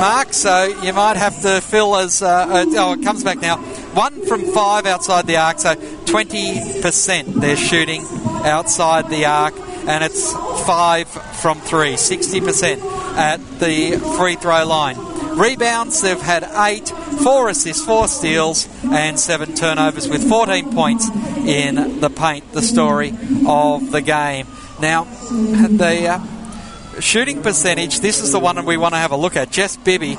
Mark, 0.00 0.32
so 0.32 0.64
you 0.82 0.94
might 0.94 1.18
have 1.18 1.38
to 1.42 1.60
fill 1.60 1.94
as. 1.96 2.22
Uh, 2.22 2.46
uh, 2.48 2.64
oh, 2.68 2.94
it 2.94 3.02
comes 3.02 3.22
back 3.22 3.42
now. 3.42 3.58
One 3.92 4.24
from 4.24 4.50
five 4.52 4.86
outside 4.86 5.26
the 5.26 5.36
arc, 5.36 5.58
so 5.58 5.74
20% 5.74 7.34
they're 7.34 7.54
shooting 7.54 8.00
outside 8.46 9.10
the 9.10 9.26
arc, 9.26 9.54
and 9.86 10.04
it's 10.04 10.32
five 10.66 11.08
from 11.08 11.60
three, 11.60 11.94
60% 11.94 12.78
at 13.16 13.38
the 13.60 13.98
free 14.18 14.36
throw 14.36 14.66
line. 14.66 14.96
Rebounds, 15.36 16.00
they've 16.00 16.20
had 16.20 16.48
eight, 16.66 16.88
four 16.88 17.48
assists, 17.50 17.84
four 17.84 18.08
steals, 18.08 18.68
and 18.84 19.18
seven 19.20 19.54
turnovers 19.54 20.08
with 20.08 20.26
14 20.28 20.72
points 20.72 21.08
in 21.46 22.00
the 22.00 22.08
paint, 22.08 22.52
the 22.52 22.62
story 22.62 23.12
of 23.46 23.90
the 23.90 24.00
game. 24.00 24.46
Now, 24.80 25.04
the 25.04 26.08
uh, 26.08 27.00
shooting 27.00 27.42
percentage, 27.42 28.00
this 28.00 28.22
is 28.22 28.32
the 28.32 28.38
one 28.38 28.64
we 28.64 28.76
want 28.76 28.94
to 28.94 28.98
have 28.98 29.12
a 29.12 29.16
look 29.16 29.36
at. 29.36 29.50
Jess 29.50 29.76
Bibby, 29.76 30.16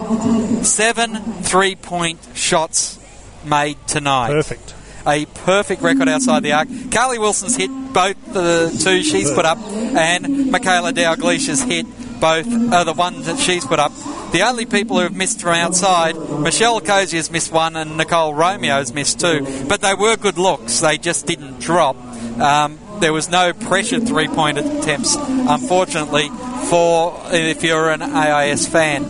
seven 0.63 1.15
three 1.43 1.76
point 1.76 2.20
shots 2.36 2.99
made 3.43 3.78
tonight. 3.88 4.32
Perfect. 4.32 4.76
A 5.08 5.26
perfect 5.26 5.82
record 5.82 6.10
outside 6.10 6.43
the 6.43 6.51
arc. 6.51 6.68
Carly 6.91 7.18
Wilson's 7.18 7.55
hit 7.55 7.72
both 7.93 8.34
the 8.34 8.78
two 8.84 9.03
she's 9.03 9.32
put 9.32 9.45
up, 9.45 9.58
and 9.58 10.51
Michaela 10.51 10.91
Dalglish 10.91 11.47
has 11.47 11.62
hit 11.62 11.86
both 12.20 12.47
uh, 12.74 12.84
the 12.84 12.93
one 12.93 13.22
that 13.24 13.39
she's 13.39 13.66
put 13.66 13.80
up. 13.80 13.93
The 14.32 14.41
only 14.41 14.66
people 14.66 14.97
who 14.97 15.03
have 15.03 15.16
missed 15.16 15.41
from 15.41 15.55
outside, 15.55 16.18
Michelle 16.41 16.82
Cosier 16.82 17.18
has 17.18 17.32
missed 17.32 17.51
one, 17.51 17.76
and 17.78 17.95
Nicole 17.95 18.34
Romeo 18.34 18.76
has 18.76 18.93
missed 18.93 19.20
two. 19.20 19.66
But 19.68 19.82
they 19.82 19.93
were 19.93 20.18
good 20.18 20.38
looks. 20.38 20.82
They 20.82 20.97
just 20.97 21.26
didn't 21.26 21.60
drop. 21.60 21.95
Um, 22.38 22.78
there 22.99 23.14
was 23.14 23.30
no 23.30 23.53
pressured 23.53 24.08
three-point 24.08 24.58
attempts, 24.58 25.16
unfortunately, 25.16 26.30
for 26.70 27.22
if 27.28 27.64
you're 27.64 27.89
an 27.89 28.01
AIS 28.01 28.68
fan. 28.68 29.05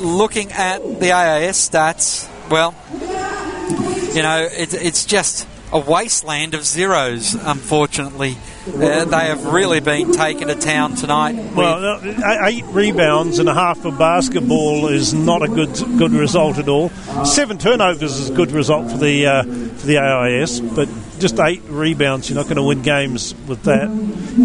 Looking 0.00 0.52
at 0.52 1.00
the 1.00 1.12
AIS 1.12 1.68
stats, 1.68 2.30
well, 2.50 2.74
you 4.16 4.22
know, 4.22 4.48
it, 4.50 4.74
it's 4.74 5.04
just 5.04 5.46
a 5.72 5.78
wasteland 5.80 6.54
of 6.54 6.64
zeros, 6.64 7.34
unfortunately. 7.34 8.36
Uh, 8.66 9.04
they 9.04 9.26
have 9.26 9.44
really 9.46 9.80
been 9.80 10.12
taken 10.12 10.48
to 10.48 10.54
town 10.54 10.94
tonight. 10.94 11.34
Well, 11.54 11.84
uh, 11.84 12.46
eight 12.46 12.64
rebounds 12.66 13.38
and 13.38 13.48
a 13.48 13.54
half 13.54 13.84
of 13.84 13.98
basketball 13.98 14.88
is 14.88 15.12
not 15.14 15.42
a 15.42 15.48
good 15.48 15.74
good 15.98 16.12
result 16.12 16.58
at 16.58 16.68
all. 16.68 16.88
Seven 17.24 17.58
turnovers 17.58 18.16
is 18.18 18.30
a 18.30 18.32
good 18.32 18.52
result 18.52 18.90
for 18.90 18.96
the 18.98 19.26
uh, 19.26 19.42
for 19.42 19.86
the 19.86 19.98
AIS, 19.98 20.60
but 20.60 20.88
just 21.18 21.38
eight 21.40 21.62
rebounds, 21.68 22.28
you're 22.28 22.36
not 22.36 22.44
going 22.44 22.56
to 22.56 22.62
win 22.62 22.82
games 22.82 23.34
with 23.46 23.62
that. 23.64 23.88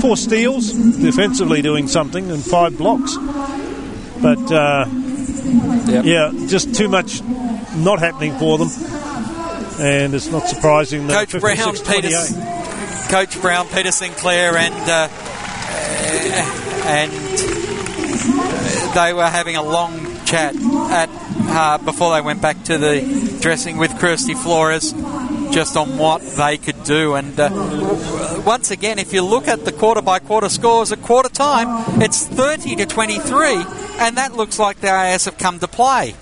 Four 0.02 0.18
steals, 0.18 0.72
defensively 0.72 1.62
doing 1.62 1.88
something, 1.88 2.30
and 2.32 2.44
five 2.44 2.78
blocks. 2.78 3.16
But 4.22 4.52
uh, 4.52 4.86
Yep. 5.88 6.06
yeah, 6.06 6.32
just 6.48 6.76
too 6.76 6.88
much 6.88 7.22
not 7.76 8.00
happening 8.00 8.38
for 8.38 8.58
them, 8.58 8.70
and 9.82 10.14
it's 10.14 10.28
not 10.28 10.48
surprising 10.48 11.08
that 11.08 11.28
Coach 11.30 11.42
Brown, 11.42 11.74
56 11.76 12.34
Peter, 12.34 13.08
Coach 13.10 13.42
Brown, 13.42 13.68
Peter 13.68 13.92
Sinclair, 13.92 14.56
and 14.56 14.76
uh, 14.90 15.10
and 16.86 17.12
they 18.94 19.14
were 19.14 19.28
having 19.28 19.56
a 19.56 19.64
long 19.64 20.24
chat 20.26 20.56
at 20.56 21.10
uh, 21.54 21.78
before 21.80 22.14
they 22.14 22.22
went 22.22 22.42
back 22.42 22.64
to 22.64 22.78
the 22.78 23.40
dressing 23.42 23.78
with 23.78 23.98
Kirsty 24.00 24.36
Flores, 24.36 24.94
just 25.52 25.76
on 25.76 25.98
what 25.98 26.22
they 26.22 26.58
could 26.58 26.84
do. 26.84 27.16
And 27.16 27.40
uh, 27.40 27.50
once 28.46 28.70
again, 28.70 29.00
if 29.00 29.14
you 29.14 29.24
look 29.24 29.48
at 29.48 29.66
the 29.66 29.72
quarter 29.72 30.02
by 30.02 30.20
quarter 30.20 30.50
scores 30.50 30.92
at 30.92 31.02
quarter 31.02 31.30
time, 31.30 32.02
it's 32.02 32.28
30 32.28 32.76
to 32.78 32.86
23, 32.86 33.66
and 33.98 34.18
that 34.18 34.34
looks 34.36 34.60
like 34.60 34.80
the 34.80 34.90
AIS 34.90 35.26
have 35.26 35.38
come 35.38 35.60
to 35.60 35.68
play. 35.68 36.16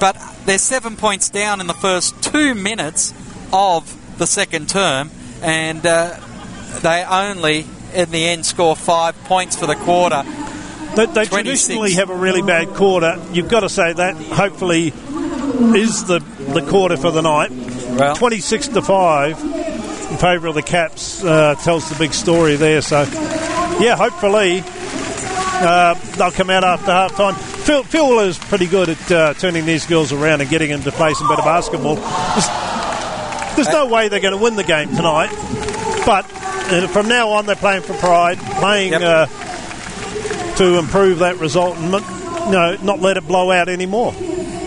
But 0.00 0.16
they're 0.46 0.58
seven 0.58 0.96
points 0.96 1.28
down 1.28 1.60
in 1.60 1.66
the 1.66 1.74
first 1.74 2.22
two 2.22 2.54
minutes 2.54 3.12
of 3.52 4.18
the 4.18 4.26
second 4.26 4.68
term, 4.68 5.10
and 5.42 5.84
uh, 5.84 6.18
they 6.82 7.04
only, 7.04 7.66
in 7.94 8.10
the 8.10 8.24
end, 8.24 8.46
score 8.46 8.74
five 8.76 9.16
points 9.24 9.56
for 9.56 9.66
the 9.66 9.76
quarter. 9.76 10.22
They, 10.94 11.06
they 11.06 11.26
traditionally 11.26 11.92
have 11.94 12.08
a 12.08 12.16
really 12.16 12.42
bad 12.42 12.68
quarter. 12.68 13.22
You've 13.32 13.50
got 13.50 13.60
to 13.60 13.68
say 13.68 13.92
that. 13.92 14.16
Hopefully, 14.16 14.94
is 15.76 16.06
the 16.06 16.20
the 16.54 16.64
quarter 16.68 16.96
for 16.96 17.10
the 17.10 17.22
night. 17.22 17.50
Well, 17.50 18.16
26 18.16 18.68
to 18.68 18.82
5 18.82 19.40
in 20.10 20.16
favour 20.18 20.48
of 20.48 20.54
the 20.54 20.62
Caps 20.62 21.24
uh, 21.24 21.54
tells 21.56 21.88
the 21.88 21.96
big 21.96 22.12
story 22.12 22.56
there. 22.56 22.80
So, 22.80 23.02
yeah, 23.80 23.96
hopefully 23.96 24.62
uh, 24.64 25.94
they'll 26.16 26.30
come 26.30 26.50
out 26.50 26.64
after 26.64 26.92
half 26.92 27.16
time. 27.16 27.55
Phil, 27.66 27.82
Phil 27.82 28.20
is 28.20 28.38
pretty 28.38 28.66
good 28.66 28.90
at 28.90 29.10
uh, 29.10 29.34
turning 29.34 29.66
these 29.66 29.86
girls 29.86 30.12
around 30.12 30.40
and 30.40 30.48
getting 30.48 30.70
them 30.70 30.82
to 30.82 30.92
play 30.92 31.12
some 31.14 31.26
better 31.28 31.42
basketball. 31.42 31.96
There's, 31.96 33.56
there's 33.56 33.68
no 33.74 33.86
way 33.88 34.08
they're 34.08 34.20
going 34.20 34.36
to 34.36 34.42
win 34.42 34.54
the 34.54 34.62
game 34.62 34.94
tonight, 34.94 35.30
but 36.06 36.24
uh, 36.72 36.86
from 36.86 37.08
now 37.08 37.30
on 37.30 37.46
they're 37.46 37.56
playing 37.56 37.82
for 37.82 37.94
pride, 37.94 38.38
playing 38.38 38.92
Yep. 38.92 39.02
uh, 39.02 39.26
to 40.58 40.78
improve 40.78 41.18
that 41.18 41.38
result 41.38 41.76
and 41.76 41.92
you 41.92 42.52
know, 42.52 42.76
not 42.82 43.00
let 43.00 43.16
it 43.16 43.26
blow 43.26 43.50
out 43.50 43.68
anymore. 43.68 44.14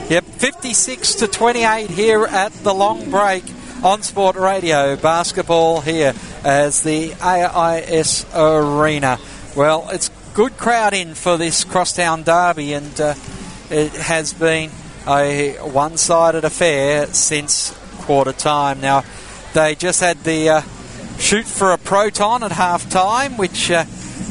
Yep, 0.09 0.25
56 0.25 1.15
to 1.15 1.27
28 1.27 1.89
here 1.89 2.25
at 2.25 2.51
the 2.51 2.73
long 2.73 3.09
break 3.09 3.45
on 3.81 4.01
Sport 4.03 4.35
Radio. 4.35 4.97
Basketball 4.97 5.79
here 5.79 6.13
as 6.43 6.83
the 6.83 7.13
AIS 7.21 8.25
Arena. 8.35 9.19
Well, 9.55 9.87
it's 9.91 10.09
good 10.33 10.57
crowd 10.57 10.93
in 10.93 11.13
for 11.13 11.37
this 11.37 11.63
crosstown 11.63 12.23
derby, 12.23 12.73
and 12.73 12.99
uh, 12.99 13.15
it 13.69 13.91
has 13.93 14.33
been 14.33 14.71
a 15.07 15.53
one-sided 15.61 16.43
affair 16.43 17.07
since 17.07 17.77
quarter 17.99 18.33
time. 18.33 18.81
Now, 18.81 19.03
they 19.53 19.75
just 19.75 19.99
had 20.01 20.23
the 20.23 20.49
uh, 20.49 20.61
shoot 21.17 21.45
for 21.45 21.71
a 21.71 21.77
proton 21.77 22.43
at 22.43 22.51
half 22.51 22.89
time, 22.89 23.37
which. 23.37 23.71
Uh, 23.71 23.85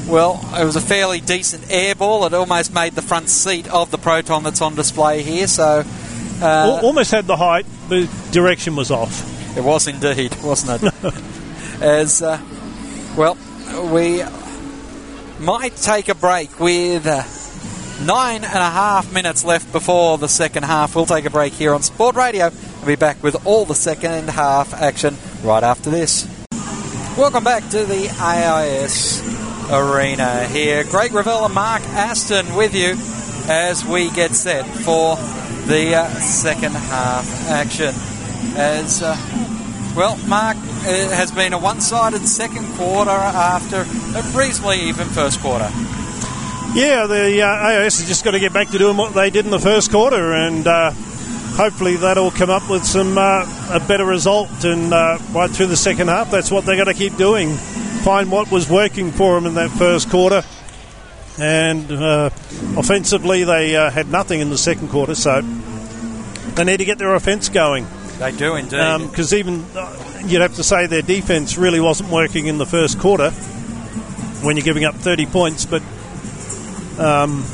well, 0.08 0.40
it 0.54 0.64
was 0.64 0.74
a 0.76 0.80
fairly 0.80 1.20
decent 1.20 1.70
air 1.70 1.94
ball. 1.94 2.24
It 2.24 2.32
almost 2.32 2.72
made 2.72 2.94
the 2.94 3.02
front 3.02 3.28
seat 3.28 3.70
of 3.70 3.90
the 3.90 3.98
Proton 3.98 4.42
that's 4.42 4.62
on 4.62 4.74
display 4.74 5.22
here. 5.22 5.46
So 5.46 5.84
uh, 6.40 6.80
Almost 6.82 7.10
had 7.10 7.26
the 7.26 7.36
height, 7.36 7.66
the 7.88 8.08
direction 8.32 8.74
was 8.74 8.90
off. 8.90 9.56
it 9.56 9.62
was 9.62 9.86
indeed, 9.86 10.34
wasn't 10.42 10.82
it? 10.82 11.04
As 11.82 12.22
uh, 12.22 12.40
well, 13.16 13.36
we 13.92 14.22
might 15.40 15.76
take 15.76 16.08
a 16.08 16.14
break 16.14 16.58
with 16.58 17.06
uh, 17.06 17.22
nine 18.04 18.44
and 18.44 18.58
a 18.58 18.70
half 18.70 19.12
minutes 19.12 19.44
left 19.44 19.70
before 19.72 20.18
the 20.18 20.28
second 20.28 20.64
half. 20.64 20.94
We'll 20.94 21.06
take 21.06 21.24
a 21.24 21.30
break 21.30 21.52
here 21.52 21.74
on 21.74 21.82
Sport 21.82 22.16
Radio 22.16 22.46
and 22.46 22.86
be 22.86 22.96
back 22.96 23.22
with 23.22 23.46
all 23.46 23.64
the 23.64 23.74
second 23.74 24.30
half 24.30 24.74
action 24.74 25.16
right 25.42 25.62
after 25.62 25.90
this. 25.90 26.26
Welcome 27.16 27.44
back 27.44 27.68
to 27.70 27.84
the 27.84 28.08
AIS 28.20 29.22
Arena 29.70 30.46
here. 30.46 30.84
Greg 30.84 31.12
Revell 31.12 31.44
and 31.44 31.54
Mark 31.54 31.82
Aston 31.82 32.54
with 32.54 32.74
you 32.74 32.94
as 33.50 33.84
we 33.84 34.10
get 34.10 34.32
set 34.32 34.66
for 34.66 35.16
the 35.66 35.94
uh, 35.94 36.08
second 36.20 36.72
half 36.72 37.48
action. 37.48 37.94
As 38.56 39.02
uh, 39.02 39.14
well, 39.98 40.16
Mark, 40.28 40.56
it 40.56 41.10
has 41.10 41.32
been 41.32 41.52
a 41.52 41.58
one 41.58 41.80
sided 41.80 42.24
second 42.24 42.72
quarter 42.76 43.10
after 43.10 43.78
a 43.78 44.38
reasonably 44.38 44.82
even 44.82 45.08
first 45.08 45.40
quarter. 45.40 45.68
Yeah, 46.72 47.06
the 47.08 47.42
uh, 47.42 47.82
AIS 47.82 47.98
has 47.98 48.06
just 48.06 48.24
got 48.24 48.30
to 48.30 48.38
get 48.38 48.52
back 48.52 48.68
to 48.68 48.78
doing 48.78 48.96
what 48.96 49.12
they 49.14 49.28
did 49.30 49.44
in 49.44 49.50
the 49.50 49.58
first 49.58 49.90
quarter, 49.90 50.34
and 50.34 50.64
uh, 50.68 50.92
hopefully 50.92 51.96
that'll 51.96 52.30
come 52.30 52.48
up 52.48 52.70
with 52.70 52.84
some 52.84 53.18
uh, 53.18 53.44
a 53.72 53.80
better 53.88 54.04
result. 54.04 54.64
And 54.64 54.94
uh, 54.94 55.18
right 55.32 55.50
through 55.50 55.66
the 55.66 55.76
second 55.76 56.06
half, 56.06 56.30
that's 56.30 56.52
what 56.52 56.64
they're 56.64 56.76
going 56.76 56.86
to 56.86 56.94
keep 56.94 57.16
doing. 57.16 57.56
Find 58.04 58.30
what 58.30 58.52
was 58.52 58.70
working 58.70 59.10
for 59.10 59.34
them 59.34 59.46
in 59.46 59.54
that 59.54 59.70
first 59.72 60.10
quarter. 60.10 60.44
And 61.40 61.90
uh, 61.90 62.30
offensively, 62.76 63.42
they 63.42 63.74
uh, 63.74 63.90
had 63.90 64.08
nothing 64.12 64.38
in 64.38 64.50
the 64.50 64.58
second 64.58 64.90
quarter, 64.90 65.16
so 65.16 65.40
they 65.40 66.62
need 66.62 66.76
to 66.76 66.84
get 66.84 66.98
their 66.98 67.16
offense 67.16 67.48
going. 67.48 67.84
They 68.18 68.32
do 68.32 68.56
indeed. 68.56 69.08
Because 69.08 69.32
even 69.32 69.64
uh, 69.76 70.22
you'd 70.24 70.40
have 70.40 70.56
to 70.56 70.64
say 70.64 70.86
their 70.86 71.02
defense 71.02 71.56
really 71.56 71.80
wasn't 71.80 72.10
working 72.10 72.46
in 72.46 72.58
the 72.58 72.66
first 72.66 72.98
quarter 72.98 73.30
when 74.42 74.56
you're 74.56 74.64
giving 74.64 74.84
up 74.84 74.94
30 74.94 75.26
points, 75.26 75.66
but 75.66 75.82
um, 76.98 77.44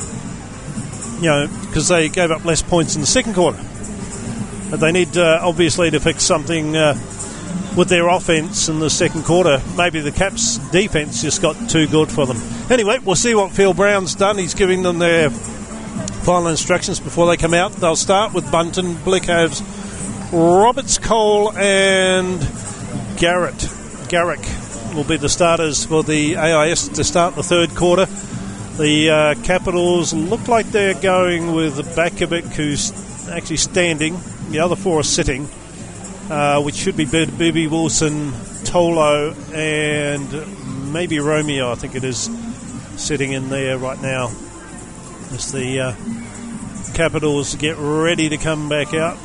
you 1.21 1.29
know 1.29 1.49
because 1.67 1.89
they 1.89 2.09
gave 2.09 2.31
up 2.31 2.45
less 2.45 2.63
points 2.63 2.95
in 2.95 3.01
the 3.01 3.07
second 3.07 3.35
quarter. 3.35 3.63
But 4.71 4.81
they 4.81 4.93
need 4.93 5.17
uh, 5.17 5.41
obviously 5.43 5.91
to 5.91 6.01
fix 6.01 6.25
something 6.25 6.77
uh, 6.77 6.95
with 7.77 7.89
their 7.89 8.09
offense 8.09 8.69
in 8.69 8.79
the 8.79 8.91
second 8.91 9.25
quarter. 9.25 9.63
Maybe 9.77 10.01
the 10.01 10.13
Caps 10.13 10.59
defense 10.71 11.23
just 11.23 11.43
got 11.43 11.69
too 11.69 11.87
good 11.87 12.11
for 12.11 12.27
them. 12.27 12.41
Anyway, 12.71 12.99
we'll 12.99 13.17
see 13.17 13.35
what 13.35 13.53
Phil 13.53 13.75
Brown's 13.75 14.15
done. 14.15 14.39
He's 14.39 14.55
giving 14.55 14.83
them 14.83 14.99
their 14.99 15.31
final 15.31 16.49
instructions 16.49 17.01
before 17.01 17.27
they 17.27 17.37
come 17.37 17.55
out. 17.55 17.73
They'll 17.73 17.97
start 17.97 18.33
with 18.33 18.51
Bunton, 18.51 18.95
Blicavs, 18.95 19.61
Roberts, 20.35 20.99
Cole, 20.99 21.57
and 21.57 22.41
Garrett. 23.17 23.69
Garrick 24.09 24.45
will 24.93 25.05
be 25.05 25.17
the 25.17 25.29
starters 25.29 25.85
for 25.87 26.03
the 26.03 26.37
AIS 26.37 26.89
to 26.89 27.05
start 27.05 27.37
the 27.37 27.45
third 27.45 27.77
quarter. 27.77 28.07
The 28.77 29.11
uh, 29.11 29.35
Capitals 29.45 30.13
look 30.13 30.49
like 30.49 30.67
they're 30.73 31.01
going 31.01 31.53
with 31.53 31.77
Batkovic, 31.95 32.47
who's 32.47 33.29
actually 33.29 33.59
standing. 33.59 34.19
The 34.49 34.59
other 34.59 34.75
four 34.75 34.99
are 34.99 35.05
sitting, 35.05 35.49
uh, 36.29 36.61
which 36.63 36.75
should 36.75 36.97
be 36.97 37.05
Bib- 37.05 37.39
Bibby 37.39 37.69
Wilson, 37.69 38.33
Tolo, 38.65 39.37
and 39.55 40.93
maybe 40.93 41.21
Romeo, 41.21 41.71
I 41.71 41.77
think 41.77 41.95
it 41.95 42.03
is, 42.03 42.29
sitting 42.97 43.31
in 43.31 43.51
there 43.51 43.79
right 43.79 44.03
now. 44.03 44.33
As 45.31 45.53
the 45.53 45.79
uh, 45.81 46.93
Capitals 46.93 47.55
get 47.55 47.77
ready 47.79 48.31
to 48.31 48.37
come 48.37 48.69
back 48.69 48.95
out. 48.95 49.17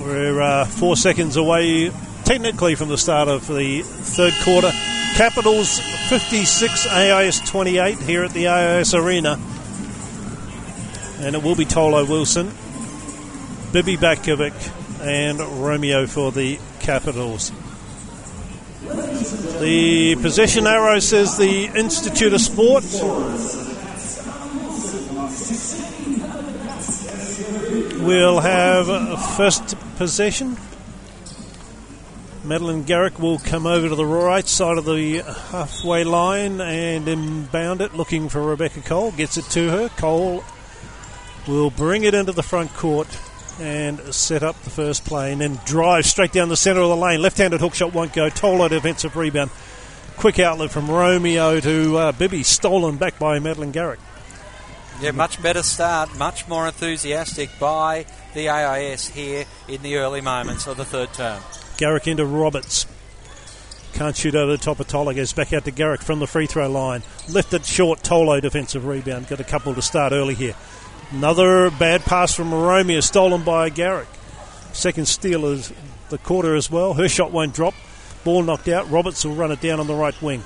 We're 0.00 0.40
uh, 0.40 0.64
four 0.64 0.96
seconds 0.96 1.36
away, 1.36 1.90
technically, 2.24 2.74
from 2.74 2.88
the 2.88 2.96
start 2.96 3.28
of 3.28 3.46
the 3.46 3.82
third 3.82 4.32
quarter. 4.42 4.70
Capitals 5.14 5.78
56, 6.08 6.86
AIS 6.86 7.40
28 7.40 7.98
here 7.98 8.24
at 8.24 8.30
the 8.30 8.48
AIS 8.48 8.94
Arena. 8.94 9.38
And 11.18 11.36
it 11.36 11.42
will 11.42 11.54
be 11.54 11.66
Tolo 11.66 12.08
Wilson, 12.08 12.46
Bibby 13.72 13.98
Batkovic, 13.98 14.54
and 15.02 15.38
Romeo 15.38 16.06
for 16.06 16.32
the 16.32 16.58
Capitals. 16.80 17.52
The 19.60 20.16
possession 20.22 20.66
arrow 20.66 20.98
says 21.00 21.36
the 21.36 21.66
Institute 21.66 22.32
of 22.32 22.40
Sport. 22.40 22.84
We'll 28.02 28.40
have 28.40 29.36
first 29.36 29.76
possession. 29.96 30.56
Madeline 32.42 32.84
Garrick 32.84 33.18
will 33.18 33.38
come 33.38 33.66
over 33.66 33.90
to 33.90 33.94
the 33.94 34.06
right 34.06 34.48
side 34.48 34.78
of 34.78 34.86
the 34.86 35.18
halfway 35.50 36.04
line 36.04 36.60
and 36.62 37.06
inbound 37.06 37.82
it, 37.82 37.94
looking 37.94 38.30
for 38.30 38.42
Rebecca 38.42 38.80
Cole. 38.80 39.12
Gets 39.12 39.36
it 39.36 39.44
to 39.50 39.68
her. 39.68 39.88
Cole 39.90 40.42
will 41.46 41.70
bring 41.70 42.04
it 42.04 42.14
into 42.14 42.32
the 42.32 42.42
front 42.42 42.72
court 42.74 43.06
and 43.60 44.00
set 44.14 44.42
up 44.42 44.58
the 44.62 44.70
first 44.70 45.04
play 45.04 45.32
and 45.32 45.42
then 45.42 45.60
drive 45.66 46.06
straight 46.06 46.32
down 46.32 46.48
the 46.48 46.56
centre 46.56 46.80
of 46.80 46.88
the 46.88 46.96
lane. 46.96 47.20
Left 47.20 47.36
handed 47.36 47.60
hook 47.60 47.74
shot 47.74 47.92
won't 47.92 48.14
go. 48.14 48.30
Tolo 48.30 48.70
defensive 48.70 49.14
rebound. 49.14 49.50
Quick 50.16 50.38
outlet 50.38 50.70
from 50.70 50.90
Romeo 50.90 51.60
to 51.60 51.96
uh, 51.98 52.12
Bibby, 52.12 52.42
stolen 52.44 52.96
back 52.96 53.18
by 53.18 53.38
Madeline 53.38 53.72
Garrick. 53.72 54.00
Yeah, 55.00 55.12
much 55.12 55.42
better 55.42 55.62
start, 55.62 56.16
much 56.18 56.46
more 56.46 56.66
enthusiastic 56.66 57.48
by 57.58 58.04
the 58.34 58.50
AIS 58.50 59.08
here 59.08 59.46
in 59.66 59.80
the 59.82 59.96
early 59.96 60.20
moments 60.20 60.66
of 60.66 60.76
the 60.76 60.84
third 60.84 61.12
term. 61.14 61.42
Garrick 61.78 62.06
into 62.06 62.26
Roberts. 62.26 62.86
Can't 63.94 64.14
shoot 64.14 64.34
over 64.34 64.52
the 64.52 64.58
top 64.58 64.78
of 64.78 64.86
Tolo. 64.88 65.14
Goes 65.16 65.32
back 65.32 65.52
out 65.54 65.64
to 65.64 65.70
Garrick 65.70 66.02
from 66.02 66.18
the 66.18 66.26
free 66.26 66.46
throw 66.46 66.70
line. 66.70 67.02
Left 67.30 67.52
it 67.54 67.64
short. 67.64 68.02
Tolo 68.02 68.40
defensive 68.40 68.84
rebound. 68.84 69.28
Got 69.28 69.40
a 69.40 69.44
couple 69.44 69.74
to 69.74 69.82
start 69.82 70.12
early 70.12 70.34
here. 70.34 70.54
Another 71.12 71.70
bad 71.70 72.02
pass 72.02 72.34
from 72.34 72.52
Romeo, 72.52 73.00
stolen 73.00 73.42
by 73.42 73.68
Garrick. 73.68 74.06
Second 74.72 75.08
steal 75.08 75.46
is 75.46 75.72
the 76.10 76.18
quarter 76.18 76.54
as 76.54 76.70
well. 76.70 76.94
Her 76.94 77.08
shot 77.08 77.32
won't 77.32 77.54
drop. 77.54 77.74
Ball 78.22 78.42
knocked 78.42 78.68
out. 78.68 78.88
Roberts 78.90 79.24
will 79.24 79.34
run 79.34 79.50
it 79.50 79.60
down 79.60 79.80
on 79.80 79.86
the 79.86 79.94
right 79.94 80.20
wing. 80.22 80.44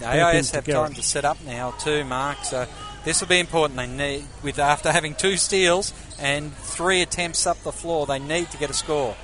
The 0.00 0.08
AIS 0.08 0.50
have 0.50 0.64
Garrick. 0.64 0.88
time 0.88 0.94
to 0.96 1.02
set 1.02 1.24
up 1.24 1.42
now 1.44 1.70
too, 1.72 2.04
Mark. 2.04 2.44
So 2.44 2.66
this 3.04 3.20
will 3.20 3.28
be 3.28 3.38
important. 3.38 3.78
They 3.78 3.86
need, 3.86 4.24
with 4.42 4.58
after 4.58 4.92
having 4.92 5.14
two 5.14 5.36
steals 5.36 5.92
and 6.18 6.54
three 6.54 7.02
attempts 7.02 7.46
up 7.46 7.58
the 7.62 7.72
floor, 7.72 8.06
they 8.06 8.18
need 8.18 8.50
to 8.50 8.58
get 8.58 8.70
a 8.70 8.74
score. 8.74 9.16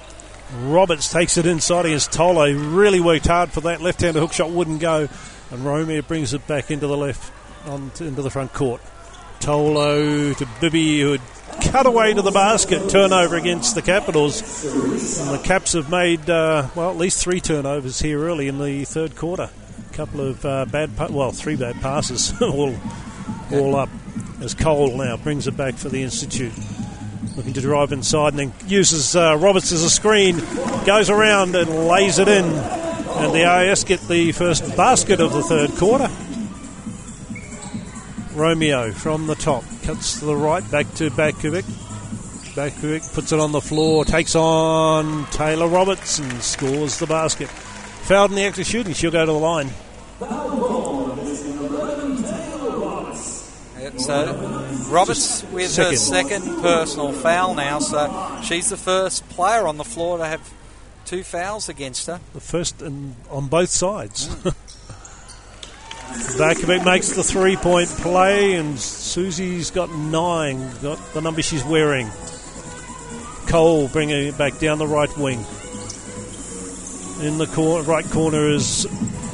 Roberts 0.63 1.11
takes 1.11 1.37
it 1.37 1.47
inside 1.47 1.87
against 1.87 2.13
Tolo. 2.13 2.77
Really 2.77 3.01
worked 3.01 3.27
hard 3.27 3.51
for 3.51 3.61
that. 3.63 3.81
Left-handed 3.81 4.21
hook 4.21 4.33
shot 4.33 4.51
wouldn't 4.51 4.81
go, 4.81 5.09
and 5.51 5.65
Romeo 5.65 6.03
brings 6.03 6.33
it 6.35 6.47
back 6.47 6.71
into 6.71 6.87
the 6.87 6.97
left, 6.97 7.33
on 7.67 7.91
into 8.01 8.23
the 8.23 8.31
front 8.31 8.53
court. 8.53 8.81
Tolo 9.41 10.37
to 10.37 10.49
Bibby, 10.61 11.01
who 11.01 11.13
had 11.13 11.21
cut 11.71 11.87
away 11.87 12.15
to 12.15 12.23
the 12.23 12.31
basket. 12.31 12.89
Turnover 12.89 13.37
against 13.37 13.75
the 13.75 13.83
Capitals, 13.83 14.65
and 14.65 15.31
the 15.31 15.43
Caps 15.45 15.73
have 15.73 15.91
made 15.91 16.31
uh, 16.31 16.69
well 16.75 16.91
at 16.91 16.97
least 16.97 17.23
three 17.23 17.41
turnovers 17.41 18.01
here 18.01 18.21
early 18.21 18.49
in 18.49 18.59
the 18.59 18.85
third 18.85 19.17
quarter. 19.17 19.51
A 19.91 19.95
couple 19.95 20.21
of 20.21 20.45
uh, 20.45 20.65
bad, 20.67 20.97
pa- 20.97 21.09
well, 21.11 21.33
three 21.33 21.57
bad 21.57 21.81
passes, 21.81 22.33
all 22.41 22.75
all 23.53 23.77
up. 23.77 23.89
As 24.41 24.55
Cole 24.55 24.97
now 24.97 25.17
brings 25.17 25.47
it 25.47 25.57
back 25.57 25.75
for 25.75 25.89
the 25.89 26.03
Institute 26.03 26.53
looking 27.37 27.53
to 27.53 27.61
drive 27.61 27.93
inside 27.93 28.33
and 28.33 28.39
then 28.39 28.53
uses 28.67 29.15
uh, 29.15 29.37
Roberts 29.37 29.71
as 29.71 29.83
a 29.83 29.91
screen, 29.91 30.39
goes 30.87 31.11
around 31.11 31.55
and 31.55 31.87
lays 31.87 32.19
it 32.19 32.29
in. 32.29 32.45
And 32.45 33.35
the 33.35 33.45
AIS 33.45 33.85
get 33.85 34.01
the 34.09 34.33
first 34.33 34.77
basket 34.77 35.21
of 35.21 35.33
the 35.33 35.43
third 35.43 35.71
quarter. 35.73 36.09
Romeo 38.35 38.93
from 38.93 39.27
the 39.27 39.35
top 39.35 39.65
cuts 39.83 40.19
to 40.19 40.27
the 40.27 40.37
right, 40.37 40.69
back 40.71 40.93
to 40.95 41.11
Batkovic. 41.11 41.65
Batkovic 42.55 43.15
puts 43.15 43.33
it 43.33 43.41
on 43.41 43.53
the 43.53 43.61
floor, 43.61 44.05
takes 44.05 44.35
on 44.35 45.27
Taylor 45.31 45.69
Roberts 45.69 46.19
and 46.19 46.43
scores 46.43 46.99
the 46.99 47.07
basket. 47.07 47.49
Fouled 47.49 48.31
in 48.31 48.37
the 48.37 48.45
act 48.45 48.59
of 48.59 48.67
shooting, 48.67 48.93
she'll 48.93 49.11
go 49.11 49.25
to 49.25 49.33
the 49.33 49.39
line. 49.39 49.71
Yep, 53.79 53.86
So 53.99 54.35
Roberts 54.89 55.43
with 55.45 55.77
her 55.77 55.97
second. 55.97 56.41
second 56.43 56.63
personal 56.63 57.13
foul 57.13 57.55
now. 57.55 57.79
So 57.79 58.41
she's 58.43 58.71
the 58.71 58.77
first 58.77 59.29
player 59.31 59.67
on 59.67 59.77
the 59.77 59.85
floor 59.85 60.19
to 60.19 60.27
have 60.27 60.53
two 61.05 61.23
fouls 61.23 61.69
against 61.69 62.07
her. 62.07 62.21
The 62.35 62.41
first 62.41 62.83
in, 62.83 63.17
on 63.31 63.47
both 63.49 63.71
sides. 63.71 64.29
Batkovic 66.39 66.85
makes 66.85 67.11
the 67.11 67.23
three 67.25 67.57
point 67.57 67.89
play, 67.89 68.55
and 68.55 68.79
Suzy's 68.79 69.71
got 69.71 69.91
nine, 69.91 70.71
got 70.81 70.99
the 71.15 71.21
number 71.21 71.43
she's 71.43 71.65
wearing. 71.65 72.09
Cole 73.49 73.89
bringing 73.89 74.29
it 74.29 74.39
back 74.39 74.59
down 74.59 74.79
the 74.79 74.87
right 74.87 75.15
wing. 75.17 75.39
In 77.23 77.39
the 77.39 77.47
cor- 77.53 77.83
right 77.83 78.05
corner 78.11 78.49
is 78.49 78.87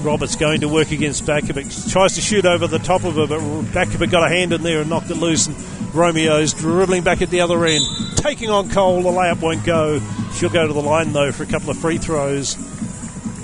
Roberts 0.03 0.37
going 0.37 0.61
to 0.63 0.69
work 0.69 0.91
against 0.91 1.25
Batkovic. 1.25 1.91
Tries 1.91 2.15
to 2.15 2.21
shoot 2.21 2.45
over 2.45 2.67
the 2.67 2.79
top 2.79 3.05
of 3.05 3.15
her, 3.15 3.27
but 3.27 3.41
Batkovic 3.73 4.11
got 4.11 4.25
a 4.25 4.29
hand 4.29 4.53
in 4.53 4.63
there 4.63 4.81
and 4.81 4.91
knocked 4.91 5.11
it 5.11 5.17
loose. 5.17 5.47
And 5.47 5.57
Romeo's 5.95 6.53
dribbling 6.53 7.03
back 7.03 7.23
at 7.23 7.31
the 7.31 7.41
other 7.41 7.65
end, 7.65 7.85
taking 8.17 8.51
on 8.51 8.71
Cole. 8.71 9.03
The 9.03 9.11
layup 9.11 9.41
won't 9.41 9.65
go. 9.65 10.01
She'll 10.35 10.51
go 10.51 10.67
to 10.67 10.73
the 10.73 10.83
line 10.83 11.13
though 11.13 11.33
for 11.33 11.43
a 11.43 11.47
couple 11.47 11.71
of 11.71 11.79
free 11.79 11.99
throws. 11.99 12.57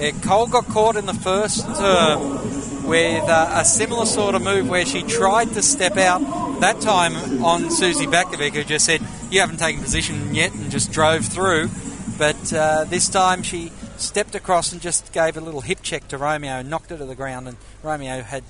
Yeah, 0.01 0.13
Cole 0.23 0.47
got 0.47 0.67
caught 0.67 0.97
in 0.97 1.07
the 1.07 1.15
first 1.15 1.65
term 1.65 2.87
with 2.87 3.25
uh, 3.29 3.51
a 3.53 3.65
similar 3.65 4.07
sort 4.07 4.35
of 4.35 4.43
move 4.43 4.69
where 4.69 4.87
she 4.87 5.03
tried 5.03 5.53
to 5.55 5.63
step 5.63 5.97
out. 5.97 6.21
That 6.61 6.81
time 6.81 7.45
on 7.45 7.71
Suzy 7.71 8.07
Batkovic, 8.07 8.53
who 8.53 8.65
just 8.65 8.87
said, 8.87 9.01
"You 9.31 9.41
haven't 9.41 9.59
taken 9.59 9.83
position 9.83 10.35
yet," 10.35 10.55
and 10.55 10.71
just 10.71 10.91
drove 10.91 11.25
through. 11.27 11.71
But 12.17 12.53
uh, 12.53 12.85
this 12.85 13.09
time 13.09 13.43
she 13.43 13.71
stepped 14.01 14.35
across 14.35 14.73
and 14.73 14.81
just 14.81 15.13
gave 15.13 15.37
a 15.37 15.41
little 15.41 15.61
hip 15.61 15.81
check 15.83 16.09
to 16.09 16.19
Romeo, 16.19 16.63
knocked 16.63 16.91
her 16.91 16.99
to 16.99 17.05
the 17.05 17.15
ground, 17.15 17.49
and 17.49 17.57
Romeo 17.83 18.23
had, 18.23 18.45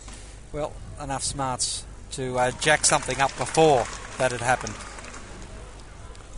well, 0.52 0.72
enough 1.02 1.22
smarts 1.22 1.84
to 2.12 2.38
uh, 2.38 2.50
jack 2.60 2.84
something 2.84 3.20
up 3.20 3.36
before 3.36 3.84
that 4.18 4.32
had 4.32 4.40
happened. 4.40 4.74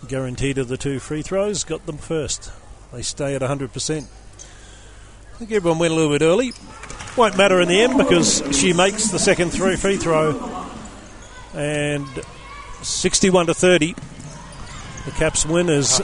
Guaranteed 0.09 0.59
of 0.59 0.69
the 0.69 0.77
two 0.77 0.99
free 0.99 1.23
throws, 1.23 1.65
got 1.65 1.87
them 1.87 1.99
first. 1.99 2.51
They 2.93 3.03
stay 3.03 3.35
at 3.35 3.43
100%. 3.43 4.03
I 4.03 5.39
think 5.39 5.53
everyone 5.53 5.79
went 5.79 5.93
a 5.93 5.97
little 5.97 6.13
bit 6.13 6.23
early. 6.25 6.53
Won't 7.17 7.37
matter 7.37 7.61
in 7.61 7.69
the 7.69 7.81
end 7.81 7.99
because 7.99 8.43
she 8.53 8.73
makes 8.73 9.09
the 9.09 9.19
second 9.19 9.51
three 9.51 9.77
free 9.77 9.97
throw. 9.97 10.69
And 11.55 12.07
61 12.83 13.47
to 13.47 13.55
30. 13.55 13.95
The 15.05 15.11
Caps 15.13 15.47
win 15.47 15.69
as 15.69 16.01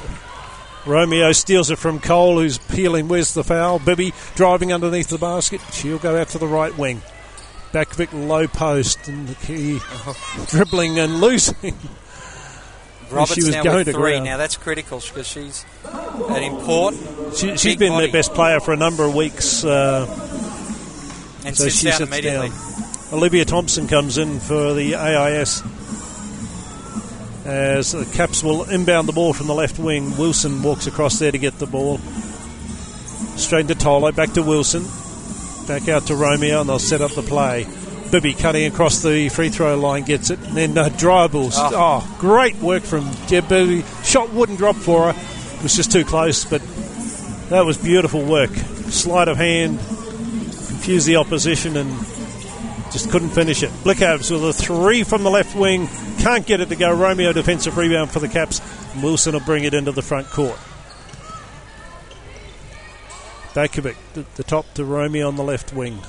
Romeo 0.86 1.32
steals 1.32 1.70
it 1.70 1.78
from 1.78 1.98
Cole, 1.98 2.38
who's 2.38 2.58
peeling. 2.58 3.08
Where's 3.08 3.34
the 3.34 3.42
foul? 3.44 3.78
Bibby 3.80 4.12
driving 4.36 4.72
underneath 4.72 5.08
the 5.08 5.18
basket. 5.18 5.60
She'll 5.72 5.98
go 5.98 6.16
out 6.20 6.28
to 6.30 6.38
the 6.38 6.46
right 6.46 6.76
wing. 6.78 7.02
Batkovic 7.72 8.12
low 8.12 8.46
post 8.46 9.08
and 9.08 9.26
the 9.28 9.34
key 9.34 9.80
dribbling 10.46 10.98
and 10.98 11.20
losing. 11.20 11.74
Roberts 13.10 13.34
she 13.34 13.40
was 13.44 13.54
now 13.54 13.62
going 13.62 13.76
with 13.78 13.86
to 13.88 13.92
three. 13.92 14.12
ground. 14.12 14.24
Now 14.24 14.36
that's 14.36 14.56
critical 14.56 15.00
because 15.00 15.26
she's 15.26 15.64
an 15.84 16.42
important 16.42 17.02
She, 17.36 17.50
she's 17.56 17.64
Big 17.64 17.78
been 17.80 17.92
body. 17.92 18.06
their 18.06 18.12
best 18.12 18.34
player 18.34 18.58
for 18.60 18.72
a 18.72 18.76
number 18.76 19.04
of 19.04 19.14
weeks. 19.14 19.64
Uh, 19.64 20.06
and 21.44 21.56
so 21.56 21.64
sits 21.64 21.76
she 21.78 21.86
down 21.86 21.98
sits 21.98 22.10
immediately. 22.10 22.48
down. 22.48 22.58
Olivia 23.12 23.44
Thompson 23.44 23.86
comes 23.86 24.18
in 24.18 24.40
for 24.40 24.74
the 24.74 24.96
AIS 24.96 25.62
as 27.46 27.92
the 27.92 28.04
Caps 28.06 28.42
will 28.42 28.64
inbound 28.64 29.08
the 29.08 29.12
ball 29.12 29.32
from 29.32 29.46
the 29.46 29.54
left 29.54 29.78
wing. 29.78 30.16
Wilson 30.16 30.62
walks 30.62 30.86
across 30.86 31.18
there 31.18 31.30
to 31.30 31.38
get 31.38 31.58
the 31.58 31.66
ball. 31.66 31.98
Straight 33.36 33.68
to 33.68 33.74
Tolo, 33.74 34.14
back 34.14 34.32
to 34.32 34.42
Wilson. 34.42 34.84
Back 35.66 35.88
out 35.88 36.06
to 36.08 36.16
Romeo, 36.16 36.60
and 36.60 36.68
they'll 36.68 36.78
set 36.78 37.00
up 37.00 37.12
the 37.12 37.22
play. 37.22 37.66
Bibby 38.10 38.34
cutting 38.34 38.66
across 38.66 39.02
the 39.02 39.28
free 39.28 39.48
throw 39.48 39.78
line 39.78 40.04
gets 40.04 40.30
it. 40.30 40.38
And 40.40 40.56
then 40.56 40.78
uh, 40.78 40.88
dribbles. 40.90 41.54
Oh. 41.56 41.70
Oh. 41.74 42.16
great 42.18 42.56
work 42.56 42.82
from 42.82 43.10
Jeb 43.26 43.48
Bibby. 43.48 43.84
Shot 44.04 44.32
wouldn't 44.32 44.58
drop 44.58 44.76
for 44.76 45.12
her. 45.12 45.20
It 45.56 45.62
was 45.62 45.74
just 45.74 45.92
too 45.92 46.04
close, 46.04 46.44
but 46.44 46.62
that 47.50 47.64
was 47.64 47.78
beautiful 47.78 48.24
work. 48.24 48.50
Sleight 48.50 49.28
of 49.28 49.36
hand, 49.36 49.78
confused 49.78 51.06
the 51.06 51.16
opposition, 51.16 51.76
and 51.76 51.90
just 52.92 53.10
couldn't 53.10 53.30
finish 53.30 53.62
it. 53.62 53.70
Blicavs 53.82 54.30
with 54.30 54.44
a 54.44 54.52
three 54.52 55.02
from 55.02 55.22
the 55.22 55.30
left 55.30 55.56
wing. 55.56 55.88
Can't 56.18 56.46
get 56.46 56.60
it 56.60 56.68
to 56.70 56.76
go. 56.76 56.92
Romeo 56.94 57.32
defensive 57.32 57.76
rebound 57.76 58.10
for 58.10 58.20
the 58.20 58.28
Caps. 58.28 58.60
Wilson 59.02 59.34
will 59.34 59.40
bring 59.40 59.64
it 59.64 59.74
into 59.74 59.92
the 59.92 60.02
front 60.02 60.28
court. 60.28 60.58
Batkovic, 63.54 63.96
the, 64.14 64.26
the 64.34 64.44
top 64.44 64.72
to 64.74 64.84
Romeo 64.84 65.28
on 65.28 65.36
the 65.36 65.42
left 65.42 65.72
wing. 65.72 66.00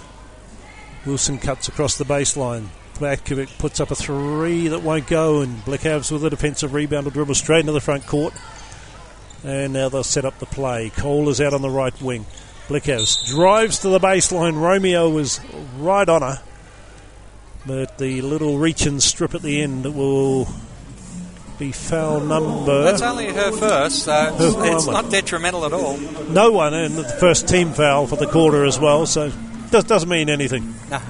Wilson 1.05 1.37
cuts 1.37 1.67
across 1.69 1.97
the 1.97 2.03
baseline. 2.03 2.67
Batkovic 2.99 3.57
puts 3.57 3.79
up 3.79 3.91
a 3.91 3.95
three 3.95 4.67
that 4.67 4.81
won't 4.81 5.07
go, 5.07 5.41
and 5.41 5.63
Blicavs 5.63 6.11
with 6.11 6.25
a 6.25 6.29
defensive 6.29 6.73
rebound 6.73 7.05
will 7.05 7.11
dribble 7.11 7.35
straight 7.35 7.61
into 7.61 7.71
the 7.71 7.79
front 7.79 8.05
court. 8.05 8.33
And 9.43 9.71
now 9.71 9.87
they'll 9.87 10.03
set 10.03 10.25
up 10.25 10.39
the 10.39 10.45
play. 10.45 10.89
Cole 10.89 11.29
is 11.29 11.39
out 11.39 11.53
on 11.53 11.61
the 11.61 11.69
right 11.69 11.99
wing. 12.01 12.25
Blicavs 12.67 13.29
drives 13.29 13.79
to 13.79 13.89
the 13.89 13.99
baseline. 13.99 14.59
Romeo 14.59 15.09
was 15.09 15.39
right 15.77 16.09
on 16.09 16.21
her. 16.21 16.41
But 17.68 17.97
the 17.97 18.22
little 18.22 18.57
reach 18.57 18.86
and 18.86 19.03
strip 19.03 19.36
at 19.36 19.41
the 19.41 19.61
end 19.61 19.93
will 19.93 20.47
be 21.59 21.72
foul 21.74 22.22
number. 22.22 22.84
That's 22.84 23.01
only 23.01 23.28
her 23.28 23.51
first, 23.51 24.03
so 24.03 24.36
it's, 24.39 24.55
Her 24.55 24.76
it's 24.78 24.88
not 24.88 25.09
detrimental 25.11 25.65
at 25.65 25.74
all. 25.74 25.97
no 26.30 26.51
one, 26.51 26.74
in 26.74 26.95
the 26.95 27.03
first 27.03 27.47
team 27.49 27.74
foul 27.74 28.07
for 28.07 28.15
the 28.15 28.28
quarter 28.28 28.63
as 28.63 28.80
well, 28.80 29.05
so 29.05 29.30
that 29.72 29.88
doesn't 29.88 30.07
mean 30.07 30.30
anything. 30.30 30.76
No. 30.89 31.01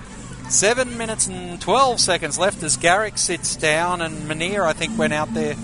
Seven 0.50 0.98
minutes 0.98 1.28
and 1.28 1.60
12 1.62 2.00
seconds 2.00 2.40
left 2.40 2.64
as 2.64 2.78
Garrick 2.78 3.18
sits 3.18 3.56
down, 3.58 4.02
and 4.02 4.30
Munir, 4.30 4.66
I 4.66 4.72
think, 4.74 4.98
went 4.98 5.12
out 5.14 5.34
there 5.34 5.56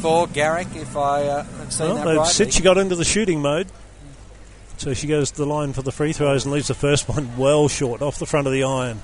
for 0.00 0.26
Garrick, 0.26 0.66
if 0.74 0.96
I 0.96 1.22
uh, 1.28 1.44
have 1.44 1.72
seen 1.72 1.86
Well, 1.86 1.96
that 1.96 2.04
they've 2.06 2.16
rightly. 2.18 2.50
she 2.50 2.60
got 2.62 2.76
into 2.76 2.96
the 2.96 3.04
shooting 3.04 3.40
mode. 3.40 3.68
So 4.78 4.92
she 4.94 5.06
goes 5.06 5.30
to 5.30 5.36
the 5.36 5.46
line 5.46 5.72
for 5.72 5.82
the 5.82 5.92
free 5.92 6.12
throws 6.12 6.44
and 6.44 6.52
leaves 6.52 6.66
the 6.66 6.74
first 6.74 7.08
one 7.08 7.36
well 7.38 7.68
short, 7.68 8.02
off 8.02 8.18
the 8.18 8.26
front 8.26 8.48
of 8.48 8.52
the 8.52 8.64
iron. 8.64 9.02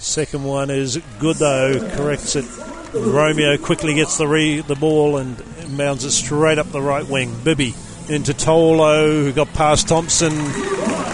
Second 0.00 0.44
one 0.44 0.70
is 0.70 0.98
good 1.18 1.36
though, 1.36 1.78
corrects 1.94 2.34
it. 2.34 2.46
Romeo 2.94 3.58
quickly 3.58 3.94
gets 3.94 4.16
the 4.16 4.26
re- 4.26 4.60
the 4.60 4.74
ball 4.74 5.18
and 5.18 5.36
mounds 5.76 6.04
it 6.04 6.10
straight 6.10 6.58
up 6.58 6.66
the 6.72 6.80
right 6.80 7.06
wing. 7.06 7.36
Bibby 7.44 7.74
into 8.08 8.32
Tolo, 8.32 9.22
who 9.22 9.32
got 9.32 9.52
past 9.52 9.88
Thompson. 9.88 10.32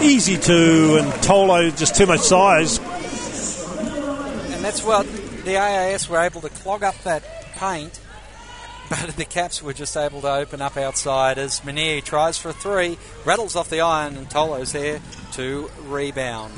Easy 0.01 0.37
to, 0.37 0.97
and 0.99 1.11
Tolo 1.21 1.69
just 1.77 1.95
too 1.95 2.05
much 2.05 2.21
size. 2.21 2.79
And 2.79 4.63
that's 4.63 4.83
what 4.83 5.05
the 5.43 5.57
AIS 5.57 6.07
were 6.07 6.19
able 6.19 6.39
to 6.41 6.49
clog 6.49 6.81
up 6.81 6.97
that 7.03 7.23
paint, 7.55 7.99
but 8.89 9.15
the 9.17 9.25
Caps 9.25 9.61
were 9.61 9.73
just 9.73 9.97
able 9.97 10.21
to 10.21 10.31
open 10.31 10.61
up 10.61 10.77
outside 10.77 11.37
as 11.37 11.59
Munir 11.59 12.01
tries 12.03 12.37
for 12.37 12.49
a 12.49 12.53
three, 12.53 12.97
rattles 13.25 13.57
off 13.57 13.69
the 13.69 13.81
iron, 13.81 14.15
and 14.15 14.29
Tolo's 14.29 14.71
there 14.71 15.01
to 15.33 15.69
rebound. 15.83 16.53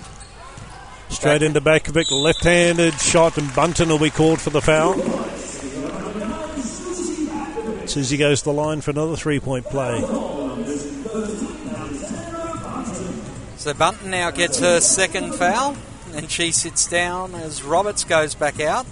Straight 1.10 1.42
into 1.42 1.60
Batkovic, 1.60 2.12
left-handed 2.12 2.94
shot, 3.02 3.38
and 3.38 3.54
Bunton 3.54 3.90
will 3.90 4.00
be 4.00 4.10
called 4.10 4.40
for 4.40 4.52
the 4.52 4.62
foul. 4.62 4.94
Suzy 7.88 8.18
goes 8.18 8.40
to 8.40 8.46
the 8.46 8.54
line 8.54 8.82
for 8.82 8.92
another 8.92 9.16
three-point 9.16 9.66
play. 9.66 10.00
So 13.58 13.74
Bunton 13.74 14.12
now 14.12 14.32
gets 14.32 14.60
her 14.60 14.80
second 14.80 15.34
foul, 15.36 15.76
and 16.14 16.32
she 16.32 16.52
sits 16.52 16.88
down 16.88 17.36
as 17.36 17.64
Roberts 17.64 18.04
goes 18.06 18.36
back 18.36 18.60
out. 18.62 18.86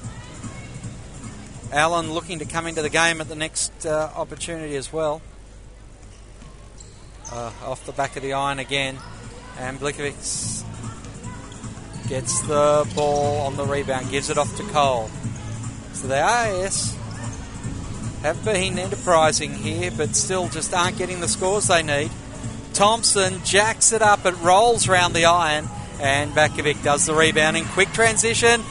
Allen 1.72 2.12
looking 2.14 2.40
to 2.40 2.46
come 2.46 2.68
into 2.68 2.82
the 2.82 2.90
game 2.90 3.22
at 3.22 3.30
the 3.30 3.36
next 3.36 3.86
uh, 3.86 4.12
opportunity 4.16 4.76
as 4.76 4.92
well. 4.92 5.22
Uh, 7.32 7.52
off 7.66 7.86
the 7.86 7.92
back 7.92 8.16
of 8.16 8.24
the 8.24 8.34
iron 8.34 8.58
again, 8.60 8.98
and 9.60 9.80
Blicavs 9.80 10.64
gets 12.08 12.42
the 12.42 12.90
ball 12.96 13.42
on 13.42 13.56
the 13.56 13.66
rebound, 13.66 14.10
gives 14.10 14.30
it 14.30 14.38
off 14.38 14.56
to 14.58 14.64
Cole. 14.64 15.10
So 15.94 16.08
the 16.08 16.22
AIS 16.22 16.96
have 18.22 18.44
been 18.44 18.80
enterprising 18.80 19.54
here, 19.54 19.92
but 19.92 20.16
still 20.16 20.48
just 20.48 20.74
aren't 20.74 20.98
getting 20.98 21.20
the 21.20 21.28
scores 21.28 21.68
they 21.68 21.84
need. 21.84 22.12
Thompson 22.74 23.44
jacks 23.44 23.92
it 23.92 24.02
up, 24.02 24.26
it 24.26 24.36
rolls 24.42 24.88
round 24.88 25.14
the 25.14 25.26
iron, 25.26 25.68
and 26.00 26.32
Batkovic 26.34 26.84
does 26.84 27.06
the 27.06 27.14
rebounding. 27.14 27.66
Quick 27.66 27.92
transition, 27.92 28.62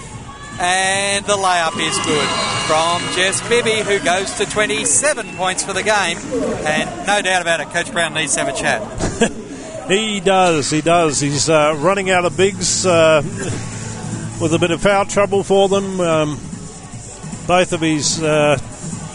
and 0.61 1.24
the 1.26 1.32
layup 1.32 1.78
is 1.80 1.99
good 2.07 2.28
from 2.66 3.01
Jess 3.14 3.47
Bibby, 3.49 3.82
who 3.82 3.99
goes 4.05 4.37
to 4.39 4.47
27 4.47 5.37
points 5.37 5.64
for 5.64 5.72
the 5.72 5.82
game. 5.82 6.18
And 6.18 7.07
no 7.07 7.22
doubt 7.22 7.43
about 7.43 7.61
it, 7.61 7.68
Coach 7.70 7.93
Brown 7.93 8.14
needs 8.14 8.34
to 8.34 8.45
have 8.45 8.55
a 8.55 8.59
chat. 8.59 9.32
He 9.89 10.18
does, 10.20 10.70
he 10.70 10.80
does. 10.80 11.20
He's 11.20 11.49
uh, 11.49 11.76
running 11.78 12.11
out 12.11 12.24
of 12.24 12.37
bigs 12.37 12.84
uh, 12.84 13.22
with 14.41 14.53
a 14.53 14.59
bit 14.59 14.72
of 14.72 14.82
foul 14.82 15.05
trouble 15.05 15.45
for 15.45 15.68
them. 15.68 16.01
Um, 16.01 16.41
both 17.47 17.72
of 17.72 17.80
his 17.82 18.20
uh, 18.20 18.59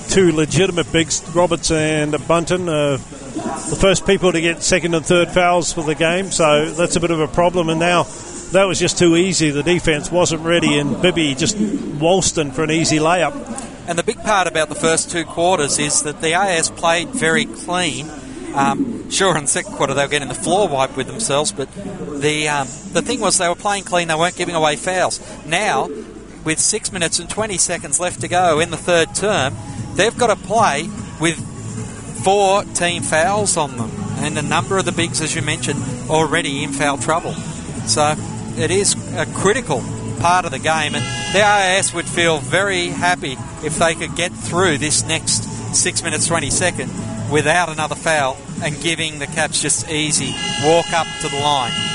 two 0.10 0.32
legitimate 0.32 0.90
bigs, 0.92 1.24
Roberts 1.36 1.72
and 1.72 2.16
Bunton, 2.26 2.70
uh, 2.70 2.98
the 2.98 3.78
first 3.80 4.06
people 4.06 4.32
to 4.32 4.40
get 4.40 4.64
second 4.64 4.96
and 4.96 5.06
third 5.06 5.30
fouls 5.30 5.74
for 5.74 5.84
the 5.84 5.96
game, 5.96 6.32
so 6.32 6.72
that's 6.72 6.96
a 6.96 7.00
bit 7.02 7.12
of 7.12 7.20
a 7.20 7.28
problem. 7.28 7.68
And 7.68 7.80
now 7.80 8.04
that 8.52 8.66
was 8.66 8.80
just 8.80 8.98
too 8.98 9.18
easy. 9.18 9.50
The 9.50 9.64
defense 9.64 10.10
wasn't 10.10 10.44
ready, 10.44 10.78
and 10.78 11.02
Bibby 11.02 11.36
just 11.36 11.58
waltzed 11.58 12.38
in 12.38 12.52
for 12.52 12.64
an 12.64 12.72
easy 12.72 12.98
layup. 12.98 13.34
And 13.88 14.00
the 14.00 14.04
big 14.04 14.22
part 14.24 14.48
about 14.48 14.70
the 14.70 14.76
first 14.76 15.12
two 15.12 15.26
quarters 15.26 15.80
is 15.80 16.04
that 16.04 16.22
the 16.22 16.36
AIS 16.36 16.70
played 16.70 17.10
very 17.10 17.46
clean. 17.46 18.10
Um, 18.54 19.10
sure, 19.10 19.38
in 19.38 19.44
the 19.44 19.50
second 19.50 19.74
quarter 19.74 19.94
they 19.94 20.04
were 20.04 20.10
getting 20.10 20.28
the 20.28 20.34
floor 20.34 20.68
wiped 20.68 20.98
with 20.98 21.08
themselves, 21.08 21.52
but 21.52 21.72
the 22.22 22.50
um, 22.50 22.68
the 22.92 23.02
thing 23.02 23.20
was 23.20 23.38
they 23.38 23.48
were 23.48 23.56
playing 23.56 23.84
clean. 23.84 24.08
They 24.08 24.16
weren't 24.16 24.36
giving 24.36 24.56
away 24.56 24.76
fouls. 24.76 25.20
Now, 25.46 25.90
with 26.44 26.60
six 26.60 26.92
minutes 26.92 27.20
and 27.20 27.30
twenty 27.30 27.58
seconds 27.58 28.00
left 28.00 28.22
to 28.22 28.28
go 28.28 28.60
in 28.60 28.72
the 28.72 28.78
third 28.78 29.16
term, 29.16 29.56
they've 29.96 30.18
got 30.18 30.28
to 30.28 30.36
play 30.36 30.90
with 31.20 31.40
four 32.24 32.64
team 32.66 33.04
fouls 33.04 33.58
on 33.58 33.78
them, 33.78 33.92
and 34.18 34.38
a 34.38 34.42
number 34.42 34.78
of 34.78 34.86
the 34.86 34.92
bigs, 34.92 35.22
as 35.22 35.36
you 35.36 35.42
mentioned, 35.42 35.82
already 36.10 36.64
in 36.64 36.74
foul 36.74 36.98
trouble. 36.98 37.34
So 37.86 38.16
it 38.58 38.70
is 38.70 38.96
a 39.16 39.26
critical 39.28 39.82
part 40.20 40.46
of 40.46 40.52
the 40.52 40.60
game, 40.60 40.94
and 40.94 41.06
the 41.34 41.42
AIS 41.42 41.94
would 41.94 42.08
feel 42.08 42.40
very 42.40 42.88
happy 42.88 43.38
if 43.64 43.80
they 43.80 43.96
could 43.96 44.16
get 44.16 44.32
through 44.32 44.78
this 44.78 45.04
next 45.06 45.44
six 45.74 46.04
minutes 46.04 46.28
twenty 46.28 46.50
second 46.50 46.92
without 47.32 47.70
another 47.70 47.96
foul 47.96 48.38
and 48.64 48.80
giving 48.82 49.20
the 49.20 49.28
Caps 49.28 49.62
just 49.62 49.90
easy 49.90 50.34
walk 50.64 50.92
up 50.94 51.08
to 51.22 51.30
the 51.30 51.40
line. 51.40 51.92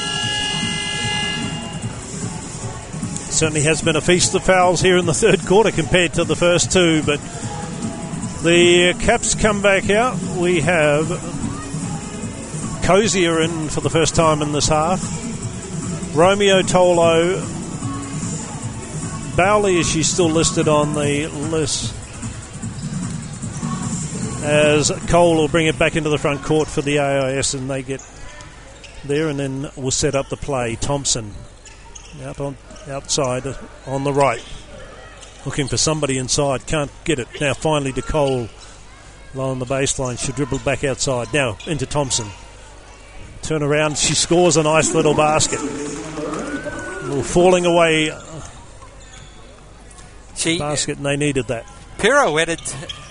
certainly 3.36 3.60
has 3.60 3.82
been 3.82 3.96
a 3.96 4.00
feast 4.00 4.34
of 4.34 4.42
fouls 4.42 4.80
here 4.80 4.96
in 4.96 5.04
the 5.04 5.12
third 5.12 5.44
quarter 5.44 5.70
compared 5.70 6.14
to 6.14 6.24
the 6.24 6.34
first 6.34 6.72
two, 6.72 7.02
but 7.02 7.20
the 8.42 8.94
Caps 9.00 9.34
come 9.34 9.60
back 9.60 9.90
out. 9.90 10.18
We 10.38 10.60
have 10.60 11.06
Cosier 12.84 13.42
in 13.42 13.68
for 13.68 13.82
the 13.82 13.90
first 13.90 14.14
time 14.14 14.40
in 14.40 14.52
this 14.52 14.68
half. 14.68 15.02
Romeo 16.16 16.62
Tolo. 16.62 17.44
Bowley, 19.36 19.80
is 19.80 19.90
she 19.90 20.02
still 20.02 20.30
listed 20.30 20.66
on 20.66 20.94
the 20.94 21.26
list? 21.26 21.95
As 24.42 24.90
Cole 25.08 25.36
will 25.36 25.48
bring 25.48 25.66
it 25.66 25.78
back 25.78 25.96
into 25.96 26.10
the 26.10 26.18
front 26.18 26.42
court 26.42 26.68
for 26.68 26.82
the 26.82 26.98
AIS, 26.98 27.54
and 27.54 27.68
they 27.68 27.82
get 27.82 28.00
there, 29.04 29.28
and 29.28 29.38
then 29.38 29.70
we'll 29.76 29.90
set 29.90 30.14
up 30.14 30.28
the 30.28 30.36
play. 30.36 30.76
Thompson 30.76 31.32
out 32.24 32.40
on 32.40 32.56
outside 32.88 33.46
uh, 33.46 33.54
on 33.86 34.04
the 34.04 34.12
right, 34.12 34.44
looking 35.44 35.68
for 35.68 35.76
somebody 35.76 36.18
inside. 36.18 36.66
Can't 36.66 36.90
get 37.04 37.18
it 37.18 37.28
now. 37.40 37.54
Finally 37.54 37.92
to 37.92 38.02
Cole, 38.02 38.48
low 39.34 39.50
on 39.50 39.58
the 39.58 39.66
baseline. 39.66 40.18
She 40.18 40.32
dribbled 40.32 40.64
back 40.64 40.84
outside. 40.84 41.32
Now 41.32 41.58
into 41.66 41.86
Thompson. 41.86 42.28
Turn 43.42 43.62
around. 43.62 43.98
She 43.98 44.14
scores 44.14 44.56
a 44.56 44.62
nice 44.62 44.94
little 44.94 45.14
basket. 45.14 45.60
Little 45.62 47.22
falling 47.22 47.64
away 47.64 48.10
She 50.36 50.58
basket, 50.58 50.96
and 50.96 51.06
they 51.06 51.16
needed 51.16 51.48
that. 51.48 51.64
Pirouetted 51.98 52.60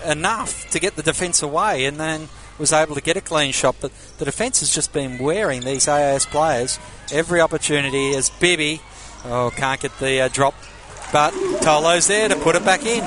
enough 0.06 0.70
to 0.72 0.80
get 0.80 0.96
the 0.96 1.04
defence 1.04 1.42
away 1.42 1.86
and 1.86 1.98
then 1.98 2.30
was 2.58 2.72
able 2.72 2.96
to 2.96 3.02
get 3.02 3.18
a 3.18 3.22
clean 3.22 3.52
shot. 3.52 3.76
But 3.82 3.92
the 4.18 4.26
defence 4.26 4.60
has 4.60 4.74
just 4.74 4.94
been 4.94 5.18
wearing 5.18 5.62
these 5.62 5.88
AIS 5.88 6.26
players 6.26 6.80
every 7.12 7.42
opportunity 7.42 8.16
as 8.16 8.30
Bibby, 8.30 8.82
oh, 9.26 9.52
can't 9.56 9.82
get 9.82 9.98
the 10.00 10.22
uh, 10.22 10.28
drop, 10.30 10.56
but 11.12 11.34
Tolo's 11.62 12.08
there 12.08 12.30
to 12.30 12.36
put 12.36 12.56
it 12.56 12.66
back 12.66 12.86
in. 12.86 13.04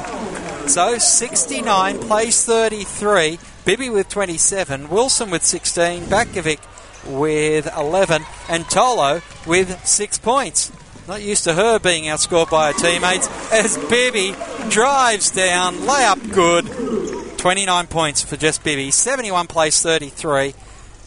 So 0.68 0.98
69 0.98 1.98
plays 2.00 2.44
33, 2.44 3.38
Bibby 3.64 3.88
with 3.88 4.08
27, 4.08 4.88
Wilson 4.88 5.30
with 5.30 5.44
16, 5.44 6.04
Batkovic 6.04 6.60
with 7.06 7.68
11, 7.74 8.22
and 8.48 8.64
Tolo 8.64 9.22
with 9.46 9.86
6 9.86 10.18
points. 10.18 10.70
Not 11.08 11.22
used 11.22 11.44
to 11.44 11.54
her 11.54 11.78
being 11.78 12.04
outscored 12.04 12.50
by 12.50 12.70
her 12.70 12.78
teammates 12.78 13.28
as 13.50 13.78
Bibby 13.88 14.34
drives 14.68 15.30
down, 15.30 15.76
layup 15.76 16.34
good. 16.34 17.38
29 17.38 17.86
points 17.86 18.22
for 18.22 18.36
Jess 18.36 18.58
Bibby, 18.58 18.90
71 18.90 19.46
plays 19.46 19.82
33. 19.82 20.52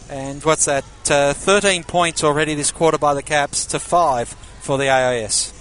And 0.10 0.44
what's 0.44 0.66
that? 0.66 0.86
Uh, 1.08 1.34
13 1.34 1.84
points 1.84 2.24
already 2.24 2.56
this 2.56 2.72
quarter 2.72 2.98
by 2.98 3.14
the 3.14 3.22
Caps 3.22 3.68
to 3.68 3.80
5 3.80 4.30
for 4.62 4.80
the 4.80 4.90
AIS. 4.90 5.54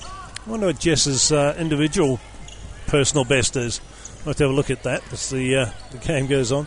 I 0.46 0.50
wonder 0.50 0.68
what 0.68 0.78
Jess's 0.78 1.30
uh, 1.30 1.54
individual 1.58 2.18
personal 2.86 3.26
best 3.26 3.56
is. 3.56 3.82
I'll 4.20 4.28
have 4.28 4.36
to 4.36 4.44
have 4.44 4.52
a 4.52 4.54
look 4.54 4.70
at 4.70 4.84
that 4.84 5.02
as 5.12 5.28
the, 5.28 5.54
uh, 5.54 5.70
the 5.90 5.98
game 5.98 6.28
goes 6.28 6.50
on. 6.50 6.66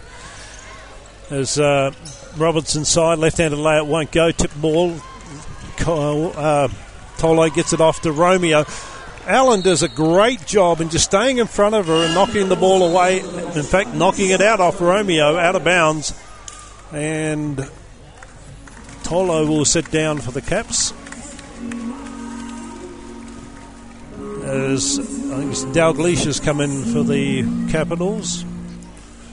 As 1.32 1.58
uh, 1.58 1.92
Robertson 2.38 2.86
side, 2.86 3.18
left 3.18 3.40
handed 3.40 3.58
layup 3.58 3.88
won't 3.88 4.12
go. 4.12 4.32
Tip 4.32 4.54
ball 4.62 4.96
Kyle, 5.78 6.34
uh, 6.36 6.68
Tolo 7.24 7.54
gets 7.54 7.72
it 7.72 7.80
off 7.80 8.02
to 8.02 8.12
Romeo. 8.12 8.66
Allen 9.28 9.62
does 9.62 9.82
a 9.82 9.88
great 9.88 10.46
job 10.46 10.82
in 10.82 10.90
just 10.90 11.06
staying 11.06 11.38
in 11.38 11.48
front 11.48 11.74
of 11.74 11.88
her 11.88 12.04
and 12.04 12.14
knocking 12.14 12.50
the 12.50 12.58
ball 12.58 12.84
away. 12.84 13.20
In 13.22 13.64
fact, 13.64 13.94
knocking 13.94 14.32
it 14.32 14.42
out 14.42 14.60
off 14.60 14.82
Romeo, 14.82 15.38
out 15.38 15.56
of 15.56 15.64
bounds. 15.64 16.14
And 16.92 17.58
Tolo 19.04 19.48
will 19.48 19.64
sit 19.64 19.90
down 19.90 20.20
for 20.20 20.32
the 20.32 20.42
Caps. 20.42 20.92
As 24.44 25.00
I 25.00 25.38
think 25.38 25.52
it's 25.54 25.64
Dalglish 25.64 26.26
has 26.26 26.42
come 26.42 26.60
in 26.60 26.84
for 26.92 27.04
the 27.04 27.44
Capitals. 27.72 28.44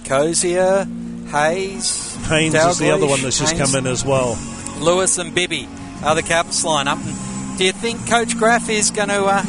Cosier, 0.05 0.85
Hayes, 1.33 2.15
Haynes 2.29 2.55
is 2.55 2.79
the 2.79 2.93
other 2.93 3.09
one 3.09 3.21
that's 3.23 3.41
just 3.41 3.55
Haynes, 3.55 3.73
come 3.73 3.85
in 3.85 3.91
as 3.91 4.05
well. 4.05 4.39
Lewis 4.79 5.19
and 5.19 5.35
Bibby 5.35 5.69
are 6.05 6.15
the 6.15 6.23
Caps 6.23 6.65
lineup. 6.65 7.05
And 7.05 7.30
do 7.61 7.67
you 7.67 7.73
think 7.73 8.09
Coach 8.09 8.39
Graf 8.39 8.71
is 8.71 8.91
going 8.91 9.11
to 9.11 9.23
uh, 9.23 9.45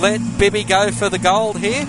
let 0.00 0.20
Bibby 0.38 0.64
go 0.64 0.90
for 0.90 1.08
the 1.08 1.18
gold 1.18 1.58
here? 1.58 1.88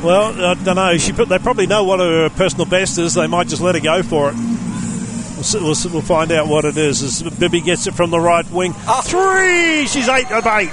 Well, 0.00 0.40
I 0.40 0.54
don't 0.54 0.76
know. 0.76 0.96
She, 0.96 1.10
they 1.10 1.40
probably 1.40 1.66
know 1.66 1.82
what 1.82 1.98
her 1.98 2.30
personal 2.30 2.66
best 2.66 2.98
is. 2.98 3.14
They 3.14 3.26
might 3.26 3.48
just 3.48 3.60
let 3.60 3.74
her 3.74 3.80
go 3.80 4.04
for 4.04 4.30
it. 4.30 4.36
We'll, 4.36 5.64
we'll, 5.64 5.92
we'll 5.92 6.02
find 6.02 6.30
out 6.30 6.46
what 6.46 6.64
it 6.64 6.76
is. 6.76 7.02
As 7.02 7.36
Bibby 7.36 7.60
gets 7.60 7.88
it 7.88 7.94
from 7.94 8.10
the 8.10 8.20
right 8.20 8.48
wing. 8.52 8.74
Oh. 8.86 9.02
Three! 9.02 9.88
She's 9.88 10.06
eight 10.06 10.30
of 10.30 10.46
eight. 10.46 10.70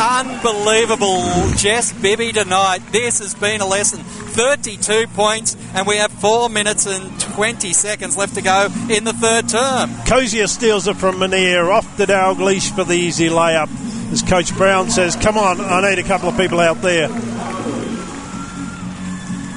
Unbelievable, 0.00 1.50
Jess 1.56 1.92
Bibby 1.92 2.32
tonight. 2.32 2.78
This 2.90 3.18
has 3.18 3.34
been 3.34 3.60
a 3.60 3.66
lesson. 3.66 4.00
32 4.00 5.08
points, 5.08 5.58
and 5.74 5.86
we 5.86 5.98
have 5.98 6.10
4 6.10 6.48
minutes 6.48 6.86
and 6.86 7.20
20 7.20 7.74
seconds 7.74 8.16
left 8.16 8.34
to 8.36 8.40
go 8.40 8.68
in 8.88 9.04
the 9.04 9.12
third 9.12 9.50
term. 9.50 9.90
Cosier 10.06 10.46
steals 10.46 10.88
it 10.88 10.96
from 10.96 11.16
Manier. 11.16 11.70
Off 11.70 11.98
to 11.98 12.32
leash 12.42 12.70
for 12.70 12.84
the 12.84 12.94
easy 12.94 13.28
layup. 13.28 13.68
As 14.10 14.22
Coach 14.22 14.56
Brown 14.56 14.88
says, 14.88 15.16
come 15.16 15.36
on, 15.36 15.60
I 15.60 15.90
need 15.90 15.98
a 15.98 16.08
couple 16.08 16.30
of 16.30 16.36
people 16.38 16.60
out 16.60 16.80
there. 16.80 17.08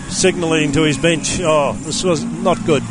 Signalling 0.10 0.74
to 0.74 0.82
his 0.82 0.98
bench. 0.98 1.40
Oh, 1.40 1.72
this 1.84 2.04
was 2.04 2.22
not 2.22 2.64
good. 2.66 2.84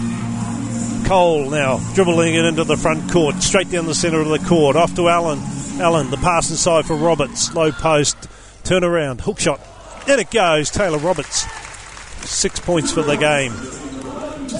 Cole 1.05 1.50
now 1.50 1.80
dribbling 1.92 2.34
it 2.34 2.46
into 2.46 2.64
the 2.64 2.78
front 2.78 3.12
court, 3.12 3.42
straight 3.42 3.70
down 3.70 3.84
the 3.84 3.94
centre 3.94 4.20
of 4.20 4.28
the 4.30 4.38
court. 4.38 4.74
Off 4.74 4.94
to 4.94 5.11
Allen. 5.11 5.38
Allen, 5.82 6.10
the 6.10 6.16
pass 6.16 6.48
inside 6.50 6.86
for 6.86 6.94
Roberts. 6.96 7.52
Low 7.54 7.72
post, 7.72 8.16
turn 8.64 8.84
around, 8.84 9.20
hook 9.22 9.40
shot. 9.40 9.60
In 10.08 10.18
it 10.18 10.30
goes, 10.30 10.70
Taylor 10.70 10.98
Roberts. 10.98 11.44
Six 12.28 12.60
points 12.60 12.92
for 12.92 13.02
the 13.02 13.16
game. 13.16 13.52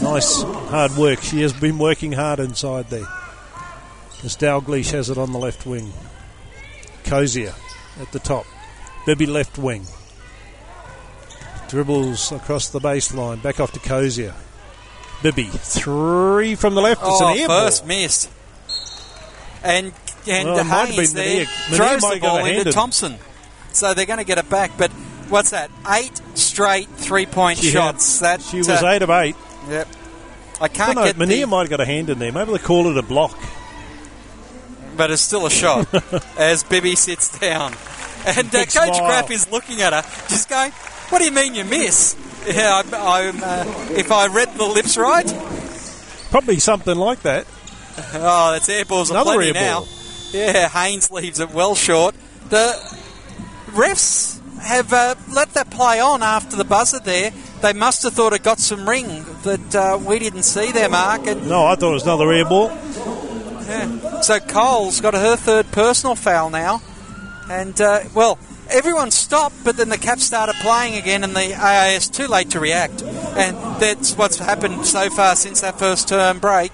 Nice 0.03 0.43
hard 0.43 0.97
work. 0.97 1.21
She 1.23 1.43
has 1.43 1.53
been 1.53 1.79
working 1.79 2.13
hard 2.13 2.41
inside 2.41 2.89
there. 2.91 3.07
As 4.25 4.37
Dalglish 4.37 4.91
has 4.93 5.11
it 5.11 5.19
on 5.19 5.33
the 5.33 5.39
left 5.39 5.65
wing. 5.67 5.93
Cosier 7.05 7.55
at 8.01 8.11
the 8.13 8.19
top. 8.19 8.45
Bibby 9.07 9.27
left 9.27 9.59
wing. 9.59 9.85
Dribbles 11.69 12.33
across 12.33 12.69
the 12.69 12.81
baseline. 12.81 13.43
Back 13.43 13.61
off 13.61 13.73
to 13.73 13.81
Cosier. 13.81 14.35
Bibby. 15.23 15.45
Three 15.45 16.55
from 16.55 16.75
the 16.75 16.81
left. 16.81 17.01
It's 17.03 17.21
Oh, 17.21 17.33
an 17.33 17.39
air 17.39 17.49
ball. 17.49 17.67
first 17.67 17.87
missed. 17.87 18.29
And 19.63 19.93
and 20.27 20.49
Well, 20.49 20.59
it 20.59 20.65
might 20.65 20.87
have 20.87 20.89
Hayes 20.91 21.13
there 21.15 21.25
Mania- 21.27 21.47
throws 21.47 22.01
the 22.03 22.19
ball 22.21 22.39
into 22.39 22.53
handed. 22.55 22.73
Thompson. 22.75 23.19
So 23.73 23.95
they're 23.95 24.07
going 24.07 24.19
to 24.19 24.25
get 24.25 24.39
it 24.39 24.49
back. 24.51 24.73
But 24.77 24.91
what's 25.29 25.51
that? 25.51 25.71
Eight 25.91 26.21
straight 26.35 26.89
three-point 26.89 27.59
She 27.59 27.67
had- 27.67 27.73
shots. 27.73 28.19
that 28.21 28.43
She 28.43 28.59
was 28.59 28.69
uh, 28.69 28.81
eight 28.87 29.03
of 29.03 29.11
eight. 29.11 29.37
Yep. 29.69 29.89
I 30.61 30.65
I 30.65 30.69
can't 30.69 30.95
don't 30.95 30.97
know, 30.97 31.05
get 31.05 31.19
Mania 31.19 31.41
the, 31.41 31.47
might 31.49 31.61
have 31.63 31.71
got 31.71 31.81
a 31.81 31.87
hand 31.87 32.11
in 32.11 32.19
there. 32.19 32.31
Maybe 32.33 32.53
they 32.53 32.59
call 32.59 32.87
it 32.91 32.97
a 32.97 33.03
block. 33.03 33.37
but 34.97 35.11
it's 35.11 35.23
still 35.23 35.47
a 35.47 35.51
shot 35.51 35.87
as 36.39 36.63
Bibby 36.65 36.95
sits 36.97 37.39
down. 37.39 37.73
And 38.27 38.47
uh, 38.55 38.59
Coach 38.61 38.71
smile. 38.71 39.07
Graf 39.07 39.31
is 39.33 39.51
looking 39.51 39.81
at 39.83 39.93
her, 39.93 40.03
just 40.29 40.49
going, 40.49 40.71
"What 41.09 41.19
do 41.19 41.25
you 41.25 41.33
mean 41.33 41.55
you 41.57 41.65
miss?" 41.65 42.15
Yeah, 42.47 42.83
I'm, 42.85 42.95
I'm, 42.95 43.43
uh, 43.43 43.65
if 43.97 44.13
I 44.13 44.27
read 44.29 44.55
the 44.55 44.65
lips 44.65 44.97
right, 44.97 45.27
Probably 46.31 46.59
something 46.61 46.97
like 46.97 47.23
that. 47.23 47.47
oh, 48.15 48.53
that's 48.53 48.69
air 48.69 48.85
balls 48.85 49.11
Another 49.11 49.33
aplenty 49.33 49.49
air 49.49 49.55
now. 49.55 49.85
Yeah, 50.33 50.69
Haynes 50.69 51.11
leaves 51.11 51.41
it 51.41 51.51
well 51.51 51.75
short. 51.75 52.15
The 52.49 52.75
refs 53.71 54.41
have 54.61 54.93
uh, 54.93 55.15
let 55.33 55.55
that 55.55 55.71
play 55.71 56.01
on 56.01 56.23
after 56.23 56.57
the 56.57 56.65
buzzer 56.65 57.01
there. 57.01 57.33
They 57.61 57.73
must 57.73 58.03
have 58.03 58.15
thought 58.15 58.33
it 58.33 58.43
got 58.43 58.59
some 58.59 58.89
ring 58.89 59.25
that 59.43 59.75
uh, 59.75 59.99
we 59.99 60.19
didn't 60.19 60.43
see 60.45 60.73
there, 60.73 60.89
Mark. 60.89 61.25
No, 61.25 61.67
I 61.67 61.75
thought 61.75 61.91
it 61.91 61.95
was 61.95 62.03
another 62.05 62.33
air 62.33 62.45
ball. 62.45 62.69
yeah. 63.67 64.21
So 64.21 64.39
Cole's 64.41 65.01
got 65.01 65.15
her 65.15 65.37
third 65.37 65.71
personal 65.73 66.15
foul 66.15 66.51
now. 66.51 66.83
And, 67.51 67.79
uh, 67.81 68.05
well, 68.15 68.39
everyone 68.71 69.11
stopped, 69.11 69.57
but 69.65 69.77
then 69.77 69.89
the 69.89 69.99
Caps 69.99 70.25
started 70.25 70.55
playing 70.57 70.95
again, 70.95 71.25
and 71.25 71.35
the 71.35 71.55
AIS 71.55 72.09
too 72.09 72.27
late 72.27 72.51
to 72.51 72.61
react. 72.61 73.03
And 73.03 73.57
that's 73.81 74.17
what's 74.17 74.39
happened 74.39 74.87
so 74.87 75.11
far 75.11 75.37
since 75.37 75.61
that 75.61 75.79
first 75.79 76.09
term 76.09 76.39
break. 76.39 76.73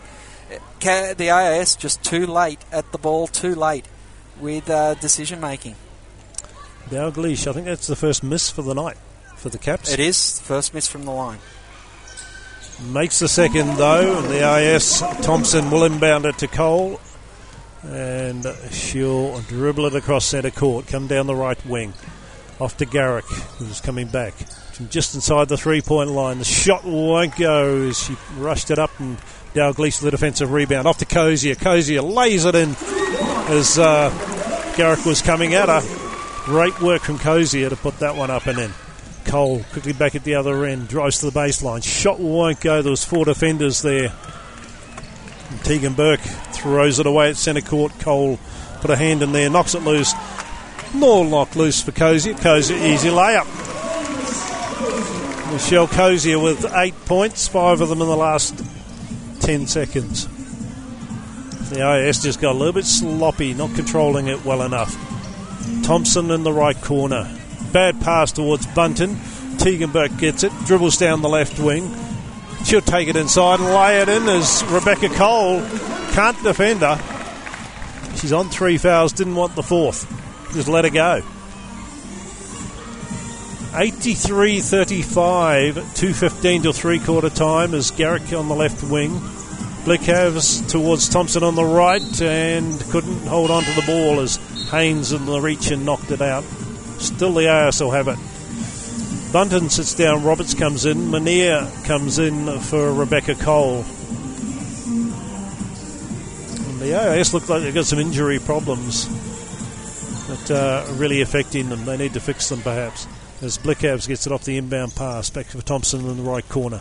Ca- 0.80 1.14
The 1.14 1.30
AIS 1.30 1.76
just 1.76 2.02
too 2.02 2.26
late 2.26 2.60
at 2.72 2.90
the 2.92 2.98
ball, 2.98 3.26
too 3.26 3.54
late 3.54 3.86
with 4.40 4.68
uh, 4.70 4.94
decision 4.94 5.40
making. 5.40 5.74
Dalglish, 6.90 7.46
I 7.46 7.52
think 7.52 7.66
that's 7.66 7.86
the 7.86 7.96
first 7.96 8.22
miss 8.22 8.50
for 8.50 8.62
the 8.62 8.74
night 8.74 8.96
for 9.36 9.48
the 9.50 9.58
Caps. 9.58 9.92
It 9.92 10.00
is 10.00 10.40
first 10.40 10.72
miss 10.74 10.88
from 10.88 11.04
the 11.04 11.10
line. 11.10 11.38
Makes 12.92 13.18
the 13.18 13.28
second 13.28 13.76
though, 13.76 14.18
and 14.18 14.28
the 14.28 14.42
AIS 14.44 15.00
Thompson 15.22 15.70
will 15.70 15.84
inbound 15.84 16.24
it 16.26 16.38
to 16.38 16.46
Cole, 16.46 17.00
and 17.82 18.46
she'll 18.70 19.40
dribble 19.42 19.86
it 19.86 19.94
across 19.96 20.24
centre 20.26 20.50
court, 20.52 20.86
come 20.86 21.08
down 21.08 21.26
the 21.26 21.34
right 21.34 21.64
wing, 21.66 21.92
off 22.60 22.76
to 22.76 22.86
Garrick, 22.86 23.24
who's 23.58 23.80
coming 23.80 24.06
back 24.06 24.34
from 24.72 24.88
just 24.88 25.14
inside 25.16 25.48
the 25.48 25.56
three-point 25.56 26.10
line. 26.10 26.38
The 26.38 26.44
shot 26.44 26.84
won't 26.84 27.36
go 27.36 27.88
as 27.88 27.98
she 27.98 28.16
rushed 28.36 28.70
it 28.70 28.78
up, 28.78 28.90
and 29.00 29.18
Dalglish 29.58 30.00
the 30.00 30.12
defensive 30.12 30.52
rebound 30.52 30.86
off 30.86 30.98
to 30.98 31.04
Cosier. 31.04 31.56
Cosier 31.56 32.00
lays 32.00 32.44
it 32.44 32.54
in 32.54 32.76
as 33.48 33.76
uh, 33.76 34.08
Garrick 34.76 35.04
was 35.04 35.20
coming 35.20 35.54
at 35.54 35.68
her. 35.68 35.82
Great 36.44 36.80
work 36.80 37.02
from 37.02 37.18
Cosier 37.18 37.68
to 37.68 37.74
put 37.74 37.98
that 37.98 38.14
one 38.14 38.30
up 38.30 38.46
and 38.46 38.56
in. 38.56 38.70
Cole 39.24 39.64
quickly 39.72 39.92
back 39.92 40.14
at 40.14 40.22
the 40.22 40.36
other 40.36 40.64
end, 40.64 40.86
drives 40.86 41.18
to 41.18 41.30
the 41.30 41.36
baseline. 41.36 41.82
Shot 41.82 42.20
won't 42.20 42.60
go. 42.60 42.82
There 42.82 42.92
was 42.92 43.04
four 43.04 43.24
defenders 43.24 43.82
there. 43.82 44.12
And 45.50 45.64
Tegan 45.64 45.94
Burke 45.94 46.20
throws 46.20 47.00
it 47.00 47.06
away 47.06 47.30
at 47.30 47.36
centre 47.36 47.60
court. 47.60 47.98
Cole 47.98 48.38
put 48.80 48.92
a 48.92 48.96
hand 48.96 49.24
in 49.24 49.32
there, 49.32 49.50
knocks 49.50 49.74
it 49.74 49.82
loose. 49.82 50.14
More 50.94 51.24
lock 51.24 51.56
loose 51.56 51.82
for 51.82 51.90
Cosier. 51.90 52.34
Cosier 52.34 52.76
easy 52.76 53.08
layup. 53.08 53.48
Michelle 55.52 55.88
Cosier 55.88 56.38
with 56.38 56.64
eight 56.76 56.94
points, 57.06 57.48
five 57.48 57.80
of 57.80 57.88
them 57.88 58.00
in 58.00 58.06
the 58.06 58.16
last 58.16 58.77
ten 59.48 59.66
seconds. 59.66 60.28
The 61.70 61.80
AIS 61.80 62.22
just 62.22 62.38
got 62.38 62.52
a 62.52 62.58
little 62.58 62.74
bit 62.74 62.84
sloppy, 62.84 63.54
not 63.54 63.74
controlling 63.74 64.26
it 64.26 64.44
well 64.44 64.60
enough. 64.60 64.94
Thompson 65.84 66.30
in 66.30 66.42
the 66.42 66.52
right 66.52 66.78
corner. 66.82 67.34
Bad 67.72 67.98
pass 68.02 68.30
towards 68.30 68.66
Bunton. 68.66 69.18
Tegan 69.56 69.90
gets 70.18 70.42
it, 70.42 70.52
dribbles 70.66 70.98
down 70.98 71.22
the 71.22 71.30
left 71.30 71.58
wing. 71.58 71.90
She'll 72.66 72.82
take 72.82 73.08
it 73.08 73.16
inside 73.16 73.60
and 73.60 73.70
lay 73.70 74.02
it 74.02 74.10
in 74.10 74.28
as 74.28 74.62
Rebecca 74.66 75.08
Cole 75.08 75.62
can't 76.12 76.42
defend 76.42 76.80
her. 76.80 77.00
She's 78.16 78.34
on 78.34 78.50
three 78.50 78.76
fouls, 78.76 79.14
didn't 79.14 79.36
want 79.36 79.54
the 79.54 79.62
fourth. 79.62 80.06
Just 80.52 80.68
let 80.68 80.84
her 80.84 80.90
go. 80.90 81.22
83 83.74 84.60
35, 84.60 85.74
2.15 85.74 86.62
till 86.62 86.72
three 86.72 86.98
quarter 86.98 87.30
time 87.30 87.74
as 87.74 87.90
Garrick 87.90 88.32
on 88.32 88.48
the 88.48 88.54
left 88.54 88.82
wing. 88.82 89.20
Blicavs 89.84 90.68
towards 90.70 91.08
Thompson 91.08 91.42
on 91.42 91.54
the 91.54 91.64
right 91.64 92.22
and 92.22 92.80
couldn't 92.90 93.26
hold 93.26 93.50
on 93.50 93.62
to 93.62 93.72
the 93.72 93.84
ball 93.86 94.20
as 94.20 94.36
Haynes 94.70 95.12
in 95.12 95.26
the 95.26 95.40
reach 95.40 95.70
and 95.70 95.84
knocked 95.84 96.10
it 96.10 96.20
out. 96.20 96.44
Still 96.98 97.32
the 97.32 97.48
AIS 97.48 97.80
will 97.80 97.90
have 97.92 98.08
it. 98.08 98.18
Bunton 99.32 99.68
sits 99.70 99.94
down, 99.94 100.24
Roberts 100.24 100.54
comes 100.54 100.86
in, 100.86 101.10
Manier 101.10 101.70
comes 101.84 102.18
in 102.18 102.60
for 102.60 102.92
Rebecca 102.92 103.34
Cole. 103.34 103.84
And 106.66 106.80
the 106.80 106.94
AIS 106.94 107.34
look 107.34 107.48
like 107.48 107.62
they've 107.62 107.74
got 107.74 107.84
some 107.84 107.98
injury 107.98 108.38
problems 108.38 109.06
that 110.28 110.50
uh, 110.50 110.90
are 110.90 110.94
really 110.94 111.20
affecting 111.20 111.68
them. 111.68 111.84
They 111.84 111.96
need 111.96 112.14
to 112.14 112.20
fix 112.20 112.48
them 112.48 112.62
perhaps. 112.62 113.06
As 113.40 113.58
Blicavs 113.58 114.08
gets 114.08 114.26
it 114.26 114.32
off 114.32 114.44
the 114.44 114.56
inbound 114.56 114.94
pass, 114.94 115.30
back 115.30 115.46
for 115.46 115.62
Thompson 115.62 116.08
in 116.08 116.16
the 116.16 116.22
right 116.22 116.48
corner. 116.48 116.80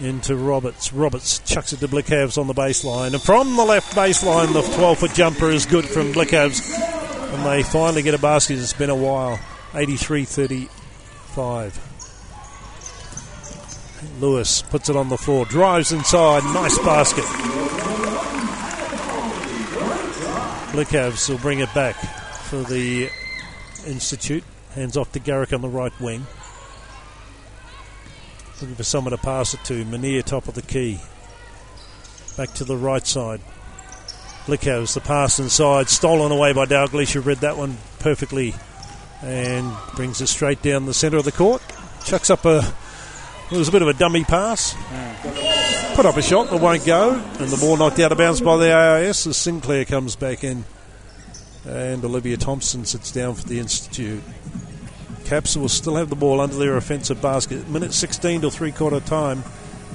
Into 0.00 0.36
Roberts. 0.36 0.92
Roberts 0.92 1.40
chucks 1.40 1.72
it 1.72 1.80
to 1.80 1.88
Blicavs 1.88 2.38
on 2.38 2.46
the 2.46 2.54
baseline. 2.54 3.14
And 3.14 3.22
from 3.22 3.56
the 3.56 3.64
left 3.64 3.96
baseline, 3.96 4.52
the 4.52 4.62
12 4.62 4.98
foot 4.98 5.12
jumper 5.12 5.50
is 5.50 5.66
good 5.66 5.84
from 5.84 6.12
Blicavs. 6.12 6.60
And 7.34 7.44
they 7.44 7.62
finally 7.64 8.02
get 8.02 8.14
a 8.14 8.18
basket. 8.18 8.58
It's 8.58 8.72
been 8.72 8.90
a 8.90 8.96
while. 8.96 9.40
83 9.74 10.24
35. 10.24 11.88
Lewis 14.20 14.62
puts 14.62 14.88
it 14.88 14.96
on 14.96 15.08
the 15.08 15.18
floor, 15.18 15.44
drives 15.44 15.92
inside, 15.92 16.44
nice 16.54 16.78
basket. 16.78 17.24
Blicavs 20.72 21.28
will 21.28 21.38
bring 21.38 21.58
it 21.58 21.72
back 21.74 21.96
for 21.96 22.62
the 22.62 23.10
Institute. 23.86 24.44
Hands 24.74 24.96
off 24.96 25.12
to 25.12 25.18
Garrick 25.18 25.52
on 25.52 25.60
the 25.60 25.68
right 25.68 25.92
wing. 26.00 26.26
Looking 28.60 28.74
for 28.74 28.84
someone 28.84 29.12
to 29.12 29.18
pass 29.18 29.54
it 29.54 29.62
to. 29.64 29.84
Mania 29.84 30.22
top 30.22 30.48
of 30.48 30.54
the 30.54 30.62
key. 30.62 30.98
Back 32.36 32.54
to 32.54 32.64
the 32.64 32.76
right 32.76 33.06
side. 33.06 33.40
Blicavs, 34.46 34.94
the 34.94 35.00
pass 35.00 35.38
inside, 35.38 35.88
stolen 35.88 36.32
away 36.32 36.52
by 36.52 36.64
Dalglish, 36.64 37.24
read 37.24 37.38
that 37.38 37.56
one 37.56 37.76
perfectly 37.98 38.54
and 39.22 39.70
brings 39.94 40.20
it 40.20 40.26
straight 40.26 40.62
down 40.62 40.86
the 40.86 40.94
centre 40.94 41.18
of 41.18 41.24
the 41.24 41.32
court. 41.32 41.62
Chucks 42.04 42.30
up 42.30 42.44
a. 42.44 42.62
It 43.50 43.56
was 43.56 43.68
a 43.68 43.72
bit 43.72 43.82
of 43.82 43.88
a 43.88 43.94
dummy 43.94 44.24
pass. 44.24 44.74
Put 45.94 46.06
up 46.06 46.16
a 46.16 46.22
shot 46.22 46.50
that 46.50 46.60
won't 46.60 46.84
go, 46.84 47.14
and 47.14 47.48
the 47.48 47.56
ball 47.56 47.76
knocked 47.76 47.98
out 47.98 48.12
of 48.12 48.18
bounds 48.18 48.40
by 48.40 48.56
the 48.56 48.72
AIS 48.72 49.26
as 49.26 49.36
Sinclair 49.36 49.84
comes 49.84 50.16
back 50.16 50.44
in. 50.44 50.64
And 51.66 52.04
Olivia 52.04 52.36
Thompson 52.36 52.84
sits 52.84 53.10
down 53.10 53.34
for 53.34 53.46
the 53.46 53.58
Institute. 53.58 54.22
Caps 55.28 55.58
will 55.58 55.68
still 55.68 55.96
have 55.96 56.08
the 56.08 56.16
ball 56.16 56.40
under 56.40 56.56
their 56.56 56.78
offensive 56.78 57.20
basket. 57.20 57.68
Minute 57.68 57.92
16 57.92 58.40
till 58.40 58.50
three 58.50 58.72
quarter 58.72 58.98
time. 59.00 59.44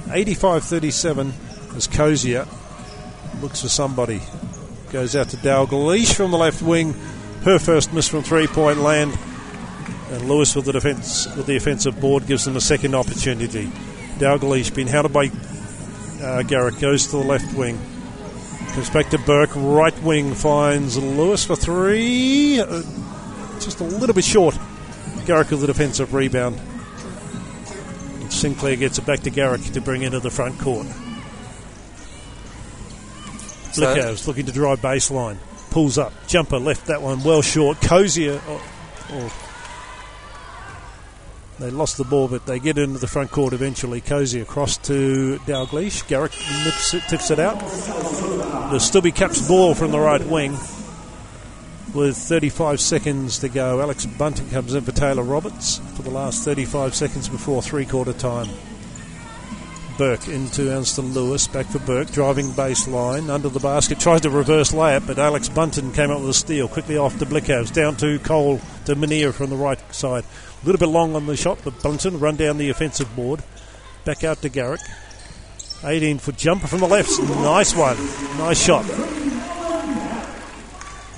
85 0.08 0.62
37 0.62 1.32
as 1.74 1.88
Cosier 1.88 2.46
looks 3.42 3.60
for 3.60 3.68
somebody. 3.68 4.22
Goes 4.92 5.16
out 5.16 5.30
to 5.30 5.36
Dalglish 5.38 6.14
from 6.14 6.30
the 6.30 6.36
left 6.36 6.62
wing. 6.62 6.92
Her 7.42 7.58
first 7.58 7.92
miss 7.92 8.06
from 8.06 8.22
three 8.22 8.46
point 8.46 8.78
land. 8.78 9.18
And 10.12 10.28
Lewis 10.28 10.54
with 10.54 10.66
the 10.66 10.72
defense 10.72 11.26
with 11.34 11.46
the 11.46 11.56
offensive 11.56 12.00
board 12.00 12.28
gives 12.28 12.44
them 12.44 12.54
a 12.54 12.60
second 12.60 12.94
opportunity. 12.94 13.66
Dalglish 14.18 14.72
being 14.72 14.86
hounded 14.86 15.12
by 15.12 15.32
uh, 16.22 16.44
Garrett 16.44 16.78
goes 16.78 17.06
to 17.06 17.16
the 17.16 17.24
left 17.24 17.52
wing. 17.56 17.76
Comes 18.68 18.90
back 18.90 19.10
to 19.10 19.18
Burke. 19.18 19.56
Right 19.56 20.00
wing 20.04 20.32
finds 20.32 20.96
Lewis 20.96 21.44
for 21.44 21.56
three. 21.56 22.60
Uh, 22.60 22.82
just 23.58 23.80
a 23.80 23.84
little 23.84 24.14
bit 24.14 24.24
short. 24.24 24.56
Garrick 25.26 25.50
with 25.50 25.60
the 25.60 25.66
defensive 25.66 26.14
rebound. 26.14 26.60
And 28.20 28.32
Sinclair 28.32 28.76
gets 28.76 28.98
it 28.98 29.06
back 29.06 29.20
to 29.20 29.30
Garrick 29.30 29.62
to 29.62 29.80
bring 29.80 30.02
into 30.02 30.20
the 30.20 30.30
front 30.30 30.58
court. 30.58 30.86
So- 33.72 34.16
looking 34.26 34.46
to 34.46 34.52
drive 34.52 34.80
baseline. 34.80 35.38
Pulls 35.70 35.98
up. 35.98 36.12
Jumper 36.28 36.58
left 36.58 36.86
that 36.86 37.02
one 37.02 37.24
well 37.24 37.42
short. 37.42 37.80
Cosier. 37.80 38.40
Oh, 38.46 38.62
oh. 39.10 39.32
They 41.58 41.70
lost 41.70 41.96
the 41.96 42.04
ball, 42.04 42.28
but 42.28 42.46
they 42.46 42.58
get 42.58 42.78
into 42.78 42.98
the 42.98 43.06
front 43.06 43.30
court 43.30 43.52
eventually. 43.52 44.00
Cosier 44.00 44.42
across 44.42 44.76
to 44.78 45.40
Dalglish. 45.46 46.06
Garrick 46.06 46.32
nips 46.64 46.94
it, 46.94 47.02
tips 47.08 47.30
it 47.30 47.38
out. 47.38 47.58
The 48.70 48.78
Stubby 48.78 49.12
caps 49.12 49.46
ball 49.48 49.74
from 49.74 49.90
the 49.90 49.98
right 49.98 50.24
wing 50.24 50.56
with 51.94 52.16
35 52.16 52.80
seconds 52.80 53.38
to 53.38 53.48
go. 53.48 53.80
Alex 53.80 54.04
Bunting 54.06 54.50
comes 54.50 54.74
in 54.74 54.82
for 54.82 54.92
Taylor 54.92 55.22
Roberts 55.22 55.78
for 55.94 56.02
the 56.02 56.10
last 56.10 56.44
35 56.44 56.94
seconds 56.94 57.28
before 57.28 57.62
three 57.62 57.86
quarter 57.86 58.12
time. 58.12 58.48
Burke 59.96 60.26
into 60.26 60.62
Anston 60.62 61.14
Lewis, 61.14 61.46
back 61.46 61.66
for 61.66 61.78
Burke, 61.78 62.10
driving 62.10 62.46
baseline, 62.48 63.30
under 63.30 63.48
the 63.48 63.60
basket, 63.60 64.00
tries 64.00 64.22
to 64.22 64.30
reverse 64.30 64.72
layup, 64.72 65.06
but 65.06 65.20
Alex 65.20 65.48
Bunton 65.48 65.92
came 65.92 66.10
up 66.10 66.20
with 66.20 66.30
a 66.30 66.34
steal. 66.34 66.66
Quickly 66.66 66.96
off 66.96 67.16
to 67.20 67.26
Blicavs, 67.26 67.72
down 67.72 67.96
to 67.98 68.18
Cole, 68.18 68.60
to 68.86 68.96
Mania 68.96 69.32
from 69.32 69.50
the 69.50 69.56
right 69.56 69.78
side. 69.94 70.24
A 70.24 70.66
little 70.66 70.80
bit 70.80 70.88
long 70.88 71.14
on 71.14 71.26
the 71.26 71.36
shot, 71.36 71.58
but 71.62 71.80
Bunton 71.80 72.18
run 72.18 72.34
down 72.34 72.58
the 72.58 72.70
offensive 72.70 73.14
board. 73.14 73.42
Back 74.04 74.24
out 74.24 74.42
to 74.42 74.48
Garrick. 74.48 74.80
18 75.84 76.18
foot 76.18 76.36
jumper 76.36 76.66
from 76.66 76.80
the 76.80 76.88
left. 76.88 77.16
Nice 77.20 77.74
one. 77.74 77.96
Nice 78.38 78.60
shot. 78.60 78.84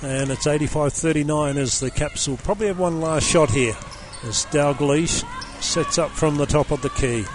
And 0.01 0.29
it's 0.29 0.45
85 0.45 0.93
39 0.93 1.57
as 1.57 1.79
the 1.79 1.89
Caps 1.89 2.27
will 2.27 2.37
probably 2.37 2.67
have 2.67 2.79
one 2.79 3.01
last 3.01 3.27
shot 3.27 3.49
here. 3.51 3.75
As 4.23 4.45
Dalglish 4.47 5.23
sets 5.61 5.97
up 5.97 6.11
from 6.11 6.37
the 6.37 6.45
top 6.45 6.71
of 6.71 6.81
the 6.81 6.89
key. 6.89 7.25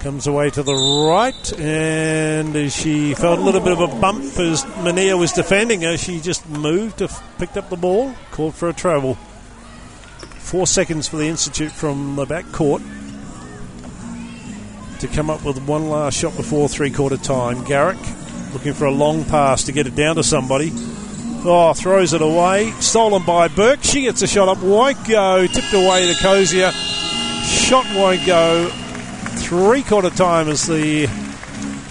Comes 0.00 0.26
away 0.26 0.50
to 0.50 0.62
the 0.62 0.74
right, 0.74 1.60
and 1.60 2.72
she 2.72 3.14
felt 3.14 3.38
a 3.38 3.42
little 3.42 3.60
bit 3.60 3.72
of 3.72 3.80
a 3.80 4.00
bump 4.00 4.38
as 4.38 4.64
Mania 4.82 5.16
was 5.16 5.32
defending 5.32 5.82
her, 5.82 5.98
she 5.98 6.20
just 6.20 6.48
moved, 6.48 7.02
picked 7.38 7.58
up 7.58 7.68
the 7.68 7.76
ball, 7.76 8.14
called 8.30 8.54
for 8.54 8.70
a 8.70 8.72
travel. 8.72 9.14
Four 10.38 10.66
seconds 10.66 11.06
for 11.06 11.18
the 11.18 11.26
Institute 11.26 11.70
from 11.70 12.16
the 12.16 12.24
back 12.24 12.50
court 12.50 12.82
to 15.00 15.08
come 15.08 15.30
up 15.30 15.44
with 15.44 15.58
one 15.66 15.88
last 15.88 16.18
shot 16.18 16.36
before 16.36 16.68
three 16.68 16.90
quarter 16.90 17.16
time. 17.16 17.64
Garrick 17.64 17.98
looking 18.52 18.74
for 18.74 18.84
a 18.86 18.90
long 18.90 19.24
pass 19.24 19.64
to 19.64 19.72
get 19.72 19.86
it 19.86 19.94
down 19.94 20.16
to 20.16 20.22
somebody. 20.22 20.72
Oh, 21.42 21.72
throws 21.72 22.12
it 22.12 22.20
away. 22.20 22.70
Stolen 22.80 23.24
by 23.24 23.48
Burke. 23.48 23.82
She 23.82 24.02
gets 24.02 24.20
a 24.20 24.26
shot 24.26 24.48
up. 24.48 24.62
Won't 24.62 25.08
go. 25.08 25.46
Tipped 25.46 25.72
away 25.72 26.12
to 26.12 26.22
Cosier. 26.22 26.70
Shot 26.70 27.86
won't 27.94 28.26
go. 28.26 28.68
Three 29.38 29.82
quarter 29.82 30.10
time 30.10 30.48
as 30.48 30.66
the 30.66 31.06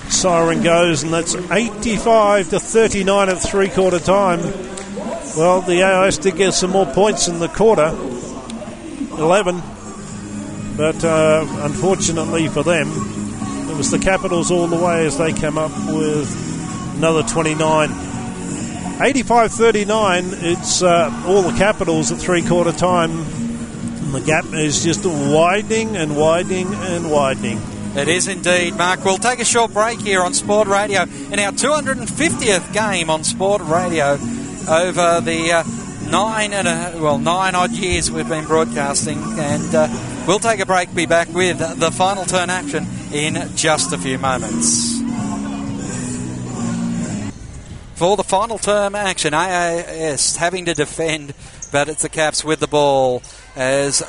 siren 0.09 0.61
goes, 0.61 1.01
and 1.03 1.11
that's 1.11 1.35
85 1.35 2.49
to 2.51 2.59
39 2.59 3.29
at 3.29 3.37
three 3.39 3.69
quarter 3.69 3.99
time. 3.99 4.39
Well, 5.35 5.61
the 5.61 5.83
AIS 5.83 6.19
did 6.19 6.35
get 6.35 6.53
some 6.53 6.71
more 6.71 6.85
points 6.85 7.27
in 7.27 7.39
the 7.39 7.47
quarter 7.47 7.89
11, 9.17 9.61
but 10.77 11.03
uh, 11.03 11.45
unfortunately 11.61 12.47
for 12.49 12.63
them, 12.63 12.87
it 13.69 13.77
was 13.77 13.91
the 13.91 13.99
Capitals 13.99 14.51
all 14.51 14.67
the 14.67 14.75
way 14.75 15.05
as 15.05 15.17
they 15.17 15.33
came 15.33 15.57
up 15.57 15.71
with 15.87 16.95
another 16.97 17.23
29. 17.23 17.89
85 19.01 19.53
39, 19.53 20.25
it's 20.33 20.83
uh, 20.83 21.23
all 21.25 21.41
the 21.41 21.57
Capitals 21.57 22.11
at 22.11 22.17
three 22.17 22.41
quarter 22.45 22.73
time. 22.73 23.11
And 23.11 24.13
the 24.13 24.19
gap 24.19 24.43
is 24.53 24.83
just 24.83 25.05
widening 25.05 25.95
and 25.95 26.17
widening 26.17 26.67
and 26.73 27.09
widening. 27.09 27.61
It 27.95 28.09
is 28.09 28.27
indeed, 28.27 28.75
Mark. 28.75 29.05
We'll 29.05 29.17
take 29.17 29.39
a 29.39 29.45
short 29.45 29.71
break 29.71 30.01
here 30.01 30.21
on 30.21 30.33
Sport 30.33 30.67
Radio 30.67 31.03
in 31.03 31.39
our 31.39 31.53
250th 31.53 32.73
game 32.73 33.09
on 33.09 33.23
Sport 33.23 33.61
Radio 33.61 34.17
over 34.67 35.21
the 35.21 35.51
uh, 35.53 36.09
nine 36.11 36.51
and 36.51 36.67
a, 36.67 37.01
well 37.01 37.19
nine 37.19 37.55
odd 37.55 37.71
years 37.71 38.11
we've 38.11 38.27
been 38.27 38.45
broadcasting, 38.45 39.17
and 39.39 39.75
uh, 39.75 40.23
we'll 40.27 40.39
take 40.39 40.59
a 40.59 40.65
break. 40.65 40.93
Be 40.93 41.05
back 41.05 41.29
with 41.29 41.59
the 41.79 41.91
final 41.91 42.25
turn 42.25 42.49
action 42.49 42.85
in 43.13 43.55
just 43.55 43.93
a 43.93 43.97
few 43.97 44.17
moments. 44.17 44.98
For 47.99 48.15
the 48.15 48.23
final 48.23 48.57
term 48.57 48.95
action, 48.95 49.33
AIS 49.33 50.37
having 50.37 50.63
to 50.67 50.73
defend, 50.73 51.33
but 51.69 51.89
it's 51.89 52.03
the 52.03 52.07
Caps 52.07 52.45
with 52.45 52.61
the 52.61 52.67
ball 52.67 53.21
as 53.57 54.01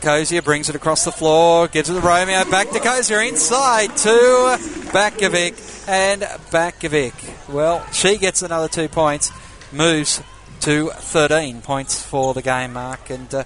Cosier 0.00 0.42
brings 0.42 0.68
it 0.68 0.76
across 0.76 1.04
the 1.04 1.10
floor, 1.10 1.66
gives 1.66 1.90
it 1.90 1.94
to 1.94 2.00
Romeo, 2.00 2.48
back 2.48 2.70
to 2.70 2.78
Cosier, 2.78 3.20
inside 3.22 3.96
to 3.96 4.58
Batkovic, 4.92 5.88
and 5.88 6.22
Batkovic. 6.22 7.52
Well, 7.52 7.84
she 7.90 8.16
gets 8.16 8.42
another 8.42 8.68
two 8.68 8.86
points, 8.86 9.32
moves 9.72 10.22
to 10.60 10.90
13 10.90 11.62
points 11.62 12.00
for 12.00 12.32
the 12.32 12.42
game, 12.42 12.74
Mark, 12.74 13.10
and 13.10 13.34
uh, 13.34 13.42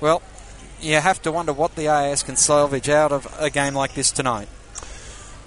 well, 0.00 0.20
you 0.80 0.96
have 0.96 1.22
to 1.22 1.30
wonder 1.30 1.52
what 1.52 1.76
the 1.76 1.86
AIS 1.86 2.24
can 2.24 2.34
salvage 2.34 2.88
out 2.88 3.12
of 3.12 3.32
a 3.38 3.50
game 3.50 3.74
like 3.74 3.94
this 3.94 4.10
tonight. 4.10 4.48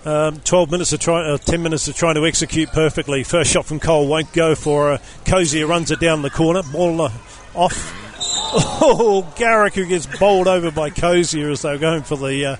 Um, 0.05 0.39
12 0.41 0.69
minutes 0.69 0.93
of 0.93 0.99
try, 0.99 1.25
uh, 1.25 1.37
10 1.37 1.63
minutes 1.63 1.87
of 1.87 1.95
trying 1.95 2.13
to 2.13 2.27
execute 2.27 2.69
perfectly. 2.71 3.23
First 3.23 3.51
shot 3.51 3.65
from 3.65 3.79
Cole 3.79 4.07
won't 4.07 4.31
go 4.33 4.53
for 4.53 4.93
uh, 4.93 4.97
Cosier, 5.25 5.65
runs 5.65 5.89
it 5.89 5.99
down 5.99 6.21
the 6.21 6.29
corner. 6.29 6.61
Ball 6.61 7.01
uh, 7.01 7.11
off. 7.53 8.01
Oh, 8.57 9.33
Garrick 9.35 9.73
who 9.73 9.85
gets 9.85 10.05
bowled 10.05 10.47
over 10.47 10.71
by 10.71 10.89
Cosier 10.89 11.49
as 11.49 11.63
they're 11.63 11.77
going 11.77 12.03
for 12.03 12.15
the 12.15 12.45
uh, 12.45 12.55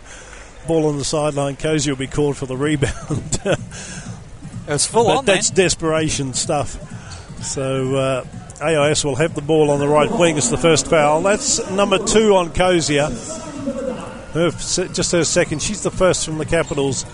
ball 0.68 0.88
on 0.88 0.98
the 0.98 1.06
sideline. 1.06 1.56
Cosier 1.56 1.94
will 1.94 2.00
be 2.00 2.08
called 2.08 2.36
for 2.36 2.48
the 2.48 2.58
rebound. 2.58 3.40
It 3.46 3.58
was 4.68 4.86
full 4.86 5.06
but 5.06 5.18
on 5.18 5.26
that's 5.26 5.52
desperation 5.52 6.34
stuff. 6.34 6.78
So 7.44 7.96
uh, 7.96 8.26
AIS 8.62 9.06
will 9.06 9.16
have 9.16 9.36
the 9.36 9.42
ball 9.42 9.70
on 9.70 9.80
the 9.80 9.88
right 9.88 10.12
wing 10.12 10.38
as 10.38 10.50
the 10.50 10.58
first 10.58 10.88
foul. 10.88 11.22
That's 11.22 11.70
number 11.72 12.00
two 12.00 12.36
on 12.36 12.52
Cosier. 12.52 13.10
Her, 14.34 14.52
just 14.52 15.12
her 15.14 15.24
second. 15.24 15.62
She's 15.62 15.84
the 15.84 15.92
first 15.92 16.26
from 16.26 16.40
the 16.40 16.46
Capitals. 16.46 17.06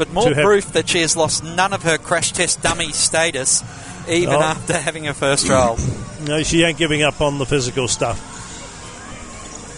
But 0.00 0.14
more 0.14 0.32
proof 0.32 0.72
that 0.72 0.88
she 0.88 1.02
has 1.02 1.14
lost 1.14 1.44
none 1.44 1.74
of 1.74 1.82
her 1.82 1.98
crash 1.98 2.32
test 2.32 2.62
dummy 2.62 2.90
status, 2.90 3.62
even 4.08 4.32
Oh. 4.34 4.40
after 4.40 4.72
having 4.72 5.04
her 5.04 5.12
first 5.12 5.46
roll. 5.46 5.76
No, 6.22 6.42
she 6.42 6.62
ain't 6.64 6.78
giving 6.78 7.02
up 7.02 7.20
on 7.20 7.36
the 7.36 7.44
physical 7.44 7.86
stuff. 7.86 8.18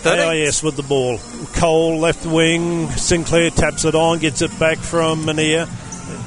13. 0.05 0.21
AIS 0.21 0.63
with 0.63 0.77
the 0.77 0.85
ball. 0.85 1.19
Cole 1.55 1.99
left 1.99 2.25
wing. 2.25 2.89
Sinclair 2.93 3.51
taps 3.51 3.85
it 3.85 3.97
on, 3.97 4.21
gets 4.21 4.43
it 4.43 4.57
back 4.61 4.79
from 4.79 5.25
Mania. 5.25 5.69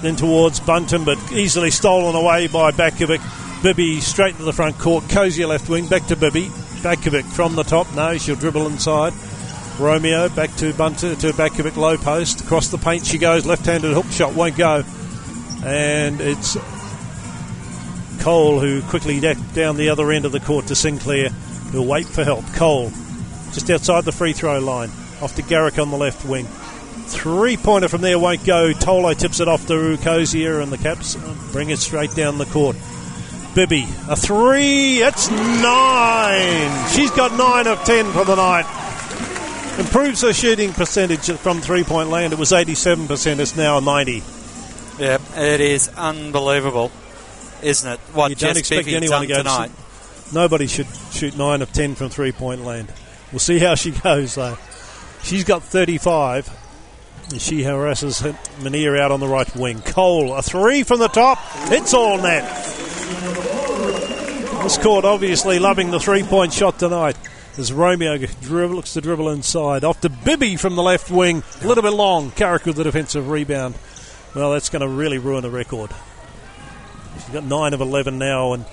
Then 0.02 0.18
towards 0.18 0.60
Bunton, 0.60 1.06
but 1.06 1.18
easily 1.32 1.72
stolen 1.72 2.16
away 2.16 2.48
by 2.48 2.72
Batkovic. 2.72 3.22
Bibby 3.64 4.02
straight 4.02 4.32
into 4.34 4.44
the 4.44 4.52
front 4.52 4.78
court. 4.78 5.08
Cosier 5.08 5.48
left 5.48 5.70
wing, 5.70 5.88
back 5.88 6.06
to 6.08 6.18
Bibby. 6.18 6.50
Batkovic 6.82 7.24
from 7.24 7.56
the 7.56 7.64
top. 7.64 7.88
No, 7.96 8.18
she'll 8.18 8.36
dribble 8.36 8.68
inside. 8.68 9.14
Romeo 9.80 10.30
back 10.30 10.56
to 10.58 10.74
Bunton 10.74 11.16
to 11.18 11.34
Batkovic 11.34 11.76
low 11.76 11.98
post. 11.98 12.42
Across 12.42 12.70
the 12.70 12.78
paint 12.78 13.06
she 13.06 13.18
goes. 13.18 13.46
Left 13.46 13.66
handed 13.66 13.94
hook 13.94 14.10
shot 14.12 14.34
won't 14.34 14.58
go. 14.58 14.84
And 15.64 16.22
it's 16.22 16.58
Cole, 18.20 18.60
who 18.60 18.82
quickly 18.84 19.20
down 19.20 19.78
the 19.78 19.90
other 19.90 20.12
end 20.12 20.26
of 20.26 20.32
the 20.32 20.40
court 20.40 20.68
to 20.68 20.76
Sinclair, 20.76 21.30
who'll 21.30 21.86
wait 21.86 22.08
for 22.08 22.24
help. 22.24 22.46
Cole, 22.54 22.90
just 23.54 23.70
outside 23.70 24.04
the 24.04 24.12
free 24.12 24.34
throw 24.34 24.60
line, 24.60 24.90
off 25.22 25.36
to 25.36 25.42
Garrick 25.44 25.78
on 25.78 25.92
the 25.92 25.98
left 25.98 26.26
wing. 26.26 26.46
Three 27.08 27.56
pointer 27.56 27.88
from 27.88 28.02
there 28.02 28.18
won't 28.18 28.44
go. 28.44 28.72
Tolo 28.74 29.16
tips 29.16 29.40
it 29.40 29.48
off 29.48 29.68
to 29.68 29.74
Rucosia, 29.74 30.62
and 30.64 30.72
the 30.72 30.78
Caps 30.78 31.16
bring 31.52 31.70
it 31.70 31.78
straight 31.78 32.16
down 32.16 32.40
the 32.40 32.46
court. 32.46 32.76
Bibby, 33.54 33.86
a 34.10 34.16
three. 34.16 35.04
It's 35.04 35.30
nine. 35.30 36.90
She's 36.90 37.12
got 37.12 37.32
nine 37.38 37.68
of 37.68 37.84
ten 37.84 38.12
for 38.12 38.26
the 38.26 38.36
night. 38.36 38.85
Improves 39.78 40.22
her 40.22 40.34
shooting 40.34 40.72
percentage 40.72 41.30
from 41.32 41.60
three 41.60 41.84
point 41.84 42.10
land. 42.10 42.32
It 42.34 42.40
was 42.40 42.52
87%, 42.52 43.40
it's 43.40 43.56
now 43.58 43.80
90. 43.80 44.24
Yep, 45.00 45.22
it 45.36 45.62
is 45.62 45.90
unbelievable, 45.90 46.92
isn't 47.62 47.92
it? 47.92 48.00
What 48.14 48.30
You 48.30 48.36
don't 48.36 48.58
expect 48.58 48.88
anyone 48.88 49.22
to 49.22 49.28
go 49.28 49.44
to. 49.44 49.70
Nobody 50.34 50.68
should 50.68 50.88
shoot 51.12 51.38
9 51.38 51.62
of 51.62 51.72
10 51.74 51.96
from 51.96 52.10
three 52.10 52.32
point 52.32 52.64
land. 52.64 52.92
We'll 53.32 53.40
see 53.40 53.60
how 53.60 53.76
she 53.76 53.92
goes, 54.04 54.36
though. 54.36 54.58
She's 55.24 55.44
got 55.44 55.64
35. 55.64 56.50
She 57.38 57.64
harasses 57.64 58.24
Mania 58.62 58.96
out 58.98 59.12
on 59.12 59.20
the 59.20 59.28
right 59.28 59.54
wing. 59.56 59.82
Cole, 59.82 60.36
a 60.36 60.42
three 60.42 60.84
from 60.84 61.00
the 61.00 61.08
top. 61.08 61.40
It's 61.72 61.94
all 61.94 62.18
net. 62.22 62.44
This 64.64 64.78
court 64.78 65.06
obviously 65.06 65.60
loving 65.60 65.92
the 65.92 66.00
three 66.00 66.24
point 66.24 66.54
shot 66.54 66.80
tonight. 66.80 67.18
As 67.58 67.72
Romeo 67.72 68.18
dribble, 68.18 68.76
looks 68.76 68.94
to 68.94 69.02
dribble 69.02 69.30
inside. 69.30 69.86
Off 69.86 70.02
to 70.02 70.10
Bibby 70.10 70.58
from 70.58 70.76
the 70.76 70.84
left 70.84 71.10
wing. 71.10 71.42
A 71.62 71.68
little 71.68 71.84
bit 71.84 71.94
long. 71.94 72.32
Carrick 72.32 72.66
with 72.66 72.76
the 72.76 72.84
defensive 72.84 73.30
rebound. 73.30 73.76
Well, 74.36 74.52
that's 74.52 74.70
going 74.70 74.82
to 74.82 74.90
really 74.90 75.18
ruin 75.18 75.42
the 75.42 75.50
record. 75.50 75.92
She's 77.14 77.30
got 77.30 77.46
9 77.46 77.74
of 77.74 77.80
11 77.80 78.18
now, 78.18 78.52
and 78.52 78.66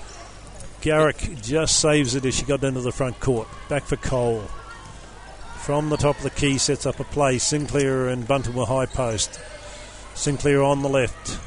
Garrick 0.81 1.41
just 1.41 1.79
saves 1.79 2.13
it 2.15 2.25
as 2.25 2.35
she 2.35 2.43
got 2.43 2.61
into 2.65 2.81
the 2.81 2.91
front 2.91 3.21
court. 3.21 3.47
Back 3.69 3.83
for 3.83 3.95
Cole. 3.95 4.43
From 5.61 5.89
the 5.89 5.95
top 5.95 6.17
of 6.17 6.23
the 6.23 6.29
key, 6.29 6.57
sets 6.57 6.85
up 6.85 6.99
a 6.99 7.05
play. 7.05 7.37
Sinclair 7.37 8.09
and 8.09 8.27
Bunton 8.27 8.53
were 8.53 8.65
high 8.65 8.85
post. 8.85 9.39
Sinclair 10.13 10.61
on 10.61 10.81
the 10.81 10.89
left. 10.89 11.39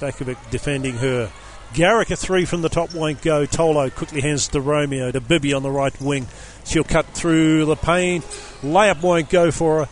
Batkovic 0.00 0.38
defending 0.50 0.96
her. 0.96 1.30
Garrick 1.74 2.10
a 2.10 2.16
three 2.16 2.44
from 2.44 2.62
the 2.62 2.68
top 2.68 2.94
won't 2.94 3.22
go. 3.22 3.46
Tolo 3.46 3.94
quickly 3.94 4.20
hands 4.20 4.48
to 4.48 4.60
Romeo 4.60 5.12
to 5.12 5.20
Bibby 5.20 5.52
on 5.52 5.62
the 5.62 5.70
right 5.70 5.98
wing. 6.00 6.26
She'll 6.64 6.84
cut 6.84 7.06
through 7.06 7.64
the 7.64 7.76
paint. 7.76 8.24
Layup 8.62 9.02
won't 9.02 9.30
go 9.30 9.50
for 9.50 9.84
her. 9.84 9.88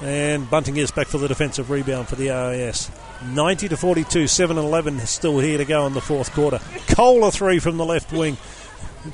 And 0.00 0.48
Bunting 0.48 0.74
gets 0.74 0.90
back 0.90 1.08
for 1.08 1.18
the 1.18 1.28
defensive 1.28 1.70
rebound 1.70 2.08
for 2.08 2.16
the 2.16 2.30
AIS. 2.30 2.90
90 3.24 3.68
to 3.68 3.76
42, 3.76 4.26
7 4.26 4.58
and 4.58 4.66
11 4.66 5.00
still 5.00 5.38
here 5.40 5.58
to 5.58 5.64
go 5.64 5.86
in 5.86 5.94
the 5.94 6.00
fourth 6.00 6.32
quarter. 6.32 6.60
Cole 6.88 7.24
a 7.24 7.32
three 7.32 7.58
from 7.58 7.76
the 7.76 7.84
left 7.84 8.12
wing. 8.12 8.36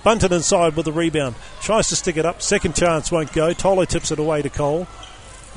Bunton 0.03 0.33
inside 0.33 0.77
with 0.77 0.87
the 0.87 0.93
rebound. 0.93 1.37
Tries 1.61 1.89
to 1.89 1.97
stick 1.97 2.17
it 2.17 2.27
up. 2.27 2.43
Second 2.43 2.75
chance 2.75 3.13
won't 3.13 3.33
go. 3.33 3.53
Tolo 3.53 3.87
tips 3.87 4.11
it 4.11 4.19
away 4.19 4.43
to 4.43 4.51
Cole. 4.51 4.87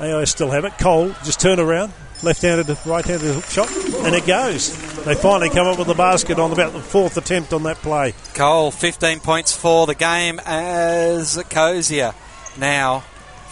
AIS 0.00 0.30
still 0.30 0.50
have 0.50 0.64
it. 0.64 0.78
Cole 0.78 1.08
just 1.24 1.40
turn 1.40 1.58
around. 1.58 1.92
Left-handed, 2.22 2.76
right-handed 2.84 3.32
hook 3.34 3.44
shot, 3.44 3.70
and 4.04 4.14
it 4.14 4.26
goes. 4.26 4.76
They 5.04 5.14
finally 5.14 5.50
come 5.50 5.68
up 5.68 5.78
with 5.78 5.86
the 5.86 5.94
basket 5.94 6.38
on 6.40 6.50
about 6.50 6.72
the 6.72 6.80
fourth 6.80 7.16
attempt 7.16 7.52
on 7.52 7.62
that 7.62 7.76
play. 7.76 8.12
Cole, 8.34 8.72
15 8.72 9.20
points 9.20 9.56
for 9.56 9.86
the 9.86 9.94
game 9.94 10.40
as 10.44 11.40
Cosier 11.48 12.12
now 12.58 13.04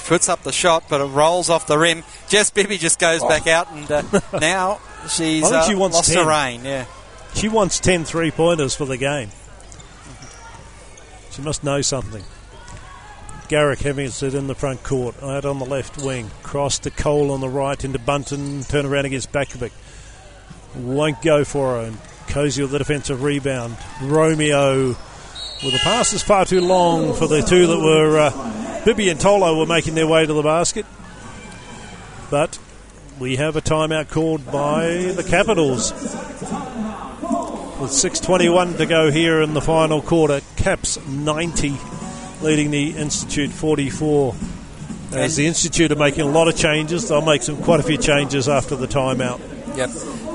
puts 0.06 0.28
up 0.28 0.42
the 0.42 0.50
shot, 0.52 0.84
but 0.88 1.00
it 1.00 1.04
rolls 1.04 1.48
off 1.48 1.66
the 1.68 1.78
rim. 1.78 2.02
Jess 2.28 2.50
Bibby 2.50 2.76
just 2.76 2.98
goes 2.98 3.22
back 3.22 3.46
out, 3.46 3.70
and 3.70 3.90
uh, 3.90 4.02
now 4.40 4.80
she's 5.08 5.44
I 5.44 5.48
think 5.48 5.62
uh, 5.62 5.68
she 5.68 5.74
wants 5.76 5.96
lost 5.96 6.12
10. 6.12 6.24
her 6.24 6.28
reign. 6.28 6.64
Yeah, 6.64 6.86
She 7.34 7.48
wants 7.48 7.78
10 7.78 8.04
three-pointers 8.04 8.74
for 8.74 8.84
the 8.84 8.96
game. 8.96 9.30
She 11.30 11.42
must 11.42 11.62
know 11.62 11.82
something. 11.82 12.24
Garrick 13.48 13.80
having 13.80 14.06
it 14.06 14.22
in 14.22 14.46
the 14.46 14.54
front 14.54 14.82
court, 14.82 15.22
out 15.22 15.44
on 15.44 15.58
the 15.58 15.64
left 15.64 16.02
wing. 16.02 16.30
Cross 16.42 16.80
to 16.80 16.90
Cole 16.90 17.30
on 17.30 17.40
the 17.40 17.48
right 17.48 17.82
into 17.84 17.98
Bunton, 17.98 18.62
turn 18.62 18.86
around 18.86 19.04
against 19.06 19.32
Batkovic. 19.32 19.72
Won't 20.76 21.22
go 21.22 21.44
for 21.44 21.76
her. 21.76 21.86
And 21.86 21.98
Cozy 22.28 22.62
with 22.62 22.70
the 22.72 22.78
defensive 22.78 23.22
rebound. 23.22 23.76
Romeo 24.02 24.88
with 24.88 25.72
the 25.72 25.80
pass 25.82 26.12
is 26.12 26.22
far 26.22 26.44
too 26.44 26.60
long 26.60 27.14
for 27.14 27.26
the 27.26 27.42
two 27.42 27.66
that 27.66 27.78
were. 27.78 28.18
Uh, 28.18 28.82
Bibby 28.84 29.08
and 29.08 29.18
Tolo 29.18 29.58
were 29.58 29.66
making 29.66 29.94
their 29.94 30.06
way 30.06 30.26
to 30.26 30.32
the 30.32 30.42
basket. 30.42 30.86
But 32.30 32.58
we 33.18 33.36
have 33.36 33.56
a 33.56 33.62
timeout 33.62 34.10
called 34.10 34.44
by 34.46 34.88
the 34.88 35.24
Capitals. 35.26 35.92
With 37.80 37.90
6.21 37.90 38.78
to 38.78 38.86
go 38.86 39.10
here 39.10 39.40
in 39.42 39.54
the 39.54 39.60
final 39.60 40.00
quarter, 40.00 40.40
Caps 40.56 41.04
90, 41.06 41.76
leading 42.42 42.70
the 42.70 42.96
Institute 42.96 43.50
44. 43.50 44.34
As 45.12 45.36
the 45.36 45.46
Institute 45.46 45.92
are 45.92 45.96
making 45.96 46.22
a 46.22 46.30
lot 46.30 46.48
of 46.48 46.56
changes, 46.56 47.08
they'll 47.08 47.22
make 47.22 47.42
some 47.42 47.62
quite 47.62 47.80
a 47.80 47.82
few 47.82 47.98
changes 47.98 48.48
after 48.48 48.76
the 48.76 48.86
timeout. 48.86 49.40
yep. 49.76 49.90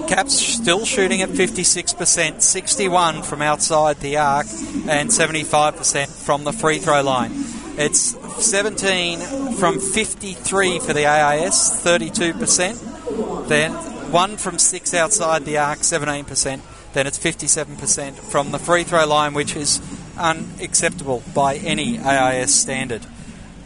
Caps 0.08 0.34
still 0.34 0.86
shooting 0.86 1.22
at 1.22 1.30
56%, 1.30 2.42
61 2.42 3.24
from 3.24 3.42
outside 3.42 3.98
the 4.02 4.18
arc, 4.18 4.48
and 4.88 5.10
75% 5.10 6.26
from 6.26 6.44
the 6.44 6.52
free 6.52 6.80
throw 6.80 7.02
line. 7.02 7.32
It's 7.78 8.18
17 8.46 9.54
from 9.56 9.80
53 9.80 10.80
for 10.80 10.94
the 10.94 11.06
AIS, 11.06 11.82
32%. 11.84 13.48
Then 13.48 13.72
one 14.12 14.36
from 14.36 14.60
six 14.60 14.94
outside 14.94 15.46
the 15.46 15.58
arc, 15.58 15.80
17%. 15.80 16.62
Then 16.94 17.08
it's 17.08 17.18
57% 17.18 18.14
from 18.16 18.52
the 18.52 18.60
free 18.60 18.84
throw 18.84 19.08
line, 19.08 19.34
which 19.34 19.56
is 19.56 19.80
unacceptable 20.22 21.24
by 21.34 21.56
any 21.56 22.00
AIS 22.00 22.54
standard. 22.54 23.06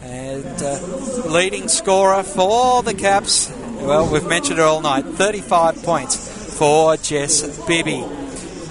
And 0.01 0.61
uh, 0.61 0.79
leading 1.27 1.67
scorer 1.67 2.23
for 2.23 2.83
the 2.83 2.93
Caps, 2.93 3.51
well, 3.79 4.11
we've 4.11 4.27
mentioned 4.27 4.59
it 4.59 4.61
all 4.61 4.81
night, 4.81 5.05
35 5.05 5.83
points 5.83 6.57
for 6.57 6.95
Jess 6.97 7.65
Bibby. 7.65 8.03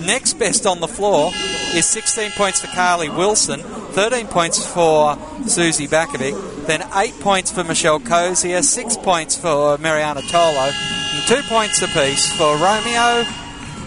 Next 0.01 0.35
best 0.35 0.67
on 0.67 0.81
the 0.81 0.89
floor 0.89 1.33
is 1.75 1.87
16 1.87 2.33
points 2.33 2.61
for 2.61 2.69
Carly 2.69 3.09
Wilson, 3.09 3.61
13 3.61 4.27
points 4.27 4.65
for 4.65 5.17
Suzy 5.47 5.87
Batkovic, 5.87 6.67
then 6.67 6.87
8 6.95 7.19
points 7.21 7.51
for 7.51 7.65
Michelle 7.65 8.01
Cosier, 8.01 8.63
6 8.63 8.97
points 8.99 9.37
for 9.37 9.79
Mariana 9.79 10.21
Tolo, 10.23 10.73
and 10.73 11.27
2 11.27 11.43
points 11.49 11.83
apiece 11.83 12.33
for 12.37 12.57
Romeo, 12.57 13.25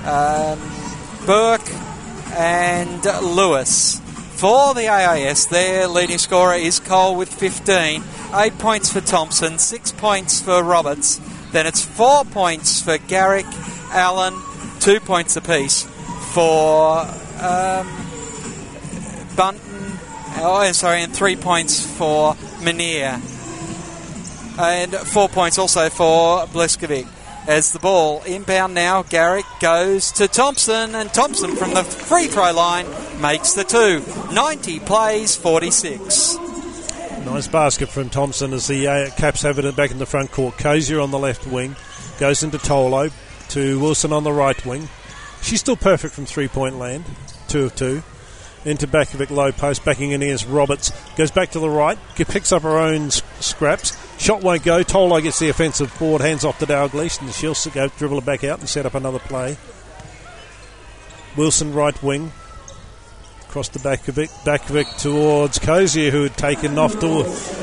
um, 0.05 0.59
Burke, 1.25 1.86
and 2.37 3.03
Lewis. 3.03 3.99
For 4.35 4.75
the 4.75 4.87
AIS, 4.87 5.47
their 5.47 5.87
leading 5.87 6.19
scorer 6.19 6.53
is 6.53 6.79
Cole 6.79 7.15
with 7.15 7.33
15, 7.33 8.03
8 8.33 8.57
points 8.59 8.93
for 8.93 9.01
Thompson, 9.01 9.57
6 9.57 9.91
points 9.93 10.39
for 10.41 10.63
Roberts, 10.63 11.19
then 11.51 11.65
it's 11.65 11.83
4 11.83 12.25
points 12.25 12.79
for 12.83 12.99
Garrick, 12.99 13.47
Allen, 13.89 14.35
2 14.79 14.99
points 14.99 15.35
apiece 15.35 15.83
for 16.33 16.99
um, 17.41 17.87
Bunton, 19.35 19.97
oh, 20.37 20.71
sorry, 20.73 21.01
and 21.01 21.15
3 21.15 21.35
points 21.37 21.83
for 21.97 22.35
Menier, 22.61 23.19
and 24.59 24.93
4 24.93 25.29
points 25.29 25.57
also 25.57 25.89
for 25.89 26.45
Bleskovic. 26.45 27.07
As 27.47 27.71
the 27.71 27.79
ball 27.79 28.23
inbound 28.23 28.73
now, 28.73 29.03
Garrick 29.03 29.45
goes 29.61 30.11
to 30.11 30.27
Thompson, 30.27 30.93
and 30.93 31.13
Thompson 31.13 31.55
from 31.55 31.73
the 31.73 31.85
free 31.85 32.27
throw 32.27 32.51
line 32.51 32.85
makes 33.21 33.53
the 33.53 33.63
two. 33.63 34.03
90 34.33 34.81
plays 34.81 35.37
46. 35.37 36.35
Nice 37.25 37.47
basket 37.47 37.87
from 37.87 38.09
Thompson 38.09 38.51
as 38.51 38.67
the 38.67 38.85
uh, 38.85 39.09
Caps 39.11 39.43
have 39.43 39.59
it 39.59 39.75
back 39.77 39.91
in 39.91 39.97
the 39.97 40.05
front 40.05 40.29
court. 40.33 40.57
Cosier 40.57 40.99
on 40.99 41.11
the 41.11 41.17
left 41.17 41.47
wing 41.47 41.77
goes 42.19 42.43
into 42.43 42.57
Tolo 42.57 43.13
to 43.49 43.79
Wilson 43.79 44.11
on 44.11 44.25
the 44.25 44.33
right 44.33 44.65
wing. 44.65 44.89
She's 45.41 45.61
still 45.61 45.77
perfect 45.77 46.13
from 46.13 46.25
three 46.25 46.49
point 46.49 46.77
land, 46.77 47.05
two 47.47 47.63
of 47.63 47.75
two. 47.77 48.03
Into 48.65 48.87
Batkovic 48.87 49.29
low 49.29 49.53
post, 49.53 49.85
backing 49.85 50.11
in 50.11 50.21
against 50.21 50.49
Roberts. 50.49 50.91
Goes 51.15 51.31
back 51.31 51.51
to 51.51 51.59
the 51.59 51.69
right, 51.69 51.97
picks 52.15 52.51
up 52.51 52.63
her 52.63 52.77
own 52.77 53.11
scraps. 53.11 53.95
Shot 54.17 54.41
won't 54.41 54.63
go. 54.63 54.83
Tolo 54.83 55.21
gets 55.21 55.39
the 55.39 55.49
offensive 55.49 55.95
board, 55.99 56.21
hands 56.21 56.43
off 56.43 56.59
to 56.59 56.65
Dalglish, 56.65 57.21
and 57.21 57.31
she'll 57.31 57.55
go 57.71 57.87
dribble 57.87 58.17
it 58.17 58.25
back 58.25 58.43
out 58.43 58.59
and 58.59 58.67
set 58.67 58.85
up 58.85 58.95
another 58.95 59.19
play. 59.19 59.57
Wilson 61.35 61.73
right 61.73 62.01
wing, 62.01 62.31
across 63.47 63.69
to 63.69 63.79
Batkovic. 63.79 64.29
Batkovic 64.43 64.97
towards 64.97 65.59
Cosier, 65.59 66.09
who 66.09 66.23
had 66.23 66.35
taken 66.35 66.77
off 66.79 66.99
to 66.99 67.07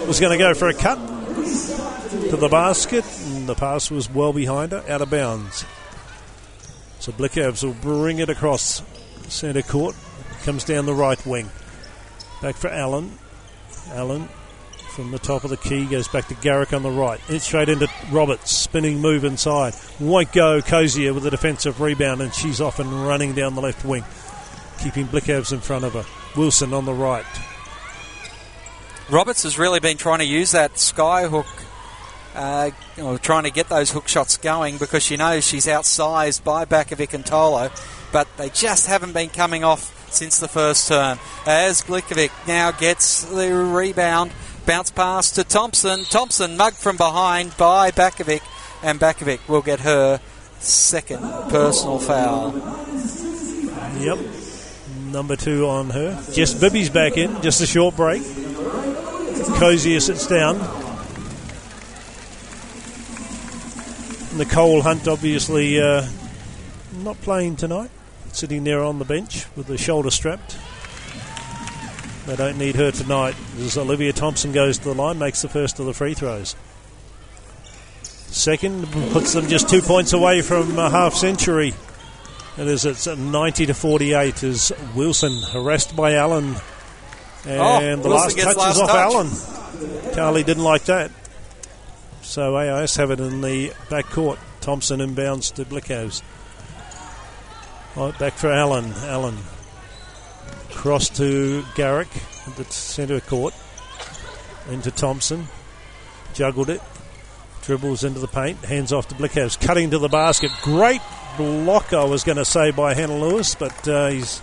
was 0.06 0.20
going 0.20 0.32
to 0.32 0.39
go 0.39 0.55
for 0.55 0.68
a 0.68 0.74
cut 0.74 0.97
to 0.97 2.36
the 2.36 2.48
basket, 2.48 3.05
and 3.26 3.48
the 3.48 3.55
pass 3.55 3.90
was 3.90 4.09
well 4.09 4.32
behind 4.32 4.72
her, 4.72 4.85
out 4.89 5.02
of 5.02 5.10
bounds. 5.10 5.64
So 7.01 7.12
Blicavs 7.12 7.64
will 7.64 7.74
bring 7.74 8.20
it 8.20 8.31
across 8.31 8.82
centre 9.28 9.62
court. 9.62 9.97
Comes 10.44 10.64
down 10.64 10.86
the 10.86 10.94
right 10.94 11.24
wing. 11.26 11.51
Back 12.40 12.55
for 12.55 12.68
Allen. 12.68 13.18
Allen 13.90 14.28
from 14.95 15.11
the 15.11 15.19
top 15.19 15.43
of 15.43 15.51
the 15.51 15.57
key 15.57 15.87
goes 15.87 16.07
back 16.07 16.29
to 16.29 16.35
Garrick 16.35 16.73
on 16.73 16.85
the 16.85 16.91
right. 16.91 17.21
It's 17.29 17.45
straight 17.45 17.69
into 17.69 17.89
Roberts. 18.12 18.53
Spinning 18.53 19.01
move 19.01 19.25
inside. 19.25 19.75
Won't 19.99 20.33
go. 20.33 20.62
Cosier 20.62 21.12
with 21.12 21.27
a 21.27 21.31
defensive 21.31 21.81
rebound, 21.81 22.23
and 22.23 22.33
she's 22.33 22.61
off 22.61 22.79
and 22.79 22.91
running 23.05 23.35
down 23.35 23.57
the 23.57 23.61
left 23.61 23.85
wing. 23.85 24.05
keeping 24.81 25.07
Blicavs 25.07 25.53
in 25.53 25.61
front 25.61 25.85
of 25.85 25.95
her. 25.95 26.05
Wilson 26.37 26.73
on 26.73 26.85
the 26.85 26.95
right. 26.95 27.25
Roberts 29.11 29.43
has 29.43 29.59
really 29.59 29.81
been 29.81 29.97
trying 29.97 30.21
to 30.21 30.25
use 30.25 30.53
that 30.53 30.79
sky 30.79 31.27
hook, 31.27 31.47
uh, 32.35 32.71
or 33.03 33.19
trying 33.19 33.45
to 33.45 33.51
get 33.51 33.69
those 33.69 33.91
hook 33.91 34.07
shots 34.09 34.37
going 34.37 34.79
because 34.79 35.03
she 35.03 35.16
knows 35.16 35.45
she's 35.47 35.66
outsized 35.66 36.45
by 36.45 36.65
Batkovic 36.65 37.15
and 37.15 37.25
Tolo, 37.25 37.71
but 38.12 38.29
they 38.37 38.49
just 38.49 38.87
haven't 38.87 39.12
been 39.12 39.29
coming 39.29 39.65
off 39.65 39.91
since 40.12 40.39
the 40.39 40.49
first 40.49 40.89
turn. 40.89 41.19
As 41.47 41.83
Blikovic 41.83 42.31
now 42.47 42.71
gets 42.71 43.25
the 43.25 43.53
rebound, 43.53 44.33
bounce 44.66 44.91
pass 44.91 45.31
to 45.32 45.45
Thompson. 45.45 46.05
Thompson 46.05 46.57
mugged 46.57 46.77
from 46.77 46.97
behind 46.97 47.57
by 47.57 47.91
Batkovic, 47.91 48.43
and 48.82 48.99
Batkovic 48.99 49.47
will 49.49 49.62
get 49.62 49.81
her 49.81 50.20
second 50.59 51.20
personal 51.51 51.99
foul. 51.99 52.53
Yep. 54.01 54.19
Number 55.12 55.36
two 55.36 55.66
on 55.69 55.91
her. 55.91 56.20
Just 56.32 56.61
Bibby's 56.61 56.91
back 56.91 57.16
in. 57.16 57.41
Just 57.43 57.61
a 57.61 57.66
short 57.66 57.97
break. 57.97 58.23
Cosier 59.59 60.01
sits 60.01 60.27
down. 60.27 60.59
Nicole 64.36 64.82
Hunt, 64.82 65.07
obviously, 65.07 65.81
uh, 65.81 66.07
not 67.03 67.20
playing 67.23 67.57
tonight. 67.57 67.91
Sitting 68.32 68.65
there 68.65 68.82
on 68.82 68.99
the 68.99 69.05
bench 69.05 69.47
with 69.55 69.69
the 69.69 69.78
shoulder 69.78 70.11
strapped. 70.11 70.57
They 72.26 72.36
don't 72.36 72.56
need 72.56 72.76
her 72.76 72.90
tonight 72.90 73.34
as 73.59 73.76
Olivia 73.76 74.12
Thompson 74.12 74.52
goes 74.52 74.78
to 74.78 74.84
the 74.84 74.94
line, 74.94 75.18
makes 75.18 75.42
the 75.42 75.48
first 75.48 75.78
of 75.78 75.86
the 75.86 75.92
free 75.92 76.14
throws. 76.14 76.56
Second 78.02 78.86
puts 79.12 79.32
them 79.32 79.46
just 79.48 79.68
two 79.68 79.82
points 79.82 80.12
away 80.12 80.40
from 80.42 80.78
a 80.78 80.90
half 80.90 81.14
century. 81.14 81.74
And 82.56 82.68
it 82.68 82.72
is 82.72 82.84
it's 82.84 83.06
90 83.06 83.66
to 83.66 83.74
48 83.74 84.42
as 84.42 84.72
Wilson 84.94 85.42
harassed 85.52 85.94
by 85.94 86.14
Allen. 86.14 86.56
And 87.46 88.01
Oh, 88.01 88.02
the 88.02 88.09
last 88.09 88.38
touch 88.38 88.56
last 88.56 88.76
is 88.76 88.82
off 88.82 88.88
touch. 88.88 89.12
Allen. 89.12 90.14
Carly 90.14 90.42
didn't 90.44 90.64
like 90.64 90.84
that. 90.84 91.10
So 92.22 92.56
AIS 92.56 92.96
have 92.96 93.10
it 93.10 93.20
in 93.20 93.40
the 93.42 93.72
back 93.90 94.06
court. 94.06 94.38
Thompson 94.60 95.01
inbounds 95.01 95.52
to 95.55 95.64
Blicavs. 95.64 96.22
Right, 97.96 98.18
back 98.18 98.32
for 98.32 98.51
Allen. 98.51 98.92
Allen. 99.05 99.36
Cross 100.74 101.10
to 101.10 101.64
Garrick 101.74 102.09
at 102.46 102.56
the 102.56 102.64
centre 102.64 103.20
court. 103.20 103.55
Into 104.70 104.90
Thompson. 104.90 105.46
Juggled 106.34 106.70
it. 106.70 106.80
Dribbles 107.62 108.05
into 108.05 108.20
the 108.20 108.28
paint. 108.28 108.59
Hands 108.64 108.92
off 108.92 109.09
to 109.09 109.14
Blicavs. 109.14 109.59
Cutting 109.59 109.90
to 109.90 109.98
the 109.98 110.09
basket. 110.09 110.51
Great 110.62 111.01
block, 111.36 111.92
I 111.92 112.05
was 112.05 112.24
going 112.24 112.38
to 112.38 112.44
say, 112.44 112.70
by 112.70 112.94
Hannah 112.94 113.16
Lewis, 113.16 113.55
but 113.55 113.88
uh, 113.88 114.09
he's 114.09 114.42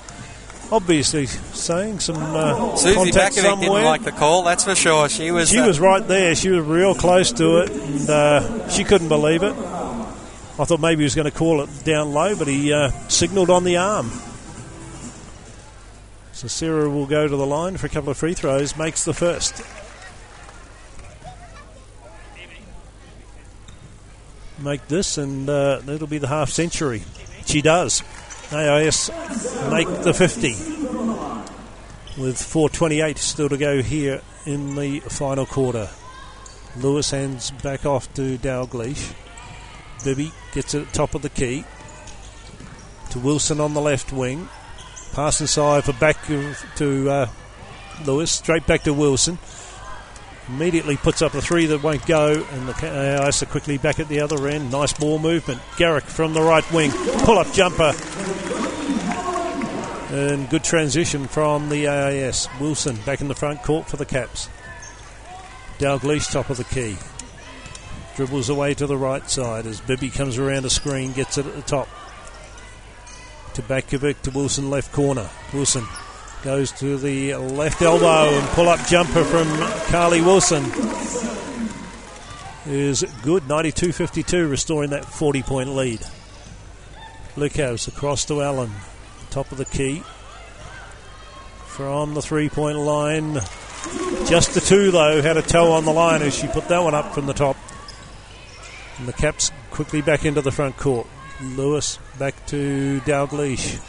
obviously 0.71 1.25
saying 1.25 1.99
some 1.99 2.17
uh, 2.17 2.75
Suzy 2.75 2.95
contact 2.95 3.35
Batkovic 3.35 3.41
somewhere. 3.41 3.69
didn't 3.69 3.85
like 3.85 4.03
the 4.03 4.11
call, 4.11 4.43
that's 4.43 4.63
for 4.63 4.75
sure. 4.75 5.09
She 5.09 5.31
was. 5.31 5.49
She 5.49 5.59
uh, 5.59 5.67
was 5.67 5.79
right 5.79 6.05
there. 6.07 6.33
She 6.35 6.49
was 6.49 6.65
real 6.65 6.95
close 6.95 7.31
to 7.33 7.59
it, 7.59 7.69
and 7.71 8.09
uh, 8.09 8.69
she 8.69 8.83
couldn't 8.83 9.09
believe 9.09 9.43
it. 9.43 9.53
I 9.53 10.65
thought 10.65 10.79
maybe 10.79 10.99
he 10.99 11.03
was 11.03 11.15
going 11.15 11.29
to 11.29 11.37
call 11.37 11.61
it 11.61 11.69
down 11.83 12.11
low, 12.11 12.35
but 12.35 12.47
he 12.47 12.73
uh, 12.73 12.91
signalled 13.07 13.49
on 13.49 13.63
the 13.63 13.77
arm. 13.77 14.11
So 16.41 16.47
Sarah 16.47 16.89
will 16.89 17.05
go 17.05 17.27
to 17.27 17.35
the 17.35 17.45
line 17.45 17.77
for 17.77 17.85
a 17.85 17.89
couple 17.91 18.09
of 18.09 18.17
free 18.17 18.33
throws, 18.33 18.75
makes 18.75 19.05
the 19.05 19.13
first. 19.13 19.63
Make 24.59 24.87
this, 24.87 25.19
and 25.19 25.47
uh, 25.47 25.81
it'll 25.87 26.07
be 26.07 26.17
the 26.17 26.27
half 26.27 26.49
century. 26.49 27.03
She 27.45 27.61
does. 27.61 28.01
AIS 28.51 29.11
make 29.69 29.87
the 30.01 30.15
50 30.15 30.53
with 32.19 32.37
4.28 32.37 33.19
still 33.19 33.49
to 33.49 33.57
go 33.57 33.83
here 33.83 34.23
in 34.47 34.73
the 34.73 34.99
final 35.01 35.45
quarter. 35.45 35.89
Lewis 36.75 37.11
hands 37.11 37.51
back 37.51 37.85
off 37.85 38.11
to 38.15 38.39
Dalgleish. 38.39 39.13
Bibby 40.03 40.31
gets 40.55 40.73
it 40.73 40.87
at 40.87 40.93
top 40.95 41.13
of 41.13 41.21
the 41.21 41.29
key 41.29 41.65
to 43.11 43.19
Wilson 43.19 43.61
on 43.61 43.75
the 43.75 43.81
left 43.81 44.11
wing. 44.11 44.49
Pass 45.13 45.41
inside 45.41 45.83
for 45.83 45.93
back 45.93 46.17
to 46.77 47.09
uh, 47.09 47.27
Lewis. 48.05 48.31
Straight 48.31 48.65
back 48.65 48.83
to 48.83 48.93
Wilson. 48.93 49.37
Immediately 50.47 50.97
puts 50.97 51.21
up 51.21 51.33
a 51.33 51.41
three 51.41 51.65
that 51.67 51.83
won't 51.83 52.05
go, 52.05 52.45
and 52.51 52.67
the 52.67 53.21
AIS 53.23 53.43
are 53.43 53.45
quickly 53.45 53.77
back 53.77 53.99
at 53.99 54.07
the 54.07 54.21
other 54.21 54.47
end. 54.47 54.71
Nice 54.71 54.93
ball 54.93 55.19
movement. 55.19 55.61
Garrick 55.77 56.05
from 56.05 56.33
the 56.33 56.41
right 56.41 56.69
wing. 56.71 56.91
Pull 56.91 57.37
up 57.37 57.51
jumper. 57.53 57.93
And 60.11 60.49
good 60.49 60.63
transition 60.63 61.27
from 61.27 61.69
the 61.69 61.87
AIS. 61.87 62.47
Wilson 62.59 62.97
back 63.05 63.21
in 63.21 63.27
the 63.27 63.35
front 63.35 63.63
court 63.63 63.87
for 63.87 63.97
the 63.97 64.05
Caps. 64.05 64.49
Dalgleish 65.77 66.31
top 66.31 66.49
of 66.49 66.57
the 66.57 66.63
key. 66.63 66.97
Dribbles 68.15 68.49
away 68.49 68.73
to 68.73 68.87
the 68.87 68.97
right 68.97 69.29
side 69.29 69.65
as 69.65 69.79
Bibby 69.79 70.09
comes 70.09 70.37
around 70.37 70.65
a 70.65 70.69
screen, 70.69 71.13
gets 71.13 71.37
it 71.37 71.45
at 71.45 71.55
the 71.55 71.61
top. 71.61 71.87
To 73.55 73.61
Batkovic 73.61 74.21
to 74.21 74.31
Wilson 74.31 74.69
left 74.69 74.93
corner. 74.93 75.29
Wilson 75.53 75.85
goes 76.43 76.71
to 76.73 76.97
the 76.97 77.35
left 77.35 77.81
elbow 77.81 78.29
and 78.29 78.47
pull 78.49 78.69
up 78.69 78.85
jumper 78.87 79.23
from 79.23 79.47
Carly 79.91 80.21
Wilson 80.21 80.63
is 82.65 83.03
good. 83.23 83.47
92 83.47 83.91
52, 83.91 84.47
restoring 84.47 84.91
that 84.91 85.05
40 85.05 85.43
point 85.43 85.69
lead. 85.75 86.01
Blicavs 87.35 87.87
across 87.87 88.25
to 88.25 88.41
Allen. 88.41 88.71
Top 89.29 89.51
of 89.51 89.57
the 89.57 89.65
key. 89.65 90.03
From 91.65 92.13
the 92.13 92.21
three 92.21 92.49
point 92.49 92.77
line. 92.77 93.39
Just 94.27 94.53
the 94.53 94.61
two, 94.61 94.91
though, 94.91 95.21
had 95.21 95.37
a 95.37 95.41
toe 95.41 95.71
on 95.71 95.85
the 95.85 95.91
line 95.91 96.21
as 96.21 96.35
she 96.35 96.47
put 96.47 96.67
that 96.67 96.83
one 96.83 96.93
up 96.93 97.13
from 97.13 97.25
the 97.25 97.33
top. 97.33 97.57
And 98.99 99.07
the 99.07 99.13
Caps 99.13 99.51
quickly 99.71 100.01
back 100.01 100.25
into 100.25 100.41
the 100.41 100.51
front 100.51 100.77
court. 100.77 101.07
Lewis 101.41 101.99
back 102.19 102.45
to 102.47 103.01
Dalgleish. 103.05 103.79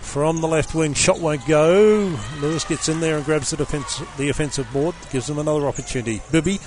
From 0.00 0.40
the 0.40 0.48
left 0.48 0.74
wing, 0.74 0.94
shot 0.94 1.20
won't 1.20 1.44
go. 1.46 2.16
Lewis 2.40 2.64
gets 2.64 2.88
in 2.88 3.00
there 3.00 3.16
and 3.16 3.24
grabs 3.24 3.50
the, 3.50 3.56
defense, 3.56 4.00
the 4.16 4.28
offensive 4.28 4.70
board, 4.72 4.94
gives 5.10 5.26
them 5.26 5.38
another 5.38 5.66
opportunity. 5.66 6.22
Bibby 6.30 6.58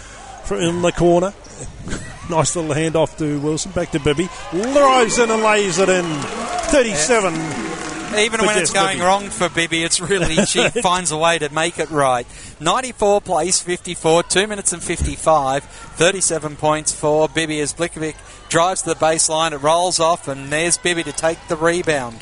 in 0.52 0.82
the 0.82 0.92
corner. 0.92 1.34
nice 2.30 2.56
little 2.56 2.74
handoff 2.74 3.18
to 3.18 3.40
Wilson. 3.40 3.72
Back 3.72 3.92
to 3.92 4.00
Bibby. 4.00 4.30
Drives 4.52 5.20
in 5.20 5.30
and 5.30 5.44
lays 5.44 5.80
it 5.80 5.90
in. 5.90 6.06
37. 6.06 7.69
Even 8.18 8.40
for 8.40 8.48
when 8.48 8.58
it's 8.58 8.74
going 8.74 8.98
Bibby. 8.98 9.06
wrong 9.06 9.30
for 9.30 9.50
Bibby, 9.50 9.84
it's 9.84 10.00
really 10.00 10.46
she 10.46 10.68
finds 10.82 11.12
a 11.12 11.18
way 11.18 11.38
to 11.40 11.54
make 11.54 11.80
it 11.80 11.90
right. 11.90 12.26
94 12.60 13.22
place, 13.22 13.60
54, 13.62 14.24
2 14.24 14.48
minutes 14.48 14.74
and 14.74 14.82
55, 14.82 15.64
37 15.64 16.56
points 16.56 16.94
for 16.94 17.30
Bibby 17.30 17.60
as 17.60 17.74
Blikovic 17.74 18.16
drives 18.50 18.82
to 18.82 18.90
the 18.90 18.96
baseline, 18.96 19.52
it 19.52 19.58
rolls 19.58 20.00
off, 20.00 20.28
and 20.28 20.52
there's 20.52 20.78
Bibby 20.78 21.04
to 21.04 21.12
take 21.12 21.38
the 21.48 21.56
rebound. 21.56 22.18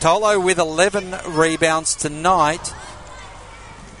Tolo 0.00 0.42
with 0.42 0.58
11 0.58 1.14
rebounds 1.28 1.94
tonight, 1.94 2.74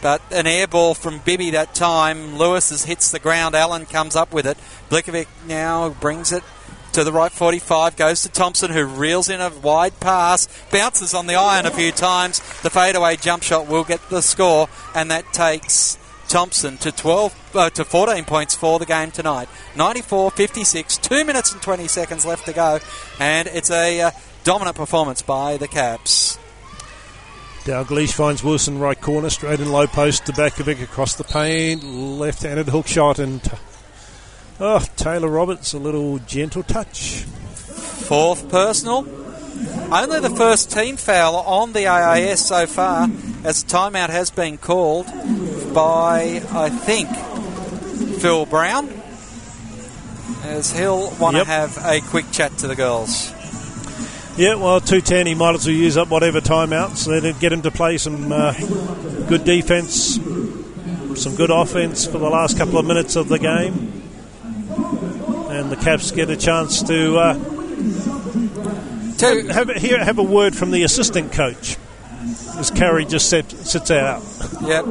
but 0.02 0.20
an 0.30 0.46
air 0.46 0.66
ball 0.66 0.94
from 0.94 1.20
Bibby 1.20 1.50
that 1.50 1.74
time. 1.74 2.36
Lewis 2.36 2.70
has 2.70 2.84
hits 2.84 3.10
the 3.10 3.18
ground, 3.18 3.54
Allen 3.54 3.86
comes 3.86 4.16
up 4.16 4.32
with 4.32 4.46
it. 4.46 4.58
Blikovic 4.90 5.28
now 5.46 5.88
brings 5.88 6.32
it 6.32 6.42
to 6.96 7.04
the 7.04 7.12
right 7.12 7.30
45, 7.30 7.94
goes 7.96 8.22
to 8.22 8.30
Thompson, 8.30 8.70
who 8.70 8.86
reels 8.86 9.28
in 9.28 9.38
a 9.38 9.50
wide 9.50 10.00
pass, 10.00 10.48
bounces 10.70 11.12
on 11.12 11.26
the 11.26 11.34
iron 11.34 11.66
a 11.66 11.70
few 11.70 11.92
times. 11.92 12.38
The 12.62 12.70
fadeaway 12.70 13.16
jump 13.16 13.42
shot 13.42 13.66
will 13.66 13.84
get 13.84 14.00
the 14.08 14.22
score, 14.22 14.70
and 14.94 15.10
that 15.10 15.30
takes 15.34 15.98
Thompson 16.28 16.78
to 16.78 16.90
12 16.90 17.50
uh, 17.54 17.68
to 17.68 17.84
14 17.84 18.24
points 18.24 18.54
for 18.54 18.78
the 18.78 18.86
game 18.86 19.10
tonight. 19.10 19.46
94-56, 19.74 21.02
two 21.02 21.22
minutes 21.26 21.52
and 21.52 21.60
20 21.60 21.86
seconds 21.86 22.24
left 22.24 22.46
to 22.46 22.54
go, 22.54 22.78
and 23.20 23.46
it's 23.48 23.70
a 23.70 24.00
uh, 24.00 24.10
dominant 24.44 24.76
performance 24.76 25.20
by 25.20 25.58
the 25.58 25.68
Caps. 25.68 26.38
Dalgleish 27.64 28.14
finds 28.14 28.42
Wilson 28.42 28.78
right 28.78 28.98
corner, 28.98 29.28
straight 29.28 29.60
in 29.60 29.70
low 29.70 29.86
post 29.86 30.24
to 30.24 30.32
Batkovic 30.32 30.82
across 30.82 31.14
the 31.16 31.24
paint, 31.24 31.84
left-handed 31.84 32.70
hook 32.70 32.86
shot, 32.86 33.18
and 33.18 33.42
oh, 34.60 34.84
Taylor 34.96 35.28
Roberts 35.28 35.72
a 35.72 35.78
little 35.78 36.18
gentle 36.20 36.62
touch. 36.62 37.22
Fourth 37.22 38.48
personal. 38.48 39.06
Only 39.90 40.20
the 40.20 40.30
first 40.36 40.70
team 40.70 40.96
foul 40.96 41.36
on 41.36 41.72
the 41.72 41.86
AIS 41.86 42.46
so 42.46 42.66
far, 42.66 43.04
as 43.44 43.64
timeout 43.64 44.10
has 44.10 44.30
been 44.30 44.58
called 44.58 45.06
by, 45.74 46.42
I 46.52 46.68
think, 46.70 47.08
Phil 48.20 48.44
Brown, 48.46 48.88
as 50.44 50.72
he'll 50.76 51.10
want 51.16 51.34
to 51.34 51.38
Yep. 51.38 51.46
have 51.46 51.78
a 51.84 52.00
quick 52.00 52.30
chat 52.32 52.56
to 52.58 52.66
the 52.66 52.74
girls. 52.76 53.32
Yeah, 54.36 54.56
well, 54.56 54.80
210, 54.80 55.26
he 55.26 55.34
might 55.34 55.54
as 55.54 55.64
well 55.66 55.74
use 55.74 55.96
up 55.96 56.08
whatever 56.10 56.42
timeouts. 56.42 57.06
Let 57.06 57.24
it 57.24 57.38
get 57.40 57.52
him 57.52 57.62
to 57.62 57.70
play 57.70 57.96
some 57.96 58.30
uh, 58.30 58.52
good 59.28 59.44
defence, 59.44 60.16
some 61.14 61.34
good 61.36 61.50
offence 61.50 62.06
for 62.06 62.18
the 62.18 62.28
last 62.28 62.58
couple 62.58 62.78
of 62.78 62.84
minutes 62.84 63.16
of 63.16 63.28
the 63.28 63.38
game. 63.38 64.02
And 64.78 65.70
the 65.70 65.76
Caps 65.76 66.10
get 66.10 66.28
a 66.30 66.36
chance 66.36 66.82
to 66.84 67.16
uh, 67.18 67.34
Two, 69.18 69.46
have, 69.48 69.70
a- 69.70 70.04
have 70.04 70.18
a 70.18 70.22
word 70.22 70.54
from 70.54 70.70
the 70.70 70.82
assistant 70.82 71.32
coach. 71.32 71.76
as 72.58 72.70
Carey 72.70 73.04
just 73.06 73.30
sit, 73.30 73.50
sits 73.50 73.90
out. 73.90 74.22
Yep. 74.62 74.84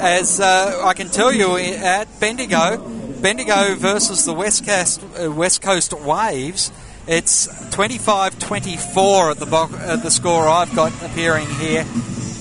As 0.00 0.38
uh, 0.40 0.82
I 0.84 0.94
can 0.94 1.08
tell 1.08 1.32
you 1.32 1.56
at 1.56 2.06
Bendigo, 2.20 2.76
Bendigo 3.20 3.74
versus 3.74 4.24
the 4.24 4.32
West 4.34 4.64
Coast, 4.64 5.02
uh, 5.20 5.30
West 5.32 5.60
Coast 5.62 5.92
Waves, 5.92 6.70
it's 7.08 7.48
25 7.70 8.38
24 8.38 9.30
at 9.32 9.36
the, 9.38 9.46
bo- 9.46 9.70
at 9.78 10.02
the 10.02 10.10
score 10.10 10.46
I've 10.46 10.74
got 10.76 10.92
appearing 11.02 11.46
here. 11.46 11.84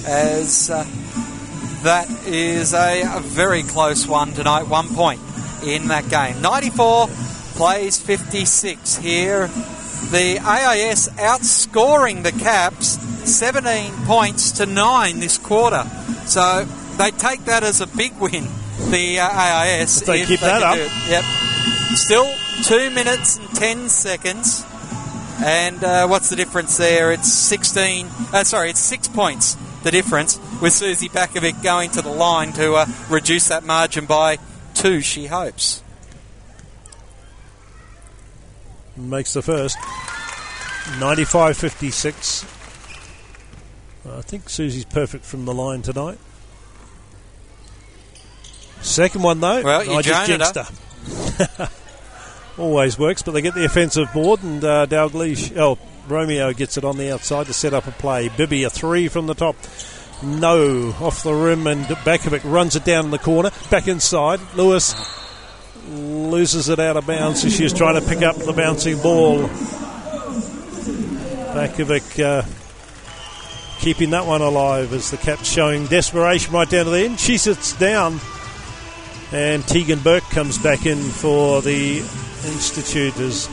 As 0.05 0.69
uh, 0.69 0.83
that 1.83 2.07
is 2.27 2.73
a, 2.75 3.01
a 3.07 3.19
very 3.21 3.63
close 3.63 4.05
one 4.05 4.33
tonight, 4.33 4.67
one 4.67 4.87
point 4.89 5.19
in 5.75 5.87
that 5.89 6.09
game. 6.09 6.41
94 6.41 7.07
plays 7.55 7.99
56 7.99 8.97
here. 8.97 9.47
The 9.47 10.39
AIS 10.39 11.09
outscoring 11.17 12.23
the 12.23 12.31
Caps 12.31 12.99
17 13.27 13.91
points 14.05 14.51
to 14.53 14.65
9 14.65 15.19
this 15.19 15.37
quarter. 15.37 15.83
So 16.25 16.65
they 16.97 17.11
take 17.11 17.45
that 17.45 17.63
as 17.63 17.81
a 17.81 17.87
big 17.87 18.17
win, 18.19 18.47
the 18.89 19.19
uh, 19.19 19.27
AIS. 19.27 20.01
If 20.01 20.07
they 20.07 20.25
keep 20.25 20.39
that 20.41 20.63
up. 20.63 20.77
Yep. 21.09 21.23
Still 21.95 22.33
2 22.63 22.91
minutes 22.91 23.37
and 23.37 23.49
10 23.55 23.89
seconds. 23.89 24.65
And 25.43 25.83
uh, 25.83 26.07
what's 26.07 26.29
the 26.29 26.35
difference 26.35 26.77
there? 26.77 27.11
It's 27.11 27.31
16, 27.31 28.07
uh, 28.33 28.43
sorry, 28.43 28.71
it's 28.71 28.79
6 28.79 29.09
points, 29.09 29.55
the 29.83 29.91
difference, 29.91 30.39
with 30.61 30.73
Suzy 30.73 31.09
Batkovic 31.09 31.61
going 31.61 31.91
to 31.91 32.01
the 32.01 32.09
line 32.09 32.53
to 32.53 32.73
uh, 32.73 32.85
reduce 33.09 33.47
that 33.49 33.63
margin 33.63 34.05
by 34.05 34.39
2, 34.77 35.01
she 35.01 35.25
hopes. 35.27 35.83
Makes 38.95 39.33
the 39.33 39.41
first. 39.41 39.77
95 40.99 41.57
56. 41.57 42.43
I 44.09 44.21
think 44.21 44.49
Suzy's 44.49 44.85
perfect 44.85 45.25
from 45.25 45.45
the 45.45 45.53
line 45.53 45.81
tonight. 45.81 46.17
Second 48.81 49.23
one, 49.23 49.39
though. 49.39 49.61
Well, 49.63 49.83
you 49.83 49.93
I 49.93 50.01
just 50.01 50.27
jinxed 50.27 50.55
her. 50.55 51.69
Always 52.57 52.97
works, 52.97 53.21
but 53.21 53.33
they 53.33 53.41
get 53.41 53.53
the 53.53 53.65
offensive 53.65 54.11
board, 54.13 54.41
and 54.43 54.63
uh, 54.63 54.87
Dalglish, 54.87 55.55
oh, 55.57 55.77
Romeo 56.07 56.53
gets 56.53 56.77
it 56.77 56.83
on 56.83 56.97
the 56.97 57.13
outside 57.13 57.47
to 57.47 57.53
set 57.53 57.73
up 57.73 57.85
a 57.85 57.91
play. 57.91 58.29
Bibby, 58.29 58.63
a 58.63 58.69
three 58.69 59.07
from 59.07 59.27
the 59.27 59.35
top. 59.35 59.55
No, 60.23 60.95
off 60.99 61.21
the 61.21 61.33
rim, 61.33 61.67
and 61.67 61.85
Batkovic 61.85 62.41
runs 62.43 62.75
it 62.75 62.83
down 62.83 63.05
in 63.05 63.11
the 63.11 63.19
corner. 63.19 63.51
Back 63.69 63.87
inside. 63.87 64.39
Lewis 64.55 64.95
loses 65.89 66.69
it 66.69 66.79
out 66.79 66.97
of 66.97 67.05
bounds 67.05 67.45
as 67.45 67.55
she's 67.55 67.71
trying 67.71 68.01
to 68.01 68.07
pick 68.07 68.21
up 68.23 68.35
the 68.35 68.53
bouncing 68.53 68.99
ball. 69.01 69.47
Batkovic 71.53 72.19
uh, 72.19 72.41
keeping 73.79 74.09
that 74.09 74.25
one 74.25 74.41
alive 74.41 74.91
as 74.91 75.11
the 75.11 75.17
Caps 75.17 75.49
showing 75.49 75.85
desperation 75.85 76.53
right 76.53 76.69
down 76.69 76.85
to 76.85 76.91
the 76.91 77.05
end. 77.05 77.19
She 77.19 77.37
sits 77.37 77.73
down, 77.77 78.19
and 79.31 79.65
Tegan 79.67 79.99
Burke 79.99 80.27
comes 80.31 80.57
back 80.57 80.85
in 80.85 80.97
for 80.97 81.61
the 81.61 81.99
Institute 82.45 83.17
as 83.19 83.47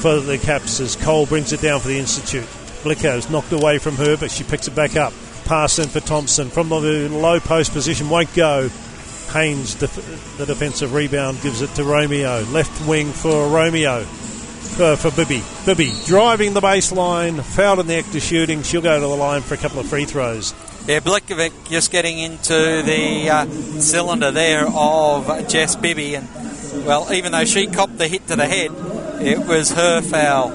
for 0.00 0.20
the 0.20 0.38
Caps 0.38 0.78
as 0.78 0.94
Cole 0.94 1.26
brings 1.26 1.52
it 1.52 1.60
down 1.60 1.80
for 1.80 1.88
the 1.88 1.98
Institute. 1.98 2.46
Blicko's 2.84 3.28
knocked 3.28 3.52
away 3.52 3.78
from 3.78 3.96
her, 3.96 4.16
but 4.16 4.30
she 4.30 4.44
picks 4.44 4.68
it 4.68 4.74
back 4.76 4.94
up. 4.94 5.12
Pass 5.48 5.78
in 5.78 5.88
for 5.88 6.00
Thompson 6.00 6.50
from 6.50 6.68
the 6.68 7.08
low 7.08 7.40
post 7.40 7.72
position, 7.72 8.10
won't 8.10 8.32
go. 8.34 8.68
Haynes, 9.32 9.76
def- 9.76 10.36
the 10.36 10.44
defensive 10.44 10.92
rebound, 10.92 11.40
gives 11.40 11.62
it 11.62 11.70
to 11.76 11.84
Romeo. 11.84 12.42
Left 12.50 12.86
wing 12.86 13.10
for 13.12 13.48
Romeo. 13.48 14.06
Uh, 14.78 14.94
for 14.94 15.10
Bibby. 15.10 15.42
Bibby 15.64 15.92
driving 16.04 16.52
the 16.52 16.60
baseline, 16.60 17.42
fouled 17.42 17.80
in 17.80 17.86
the 17.86 17.96
act 17.96 18.14
of 18.14 18.20
shooting. 18.20 18.62
She'll 18.62 18.82
go 18.82 18.94
to 18.94 19.00
the 19.00 19.08
line 19.08 19.40
for 19.40 19.54
a 19.54 19.56
couple 19.56 19.80
of 19.80 19.86
free 19.86 20.04
throws. 20.04 20.54
Yeah, 20.86 21.00
Blikovic 21.00 21.70
just 21.70 21.90
getting 21.90 22.18
into 22.18 22.82
the 22.84 23.30
uh, 23.30 23.46
cylinder 23.80 24.30
there 24.30 24.68
of 24.68 25.48
Jess 25.48 25.76
Bibby, 25.76 26.14
and 26.14 26.28
well, 26.84 27.10
even 27.12 27.32
though 27.32 27.46
she 27.46 27.66
copped 27.66 27.96
the 27.96 28.06
hit 28.06 28.26
to 28.28 28.36
the 28.36 28.46
head, 28.46 28.70
it 29.20 29.38
was 29.46 29.72
her 29.72 30.02
foul. 30.02 30.50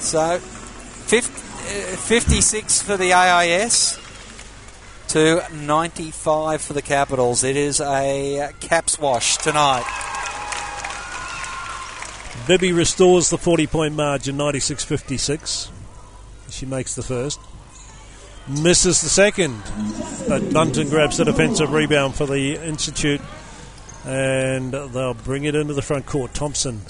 So, 0.00 0.38
50, 0.38 1.32
uh, 1.32 1.43
56 1.64 2.82
for 2.82 2.96
the 2.96 3.12
AIS 3.12 3.98
to 5.08 5.42
95 5.52 6.60
for 6.60 6.72
the 6.72 6.82
Capitals. 6.82 7.42
It 7.44 7.56
is 7.56 7.80
a 7.80 8.50
caps 8.60 8.98
wash 8.98 9.36
tonight. 9.38 9.84
Bibby 12.46 12.72
restores 12.72 13.30
the 13.30 13.38
40 13.38 13.66
point 13.66 13.94
margin, 13.94 14.36
96 14.36 14.84
56. 14.84 15.70
She 16.50 16.66
makes 16.66 16.94
the 16.94 17.02
first. 17.02 17.40
Misses 18.46 19.00
the 19.00 19.08
second. 19.08 19.62
But 20.28 20.52
Bunton 20.52 20.90
grabs 20.90 21.16
the 21.16 21.24
defensive 21.24 21.72
rebound 21.72 22.14
for 22.14 22.26
the 22.26 22.56
Institute 22.56 23.22
and 24.04 24.72
they'll 24.72 25.14
bring 25.14 25.44
it 25.44 25.54
into 25.54 25.72
the 25.72 25.82
front 25.82 26.04
court. 26.04 26.34
Thompson 26.34 26.82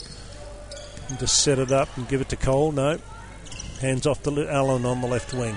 just 1.19 1.43
set 1.43 1.59
it 1.59 1.71
up 1.71 1.97
and 1.97 2.09
give 2.09 2.21
it 2.21 2.29
to 2.31 2.37
Cole. 2.37 2.73
No. 2.73 2.99
Hands 3.85 4.06
off 4.06 4.23
to 4.23 4.51
Allen 4.51 4.86
on 4.86 5.02
the 5.02 5.06
left 5.06 5.35
wing. 5.35 5.55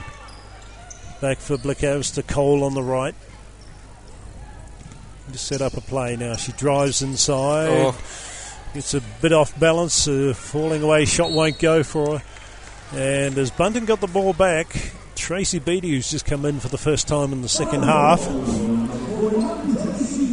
Back 1.22 1.38
for 1.38 1.56
Blicavs 1.56 2.14
to 2.16 2.24
Cole 2.24 2.66
on 2.66 2.74
the 2.74 2.84
right. 2.84 3.16
Just 5.32 5.48
set 5.48 5.62
up 5.62 5.78
a 5.78 5.82
play 5.82 6.18
now. 6.18 6.36
She 6.36 6.52
drives 6.52 7.02
inside. 7.02 7.70
Oh. 7.70 7.98
It's 8.76 8.94
a 8.94 9.00
bit 9.22 9.32
off 9.32 9.58
balance, 9.58 10.10
uh, 10.10 10.34
falling 10.36 10.84
away. 10.84 11.06
Shot 11.06 11.32
won't 11.32 11.58
go 11.58 11.84
for 11.84 12.20
her. 12.20 12.26
And 12.98 13.38
as 13.38 13.50
Bunting 13.50 13.86
got 13.86 14.02
the 14.02 14.08
ball 14.08 14.34
back, 14.34 14.92
Tracy 15.16 15.60
Beattie, 15.60 15.92
who's 15.92 16.12
just 16.12 16.26
come 16.26 16.44
in 16.44 16.60
for 16.60 16.68
the 16.68 16.78
first 16.78 17.08
time 17.08 17.32
in 17.32 17.42
the 17.42 17.48
second 17.48 17.84
half, 17.84 18.28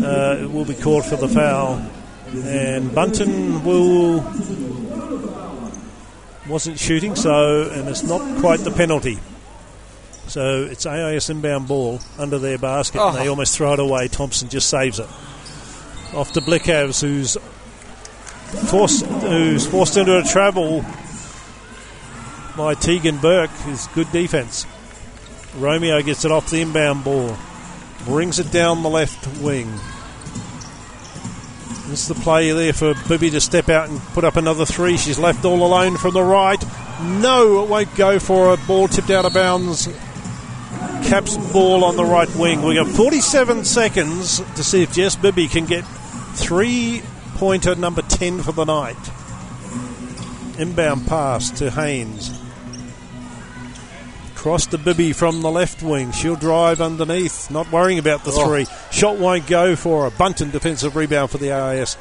uh, 0.02 0.48
will 0.48 0.64
be 0.64 0.74
called 0.74 1.04
for 1.04 1.14
the 1.14 1.28
foul. 1.28 1.80
And 2.44 2.92
Bunton 2.92 3.62
will 3.62 4.20
wasn't 6.46 6.78
shooting, 6.78 7.14
so 7.16 7.70
and 7.70 7.88
it's 7.88 8.02
not 8.02 8.40
quite 8.40 8.60
the 8.60 8.70
penalty. 8.70 9.18
So 10.26 10.62
it's 10.70 10.86
AIS 10.86 11.28
inbound 11.30 11.68
ball 11.68 12.00
under 12.18 12.38
their 12.38 12.58
basket, 12.58 13.00
and 13.00 13.16
they 13.16 13.26
Oh. 13.28 13.30
almost 13.30 13.56
throw 13.56 13.74
it 13.74 13.80
away. 13.80 14.08
Thompson 14.08 14.48
just 14.48 14.68
saves 14.70 14.98
it. 14.98 15.08
Off 16.14 16.32
to 16.32 16.40
Blicavs, 16.40 17.00
who's 17.00 17.36
forced 18.68 19.04
who's 19.04 19.66
forced 19.66 19.96
into 19.96 20.16
a 20.16 20.22
travel 20.22 20.84
by 22.56 22.74
Tegan 22.74 23.18
Burke, 23.18 23.50
who's 23.64 23.86
good 23.88 24.10
defence. 24.12 24.64
Romeo 25.58 26.00
gets 26.02 26.24
it 26.24 26.30
off 26.30 26.50
the 26.50 26.60
inbound 26.62 27.04
ball, 27.04 27.36
brings 28.06 28.38
it 28.38 28.50
down 28.50 28.82
the 28.82 28.88
left 28.90 29.26
wing. 29.40 29.72
Is 31.94 32.08
the 32.08 32.14
play 32.16 32.50
there 32.50 32.72
for 32.72 32.92
Bibby 33.08 33.30
to 33.30 33.40
step 33.40 33.68
out 33.68 33.88
and 33.88 34.00
put 34.00 34.24
up 34.24 34.34
another 34.34 34.66
three. 34.66 34.96
She's 34.96 35.16
left 35.16 35.44
all 35.44 35.64
alone 35.64 35.96
from 35.96 36.12
the 36.12 36.24
right. 36.24 36.60
No, 37.00 37.62
it 37.62 37.70
won't 37.70 37.94
go 37.94 38.18
for 38.18 38.52
a 38.52 38.56
ball 38.56 38.88
tipped 38.88 39.10
out 39.10 39.24
of 39.24 39.32
bounds. 39.32 39.86
Caps 41.04 41.36
ball 41.52 41.84
on 41.84 41.94
the 41.94 42.04
right 42.04 42.28
wing. 42.34 42.62
We 42.62 42.74
got 42.74 42.88
47 42.88 43.64
seconds 43.64 44.38
to 44.56 44.64
see 44.64 44.82
if 44.82 44.92
Jess 44.92 45.14
Bibby 45.14 45.46
can 45.46 45.66
get 45.66 45.82
three 46.34 47.00
pointer 47.36 47.76
number 47.76 48.02
10 48.02 48.42
for 48.42 48.50
the 48.50 48.64
night. 48.64 48.98
Inbound 50.58 51.06
pass 51.06 51.48
to 51.60 51.70
Haynes. 51.70 52.43
Cross 54.44 54.66
to 54.66 54.76
Bibby 54.76 55.14
from 55.14 55.40
the 55.40 55.50
left 55.50 55.82
wing. 55.82 56.12
She'll 56.12 56.36
drive 56.36 56.82
underneath, 56.82 57.50
not 57.50 57.72
worrying 57.72 57.98
about 57.98 58.24
the 58.24 58.30
Oh. 58.32 58.46
three. 58.46 58.66
Shot 58.90 59.16
won't 59.16 59.46
go 59.46 59.74
for 59.74 60.04
a 60.04 60.10
Bunton 60.10 60.50
defensive 60.50 60.96
rebound 60.96 61.30
for 61.30 61.38
the 61.38 61.50
AIS. 61.50 61.96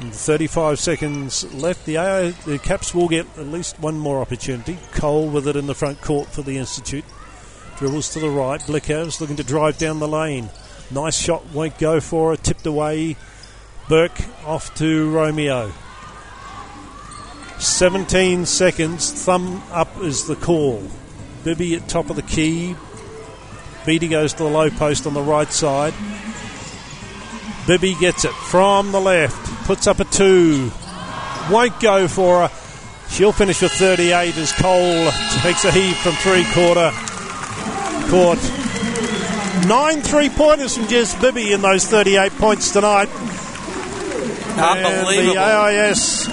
And 0.00 0.12
35 0.12 0.80
seconds 0.80 1.44
left. 1.54 1.86
The, 1.86 1.98
AI, 1.98 2.30
the 2.46 2.58
Caps 2.58 2.92
will 2.96 3.06
get 3.06 3.26
at 3.38 3.46
least 3.46 3.78
one 3.78 3.96
more 3.96 4.20
opportunity. 4.20 4.76
Cole 4.90 5.28
with 5.28 5.46
it 5.46 5.54
in 5.54 5.68
the 5.68 5.74
front 5.76 6.00
court 6.00 6.26
for 6.32 6.42
the 6.42 6.58
Institute. 6.58 7.04
Dribbles 7.78 8.08
to 8.14 8.18
the 8.18 8.28
right. 8.28 8.60
Blicavs 8.60 9.20
looking 9.20 9.36
to 9.36 9.44
drive 9.44 9.78
down 9.78 10.00
the 10.00 10.08
lane. 10.08 10.50
Nice 10.90 11.16
shot, 11.16 11.46
won't 11.52 11.78
go 11.78 12.00
for 12.00 12.30
her. 12.30 12.36
Tipped 12.36 12.66
away. 12.66 13.14
Burke 13.88 14.20
off 14.44 14.74
to 14.78 15.08
Romeo. 15.10 15.70
17 17.62 18.46
seconds. 18.46 19.12
Thumb 19.12 19.62
up 19.70 19.88
is 20.00 20.26
the 20.26 20.36
call. 20.36 20.82
Bibby 21.44 21.74
at 21.76 21.88
top 21.88 22.10
of 22.10 22.16
the 22.16 22.22
key. 22.22 22.74
Beatty 23.86 24.08
goes 24.08 24.32
to 24.34 24.44
the 24.44 24.48
low 24.48 24.70
post 24.70 25.06
on 25.06 25.14
the 25.14 25.22
right 25.22 25.50
side. 25.52 25.94
Bibby 27.66 27.94
gets 27.94 28.24
it 28.24 28.32
from 28.32 28.92
the 28.92 29.00
left. 29.00 29.36
Puts 29.66 29.86
up 29.86 30.00
a 30.00 30.04
two. 30.04 30.70
Won't 31.50 31.78
go 31.80 32.08
for 32.08 32.48
her. 32.48 32.54
She'll 33.08 33.32
finish 33.32 33.60
with 33.60 33.72
38 33.72 34.36
as 34.36 34.52
Cole 34.52 35.10
takes 35.42 35.64
a 35.64 35.70
heave 35.72 35.96
from 35.98 36.12
three 36.14 36.44
quarter 36.52 36.90
court. 38.08 38.38
Nine 39.68 40.00
three 40.00 40.28
pointers 40.28 40.76
from 40.76 40.88
Jess 40.88 41.20
Bibby 41.20 41.52
in 41.52 41.60
those 41.62 41.86
38 41.86 42.32
points 42.32 42.72
tonight. 42.72 43.08
And 44.54 44.60
Unbelievable. 44.86 45.34
the 45.34 45.40
AIS, 45.40 46.28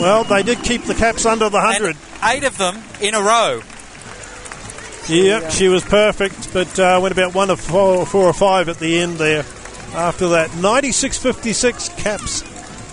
well, 0.00 0.24
they 0.24 0.42
did 0.42 0.62
keep 0.62 0.82
the 0.82 0.94
Caps 0.94 1.26
under 1.26 1.48
the 1.48 1.58
100. 1.58 1.96
And 1.96 1.98
eight 2.24 2.44
of 2.44 2.58
them 2.58 2.76
in 3.00 3.14
a 3.14 3.20
row. 3.20 3.60
Yep, 5.08 5.52
she 5.52 5.68
was 5.68 5.84
perfect, 5.84 6.52
but 6.52 6.78
uh, 6.78 6.98
went 7.02 7.12
about 7.12 7.34
one 7.34 7.50
of 7.50 7.60
four, 7.60 8.04
four 8.04 8.24
or 8.24 8.34
five 8.34 8.68
at 8.68 8.78
the 8.78 8.98
end 8.98 9.16
there. 9.16 9.44
After 9.94 10.28
that, 10.28 10.50
96-56 10.50 11.96
caps 11.96 12.42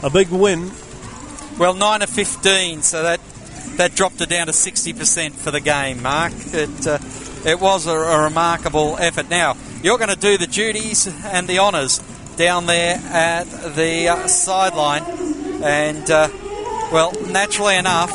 a 0.01 0.09
big 0.09 0.29
win. 0.29 0.71
Well, 1.57 1.73
9 1.73 2.01
of 2.01 2.09
15, 2.09 2.81
so 2.83 3.03
that 3.03 3.19
that 3.77 3.95
dropped 3.95 4.21
it 4.21 4.29
down 4.29 4.47
to 4.47 4.53
60% 4.53 5.31
for 5.33 5.51
the 5.51 5.59
game, 5.59 6.01
Mark. 6.01 6.31
It, 6.53 6.87
uh, 6.87 6.99
it 7.45 7.59
was 7.59 7.87
a, 7.87 7.91
a 7.91 8.23
remarkable 8.23 8.97
effort. 8.97 9.29
Now, 9.29 9.57
you're 9.83 9.97
going 9.97 10.09
to 10.09 10.15
do 10.15 10.37
the 10.37 10.47
duties 10.47 11.07
and 11.25 11.47
the 11.47 11.59
honours 11.59 11.99
down 12.37 12.67
there 12.67 12.95
at 12.95 13.43
the 13.75 14.07
uh, 14.07 14.27
sideline. 14.27 15.03
And, 15.61 16.09
uh, 16.09 16.29
well, 16.91 17.13
naturally 17.27 17.77
enough, 17.77 18.11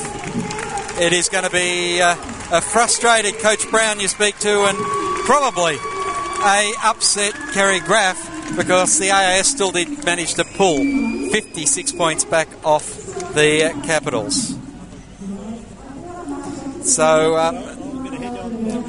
it 1.01 1.12
is 1.12 1.28
going 1.28 1.44
to 1.44 1.51
be 1.51 2.01
uh, 2.01 2.14
a 2.52 2.60
frustrated 2.60 3.34
Coach 3.38 3.70
Brown 3.70 4.01
you 4.01 4.09
speak 4.09 4.38
to 4.40 4.64
and 4.64 4.76
probably 5.24 5.76
a 6.42 6.72
upset 6.82 7.34
Carrie 7.52 7.80
Graf 7.80 8.56
because 8.56 8.98
the 8.98 9.10
AIS 9.10 9.48
still 9.48 9.70
did 9.70 10.05
manage 10.05 10.34
to 10.34 10.44
pull 10.44 10.78
56 10.78 11.92
points 11.92 12.24
back 12.24 12.48
off 12.64 12.97
the 13.34 13.72
Capitals. 13.84 14.56
So, 16.82 17.34
uh, 17.36 17.69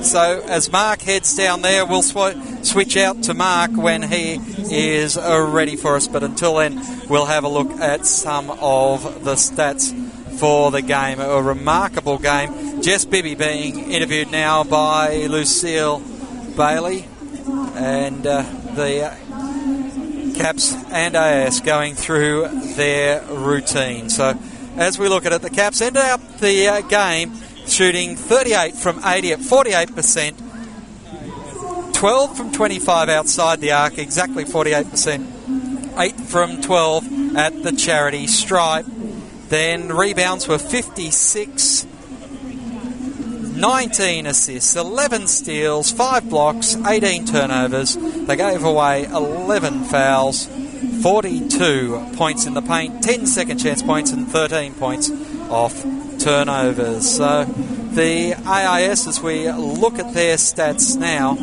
so 0.01 0.43
as 0.47 0.71
Mark 0.71 1.01
heads 1.01 1.35
down 1.35 1.61
there, 1.61 1.85
we'll 1.85 2.01
sw- 2.01 2.35
switch 2.63 2.97
out 2.97 3.23
to 3.23 3.33
Mark 3.33 3.71
when 3.71 4.01
he 4.01 4.35
is 4.69 5.17
uh, 5.17 5.41
ready 5.49 5.75
for 5.75 5.95
us. 5.95 6.07
But 6.07 6.23
until 6.23 6.55
then, 6.55 6.81
we'll 7.07 7.25
have 7.25 7.43
a 7.43 7.47
look 7.47 7.71
at 7.79 8.05
some 8.05 8.49
of 8.49 9.23
the 9.23 9.35
stats 9.35 9.93
for 10.39 10.71
the 10.71 10.81
game. 10.81 11.19
A 11.19 11.41
remarkable 11.41 12.17
game. 12.17 12.81
Jess 12.81 13.05
Bibby 13.05 13.35
being 13.35 13.91
interviewed 13.91 14.31
now 14.31 14.63
by 14.63 15.27
Lucille 15.27 15.99
Bailey, 16.57 17.07
and 17.75 18.25
uh, 18.25 18.41
the 18.75 19.15
Caps 20.35 20.73
and 20.91 21.15
AIS 21.15 21.59
going 21.59 21.95
through 21.95 22.47
their 22.75 23.21
routine. 23.23 24.09
So, 24.09 24.37
as 24.75 24.97
we 24.97 25.07
look 25.07 25.25
at 25.25 25.33
it, 25.33 25.41
the 25.41 25.49
Caps 25.49 25.81
end 25.81 25.97
up 25.97 26.19
the 26.39 26.67
uh, 26.67 26.81
game 26.81 27.33
shooting 27.67 28.15
38 28.15 28.75
from 28.75 29.01
80 29.03 29.33
at 29.33 29.39
48%, 29.39 31.93
12 31.93 32.37
from 32.37 32.51
25 32.51 33.09
outside 33.09 33.61
the 33.61 33.71
arc, 33.71 33.97
exactly 33.97 34.43
48%, 34.43 35.99
8 35.99 36.21
from 36.21 36.61
12 36.61 37.37
at 37.37 37.63
the 37.63 37.71
charity 37.71 38.27
stripe. 38.27 38.85
Then 39.49 39.89
rebounds 39.89 40.47
were 40.47 40.57
56, 40.57 41.85
19 43.55 44.25
assists, 44.25 44.75
11 44.75 45.27
steals, 45.27 45.91
5 45.91 46.29
blocks, 46.29 46.75
18 46.75 47.25
turnovers. 47.25 47.95
They 47.95 48.35
gave 48.35 48.63
away 48.63 49.05
11 49.05 49.83
fouls, 49.83 50.47
42 51.03 52.13
points 52.15 52.45
in 52.45 52.55
the 52.55 52.61
paint, 52.61 53.03
10 53.03 53.27
second 53.27 53.59
chance 53.59 53.83
points, 53.83 54.11
and 54.11 54.27
13 54.27 54.73
points 54.73 55.11
off 55.49 55.85
turnovers. 56.23 57.17
So 57.17 57.45
the 57.45 58.35
AIS, 58.45 59.07
as 59.07 59.21
we 59.21 59.51
look 59.51 59.99
at 59.99 60.13
their 60.13 60.37
stats 60.37 60.97
now, 60.97 61.35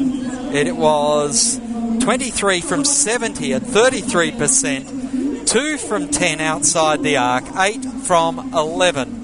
it 0.53 0.77
was 0.77 1.61
23 2.01 2.61
from 2.61 2.85
70 2.85 3.55
at 3.55 3.63
33%, 3.63 5.47
2 5.47 5.79
from 5.79 6.09
10 6.09 6.41
outside 6.41 7.03
the 7.03 7.17
arc, 7.17 7.45
8 7.57 7.85
from 7.85 8.53
11 8.55 9.19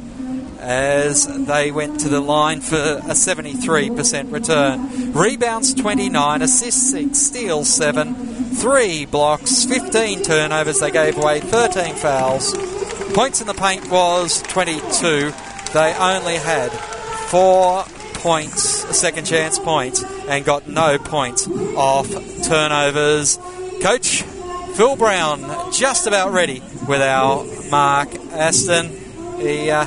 as 0.64 1.26
they 1.47 1.70
went 1.70 2.01
to 2.01 2.09
the 2.09 2.20
line 2.20 2.60
for 2.60 2.76
a 2.76 3.12
73% 3.12 4.32
return. 4.32 5.12
Rebounds 5.12 5.74
29, 5.74 6.40
assists 6.40 6.90
6, 6.90 7.18
steals 7.18 7.68
7, 7.68 8.14
3 8.14 9.05
blocks, 9.06 9.64
15 9.66 10.22
turnovers. 10.22 10.81
They 10.81 10.90
gave 10.90 11.18
away 11.18 11.40
13 11.40 11.94
fouls. 11.97 12.74
Points 13.15 13.41
in 13.41 13.47
the 13.47 13.55
paint 13.55 13.89
was 13.91 14.43
22. 14.43 15.32
They 15.73 15.95
only 15.95 16.35
had 16.35 16.73
4 16.73 17.85
points, 18.15 18.82
a 18.85 18.93
second 18.93 19.24
chance 19.24 19.57
and 20.28 20.45
got 20.45 20.66
no 20.66 20.99
points 20.99 21.47
off 21.77 22.09
turnovers. 22.43 23.39
Coach 23.81 24.23
Phil 24.74 24.97
Brown 24.97 25.73
just 25.73 26.09
about 26.09 26.32
ready 26.32 26.61
with 26.89 27.01
our 27.01 27.45
Mark 27.70 28.12
Aston. 28.32 28.89
He 29.39 29.70
uh, 29.70 29.86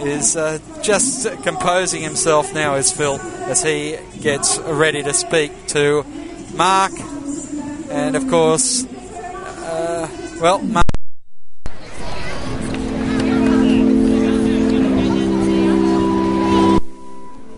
is 0.00 0.36
uh, 0.36 0.58
just 0.82 1.30
composing 1.44 2.02
himself 2.02 2.52
now, 2.52 2.74
as 2.74 2.90
Phil, 2.90 3.20
as 3.20 3.62
he 3.62 3.98
gets 4.20 4.58
ready 4.58 5.04
to 5.04 5.14
speak 5.14 5.52
to 5.68 6.04
Mark. 6.54 6.92
And 7.88 8.16
of 8.16 8.28
course, 8.28 8.84
uh, 8.84 10.08
well, 10.40 10.58
Mark. 10.58 10.91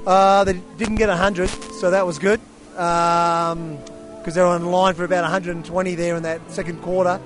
Uh, 0.07 0.45
they 0.45 0.55
didn't 0.77 0.97
get 0.97 1.09
100, 1.09 1.49
so 1.49 1.91
that 1.91 2.07
was 2.07 2.19
good. 2.19 2.41
Because 2.71 4.35
they 4.35 4.41
were 4.41 4.49
on 4.49 4.67
line 4.67 4.95
for 4.95 5.05
about 5.05 5.23
120 5.23 5.95
there 5.95 6.17
in 6.17 6.23
that 6.25 6.41
second 6.51 6.83
quarter. 6.83 7.21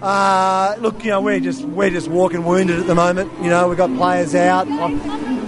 Uh, 0.00 0.76
look, 0.78 1.04
you 1.04 1.10
know, 1.10 1.20
we're 1.20 1.40
just 1.40 1.64
we're 1.64 1.90
just 1.90 2.06
walking 2.06 2.44
wounded 2.44 2.78
at 2.78 2.86
the 2.86 2.94
moment. 2.94 3.32
You 3.42 3.50
know, 3.50 3.68
we've 3.68 3.76
got 3.76 3.94
players 3.96 4.34
out, 4.34 4.68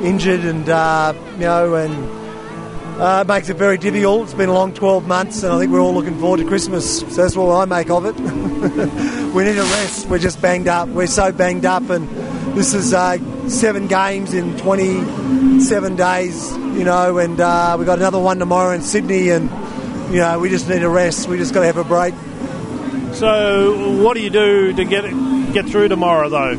injured, 0.02 0.40
and 0.40 0.68
uh, 0.68 1.14
you 1.34 1.40
know, 1.40 1.76
and 1.76 3.00
uh, 3.00 3.22
it 3.24 3.28
makes 3.28 3.48
it 3.48 3.56
very 3.56 3.78
difficult. 3.78 4.24
It's 4.24 4.34
been 4.34 4.48
a 4.48 4.52
long 4.52 4.74
12 4.74 5.06
months, 5.06 5.44
and 5.44 5.52
I 5.52 5.58
think 5.58 5.70
we're 5.70 5.80
all 5.80 5.94
looking 5.94 6.18
forward 6.18 6.38
to 6.38 6.46
Christmas. 6.46 6.98
So 6.98 7.06
that's 7.06 7.36
what 7.36 7.54
I 7.54 7.64
make 7.64 7.90
of 7.90 8.04
it. 8.06 8.16
we 9.34 9.44
need 9.44 9.56
a 9.56 9.62
rest. 9.62 10.08
We're 10.08 10.18
just 10.18 10.42
banged 10.42 10.66
up. 10.66 10.88
We're 10.88 11.06
so 11.06 11.30
banged 11.30 11.64
up, 11.64 11.88
and 11.88 12.08
this 12.54 12.74
is 12.74 12.92
uh, 12.92 13.18
seven 13.48 13.86
games 13.86 14.34
in 14.34 14.56
27 14.58 15.96
days. 15.96 16.56
You 16.56 16.84
know, 16.84 17.18
and 17.18 17.40
uh, 17.40 17.76
we've 17.78 17.86
got 17.86 17.98
another 17.98 18.18
one 18.18 18.38
tomorrow 18.38 18.74
in 18.74 18.82
Sydney, 18.82 19.30
and 19.30 19.50
you 20.12 20.20
know, 20.20 20.38
we 20.38 20.48
just 20.48 20.68
need 20.68 20.82
a 20.82 20.88
rest. 20.88 21.28
We 21.28 21.36
just 21.36 21.54
got 21.54 21.60
to 21.60 21.66
have 21.66 21.76
a 21.76 21.84
break. 21.84 22.14
So, 23.14 24.02
what 24.02 24.14
do 24.14 24.20
you 24.20 24.30
do 24.30 24.72
to 24.72 24.84
get 24.84 25.02
get 25.52 25.66
through 25.66 25.88
tomorrow, 25.88 26.28
though? 26.28 26.56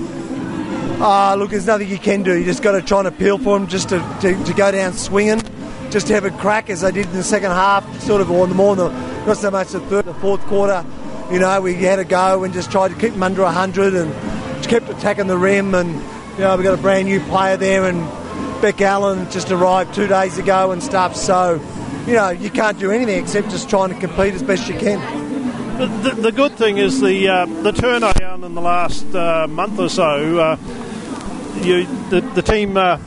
Ah, 1.03 1.33
look, 1.35 1.49
there's 1.49 1.65
nothing 1.65 1.89
you 1.89 1.97
can 1.97 2.21
do. 2.23 2.37
You 2.37 2.45
just 2.45 2.61
got 2.61 2.73
to 2.73 2.81
try 2.81 2.99
and 2.99 3.07
appeal 3.07 3.37
for 3.39 3.57
them 3.57 3.67
just 3.67 3.89
to, 3.89 3.97
to, 4.21 4.43
to 4.43 4.53
go 4.53 4.71
down 4.71 4.93
swinging, 4.93 5.41
just 5.89 6.07
to 6.07 6.13
have 6.13 6.25
a 6.25 6.29
crack 6.29 6.69
as 6.69 6.81
they 6.81 6.91
did 6.91 7.07
in 7.07 7.13
the 7.13 7.23
second 7.23 7.49
half, 7.49 8.01
sort 8.01 8.21
of, 8.21 8.29
or 8.29 8.45
the 8.45 8.53
more, 8.53 8.75
the, 8.75 8.89
not 9.25 9.37
so 9.37 9.49
much 9.49 9.69
the 9.69 9.79
third 9.79 10.05
and 10.05 10.15
fourth 10.17 10.41
quarter. 10.41 10.85
You 11.31 11.39
know, 11.39 11.59
we 11.61 11.73
had 11.73 11.97
a 11.97 12.05
go 12.05 12.43
and 12.43 12.53
just 12.53 12.71
tried 12.71 12.89
to 12.89 12.95
keep 12.95 13.13
them 13.13 13.23
under 13.23 13.41
100 13.41 13.95
and 13.95 14.13
kept 14.71 14.89
attacking 14.89 15.27
the 15.27 15.37
rim. 15.37 15.75
And, 15.75 15.95
you 16.37 16.39
know, 16.39 16.55
we've 16.55 16.63
got 16.63 16.79
a 16.79 16.81
brand 16.81 17.09
new 17.09 17.19
player 17.19 17.57
there, 17.57 17.85
and 17.85 17.99
Beck 18.61 18.79
Allen 18.79 19.29
just 19.29 19.51
arrived 19.51 19.93
two 19.93 20.07
days 20.07 20.37
ago 20.37 20.71
and 20.71 20.81
stuff. 20.81 21.17
So, 21.17 21.61
you 22.07 22.13
know, 22.13 22.29
you 22.29 22.49
can't 22.49 22.79
do 22.79 22.89
anything 22.89 23.21
except 23.21 23.49
just 23.49 23.69
trying 23.69 23.89
to 23.89 23.99
compete 23.99 24.33
as 24.33 24.41
best 24.41 24.69
you 24.69 24.79
can. 24.79 24.99
The, 25.77 25.87
the, 25.87 26.21
the 26.21 26.31
good 26.31 26.53
thing 26.53 26.77
is 26.77 27.01
the 27.01 27.27
uh, 27.27 27.45
the 27.47 27.71
turnaround 27.71 28.45
in 28.45 28.55
the 28.55 28.61
last 28.61 29.13
uh, 29.13 29.47
month 29.49 29.77
or 29.77 29.89
so. 29.89 30.39
Uh, 30.39 30.57
you, 31.61 31.85
the, 32.09 32.21
the 32.33 32.41
team 32.41 32.77
uh, 32.77 32.97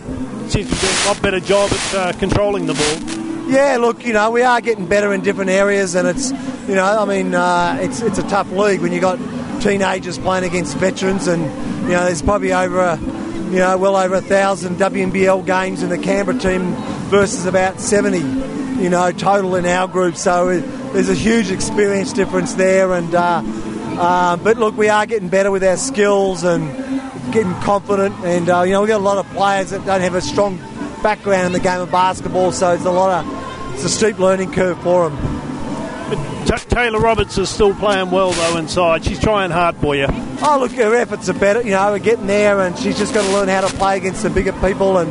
seems 0.49 0.69
to 0.69 0.75
be 0.75 0.81
doing 0.81 0.97
a 1.03 1.07
lot 1.07 1.23
better 1.23 1.41
job 1.41 1.71
at 1.73 1.95
uh, 1.95 2.13
controlling 2.19 2.67
the 2.67 2.75
ball. 2.75 3.51
Yeah, 3.51 3.79
look, 3.79 4.05
you 4.05 4.13
know, 4.13 4.31
we 4.31 4.43
are 4.43 4.61
getting 4.61 4.87
better 4.87 5.15
in 5.15 5.23
different 5.23 5.51
areas, 5.51 5.95
and 5.95 6.09
it's, 6.09 6.31
you 6.69 6.75
know, 6.75 6.85
I 6.85 7.05
mean, 7.07 7.35
uh, 7.35 7.79
it's 7.81 8.03
it's 8.03 8.19
a 8.19 8.29
tough 8.29 8.51
league 8.51 8.81
when 8.81 8.93
you 8.93 9.01
got 9.01 9.19
teenagers 9.61 10.19
playing 10.19 10.45
against 10.45 10.77
veterans, 10.77 11.27
and 11.27 11.43
you 11.83 11.91
know, 11.91 12.05
there's 12.05 12.23
probably 12.23 12.53
over, 12.53 12.81
a, 12.81 12.99
you 12.99 13.59
know, 13.59 13.77
well 13.79 13.97
over 13.97 14.17
a 14.17 14.21
thousand 14.21 14.77
WNBL 14.77 15.45
games 15.47 15.83
in 15.83 15.89
the 15.89 15.99
Canberra 15.99 16.39
team 16.39 16.75
versus 17.11 17.47
about 17.47 17.81
70, 17.81 18.19
you 18.83 18.91
know, 18.91 19.13
total 19.13 19.55
in 19.57 19.67
our 19.67 19.87
group. 19.89 20.17
So 20.17 20.49
it, 20.49 20.61
there's 20.93 21.09
a 21.09 21.15
huge 21.15 21.51
experience 21.51 22.13
difference 22.13 22.55
there, 22.55 22.93
and 22.93 23.15
uh, 23.15 23.43
uh, 23.45 24.37
but 24.37 24.59
look, 24.59 24.77
we 24.77 24.89
are 24.89 25.07
getting 25.07 25.29
better 25.29 25.51
with 25.51 25.65
our 25.65 25.77
skills 25.77 26.45
and 26.45 26.69
getting 27.33 27.55
confident, 27.61 28.15
and 28.25 28.49
uh, 28.49 28.63
you 28.63 28.73
know, 28.73 28.81
we've 28.81 28.89
got 28.89 29.01
a 29.01 29.05
lot 29.05 29.19
of 29.19 29.27
players 29.33 29.71
that 29.71 29.85
don't 29.85 30.01
have 30.01 30.15
a 30.15 30.21
strong 30.21 30.59
background 31.03 31.47
in 31.47 31.53
the 31.53 31.61
game 31.61 31.81
of 31.81 31.91
basketball, 31.91 32.53
so 32.53 32.73
it's 32.73 32.85
a 32.85 32.91
lot 32.91 33.25
of 33.25 33.75
it's 33.75 33.85
a 33.85 33.89
steep 33.89 34.19
learning 34.19 34.53
curve 34.53 34.81
for 34.83 35.11
them. 35.11 35.34
T- 36.47 36.69
Taylor 36.69 37.01
Roberts 37.01 37.39
is 37.39 37.49
still 37.49 37.75
playing 37.75 38.11
well 38.11 38.33
though 38.33 38.57
inside. 38.59 39.05
She's 39.05 39.19
trying 39.21 39.51
hard 39.51 39.77
for 39.77 39.97
you. 39.97 40.07
Oh, 40.43 40.59
look, 40.61 40.73
her 40.73 40.95
efforts 40.95 41.29
are 41.29 41.35
better. 41.35 41.63
You 41.63 41.71
know, 41.71 41.93
we're 41.93 41.99
getting 41.99 42.27
there, 42.27 42.61
and 42.61 42.79
she's 42.79 42.99
just 42.99 43.15
got 43.15 43.23
to 43.27 43.33
learn 43.33 43.49
how 43.49 43.63
to 43.63 43.75
play 43.77 43.97
against 43.97 44.23
the 44.23 44.31
bigger 44.31 44.53
people 44.55 44.99
and 44.99 45.11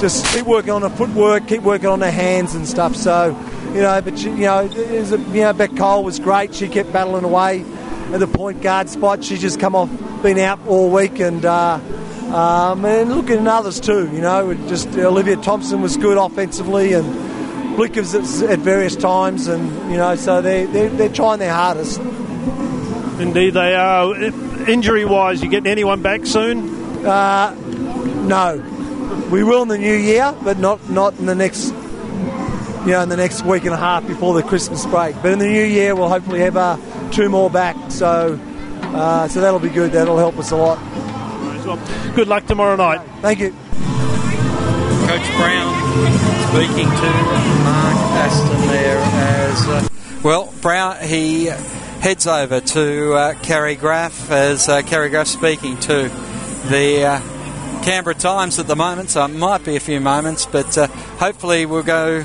just 0.00 0.26
keep 0.34 0.46
working 0.46 0.70
on 0.72 0.82
her 0.82 0.90
footwork, 0.90 1.46
keep 1.46 1.62
working 1.62 1.88
on 1.88 2.00
her 2.00 2.10
hands 2.10 2.54
and 2.54 2.66
stuff. 2.66 2.96
So, 2.96 3.28
you 3.72 3.82
know, 3.82 4.00
but 4.02 4.18
she, 4.18 4.30
you 4.30 4.36
know, 4.36 4.60
a, 4.60 5.18
you 5.18 5.40
know, 5.42 5.52
Beck 5.52 5.76
Cole 5.76 6.02
was 6.02 6.18
great. 6.18 6.54
She 6.54 6.68
kept 6.68 6.92
battling 6.92 7.24
away 7.24 7.64
at 8.12 8.18
the 8.20 8.26
point 8.26 8.60
guard 8.62 8.88
spot. 8.88 9.22
She's 9.24 9.40
just 9.40 9.60
come 9.60 9.74
off, 9.76 9.90
been 10.22 10.38
out 10.38 10.58
all 10.66 10.90
week, 10.90 11.20
and 11.20 11.44
uh, 11.44 11.78
Um, 12.34 12.84
and 12.84 13.14
looking 13.14 13.38
at 13.38 13.46
others 13.46 13.78
too, 13.78 14.10
you 14.12 14.20
know, 14.20 14.54
just 14.66 14.88
Olivia 14.96 15.36
Thompson 15.36 15.80
was 15.82 15.96
good 15.96 16.18
offensively 16.18 16.92
and 16.94 17.06
Blickers 17.76 18.14
at, 18.14 18.50
at 18.50 18.58
various 18.60 18.96
times, 18.96 19.48
and 19.48 19.68
you 19.90 19.96
know, 19.96 20.14
so 20.16 20.40
they 20.40 20.66
they're, 20.66 20.90
they're 20.90 21.08
trying 21.08 21.38
their 21.38 21.52
hardest. 21.52 22.00
Indeed, 23.20 23.54
they 23.54 23.74
are. 23.74 24.14
Injury 24.68 25.04
wise, 25.04 25.42
you 25.42 25.50
getting 25.50 25.70
anyone 25.70 26.02
back 26.02 26.26
soon? 26.26 27.02
No, 27.02 28.62
we 29.30 29.44
will 29.44 29.62
in 29.62 29.68
the 29.68 29.78
new 29.78 29.96
year, 29.96 30.34
but 30.42 30.58
not 30.58 30.88
not 30.90 31.18
in 31.18 31.26
the 31.26 31.34
next. 31.34 31.72
You 32.84 32.90
know, 32.90 33.00
in 33.00 33.08
the 33.08 33.16
next 33.16 33.46
week 33.46 33.64
and 33.64 33.72
a 33.72 33.78
half 33.78 34.06
before 34.06 34.34
the 34.34 34.42
Christmas 34.42 34.84
break. 34.84 35.16
But 35.22 35.32
in 35.32 35.38
the 35.38 35.46
new 35.46 35.64
year, 35.64 35.94
we'll 35.94 36.10
hopefully 36.10 36.40
have 36.40 36.56
uh, 36.56 36.76
two 37.12 37.30
more 37.30 37.48
back. 37.48 37.76
So, 37.90 38.38
uh, 38.82 39.26
so 39.26 39.40
that'll 39.40 39.58
be 39.58 39.70
good. 39.70 39.92
That'll 39.92 40.18
help 40.18 40.38
us 40.38 40.50
a 40.50 40.56
lot. 40.56 40.78
Good 42.14 42.28
luck 42.28 42.46
tomorrow 42.46 42.76
night. 42.76 43.00
Thank 43.22 43.40
you. 43.40 43.56
Coach 45.14 45.36
Brown 45.36 45.72
speaking 46.48 46.88
to 46.88 47.10
Mark 47.62 47.96
Aston 48.18 48.66
there 48.66 48.98
as 48.98 49.68
uh, 49.68 49.88
well. 50.24 50.52
Brown 50.60 50.96
he 51.06 51.44
heads 51.44 52.26
over 52.26 52.58
to 52.58 53.12
uh, 53.12 53.34
Carrie 53.34 53.76
Graf 53.76 54.32
as 54.32 54.68
uh, 54.68 54.82
Carrie 54.82 55.10
Graf 55.10 55.28
speaking 55.28 55.78
to 55.78 56.08
the 56.68 57.04
uh, 57.04 57.20
Canberra 57.84 58.16
Times 58.16 58.58
at 58.58 58.66
the 58.66 58.74
moment. 58.74 59.10
So 59.10 59.24
it 59.24 59.28
might 59.28 59.64
be 59.64 59.76
a 59.76 59.80
few 59.80 60.00
moments, 60.00 60.46
but 60.46 60.76
uh, 60.76 60.88
hopefully 60.88 61.64
we'll 61.64 61.84
go 61.84 62.24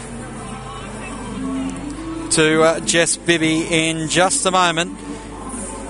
to 2.32 2.64
uh, 2.64 2.80
Jess 2.80 3.18
Bibby 3.18 3.68
in 3.70 4.10
just 4.10 4.48
a 4.48 4.52
moment. 4.52 4.98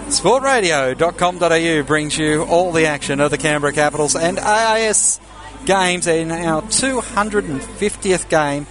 Sportradio.com.au 0.09 1.83
brings 1.83 2.17
you 2.17 2.43
all 2.43 2.73
the 2.73 2.87
action 2.87 3.21
of 3.21 3.31
the 3.31 3.37
Canberra 3.37 3.71
Capitals 3.71 4.17
and 4.17 4.37
AIS 4.37 5.21
games 5.65 6.07
in 6.07 6.31
our 6.31 6.61
250th 6.63 8.29
game 8.29 8.67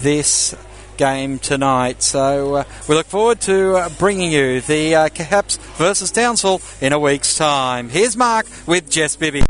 this 0.00 0.54
game 0.96 1.38
tonight. 1.38 2.02
So 2.02 2.56
uh, 2.56 2.64
we 2.88 2.94
look 2.94 3.06
forward 3.06 3.40
to 3.42 3.76
uh, 3.76 3.88
bringing 3.98 4.32
you 4.32 4.60
the 4.60 4.94
uh, 4.94 5.08
Caps 5.10 5.56
versus 5.76 6.10
Townsville 6.10 6.60
in 6.80 6.92
a 6.92 6.98
week's 6.98 7.36
time. 7.36 7.88
Here's 7.88 8.16
Mark 8.16 8.46
with 8.66 8.90
Jess 8.90 9.16
Bibby. 9.16 9.42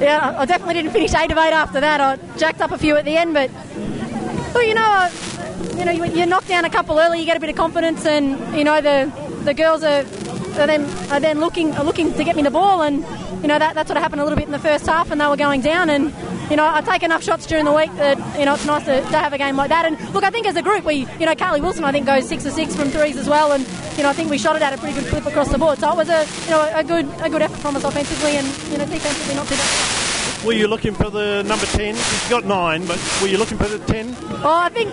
Yeah, 0.00 0.34
I 0.36 0.46
definitely 0.46 0.74
didn't 0.74 0.90
finish 0.90 1.14
eight 1.14 1.30
of 1.30 1.38
eight 1.38 1.52
after 1.52 1.80
that. 1.80 2.00
I 2.00 2.16
jacked 2.36 2.60
up 2.60 2.72
a 2.72 2.78
few 2.78 2.96
at 2.96 3.04
the 3.04 3.16
end, 3.16 3.34
but 3.34 3.50
well, 4.52 4.64
you 4.64 4.74
know, 4.74 5.08
you 5.76 5.84
know, 5.84 5.92
you, 5.92 6.04
you 6.06 6.26
knock 6.26 6.46
down 6.46 6.64
a 6.64 6.70
couple 6.70 6.98
early, 6.98 7.20
you 7.20 7.26
get 7.26 7.36
a 7.36 7.40
bit 7.40 7.50
of 7.50 7.56
confidence, 7.56 8.04
and 8.06 8.56
you 8.56 8.64
know 8.64 8.80
the 8.80 9.10
the 9.44 9.54
girls 9.54 9.82
are, 9.82 10.00
are 10.60 10.66
then 10.66 10.84
are 11.10 11.20
then 11.20 11.40
looking 11.40 11.72
are 11.76 11.84
looking 11.84 12.12
to 12.14 12.24
get 12.24 12.36
me 12.36 12.42
the 12.42 12.50
ball, 12.50 12.82
and 12.82 13.04
you 13.42 13.48
know 13.48 13.58
that 13.58 13.74
that's 13.74 13.88
what 13.88 13.96
happened 13.98 14.20
a 14.20 14.24
little 14.24 14.36
bit 14.36 14.46
in 14.46 14.52
the 14.52 14.58
first 14.58 14.86
half, 14.86 15.10
and 15.10 15.20
they 15.20 15.26
were 15.26 15.36
going 15.36 15.60
down, 15.60 15.90
and 15.90 16.12
you 16.50 16.56
know 16.56 16.66
I 16.66 16.80
take 16.80 17.02
enough 17.02 17.22
shots 17.22 17.46
during 17.46 17.64
the 17.64 17.72
week 17.72 17.92
that 17.96 18.18
you 18.38 18.44
know 18.44 18.54
it's 18.54 18.66
nice 18.66 18.84
to, 18.84 19.00
to 19.00 19.18
have 19.18 19.32
a 19.32 19.38
game 19.38 19.56
like 19.56 19.70
that. 19.70 19.84
And 19.84 19.98
look, 20.12 20.24
I 20.24 20.30
think 20.30 20.46
as 20.46 20.56
a 20.56 20.62
group, 20.62 20.84
we 20.84 21.06
you 21.18 21.26
know 21.26 21.34
Carly 21.34 21.60
Wilson 21.60 21.84
I 21.84 21.92
think 21.92 22.06
goes 22.06 22.28
six 22.28 22.46
or 22.46 22.50
six 22.50 22.74
from 22.74 22.90
threes 22.90 23.16
as 23.16 23.28
well, 23.28 23.52
and 23.52 23.66
you 23.96 24.02
know 24.02 24.10
I 24.10 24.12
think 24.12 24.30
we 24.30 24.38
shot 24.38 24.56
it 24.56 24.62
at 24.62 24.72
a 24.72 24.78
pretty 24.78 24.98
good 24.98 25.08
clip 25.08 25.26
across 25.26 25.48
the 25.50 25.58
board. 25.58 25.78
So 25.78 25.90
it 25.90 25.96
was 25.96 26.08
a 26.08 26.26
you 26.44 26.50
know 26.50 26.70
a 26.74 26.84
good 26.84 27.08
a 27.20 27.30
good 27.30 27.42
effort 27.42 27.58
from 27.58 27.76
us 27.76 27.84
offensively, 27.84 28.36
and 28.36 28.46
you 28.70 28.78
know 28.78 28.86
defensively 28.86 29.34
not 29.34 29.46
too 29.48 29.56
bad. 29.56 30.11
Were 30.44 30.52
you 30.52 30.66
looking 30.66 30.92
for 30.94 31.08
the 31.08 31.42
number 31.46 31.66
10? 31.66 31.94
You've 31.94 32.26
got 32.28 32.44
nine, 32.44 32.84
but 32.86 32.98
were 33.22 33.28
you 33.28 33.38
looking 33.38 33.58
for 33.58 33.68
the 33.68 33.78
10? 33.78 34.12
Well, 34.42 34.46
I 34.48 34.68
think 34.70 34.90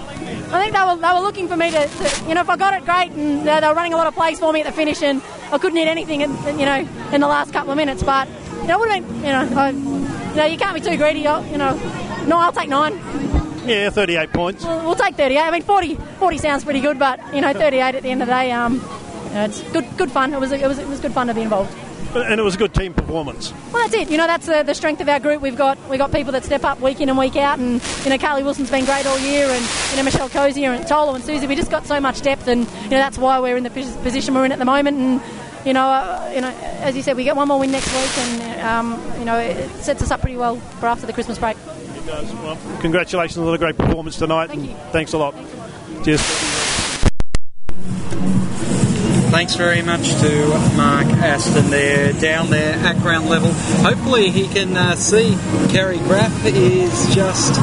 I 0.53 0.61
think 0.61 0.73
they 0.75 0.83
were 0.85 0.95
they 0.95 1.13
were 1.13 1.25
looking 1.25 1.47
for 1.47 1.57
me 1.57 1.71
to, 1.71 1.87
to 1.87 2.25
you 2.27 2.35
know 2.35 2.41
if 2.41 2.49
I 2.49 2.55
got 2.55 2.75
it 2.75 2.85
great 2.85 3.09
and 3.11 3.47
uh, 3.49 3.59
they 3.59 3.67
were 3.67 3.73
running 3.73 3.93
a 3.93 3.97
lot 3.97 4.05
of 4.05 4.13
plays 4.13 4.39
for 4.39 4.53
me 4.53 4.61
at 4.61 4.67
the 4.67 4.71
finish 4.71 5.01
and 5.01 5.21
I 5.51 5.57
couldn't 5.57 5.77
hit 5.77 5.87
anything 5.87 6.21
in, 6.21 6.31
you 6.59 6.65
know 6.65 6.87
in 7.11 7.21
the 7.21 7.27
last 7.27 7.51
couple 7.51 7.71
of 7.71 7.77
minutes 7.77 8.03
but 8.03 8.27
you 8.61 8.67
know 8.67 8.75
it 8.75 8.79
would 8.79 8.89
have 8.91 9.07
been 9.07 9.15
you 9.17 9.31
know 9.31 9.59
I, 9.59 9.69
you 9.71 10.35
know 10.35 10.45
you 10.45 10.57
can't 10.57 10.75
be 10.75 10.81
too 10.81 10.97
greedy 10.97 11.25
I- 11.25 11.47
you 11.49 11.57
know 11.57 11.73
no 12.27 12.37
I'll 12.37 12.51
take 12.51 12.69
nine 12.69 12.93
Yeah, 13.65 13.89
38 13.89 14.31
points. 14.33 14.63
we'll, 14.65 14.83
we'll 14.85 14.95
take 14.95 15.15
38 15.15 15.39
I 15.39 15.51
mean 15.51 15.63
40, 15.63 15.95
40 15.95 16.37
sounds 16.37 16.63
pretty 16.63 16.79
good 16.79 16.99
but 16.99 17.19
you 17.33 17.41
know 17.41 17.53
38 17.53 17.95
at 17.95 18.03
the 18.03 18.09
end 18.09 18.21
of 18.21 18.27
the 18.27 18.33
day 18.33 18.51
um 18.51 18.75
you 18.75 19.33
know, 19.33 19.45
it's 19.45 19.61
good 19.71 19.85
good 19.97 20.11
fun 20.11 20.31
it 20.33 20.39
was 20.39 20.51
it 20.51 20.61
was 20.67 20.77
it 20.77 20.87
was 20.87 20.99
good 20.99 21.13
fun 21.13 21.25
to 21.27 21.33
be 21.33 21.41
involved. 21.41 21.75
And 22.15 22.39
it 22.39 22.43
was 22.43 22.55
a 22.55 22.57
good 22.57 22.73
team 22.73 22.93
performance. 22.93 23.53
Well, 23.71 23.83
that's 23.83 23.93
it. 23.93 24.09
You 24.09 24.17
know, 24.17 24.25
that's 24.25 24.47
the, 24.47 24.63
the 24.63 24.73
strength 24.73 24.99
of 24.99 25.07
our 25.07 25.19
group. 25.19 25.41
We've 25.41 25.55
got 25.55 25.77
we 25.89 25.97
have 25.97 26.09
got 26.09 26.11
people 26.11 26.31
that 26.31 26.43
step 26.43 26.63
up 26.63 26.79
week 26.79 27.01
in 27.01 27.09
and 27.09 27.17
week 27.17 27.35
out, 27.35 27.59
and 27.59 27.81
you 28.03 28.09
know, 28.09 28.17
Carly 28.17 28.41
Wilson's 28.41 28.71
been 28.71 28.85
great 28.85 29.05
all 29.05 29.19
year, 29.19 29.45
and 29.45 29.63
you 29.91 29.97
know, 29.97 30.03
Michelle 30.03 30.29
Cosier 30.29 30.71
and 30.71 30.85
Tolo 30.85 31.13
and 31.13 31.23
Suzy. 31.23 31.45
We 31.45 31.55
just 31.55 31.69
got 31.69 31.85
so 31.85 31.99
much 31.99 32.21
depth, 32.21 32.47
and 32.47 32.61
you 32.61 32.89
know, 32.89 32.97
that's 32.97 33.17
why 33.17 33.39
we're 33.39 33.57
in 33.57 33.63
the 33.63 33.69
position 33.69 34.33
we're 34.33 34.45
in 34.45 34.51
at 34.51 34.59
the 34.59 34.65
moment. 34.65 34.97
And 34.97 35.21
you 35.65 35.73
know, 35.73 35.85
uh, 35.85 36.31
you 36.33 36.41
know, 36.41 36.49
as 36.49 36.95
you 36.95 37.03
said, 37.03 37.15
we 37.15 37.23
get 37.23 37.35
one 37.35 37.47
more 37.47 37.59
win 37.59 37.71
next 37.71 37.93
week, 37.93 38.17
and 38.17 38.61
um, 38.61 39.19
you 39.19 39.25
know, 39.25 39.37
it 39.37 39.69
sets 39.75 40.01
us 40.01 40.09
up 40.09 40.21
pretty 40.21 40.37
well 40.37 40.55
for 40.55 40.87
after 40.87 41.05
the 41.05 41.13
Christmas 41.13 41.37
break. 41.37 41.57
It 41.57 42.05
does. 42.07 42.33
Well, 42.33 42.57
congratulations 42.79 43.37
on 43.37 43.53
a 43.53 43.57
great 43.57 43.77
performance 43.77 44.17
tonight. 44.17 44.47
Thank 44.47 44.61
and 44.61 44.69
you. 44.71 44.75
Thanks 44.91 45.13
a 45.13 45.17
lot. 45.19 45.35
Cheers. 46.03 46.49
Thanks 49.31 49.55
very 49.55 49.83
much 49.83 50.09
to 50.21 50.47
Mark 50.75 51.05
Aston 51.05 51.69
there, 51.69 52.13
down 52.13 52.49
there 52.49 52.73
at 52.73 52.97
ground 52.97 53.29
level. 53.29 53.51
Hopefully, 53.83 54.31
he 54.31 54.47
can 54.47 54.75
uh, 54.75 54.95
see 54.95 55.37
Carrie 55.69 55.99
Graf 55.99 56.45
is 56.45 57.13
just 57.13 57.53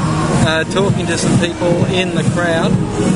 uh, 0.46 0.62
talking 0.70 1.06
to 1.06 1.18
some 1.18 1.38
people 1.40 1.84
in 1.86 2.14
the 2.14 2.22
crowd. 2.34 2.70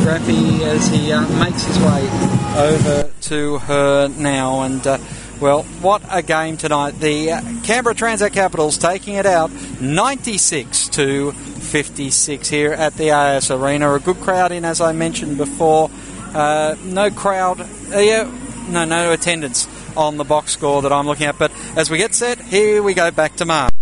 Graffy, 0.05 0.63
as 0.63 0.89
he 0.89 1.13
uh, 1.13 1.23
makes 1.39 1.63
his 1.63 1.79
way 1.79 2.09
over 2.57 3.11
to 3.23 3.59
her 3.59 4.09
now, 4.09 4.63
and 4.63 4.85
uh, 4.85 4.99
well, 5.41 5.63
what 5.81 6.03
a 6.11 6.21
game 6.21 6.57
tonight! 6.57 6.99
The 6.99 7.33
uh, 7.33 7.41
Canberra 7.63 7.95
Transit 7.95 8.33
Capitals 8.33 8.77
taking 8.79 9.15
it 9.15 9.27
out, 9.27 9.53
96 9.81 10.89
to 10.89 11.31
56 11.33 12.49
here 12.49 12.73
at 12.73 12.95
the 12.97 13.13
AIS 13.13 13.53
Arena. 13.53 13.95
A 13.95 14.01
good 14.01 14.19
crowd 14.19 14.51
in, 14.51 14.65
as 14.65 14.81
I 14.81 14.91
mentioned 14.91 15.39
before. 15.39 15.89
Uh, 16.35 16.77
no 16.85 17.11
crowd, 17.11 17.67
yeah, 17.99 18.31
no, 18.69 18.85
no 18.85 19.13
attendance 19.13 19.67
on 19.97 20.17
the 20.17 20.25
box 20.25 20.53
score 20.53 20.83
that 20.83 20.93
I'm 20.93 21.07
looking 21.07 21.27
at. 21.27 21.39
But 21.39 21.53
as 21.77 21.91
we 21.91 21.99
get 21.99 22.15
set, 22.15 22.41
here 22.41 22.83
we 22.83 22.95
go 22.95 23.11
back 23.11 23.37
to 23.37 23.45
Mark. 23.45 23.73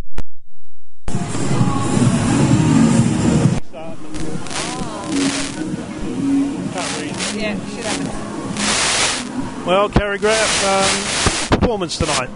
Yeah, 7.35 7.55
should 7.69 7.85
happen. 7.85 9.67
Well, 9.67 9.89
Carrie 9.89 10.19
Graf, 10.19 10.65
um, 10.65 11.59
performance 11.61 11.97
tonight. 11.99 12.29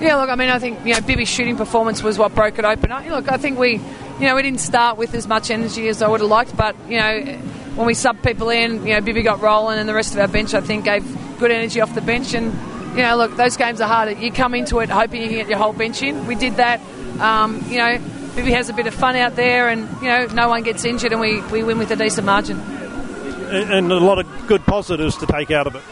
Yeah, 0.00 0.16
look, 0.16 0.28
I 0.28 0.34
mean, 0.34 0.48
I 0.50 0.58
think 0.58 0.84
you 0.84 0.94
know 0.94 1.00
Bibby's 1.00 1.28
shooting 1.28 1.56
performance 1.56 2.02
was 2.02 2.18
what 2.18 2.34
broke 2.34 2.58
it 2.58 2.64
open. 2.64 2.90
I- 2.90 3.08
Look, 3.08 3.30
I 3.30 3.36
think 3.36 3.58
we, 3.58 3.74
you 4.18 4.26
know, 4.26 4.34
we 4.34 4.42
didn't 4.42 4.60
start 4.60 4.98
with 4.98 5.14
as 5.14 5.28
much 5.28 5.50
energy 5.50 5.88
as 5.88 6.02
I 6.02 6.08
would 6.08 6.20
have 6.20 6.28
liked, 6.30 6.56
but 6.56 6.74
you 6.88 6.98
know, 6.98 7.38
when 7.76 7.86
we 7.86 7.94
sub 7.94 8.22
people 8.22 8.50
in, 8.50 8.86
you 8.86 8.94
know, 8.94 9.00
Bibby 9.00 9.22
got 9.22 9.40
rolling, 9.40 9.78
and 9.78 9.88
the 9.88 9.94
rest 9.94 10.14
of 10.14 10.20
our 10.20 10.28
bench, 10.28 10.54
I 10.54 10.60
think, 10.60 10.84
gave 10.84 11.04
good 11.38 11.50
energy 11.50 11.80
off 11.80 11.94
the 11.94 12.00
bench. 12.00 12.34
And 12.34 12.52
you 12.96 13.02
know, 13.02 13.16
look, 13.16 13.36
those 13.36 13.56
games 13.56 13.80
are 13.80 13.88
hard. 13.88 14.16
You 14.18 14.30
come 14.32 14.54
into 14.54 14.78
it 14.78 14.88
hoping 14.88 15.22
you 15.22 15.28
can 15.28 15.36
get 15.38 15.48
your 15.48 15.58
whole 15.58 15.72
bench 15.72 16.02
in. 16.02 16.26
We 16.26 16.34
did 16.34 16.56
that. 16.56 16.80
Um, 17.20 17.64
you 17.68 17.78
know, 17.78 17.98
Bibby 18.34 18.52
has 18.52 18.68
a 18.68 18.72
bit 18.72 18.86
of 18.86 18.94
fun 18.94 19.16
out 19.16 19.36
there, 19.36 19.68
and 19.68 19.88
you 20.00 20.08
know, 20.08 20.26
no 20.26 20.48
one 20.48 20.62
gets 20.62 20.84
injured, 20.84 21.12
and 21.12 21.20
we, 21.20 21.40
we 21.42 21.62
win 21.62 21.78
with 21.78 21.90
a 21.90 21.96
decent 21.96 22.26
margin. 22.26 22.58
And 22.58 23.72
and 23.72 23.92
a 23.92 23.98
lot 23.98 24.18
of 24.18 24.26
good 24.46 24.64
positives 24.64 25.16
to 25.18 25.26
take 25.26 25.50
out 25.50 25.66
of 25.66 25.76
it. 25.76 25.82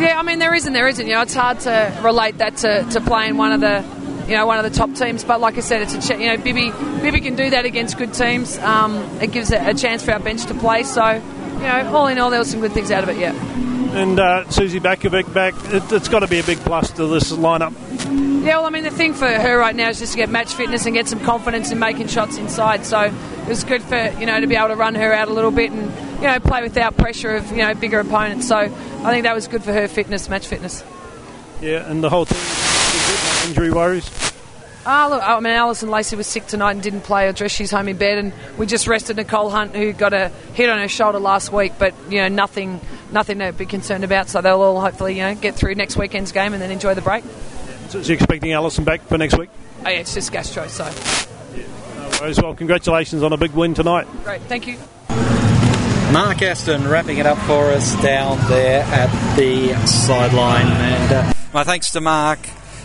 Yeah, 0.00 0.18
I 0.18 0.22
mean 0.22 0.40
there 0.40 0.54
isn't, 0.54 0.72
there 0.72 0.88
isn't. 0.88 1.06
You 1.06 1.14
know, 1.14 1.22
it's 1.22 1.34
hard 1.34 1.60
to 1.60 1.96
relate 2.02 2.38
that 2.38 2.56
to, 2.58 2.84
to 2.90 3.00
playing 3.00 3.36
one 3.36 3.52
of 3.52 3.60
the, 3.60 3.84
you 4.26 4.36
know, 4.36 4.46
one 4.46 4.58
of 4.58 4.70
the 4.70 4.76
top 4.76 4.94
teams. 4.94 5.24
But 5.24 5.40
like 5.40 5.56
I 5.56 5.60
said, 5.60 5.82
it's 5.82 5.94
a 5.94 6.00
ch- 6.00 6.18
you 6.18 6.26
know, 6.26 6.36
Bibby 6.36 6.70
Bibby 7.02 7.20
can 7.20 7.36
do 7.36 7.50
that 7.50 7.64
against 7.64 7.98
good 7.98 8.14
teams. 8.14 8.58
Um, 8.58 8.96
it 9.20 9.32
gives 9.32 9.50
a, 9.52 9.70
a 9.70 9.74
chance 9.74 10.04
for 10.04 10.12
our 10.12 10.20
bench 10.20 10.46
to 10.46 10.54
play. 10.54 10.82
So, 10.82 11.14
you 11.14 11.60
know, 11.60 11.92
all 11.94 12.06
in 12.06 12.18
all, 12.18 12.30
there 12.30 12.38
was 12.38 12.50
some 12.50 12.60
good 12.60 12.72
things 12.72 12.90
out 12.90 13.02
of 13.02 13.10
it. 13.10 13.18
Yeah. 13.18 13.32
And 13.94 14.18
uh, 14.18 14.48
Suzy 14.50 14.80
Batkovic 14.80 15.32
back, 15.32 15.54
it, 15.66 15.92
it's 15.92 16.08
got 16.08 16.20
to 16.20 16.26
be 16.26 16.40
a 16.40 16.42
big 16.42 16.58
plus 16.58 16.90
to 16.92 17.06
this 17.06 17.30
lineup. 17.30 17.72
Yeah, 18.44 18.56
well, 18.56 18.66
I 18.66 18.70
mean, 18.70 18.82
the 18.82 18.90
thing 18.90 19.14
for 19.14 19.26
her 19.26 19.56
right 19.56 19.74
now 19.74 19.88
is 19.88 20.00
just 20.00 20.12
to 20.12 20.18
get 20.18 20.28
match 20.28 20.52
fitness 20.52 20.84
and 20.84 20.94
get 20.94 21.08
some 21.08 21.20
confidence 21.20 21.70
in 21.70 21.78
making 21.78 22.08
shots 22.08 22.36
inside. 22.36 22.84
So 22.84 23.00
it 23.00 23.48
was 23.48 23.64
good 23.64 23.82
for 23.82 24.12
you 24.18 24.26
know 24.26 24.40
to 24.40 24.46
be 24.46 24.56
able 24.56 24.68
to 24.68 24.76
run 24.76 24.94
her 24.96 25.12
out 25.12 25.28
a 25.28 25.32
little 25.32 25.50
bit 25.50 25.70
and 25.70 25.92
you 26.20 26.26
know 26.26 26.40
play 26.40 26.62
without 26.62 26.96
pressure 26.96 27.36
of 27.36 27.50
you 27.52 27.58
know 27.58 27.74
bigger 27.74 28.00
opponents. 28.00 28.48
So 28.48 28.56
I 28.56 28.68
think 29.10 29.22
that 29.22 29.34
was 29.34 29.48
good 29.48 29.62
for 29.62 29.72
her 29.72 29.88
fitness, 29.88 30.28
match 30.28 30.46
fitness. 30.46 30.84
Yeah, 31.62 31.88
and 31.88 32.02
the 32.02 32.10
whole 32.10 32.26
team 32.26 32.38
no 32.38 32.63
injury 33.44 33.70
worries. 33.70 34.10
Ah, 34.86 35.06
look, 35.08 35.22
I 35.22 35.40
mean, 35.40 35.54
Alison 35.54 35.88
Lacey 35.88 36.14
was 36.14 36.26
sick 36.26 36.46
tonight 36.46 36.72
and 36.72 36.82
didn't 36.82 37.02
play. 37.02 37.26
Address 37.28 37.52
she's 37.52 37.70
home 37.70 37.88
in 37.88 37.96
bed, 37.96 38.18
and 38.18 38.32
we 38.58 38.66
just 38.66 38.86
rested 38.86 39.16
Nicole 39.16 39.48
Hunt, 39.48 39.74
who 39.74 39.94
got 39.94 40.12
a 40.12 40.28
hit 40.52 40.68
on 40.68 40.78
her 40.78 40.88
shoulder 40.88 41.18
last 41.18 41.50
week, 41.52 41.72
but 41.78 41.94
you 42.10 42.18
know 42.18 42.28
nothing, 42.28 42.80
nothing 43.10 43.38
to 43.38 43.52
be 43.52 43.64
concerned 43.64 44.04
about. 44.04 44.28
So 44.28 44.42
they'll 44.42 44.60
all 44.60 44.80
hopefully 44.80 45.16
you 45.16 45.22
know 45.22 45.34
get 45.34 45.54
through 45.54 45.74
next 45.76 45.96
weekend's 45.96 46.32
game 46.32 46.52
and 46.52 46.60
then 46.60 46.70
enjoy 46.70 46.94
the 46.94 47.00
break. 47.00 47.24
So 47.88 47.98
is 47.98 48.08
you 48.10 48.16
expecting 48.16 48.52
Alison 48.52 48.84
back 48.84 49.00
for 49.02 49.16
next 49.16 49.38
week? 49.38 49.48
Oh 49.86 49.88
yeah, 49.88 50.00
it's 50.00 50.12
just 50.12 50.30
gastro. 50.32 50.66
So 50.66 50.84
No 50.84 52.10
worries. 52.20 52.42
Well, 52.42 52.54
congratulations 52.54 53.22
on 53.22 53.32
a 53.32 53.38
big 53.38 53.52
win 53.52 53.72
tonight. 53.72 54.06
great, 54.22 54.42
thank 54.42 54.66
you. 54.66 54.76
Mark 56.12 56.42
Aston 56.42 56.86
wrapping 56.86 57.18
it 57.18 57.26
up 57.26 57.38
for 57.38 57.70
us 57.70 58.00
down 58.02 58.38
there 58.50 58.82
at 58.82 59.36
the 59.36 59.74
sideline. 59.86 60.66
And 60.66 61.12
uh, 61.12 61.32
my 61.54 61.64
thanks 61.64 61.90
to 61.92 62.02
Mark 62.02 62.38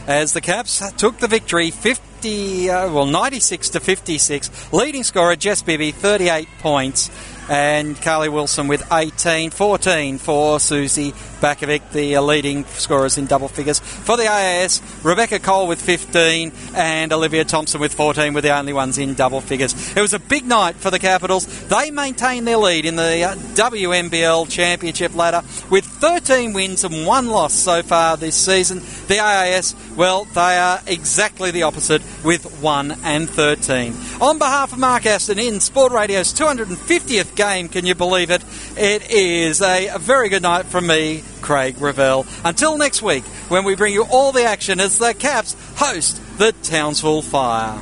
as 0.09 0.33
the 0.33 0.41
Caps 0.41 0.81
took 0.93 1.19
the 1.19 1.27
victory 1.27 1.69
50, 1.69 2.69
uh, 2.69 2.91
well, 2.91 3.05
96 3.05 3.69
to 3.69 3.79
56. 3.79 4.73
Leading 4.73 5.03
scorer 5.03 5.35
Jess 5.35 5.61
Bibby, 5.61 5.91
38 5.91 6.47
points. 6.59 7.11
And 7.49 7.99
Carly 7.99 8.29
Wilson 8.29 8.67
with 8.67 8.83
18, 8.93 9.49
14 9.49 10.19
for 10.19 10.59
Suzy 10.59 11.13
Batkovic, 11.41 11.91
the 11.91 12.19
leading 12.19 12.65
scorers 12.65 13.17
in 13.17 13.25
double 13.25 13.47
figures. 13.47 13.79
For 13.79 14.17
the 14.17 14.27
AIS, 14.27 14.81
Rebecca 15.03 15.39
Cole 15.39 15.67
with 15.67 15.81
15 15.81 16.51
and 16.75 17.11
Olivia 17.11 17.45
Thompson 17.45 17.81
with 17.81 17.93
14 17.93 18.33
were 18.33 18.41
the 18.41 18.55
only 18.55 18.73
ones 18.73 18.97
in 18.97 19.13
double 19.13 19.41
figures. 19.41 19.73
It 19.95 20.01
was 20.01 20.13
a 20.13 20.19
big 20.19 20.45
night 20.45 20.75
for 20.75 20.91
the 20.91 20.99
Capitals. 20.99 21.45
They 21.67 21.91
maintained 21.91 22.47
their 22.47 22.57
lead 22.57 22.85
in 22.85 22.95
the 22.95 23.23
uh, 23.23 23.35
WNBL 23.35 24.49
Championship 24.49 25.15
ladder 25.15 25.41
with 25.69 25.85
13 25.85 26.53
wins 26.53 26.83
and 26.83 27.05
one 27.05 27.29
loss 27.29 27.53
so 27.53 27.81
far 27.81 28.17
this 28.17 28.35
season. 28.35 28.81
The 29.07 29.19
AIS, 29.19 29.75
well, 29.95 30.25
they 30.25 30.57
are 30.57 30.81
exactly 30.85 31.51
the 31.51 31.63
opposite 31.63 32.01
with 32.23 32.45
1 32.61 32.91
and 33.03 33.29
13. 33.29 33.95
On 34.21 34.37
behalf 34.37 34.73
of 34.73 34.79
Mark 34.79 35.05
Aston 35.05 35.39
in 35.39 35.59
Sport 35.59 35.93
Radio's 35.93 36.33
250th 36.33 37.35
game, 37.39 37.69
can 37.69 37.85
you 37.85 37.95
believe 37.95 38.31
it? 38.31 38.43
It 38.75 39.09
is 39.11 39.61
a, 39.61 39.97
very 39.97 40.27
good 40.27 40.41
night 40.41 40.65
from 40.65 40.85
me, 40.85 41.23
Craig 41.41 41.79
Revell. 41.79 42.25
Until 42.43 42.77
next 42.77 43.01
week, 43.01 43.23
when 43.47 43.63
we 43.63 43.75
bring 43.75 43.93
you 43.93 44.03
all 44.03 44.33
the 44.33 44.43
action 44.43 44.81
as 44.81 44.99
the 44.99 45.13
Caps 45.13 45.55
host 45.77 46.21
the 46.37 46.51
Townsville 46.51 47.21
Fire. 47.21 47.81